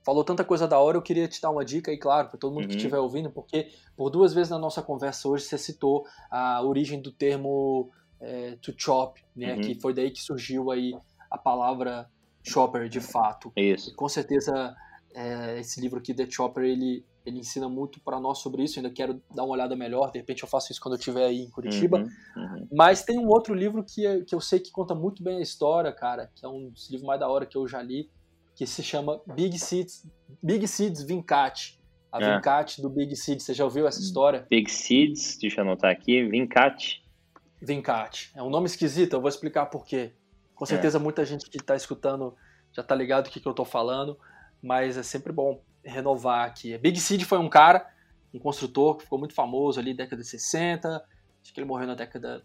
falou 0.04 0.22
tanta 0.22 0.44
coisa 0.44 0.68
da 0.68 0.78
hora, 0.78 0.96
eu 0.96 1.02
queria 1.02 1.26
te 1.26 1.42
dar 1.42 1.50
uma 1.50 1.64
dica 1.64 1.90
aí, 1.90 1.98
claro, 1.98 2.28
para 2.28 2.38
todo 2.38 2.52
mundo 2.52 2.62
uhum. 2.62 2.68
que 2.68 2.76
estiver 2.76 2.98
ouvindo, 2.98 3.28
porque 3.28 3.72
por 3.96 4.08
duas 4.08 4.32
vezes 4.32 4.50
na 4.50 4.58
nossa 4.58 4.80
conversa 4.80 5.28
hoje 5.28 5.44
você 5.44 5.58
citou 5.58 6.06
a 6.30 6.62
origem 6.62 7.02
do 7.02 7.10
termo 7.10 7.90
é, 8.20 8.56
to 8.62 8.72
chop, 8.76 9.20
né? 9.34 9.54
Uhum. 9.54 9.60
Que 9.62 9.80
foi 9.80 9.92
daí 9.92 10.12
que 10.12 10.22
surgiu 10.22 10.70
aí 10.70 10.94
a 11.28 11.36
palavra 11.36 12.08
Chopper, 12.46 12.88
de 12.88 13.00
fato. 13.00 13.52
Isso. 13.56 13.90
E 13.90 13.94
com 13.94 14.08
certeza, 14.08 14.74
é, 15.14 15.58
esse 15.58 15.80
livro 15.80 15.98
aqui, 15.98 16.14
The 16.14 16.28
Chopper, 16.30 16.64
ele, 16.64 17.04
ele 17.24 17.40
ensina 17.40 17.68
muito 17.68 18.00
para 18.00 18.20
nós 18.20 18.38
sobre 18.38 18.62
isso. 18.62 18.78
Eu 18.78 18.84
ainda 18.84 18.94
quero 18.94 19.20
dar 19.34 19.44
uma 19.44 19.54
olhada 19.54 19.74
melhor. 19.74 20.12
De 20.12 20.18
repente 20.18 20.42
eu 20.42 20.48
faço 20.48 20.70
isso 20.70 20.80
quando 20.80 20.94
eu 20.94 20.98
estiver 20.98 21.24
aí 21.24 21.40
em 21.42 21.50
Curitiba. 21.50 21.98
Uhum, 21.98 22.42
uhum. 22.42 22.68
Mas 22.72 23.02
tem 23.02 23.18
um 23.18 23.28
outro 23.28 23.54
livro 23.54 23.82
que, 23.82 24.24
que 24.24 24.34
eu 24.34 24.40
sei 24.40 24.60
que 24.60 24.70
conta 24.70 24.94
muito 24.94 25.22
bem 25.22 25.38
a 25.38 25.42
história, 25.42 25.90
cara, 25.92 26.30
que 26.34 26.44
é 26.44 26.48
um 26.48 26.70
dos 26.70 26.88
livros 26.90 27.06
mais 27.06 27.18
da 27.18 27.28
hora 27.28 27.46
que 27.46 27.56
eu 27.56 27.66
já 27.66 27.82
li, 27.82 28.08
que 28.54 28.66
se 28.66 28.82
chama 28.82 29.20
Big 29.34 29.58
Seeds, 29.58 30.06
Big 30.42 30.66
Seeds 30.68 31.02
Vincat. 31.02 31.80
A 32.12 32.22
é. 32.22 32.36
Vincat 32.36 32.80
do 32.80 32.88
Big 32.88 33.14
Seeds. 33.16 33.44
Você 33.44 33.52
já 33.52 33.64
ouviu 33.64 33.86
essa 33.86 34.00
história? 34.00 34.46
Big 34.48 34.70
Seeds, 34.70 35.36
deixa 35.38 35.60
eu 35.60 35.64
anotar 35.64 35.90
aqui, 35.90 36.24
Vincat. 36.24 37.02
Vincat. 37.60 38.30
É 38.34 38.42
um 38.42 38.50
nome 38.50 38.66
esquisito, 38.66 39.14
eu 39.14 39.20
vou 39.20 39.28
explicar 39.28 39.66
por 39.66 39.84
quê. 39.84 40.12
Com 40.56 40.64
é. 40.64 40.66
certeza 40.66 40.98
é. 40.98 41.00
muita 41.00 41.24
gente 41.24 41.48
que 41.48 41.58
está 41.58 41.76
escutando 41.76 42.34
já 42.72 42.82
está 42.82 42.94
ligado 42.94 43.28
o 43.28 43.30
que, 43.30 43.38
que 43.38 43.46
eu 43.46 43.52
estou 43.52 43.64
falando, 43.64 44.18
mas 44.60 44.96
é 44.96 45.02
sempre 45.02 45.32
bom 45.32 45.62
renovar 45.84 46.46
aqui. 46.46 46.76
Big 46.78 46.98
Seed 46.98 47.22
foi 47.22 47.38
um 47.38 47.48
cara, 47.48 47.88
um 48.34 48.40
construtor 48.40 48.96
que 48.96 49.04
ficou 49.04 49.18
muito 49.18 49.34
famoso 49.34 49.78
ali 49.78 49.92
na 49.92 49.98
década 49.98 50.20
de 50.20 50.28
60, 50.28 50.88
acho 51.42 51.54
que 51.54 51.60
ele 51.60 51.66
morreu 51.66 51.86
na 51.86 51.94
década... 51.94 52.44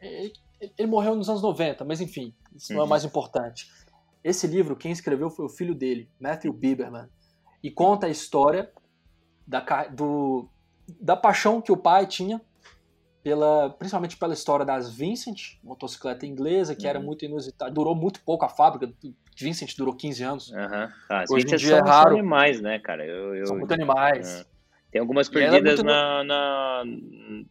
Ele, 0.00 0.32
ele 0.60 0.86
morreu 0.86 1.14
nos 1.14 1.28
anos 1.28 1.42
90, 1.42 1.84
mas 1.84 2.00
enfim, 2.00 2.34
isso 2.54 2.72
não 2.72 2.80
é 2.80 2.82
o 2.82 2.84
uhum. 2.84 2.90
mais 2.90 3.04
importante. 3.04 3.68
Esse 4.22 4.46
livro, 4.46 4.76
quem 4.76 4.92
escreveu 4.92 5.30
foi 5.30 5.46
o 5.46 5.48
filho 5.48 5.74
dele, 5.74 6.08
Matthew 6.20 6.52
Biberman, 6.52 7.08
e 7.62 7.70
conta 7.70 8.06
a 8.06 8.10
história 8.10 8.70
da, 9.46 9.60
do, 9.88 10.48
da 11.00 11.16
paixão 11.16 11.60
que 11.60 11.72
o 11.72 11.76
pai 11.76 12.06
tinha 12.06 12.40
pela, 13.28 13.68
principalmente 13.68 14.16
pela 14.16 14.32
história 14.32 14.64
das 14.64 14.90
Vincent, 14.90 15.58
motocicleta 15.62 16.24
inglesa, 16.24 16.74
que 16.74 16.84
uhum. 16.84 16.88
era 16.88 16.98
muito 16.98 17.26
inusitada, 17.26 17.70
durou 17.70 17.94
muito 17.94 18.22
pouco 18.22 18.46
a 18.46 18.48
fábrica, 18.48 18.90
Vincent 19.36 19.76
durou 19.76 19.94
15 19.94 20.22
anos. 20.24 20.50
Uhum. 20.50 20.88
Ah, 21.10 21.24
Hoje 21.28 21.44
em 21.44 21.56
dia 21.56 21.58
são, 21.58 21.78
é 21.78 21.80
raro. 21.82 22.14
Animais, 22.14 22.58
né, 22.62 22.78
cara? 22.78 23.04
Eu, 23.04 23.34
eu, 23.34 23.46
são 23.46 23.58
muito 23.58 23.74
animais. 23.74 24.40
É. 24.40 24.46
Tem 24.90 25.00
algumas 25.00 25.28
perdidas 25.28 25.82
na, 25.82 26.24
na, 26.24 26.82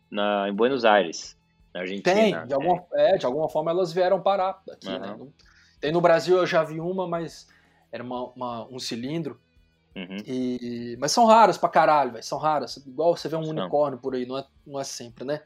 na, 0.10 0.50
em 0.50 0.54
Buenos 0.54 0.84
Aires, 0.84 1.38
na 1.72 1.82
Argentina. 1.82 2.16
Tem, 2.16 2.48
de 2.48 2.54
alguma, 2.56 2.84
é. 2.96 3.14
é 3.14 3.18
de 3.20 3.26
alguma 3.28 3.48
forma 3.48 3.70
elas 3.70 3.94
vieram 3.94 4.20
parar 4.20 4.60
aqui, 4.72 4.90
né? 4.90 5.16
Tem 5.80 5.92
no 5.92 6.02
Brasil, 6.02 6.38
eu 6.38 6.48
já 6.48 6.64
vi 6.64 6.80
uma, 6.80 7.08
mas 7.08 7.48
era 7.92 8.04
uma, 8.04 8.30
uma 8.30 8.68
um 8.68 8.80
cilindro. 8.80 9.40
Uhum. 9.96 10.18
E, 10.26 10.98
mas 11.00 11.12
são 11.12 11.26
raras 11.26 11.56
pra 11.56 11.70
caralho, 11.70 12.14
véio, 12.14 12.24
são 12.24 12.40
raras. 12.40 12.78
Igual 12.78 13.16
você 13.16 13.30
vê 13.30 13.36
um 13.36 13.48
unicórnio 13.48 14.00
por 14.00 14.16
aí, 14.16 14.26
não 14.26 14.40
é, 14.40 14.46
não 14.66 14.80
é 14.80 14.84
sempre, 14.84 15.24
né? 15.24 15.44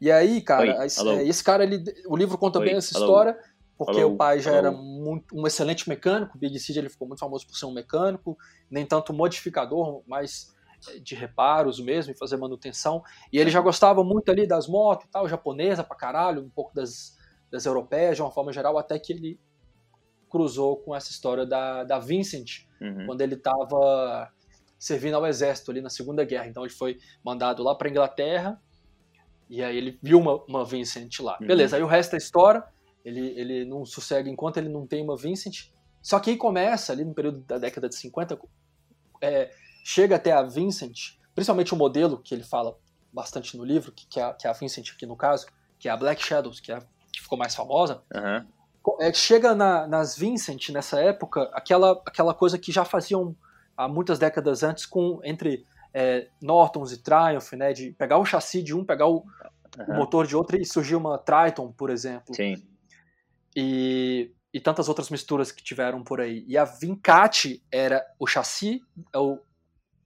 E 0.00 0.10
aí, 0.10 0.40
cara, 0.40 0.78
Oi, 0.78 0.86
esse, 0.86 1.08
esse, 1.22 1.44
cara, 1.44 1.64
ele, 1.64 1.82
o 2.06 2.16
livro 2.16 2.36
conta 2.36 2.58
Oi, 2.58 2.66
bem 2.66 2.76
essa 2.76 2.96
alô. 2.96 3.06
história, 3.06 3.38
porque 3.78 4.00
alô, 4.00 4.12
o 4.12 4.16
pai 4.16 4.40
já 4.40 4.52
era 4.52 4.70
muito, 4.70 5.34
um 5.34 5.46
excelente 5.46 5.88
mecânico, 5.88 6.36
o 6.36 6.38
Big 6.38 6.58
Seed 6.58 6.76
ele 6.76 6.88
ficou 6.88 7.08
muito 7.08 7.20
famoso 7.20 7.46
por 7.46 7.56
ser 7.56 7.66
um 7.66 7.72
mecânico, 7.72 8.36
nem 8.70 8.84
tanto 8.84 9.12
modificador, 9.12 10.02
mas 10.06 10.54
é, 10.88 10.98
de 10.98 11.14
reparos 11.14 11.80
mesmo, 11.80 12.12
e 12.12 12.16
fazer 12.16 12.36
manutenção. 12.36 13.02
E 13.32 13.38
ele 13.38 13.50
já 13.50 13.60
gostava 13.60 14.04
muito 14.04 14.30
ali 14.30 14.46
das 14.46 14.68
motos 14.68 15.06
e 15.06 15.10
tal, 15.10 15.28
japonesa 15.28 15.82
pra 15.82 15.96
caralho, 15.96 16.42
um 16.42 16.50
pouco 16.50 16.74
das, 16.74 17.16
das 17.50 17.64
europeias 17.64 18.16
de 18.16 18.22
uma 18.22 18.30
forma 18.30 18.52
geral, 18.52 18.76
até 18.78 18.98
que 18.98 19.12
ele 19.12 19.40
cruzou 20.28 20.76
com 20.78 20.94
essa 20.94 21.10
história 21.10 21.46
da, 21.46 21.84
da 21.84 21.98
Vincent, 21.98 22.66
uhum. 22.80 23.06
quando 23.06 23.22
ele 23.22 23.34
estava 23.34 24.30
servindo 24.78 25.14
ao 25.14 25.26
exército 25.26 25.70
ali 25.70 25.80
na 25.80 25.88
Segunda 25.88 26.24
Guerra. 26.24 26.46
Então 26.46 26.64
ele 26.64 26.72
foi 26.72 26.98
mandado 27.24 27.62
lá 27.62 27.74
para 27.74 27.88
Inglaterra 27.88 28.60
e 29.48 29.62
aí 29.62 29.76
ele 29.76 29.98
viu 30.02 30.18
uma, 30.18 30.42
uma 30.44 30.64
Vincent 30.64 31.20
lá. 31.20 31.38
Uhum. 31.40 31.46
Beleza, 31.46 31.76
aí 31.76 31.82
o 31.82 31.86
resto 31.86 32.12
da 32.12 32.18
história, 32.18 32.64
ele, 33.04 33.20
ele 33.38 33.64
não 33.64 33.84
sossega 33.84 34.28
enquanto 34.28 34.56
ele 34.56 34.68
não 34.68 34.86
tem 34.86 35.02
uma 35.02 35.16
Vincent. 35.16 35.70
Só 36.02 36.18
que 36.20 36.30
aí 36.30 36.36
começa, 36.36 36.92
ali 36.92 37.04
no 37.04 37.14
período 37.14 37.40
da 37.40 37.58
década 37.58 37.88
de 37.88 37.96
50, 37.96 38.38
é, 39.20 39.50
chega 39.84 40.16
até 40.16 40.32
a 40.32 40.42
Vincent, 40.42 41.16
principalmente 41.34 41.74
o 41.74 41.76
modelo 41.76 42.18
que 42.18 42.34
ele 42.34 42.44
fala 42.44 42.76
bastante 43.12 43.56
no 43.56 43.64
livro, 43.64 43.92
que, 43.92 44.06
que, 44.06 44.20
é, 44.20 44.32
que 44.32 44.46
é 44.46 44.50
a 44.50 44.52
Vincent 44.52 44.90
aqui 44.92 45.06
no 45.06 45.16
caso, 45.16 45.46
que 45.78 45.88
é 45.88 45.92
a 45.92 45.96
Black 45.96 46.22
Shadows, 46.22 46.60
que, 46.60 46.72
é, 46.72 46.78
que 47.12 47.22
ficou 47.22 47.38
mais 47.38 47.54
famosa. 47.54 48.02
Uhum. 48.14 48.46
É, 49.00 49.12
chega 49.12 49.54
na, 49.54 49.86
nas 49.86 50.16
Vincent, 50.16 50.68
nessa 50.70 51.00
época, 51.00 51.50
aquela, 51.52 51.92
aquela 52.06 52.34
coisa 52.34 52.58
que 52.58 52.70
já 52.70 52.84
faziam 52.84 53.34
há 53.76 53.88
muitas 53.88 54.18
décadas 54.18 54.62
antes 54.62 54.86
com 54.86 55.20
entre 55.24 55.64
é, 55.98 56.28
Nortons 56.42 56.92
e 56.92 56.98
Triumph, 56.98 57.54
né? 57.54 57.72
De 57.72 57.90
pegar 57.92 58.18
o 58.18 58.24
chassi 58.26 58.62
de 58.62 58.74
um, 58.74 58.84
pegar 58.84 59.06
o, 59.06 59.24
uhum. 59.78 59.84
o 59.88 59.94
motor 59.94 60.26
de 60.26 60.36
outro 60.36 60.60
e 60.60 60.64
surgir 60.66 60.94
uma 60.94 61.16
Triton, 61.16 61.72
por 61.72 61.88
exemplo. 61.88 62.34
Sim. 62.34 62.62
E, 63.56 64.30
e 64.52 64.60
tantas 64.60 64.90
outras 64.90 65.08
misturas 65.08 65.50
que 65.50 65.64
tiveram 65.64 66.04
por 66.04 66.20
aí. 66.20 66.44
E 66.46 66.58
a 66.58 66.66
Vincat 66.66 67.62
era 67.72 68.04
o 68.18 68.26
chassi, 68.26 68.82
é 69.10 69.18
o, 69.18 69.40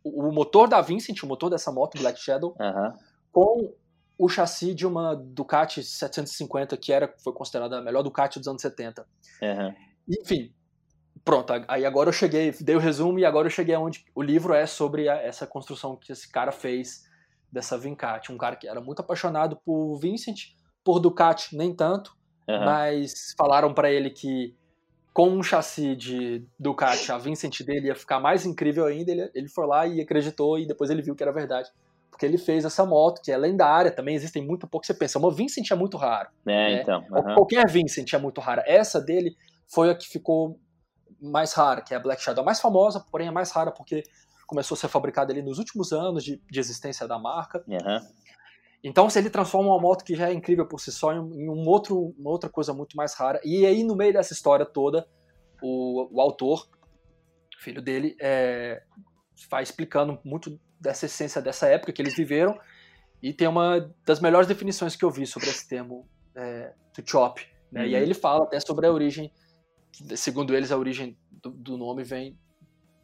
o 0.04 0.30
motor 0.30 0.68
da 0.68 0.80
Vincent, 0.80 1.24
o 1.24 1.26
motor 1.26 1.50
dessa 1.50 1.72
moto 1.72 1.98
Black 1.98 2.20
Shadow, 2.20 2.54
uhum. 2.60 2.92
com 3.32 3.74
o 4.16 4.28
chassi 4.28 4.72
de 4.72 4.86
uma 4.86 5.16
Ducati 5.16 5.82
750, 5.82 6.76
que 6.76 6.92
era, 6.92 7.12
foi 7.18 7.32
considerada 7.32 7.78
a 7.78 7.82
melhor 7.82 8.04
Ducati 8.04 8.38
dos 8.38 8.46
anos 8.46 8.62
70. 8.62 9.04
Uhum. 9.42 9.74
Enfim, 10.08 10.54
pronto, 11.24 11.52
aí 11.68 11.84
agora 11.84 12.08
eu 12.08 12.12
cheguei, 12.12 12.52
dei 12.60 12.76
o 12.76 12.78
resumo 12.78 13.18
e 13.18 13.24
agora 13.24 13.46
eu 13.46 13.50
cheguei 13.50 13.74
aonde 13.74 14.04
o 14.14 14.22
livro 14.22 14.54
é 14.54 14.66
sobre 14.66 15.08
a, 15.08 15.16
essa 15.16 15.46
construção 15.46 15.96
que 15.96 16.12
esse 16.12 16.30
cara 16.30 16.52
fez 16.52 17.08
dessa 17.50 17.76
Vincat, 17.76 18.32
um 18.32 18.38
cara 18.38 18.56
que 18.56 18.68
era 18.68 18.80
muito 18.80 19.00
apaixonado 19.00 19.56
por 19.64 19.96
Vincent, 19.98 20.54
por 20.84 21.00
Ducati 21.00 21.56
nem 21.56 21.74
tanto, 21.74 22.16
uhum. 22.48 22.64
mas 22.64 23.34
falaram 23.36 23.74
para 23.74 23.90
ele 23.90 24.10
que 24.10 24.54
com 25.12 25.28
um 25.28 25.42
chassi 25.42 25.96
de 25.96 26.46
Ducati, 26.58 27.10
a 27.10 27.18
Vincent 27.18 27.62
dele 27.62 27.88
ia 27.88 27.94
ficar 27.94 28.20
mais 28.20 28.46
incrível 28.46 28.86
ainda, 28.86 29.10
ele, 29.10 29.30
ele 29.34 29.48
foi 29.48 29.66
lá 29.66 29.86
e 29.86 30.00
acreditou 30.00 30.58
e 30.58 30.66
depois 30.66 30.88
ele 30.90 31.02
viu 31.02 31.14
que 31.14 31.22
era 31.22 31.32
verdade. 31.32 31.68
Porque 32.10 32.24
ele 32.24 32.38
fez 32.38 32.64
essa 32.64 32.84
moto, 32.84 33.20
que 33.22 33.32
é 33.32 33.36
lendária, 33.36 33.90
também 33.90 34.14
existem 34.14 34.44
muito 34.44 34.66
pouco. 34.68 34.86
Você 34.86 34.94
pensa, 34.94 35.18
uma 35.18 35.32
Vincent 35.32 35.70
é 35.70 35.74
muito 35.74 35.96
raro. 35.96 36.28
É, 36.46 36.50
né? 36.74 36.82
então. 36.82 37.04
Uhum. 37.10 37.34
Qualquer 37.34 37.66
Vincent 37.68 38.12
é 38.12 38.18
muito 38.18 38.40
rara. 38.40 38.62
Essa 38.66 39.00
dele 39.00 39.36
foi 39.66 39.90
a 39.90 39.94
que 39.94 40.08
ficou 40.08 40.58
mais 41.20 41.52
rara, 41.52 41.80
que 41.80 41.94
é 41.94 41.96
a 41.96 42.00
Black 42.00 42.22
Shadow. 42.22 42.42
A 42.42 42.44
mais 42.44 42.60
famosa, 42.60 43.04
porém 43.10 43.28
é 43.28 43.30
mais 43.30 43.50
rara 43.50 43.70
porque 43.70 44.02
começou 44.46 44.74
a 44.74 44.78
ser 44.78 44.88
fabricada 44.88 45.32
ali 45.32 45.42
nos 45.42 45.58
últimos 45.58 45.92
anos 45.92 46.24
de, 46.24 46.42
de 46.50 46.60
existência 46.60 47.06
da 47.06 47.18
marca. 47.18 47.64
Uhum. 47.68 48.00
Então, 48.82 49.10
se 49.10 49.18
ele 49.18 49.30
transforma 49.30 49.68
uma 49.68 49.80
moto 49.80 50.04
que 50.04 50.14
já 50.14 50.30
é 50.30 50.32
incrível 50.32 50.66
por 50.66 50.80
si 50.80 50.90
só 50.90 51.12
em 51.12 51.48
um 51.48 51.68
outro, 51.68 52.14
uma 52.18 52.30
outra 52.30 52.48
coisa 52.48 52.72
muito 52.72 52.96
mais 52.96 53.14
rara, 53.14 53.40
e 53.44 53.66
aí 53.66 53.84
no 53.84 53.94
meio 53.94 54.12
dessa 54.12 54.32
história 54.32 54.64
toda, 54.64 55.06
o, 55.62 56.08
o 56.16 56.20
autor, 56.20 56.66
filho 57.58 57.82
dele, 57.82 58.16
é, 58.20 58.82
vai 59.50 59.62
explicando 59.62 60.18
muito 60.24 60.58
dessa 60.80 61.04
essência 61.04 61.42
dessa 61.42 61.66
época 61.66 61.92
que 61.92 62.00
eles 62.00 62.16
viveram, 62.16 62.58
e 63.22 63.34
tem 63.34 63.46
uma 63.46 63.92
das 64.04 64.18
melhores 64.18 64.48
definições 64.48 64.96
que 64.96 65.04
eu 65.04 65.10
vi 65.10 65.26
sobre 65.26 65.50
esse 65.50 65.68
termo 65.68 66.08
é, 66.34 66.72
to 66.94 67.02
chop. 67.04 67.46
Né? 67.70 67.82
Uhum. 67.82 67.86
E 67.88 67.96
aí 67.96 68.02
ele 68.02 68.14
fala 68.14 68.44
até 68.44 68.58
sobre 68.58 68.86
a 68.86 68.92
origem, 68.92 69.30
segundo 70.16 70.54
eles, 70.54 70.72
a 70.72 70.76
origem 70.76 71.16
do, 71.30 71.50
do, 71.50 71.76
nome 71.76 72.04
vem 72.04 72.38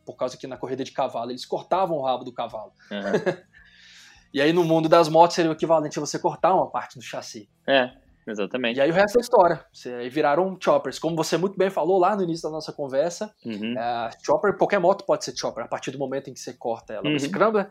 por 0.05 0.16
causa 0.16 0.37
que 0.37 0.47
na 0.47 0.57
corrida 0.57 0.84
de 0.84 0.93
cavalo 0.93 1.30
eles 1.30 1.45
cortavam 1.45 1.99
o 1.99 2.03
rabo 2.03 2.24
do 2.24 2.32
cavalo. 2.32 2.72
Uhum. 2.91 3.43
e 4.32 4.41
aí 4.41 4.53
no 4.53 4.64
mundo 4.64 4.89
das 4.89 5.09
motos 5.09 5.34
seria 5.34 5.51
o 5.51 5.55
equivalente 5.55 5.99
a 5.99 6.01
você 6.01 6.18
cortar 6.18 6.55
uma 6.55 6.70
parte 6.70 6.97
do 6.97 7.03
chassi. 7.03 7.49
É, 7.66 7.91
exatamente. 8.26 8.78
E 8.78 8.80
aí 8.80 8.91
o 8.91 8.95
resto 8.95 9.18
é 9.18 9.20
história. 9.20 9.64
Você, 9.72 9.93
aí 9.93 10.09
viraram 10.09 10.57
choppers. 10.61 10.99
Como 10.99 11.16
você 11.16 11.37
muito 11.37 11.57
bem 11.59 11.70
falou 11.70 11.99
lá 11.99 12.14
no 12.14 12.22
início 12.22 12.49
da 12.49 12.51
nossa 12.51 12.72
conversa, 12.72 13.34
uhum. 13.45 13.76
é, 13.78 14.11
chopper, 14.24 14.57
qualquer 14.57 14.78
moto 14.78 15.05
pode 15.05 15.24
ser 15.24 15.37
chopper 15.37 15.64
a 15.64 15.68
partir 15.68 15.91
do 15.91 15.99
momento 15.99 16.30
em 16.30 16.34
que 16.34 16.41
você 16.41 16.53
corta 16.53 16.93
ela. 16.93 17.09
Uhum. 17.09 17.18
Scrambler, 17.18 17.70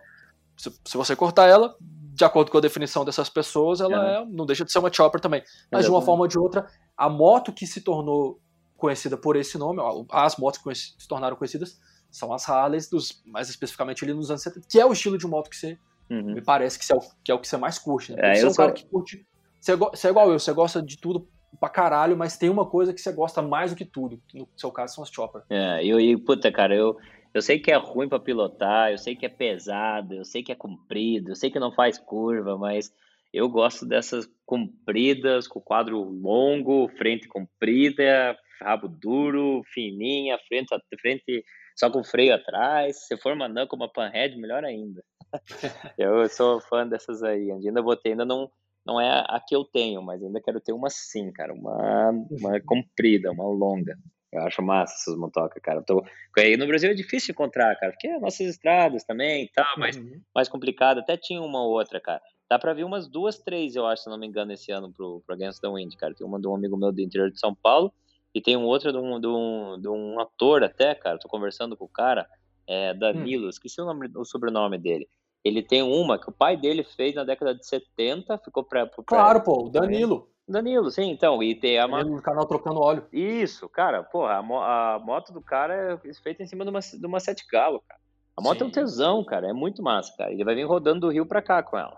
se, 0.58 0.72
se 0.84 0.98
você 0.98 1.16
cortar 1.16 1.48
ela, 1.48 1.76
de 2.16 2.24
acordo 2.24 2.50
com 2.50 2.58
a 2.58 2.62
definição 2.62 3.04
dessas 3.04 3.30
pessoas, 3.30 3.82
ela 3.82 4.12
é. 4.12 4.22
É, 4.22 4.26
não 4.26 4.46
deixa 4.46 4.64
de 4.64 4.72
ser 4.72 4.80
uma 4.80 4.92
chopper 4.92 5.20
também. 5.20 5.42
Mas 5.42 5.52
Exatamente. 5.52 5.86
de 5.86 5.92
uma 5.92 6.02
forma 6.02 6.22
ou 6.24 6.28
de 6.28 6.40
outra, 6.40 6.66
a 6.98 7.10
moto 7.10 7.52
que 7.52 7.68
se 7.68 7.82
tornou 7.82 8.40
conhecida 8.78 9.18
por 9.18 9.36
esse 9.36 9.58
nome, 9.58 9.82
as 10.12 10.38
motos 10.38 10.62
que 10.62 10.76
se 10.76 11.08
tornaram 11.08 11.36
conhecidas, 11.36 11.80
são 12.10 12.34
as 12.34 12.48
Harleys, 12.48 12.90
dos, 12.90 13.22
mais 13.26 13.50
especificamente 13.50 14.04
ali 14.04 14.14
nos 14.14 14.30
anos 14.30 14.42
70, 14.44 14.68
que 14.70 14.80
é 14.80 14.86
o 14.86 14.94
estilo 14.94 15.18
de 15.18 15.28
moto 15.28 15.50
que 15.50 15.58
você 15.58 15.78
uhum. 16.10 16.34
me 16.34 16.42
parece 16.42 16.80
que, 16.80 16.92
é 16.92 16.96
o, 16.96 17.00
que 17.24 17.32
é 17.32 17.36
o 17.36 17.40
que 17.40 17.48
você 17.48 17.58
mais 17.58 17.78
curte. 17.78 18.14
Né? 18.14 18.20
É, 18.22 18.36
você 18.36 18.46
é 18.46 18.48
um 18.48 18.54
sou... 18.54 18.66
cara 18.66 18.72
que 18.72 18.86
curte. 18.86 19.26
Você, 19.60 19.76
você 19.76 20.08
é 20.08 20.10
igual 20.12 20.32
eu, 20.32 20.40
você 20.40 20.54
gosta 20.54 20.82
de 20.82 20.98
tudo 20.98 21.28
pra 21.60 21.70
caralho, 21.70 22.18
mas 22.18 22.38
tem 22.38 22.50
uma 22.50 22.66
coisa 22.66 22.94
que 22.94 23.02
você 23.02 23.12
gosta 23.12 23.42
mais 23.42 23.72
do 23.72 23.78
que 23.78 23.86
tudo. 23.86 24.22
No 24.34 24.48
seu 24.56 24.72
caso, 24.72 24.96
são 24.96 25.04
as 25.04 25.10
chopper. 25.10 25.42
É, 25.50 25.84
e, 25.84 25.92
e 25.92 26.18
puta, 26.18 26.52
cara, 26.52 26.76
eu, 26.76 26.98
eu 27.34 27.42
sei 27.42 27.60
que 27.60 27.72
é 27.72 27.76
ruim 27.76 28.08
para 28.08 28.20
pilotar, 28.20 28.92
eu 28.92 28.98
sei 28.98 29.16
que 29.16 29.26
é 29.26 29.30
pesado, 29.30 30.14
eu 30.14 30.26
sei 30.26 30.44
que 30.44 30.52
é 30.52 30.56
comprido, 30.56 31.32
eu 31.32 31.36
sei 31.36 31.50
que 31.50 31.60
não 31.60 31.72
faz 31.72 31.98
curva, 31.98 32.58
mas 32.58 32.94
eu 33.34 33.50
gosto 33.50 33.86
dessas 33.86 34.30
compridas, 34.46 35.48
com 35.48 35.60
quadro 35.60 36.02
longo, 36.02 36.88
frente 36.98 37.28
comprida, 37.28 38.38
rabo 38.62 38.88
duro, 38.88 39.62
fininha, 39.74 40.38
frente 40.48 40.74
a 40.74 40.80
frente 41.00 41.44
só 41.76 41.90
com 41.90 42.04
freio 42.04 42.36
atrás. 42.36 43.06
Se 43.08 43.18
for 43.18 43.34
uma 43.34 43.68
com 43.68 43.76
uma 43.76 43.92
panhead, 43.92 44.38
melhor 44.38 44.64
ainda. 44.64 45.04
eu 45.98 46.28
sou 46.30 46.62
fã 46.62 46.88
dessas 46.88 47.22
aí. 47.22 47.52
Ainda 47.52 47.82
botei, 47.82 48.14
ainda 48.14 48.26
não, 48.26 48.50
não 48.86 49.00
é 49.00 49.10
a 49.28 49.40
que 49.46 49.56
eu 49.56 49.66
tenho, 49.66 50.02
mas 50.02 50.24
ainda 50.24 50.42
quero 50.42 50.62
ter 50.62 50.72
uma 50.72 50.90
sim, 50.90 51.32
cara. 51.32 51.54
Uma, 51.54 52.12
uma 52.32 52.62
comprida, 52.62 53.32
uma 53.32 53.46
longa. 53.46 53.98
Eu 54.32 54.42
acho 54.42 54.62
massa 54.62 54.96
essas 54.96 55.18
motocas, 55.18 55.62
cara. 55.62 55.82
Tô... 55.82 56.04
Aí 56.38 56.58
no 56.58 56.68
Brasil 56.68 56.90
é 56.90 56.94
difícil 56.94 57.32
encontrar, 57.32 57.76
cara, 57.78 57.92
porque 57.92 58.08
é 58.08 58.20
nossas 58.20 58.48
estradas 58.48 59.06
também 59.06 59.46
e 59.46 59.50
tal, 59.50 59.78
mas 59.78 59.96
uhum. 59.96 60.22
mais 60.34 60.50
complicado. 60.50 61.00
Até 61.00 61.16
tinha 61.16 61.42
uma 61.42 61.62
ou 61.62 61.72
outra, 61.72 62.00
cara. 62.02 62.22
Dá 62.50 62.60
pra 62.60 62.74
ver 62.74 62.84
umas 62.84 63.08
duas, 63.08 63.40
três, 63.40 63.76
eu 63.76 63.88
acho, 63.88 64.04
se 64.04 64.10
não 64.10 64.20
me 64.20 64.28
engano, 64.28 64.52
esse 64.52 64.72
ano 64.72 64.92
pro, 64.94 65.22
pro 65.26 65.36
Against 65.36 65.62
the 65.62 65.68
Wind, 65.68 65.96
cara. 65.96 66.14
Tem 66.14 66.28
uma 66.28 66.40
de 66.40 66.48
um 66.48 66.56
amigo 66.56 66.78
meu 66.78 66.92
do 66.92 67.02
interior 67.02 67.32
de 67.32 67.40
São 67.40 67.56
Paulo 67.56 67.92
e 68.36 68.42
tem 68.42 68.58
um 68.58 68.66
outro 68.66 68.92
de 68.92 68.98
um, 68.98 69.18
de 69.18 69.28
um, 69.28 69.80
de 69.80 69.88
um 69.88 70.20
ator 70.20 70.62
até, 70.62 70.94
cara. 70.94 71.18
Tô 71.18 71.30
conversando 71.30 71.78
com 71.78 71.86
o 71.86 71.90
cara, 71.90 72.28
é 72.68 72.94
Danilo, 72.94 73.46
hum. 73.46 73.50
esqueci 73.50 73.80
o, 73.80 73.86
nome, 73.86 74.12
o 74.14 74.26
sobrenome 74.26 74.78
dele. 74.78 75.08
Ele 75.42 75.64
tem 75.64 75.82
uma 75.82 76.20
que 76.20 76.28
o 76.28 76.34
pai 76.34 76.58
dele 76.58 76.84
fez 76.84 77.16
na 77.16 77.24
década 77.24 77.56
de 77.56 77.66
70, 77.66 78.38
ficou 78.40 78.62
pra. 78.62 78.86
pra 78.86 79.04
claro, 79.06 79.42
pô, 79.42 79.68
o 79.68 79.70
Danilo. 79.70 80.30
Danilo, 80.48 80.92
sim, 80.92 81.10
então, 81.10 81.42
e 81.42 81.56
tem 81.56 81.80
a 81.80 81.88
no 81.88 82.22
canal 82.22 82.46
trocando 82.46 82.82
óleo. 82.82 83.08
Isso, 83.12 83.70
cara, 83.70 84.04
porra, 84.04 84.34
a, 84.34 84.96
a, 84.96 85.00
moto 85.00 85.32
do 85.32 85.42
cara 85.42 85.98
é 86.04 86.14
feita 86.16 86.44
em 86.44 86.46
cima 86.46 86.66
de 86.66 86.70
uma, 86.70 86.82
de 86.82 87.06
uma 87.06 87.20
Sete 87.20 87.48
Galo, 87.50 87.82
cara. 87.88 88.02
A 88.38 88.42
moto 88.42 88.58
sim. 88.58 88.64
é 88.66 88.68
um 88.68 88.72
tesão, 88.72 89.24
cara, 89.24 89.50
é 89.50 89.54
muito 89.54 89.82
massa, 89.82 90.14
cara. 90.18 90.32
Ele 90.32 90.44
vai 90.44 90.54
vir 90.54 90.66
rodando 90.66 91.08
do 91.08 91.10
Rio 91.10 91.26
pra 91.26 91.42
cá 91.42 91.64
com 91.64 91.78
ela. 91.78 91.98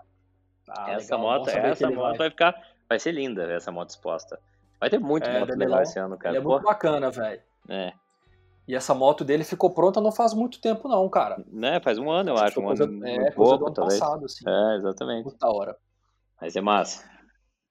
Ah, 0.70 0.92
essa 0.92 1.16
legal, 1.16 1.38
moto, 1.40 1.48
essa 1.48 1.90
moto 1.90 2.08
vai. 2.10 2.16
vai. 2.16 2.30
ficar, 2.30 2.54
vai 2.88 2.98
ser 2.98 3.12
linda 3.12 3.42
essa 3.52 3.72
moto 3.72 3.90
exposta. 3.90 4.38
Vai 4.80 4.88
ter 4.88 4.98
muito 4.98 5.28
é, 5.28 5.40
moto 5.40 5.54
legal 5.54 5.82
esse 5.82 5.98
ano, 5.98 6.16
cara. 6.16 6.36
Ele 6.36 6.44
é 6.44 6.46
muito 6.46 6.62
bacana, 6.62 7.10
velho. 7.10 7.42
É. 7.68 7.92
E 8.66 8.74
essa 8.74 8.94
moto 8.94 9.24
dele 9.24 9.44
ficou 9.44 9.70
pronta 9.70 10.00
não 10.00 10.12
faz 10.12 10.34
muito 10.34 10.60
tempo, 10.60 10.88
não, 10.88 11.08
cara. 11.08 11.42
Né, 11.50 11.80
faz 11.80 11.96
um 11.98 12.10
ano, 12.10 12.30
eu 12.30 12.36
acho. 12.36 12.60
Um 12.60 12.64
coisa, 12.64 12.84
ano, 12.84 13.06
é, 13.06 13.30
um 13.30 13.32
pouco, 13.32 13.56
do 13.56 13.66
ano 13.66 13.74
talvez. 13.74 13.98
passado, 13.98 14.24
assim. 14.26 14.44
É, 14.46 14.76
exatamente. 14.76 15.24
Muita 15.24 15.48
hora. 15.48 15.76
Vai 16.38 16.50
ser 16.50 16.60
massa. 16.60 17.10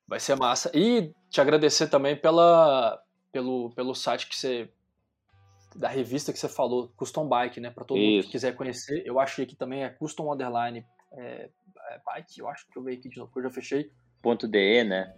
Vai 0.08 0.20
ser 0.20 0.36
massa. 0.36 0.72
E 0.74 1.14
te 1.30 1.40
agradecer 1.40 1.88
também 1.88 2.16
pela, 2.16 3.00
pelo, 3.32 3.70
pelo 3.76 3.94
site 3.94 4.28
que 4.28 4.36
você. 4.36 4.70
da 5.76 5.88
revista 5.88 6.34
que 6.34 6.40
você 6.40 6.50
falou, 6.50 6.92
Custom 6.98 7.28
Bike, 7.28 7.60
né? 7.60 7.70
Para 7.70 7.86
todo 7.86 7.98
Isso. 7.98 8.10
mundo 8.10 8.24
que 8.24 8.32
quiser 8.32 8.56
conhecer. 8.56 9.04
Eu 9.06 9.20
achei 9.20 9.46
que 9.46 9.56
também 9.56 9.84
é 9.84 9.90
Custom 9.90 10.34
Underline 10.34 10.84
é, 11.14 11.50
é 11.92 12.02
Bike, 12.06 12.40
eu 12.40 12.48
acho 12.48 12.68
que 12.68 12.78
eu 12.78 12.84
veio 12.84 12.98
aqui 12.98 13.08
de 13.08 13.18
novo, 13.18 13.32
eu 13.36 13.44
já 13.44 13.50
fechei. 13.52 13.92
Ponto 14.22 14.48
.de, 14.48 14.84
né? 14.84 15.14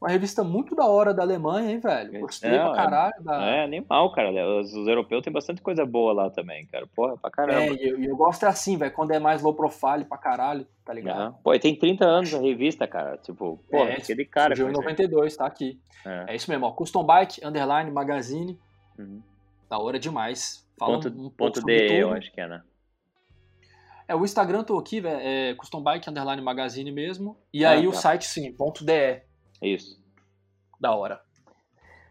Uma 0.00 0.10
revista 0.10 0.44
muito 0.44 0.74
da 0.74 0.86
hora 0.86 1.14
da 1.14 1.22
Alemanha, 1.22 1.70
hein, 1.70 1.78
velho? 1.78 2.20
Gostei 2.20 2.50
é, 2.50 2.58
pra 2.58 2.74
caralho. 2.74 3.14
Da... 3.22 3.42
É, 3.42 3.64
animal, 3.64 4.12
cara. 4.12 4.30
Os, 4.60 4.74
os, 4.74 4.86
europeus 4.86 5.22
têm 5.22 5.32
bastante 5.32 5.62
coisa 5.62 5.86
boa 5.86 6.12
lá 6.12 6.30
também, 6.30 6.66
cara. 6.66 6.86
Porra, 6.86 7.16
pra 7.16 7.30
caramba. 7.30 7.60
É, 7.60 7.72
e 7.72 7.88
eu, 7.88 8.02
eu, 8.02 8.16
gosto 8.16 8.44
é 8.44 8.48
assim, 8.48 8.76
velho, 8.76 8.92
quando 8.92 9.12
é 9.12 9.18
mais 9.18 9.40
low 9.42 9.54
profile 9.54 10.04
pra 10.04 10.18
caralho, 10.18 10.66
tá 10.84 10.92
ligado? 10.92 11.32
Uhum. 11.32 11.32
Pô, 11.42 11.54
e 11.54 11.58
tem 11.58 11.74
30 11.74 12.04
anos 12.04 12.34
a 12.34 12.38
revista, 12.38 12.86
cara. 12.86 13.16
Tipo, 13.18 13.58
pô, 13.70 13.78
é, 13.78 13.94
aquele 13.94 14.24
cara. 14.24 14.54
Surgiu 14.54 14.68
em 14.68 14.72
92, 14.72 15.36
tá 15.36 15.46
aqui. 15.46 15.80
É. 16.04 16.32
é. 16.32 16.36
isso 16.36 16.50
mesmo, 16.50 16.66
ó. 16.66 16.72
Custom 16.72 17.04
Bike, 17.04 17.44
Underline, 17.44 17.90
Magazine. 17.90 18.58
Uhum. 18.98 19.22
Da 19.68 19.78
hora 19.78 19.98
demais. 19.98 20.66
Fala 20.78 20.94
ponto, 20.94 21.08
um, 21.08 21.26
um 21.26 21.30
ponto 21.30 21.64
de, 21.64 21.98
eu 21.98 22.12
acho 22.12 22.32
que 22.32 22.40
é, 22.40 22.48
né? 22.48 22.62
É, 24.06 24.14
o 24.14 24.24
Instagram 24.24 24.62
tô 24.62 24.78
aqui, 24.78 25.00
velho, 25.00 25.18
é 25.20 25.54
Custom 25.54 25.82
Bike, 25.82 26.10
Underline 26.10 26.42
Magazine 26.42 26.92
mesmo. 26.92 27.38
E 27.52 27.64
ah, 27.64 27.70
aí 27.70 27.84
tá. 27.84 27.88
o 27.88 27.92
site, 27.92 28.26
sim, 28.26 28.52
ponto 28.52 28.84
.de. 28.84 29.22
Isso. 29.62 30.02
Da 30.80 30.94
hora. 30.94 31.20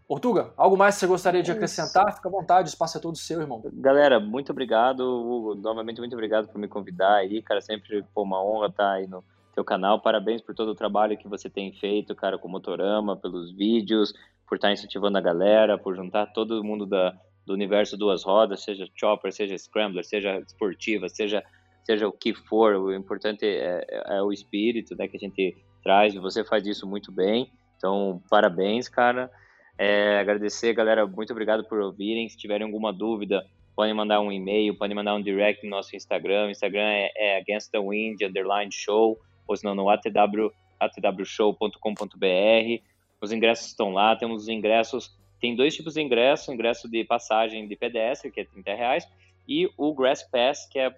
Portuga, 0.08 0.54
algo 0.58 0.78
mais 0.78 0.96
que 0.96 1.00
você 1.00 1.08
gostaria 1.08 1.42
de 1.42 1.52
acrescentar? 1.52 2.14
Fica 2.14 2.28
à 2.28 2.32
vontade, 2.32 2.68
o 2.68 2.70
espaço 2.70 2.98
é 2.98 3.02
todo 3.02 3.18
seu, 3.18 3.42
irmão. 3.42 3.64
Galera, 3.74 4.20
muito 4.20 4.52
obrigado, 4.52 5.00
Hugo. 5.02 5.56
Novamente, 5.56 6.00
muito 6.00 6.14
obrigado 6.14 6.48
por 6.50 6.60
me 6.60 6.68
convidar 6.68 7.16
aí, 7.16 7.42
cara. 7.42 7.62
Sempre 7.62 8.04
pô, 8.14 8.24
uma 8.24 8.44
honra 8.44 8.68
estar 8.68 8.92
aí 8.92 9.08
no 9.08 9.24
teu 9.56 9.64
canal. 9.64 10.02
Parabéns 10.02 10.42
por 10.42 10.54
todo 10.54 10.70
o 10.70 10.76
trabalho 10.76 11.18
que 11.18 11.28
você 11.28 11.50
tem 11.50 11.72
feito, 11.74 12.14
cara, 12.14 12.38
com 12.38 12.48
o 12.48 12.52
Motorama, 12.52 13.16
pelos 13.16 13.52
vídeos, 13.56 14.14
por 14.48 14.56
estar 14.56 14.72
incentivando 14.72 15.18
a 15.18 15.22
galera, 15.22 15.78
por 15.78 15.96
juntar 15.96 16.28
todo 16.28 16.64
mundo 16.64 16.86
da, 16.86 17.18
do 17.46 17.54
universo 17.54 17.98
duas 17.98 18.24
rodas, 18.24 18.64
seja 18.64 18.88
chopper, 18.96 19.32
seja 19.32 19.58
scrambler, 19.58 20.04
seja 20.04 20.38
esportiva, 20.40 21.08
seja, 21.08 21.44
seja 21.84 22.08
o 22.08 22.12
que 22.12 22.34
for. 22.34 22.76
O 22.76 22.94
importante 22.94 23.46
é, 23.46 23.86
é, 23.90 24.18
é 24.18 24.22
o 24.22 24.32
espírito 24.32 24.96
né, 24.96 25.08
que 25.08 25.18
a 25.18 25.20
gente 25.20 25.56
traz 25.84 26.14
e 26.14 26.20
você 26.20 26.44
faz 26.44 26.66
isso 26.66 26.88
muito 26.88 27.12
bem. 27.12 27.52
Então, 27.78 28.22
parabéns, 28.30 28.88
cara. 28.88 29.30
É, 29.78 30.20
agradecer, 30.20 30.74
galera, 30.74 31.06
muito 31.06 31.32
obrigado 31.32 31.64
por 31.66 31.80
ouvirem. 31.80 32.30
Se 32.30 32.38
tiverem 32.38 32.66
alguma 32.66 32.94
dúvida, 32.94 33.46
podem 33.76 33.94
mandar 33.94 34.22
um 34.22 34.32
e-mail, 34.32 34.78
podem 34.78 34.96
mandar 34.96 35.16
um 35.16 35.22
direct 35.22 35.64
no 35.64 35.72
nosso 35.72 35.96
Instagram. 35.96 36.48
O 36.48 36.52
Instagram 36.52 36.86
é, 36.86 37.12
é 37.16 37.38
Against 37.38 37.72
the 37.72 37.80
Wind, 37.80 38.22
underline 38.22 38.72
show, 38.72 39.20
ou 39.48 39.58
senão 39.58 39.76
no 39.76 39.90
atw, 39.90 40.52
atwshow.com.br. 40.80 42.84
Os 43.22 43.32
ingressos 43.32 43.68
estão 43.68 43.92
lá, 43.92 44.16
temos 44.16 44.44
os 44.44 44.50
ingressos, 44.50 45.16
tem 45.40 45.56
dois 45.56 45.76
tipos 45.76 45.96
de 45.96 46.02
ingresso, 46.02 46.54
ingresso 46.54 46.90
de 46.90 47.04
passagem 47.04 47.68
de 47.68 47.76
pedestre, 47.76 48.32
que 48.32 48.42
é 48.42 48.46
30 48.46 48.74
reais, 48.74 49.08
e 49.48 49.70
o 49.78 49.94
Grass 49.94 50.24
Pass, 50.24 50.68
que 50.68 50.80
é 50.80 50.90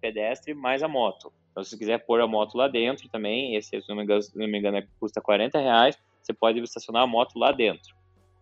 pedestre 0.00 0.54
mais 0.54 0.82
a 0.82 0.88
moto. 0.88 1.32
Então, 1.54 1.62
se 1.62 1.70
você 1.70 1.78
quiser 1.78 1.98
pôr 1.98 2.20
a 2.20 2.26
moto 2.26 2.56
lá 2.56 2.66
dentro 2.66 3.08
também, 3.08 3.54
esse, 3.54 3.80
se 3.80 3.88
não 3.88 3.94
me 3.94 4.02
engano, 4.02 4.20
não 4.34 4.48
me 4.48 4.58
engano 4.58 4.82
custa 4.98 5.20
40 5.20 5.56
reais, 5.60 5.96
você 6.20 6.32
pode 6.32 6.58
estacionar 6.58 7.04
a 7.04 7.06
moto 7.06 7.38
lá 7.38 7.52
dentro. 7.52 7.94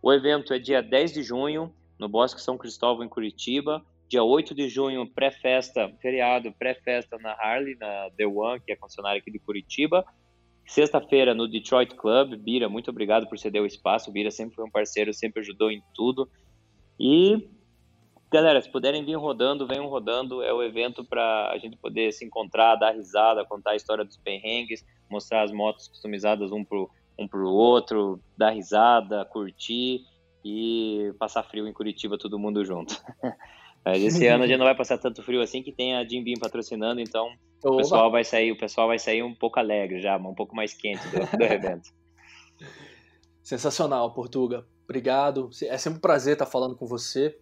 O 0.03 0.11
evento 0.11 0.55
é 0.55 0.59
dia 0.59 0.83
10 0.83 1.13
de 1.13 1.23
junho, 1.23 1.71
no 1.99 2.09
Bosque 2.09 2.41
São 2.41 2.57
Cristóvão, 2.57 3.05
em 3.05 3.11
Curitiba. 3.11 3.85
Dia 4.09 4.25
8 4.25 4.55
de 4.55 4.67
junho, 4.67 5.07
pré-festa, 5.07 5.93
feriado, 6.01 6.53
pré-festa 6.59 7.19
na 7.19 7.33
Harley, 7.33 7.77
na 7.79 8.09
The 8.17 8.27
One, 8.27 8.61
que 8.61 8.73
é 8.73 8.75
a 8.75 8.79
concessionária 8.79 9.21
aqui 9.21 9.31
de 9.31 9.39
Curitiba. 9.39 10.07
Sexta-feira, 10.67 11.35
no 11.35 11.47
Detroit 11.47 11.95
Club. 11.95 12.37
Bira, 12.37 12.67
muito 12.67 12.91
obrigado 12.91 13.29
por 13.29 13.39
ceder 13.39 13.61
o 13.61 13.67
espaço. 13.67 14.11
Bira 14.11 14.31
sempre 14.31 14.55
foi 14.55 14.65
um 14.65 14.71
parceiro, 14.71 15.13
sempre 15.13 15.41
ajudou 15.41 15.71
em 15.71 15.83
tudo. 15.95 16.27
E, 16.99 17.47
galera, 18.33 18.61
se 18.61 18.71
puderem 18.71 19.05
vir 19.05 19.17
rodando, 19.17 19.67
venham 19.67 19.87
rodando. 19.87 20.43
É 20.43 20.53
o 20.53 20.63
evento 20.63 21.05
para 21.05 21.51
a 21.51 21.59
gente 21.59 21.77
poder 21.77 22.13
se 22.13 22.25
encontrar, 22.25 22.77
dar 22.77 22.93
risada, 22.93 23.45
contar 23.45 23.73
a 23.73 23.77
história 23.77 24.05
dos 24.05 24.17
perrengues, 24.17 24.85
mostrar 25.11 25.43
as 25.43 25.53
motos 25.53 25.89
customizadas 25.89 26.51
um 26.51 26.65
pro 26.65 26.91
um 27.19 27.29
pro 27.29 27.51
outro, 27.51 28.19
dar 28.37 28.51
risada, 28.51 29.25
curtir 29.27 30.01
e 30.43 31.13
passar 31.19 31.43
frio 31.43 31.69
em 31.69 31.73
Curitiba 31.73 32.17
todo 32.19 32.39
mundo 32.39 32.65
junto. 32.65 33.01
Mas 33.85 34.03
esse 34.03 34.27
ano 34.27 34.45
a 34.45 34.47
gente 34.47 34.59
não 34.59 34.65
vai 34.65 34.75
passar 34.75 34.97
tanto 34.97 35.23
frio 35.23 35.43
assim 35.43 35.63
que 35.63 35.73
tem 35.73 35.95
a 35.95 36.09
Jim 36.09 36.23
Beam 36.23 36.39
patrocinando, 36.41 37.01
então 37.01 37.27
Oba. 37.63 37.75
o 37.75 37.77
pessoal 37.77 38.11
vai 38.11 38.25
sair, 38.25 38.51
o 38.53 38.57
pessoal 38.57 38.87
vai 38.87 38.99
sair 38.99 39.23
um 39.23 39.35
pouco 39.35 39.59
alegre 39.59 40.01
já, 40.01 40.17
um 40.17 40.35
pouco 40.35 40.55
mais 40.55 40.73
quente 40.73 41.03
do, 41.09 41.37
do 41.37 41.45
evento. 41.45 41.91
Sensacional, 43.43 44.15
Portuga. 44.15 44.65
Obrigado. 44.85 45.51
É 45.65 45.77
sempre 45.77 45.99
um 45.99 46.03
prazer 46.03 46.35
estar 46.35 46.47
falando 46.47 46.77
com 46.77 46.87
você. 46.87 47.39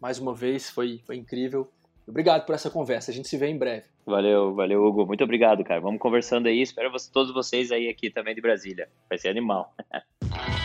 Mais 0.00 0.18
uma 0.18 0.34
vez, 0.34 0.70
foi, 0.70 1.00
foi 1.06 1.16
incrível. 1.16 1.70
Obrigado 2.06 2.46
por 2.46 2.54
essa 2.54 2.70
conversa. 2.70 3.10
A 3.10 3.14
gente 3.14 3.28
se 3.28 3.36
vê 3.36 3.48
em 3.48 3.58
breve. 3.58 3.84
Valeu, 4.04 4.54
valeu, 4.54 4.84
Hugo. 4.84 5.04
Muito 5.04 5.24
obrigado, 5.24 5.64
cara. 5.64 5.80
Vamos 5.80 6.00
conversando 6.00 6.46
aí. 6.46 6.62
Espero 6.62 6.90
todos 7.12 7.34
vocês 7.34 7.72
aí 7.72 7.88
aqui 7.88 8.10
também 8.10 8.34
de 8.34 8.40
Brasília. 8.40 8.88
Vai 9.08 9.18
ser 9.18 9.28
animal. 9.28 9.74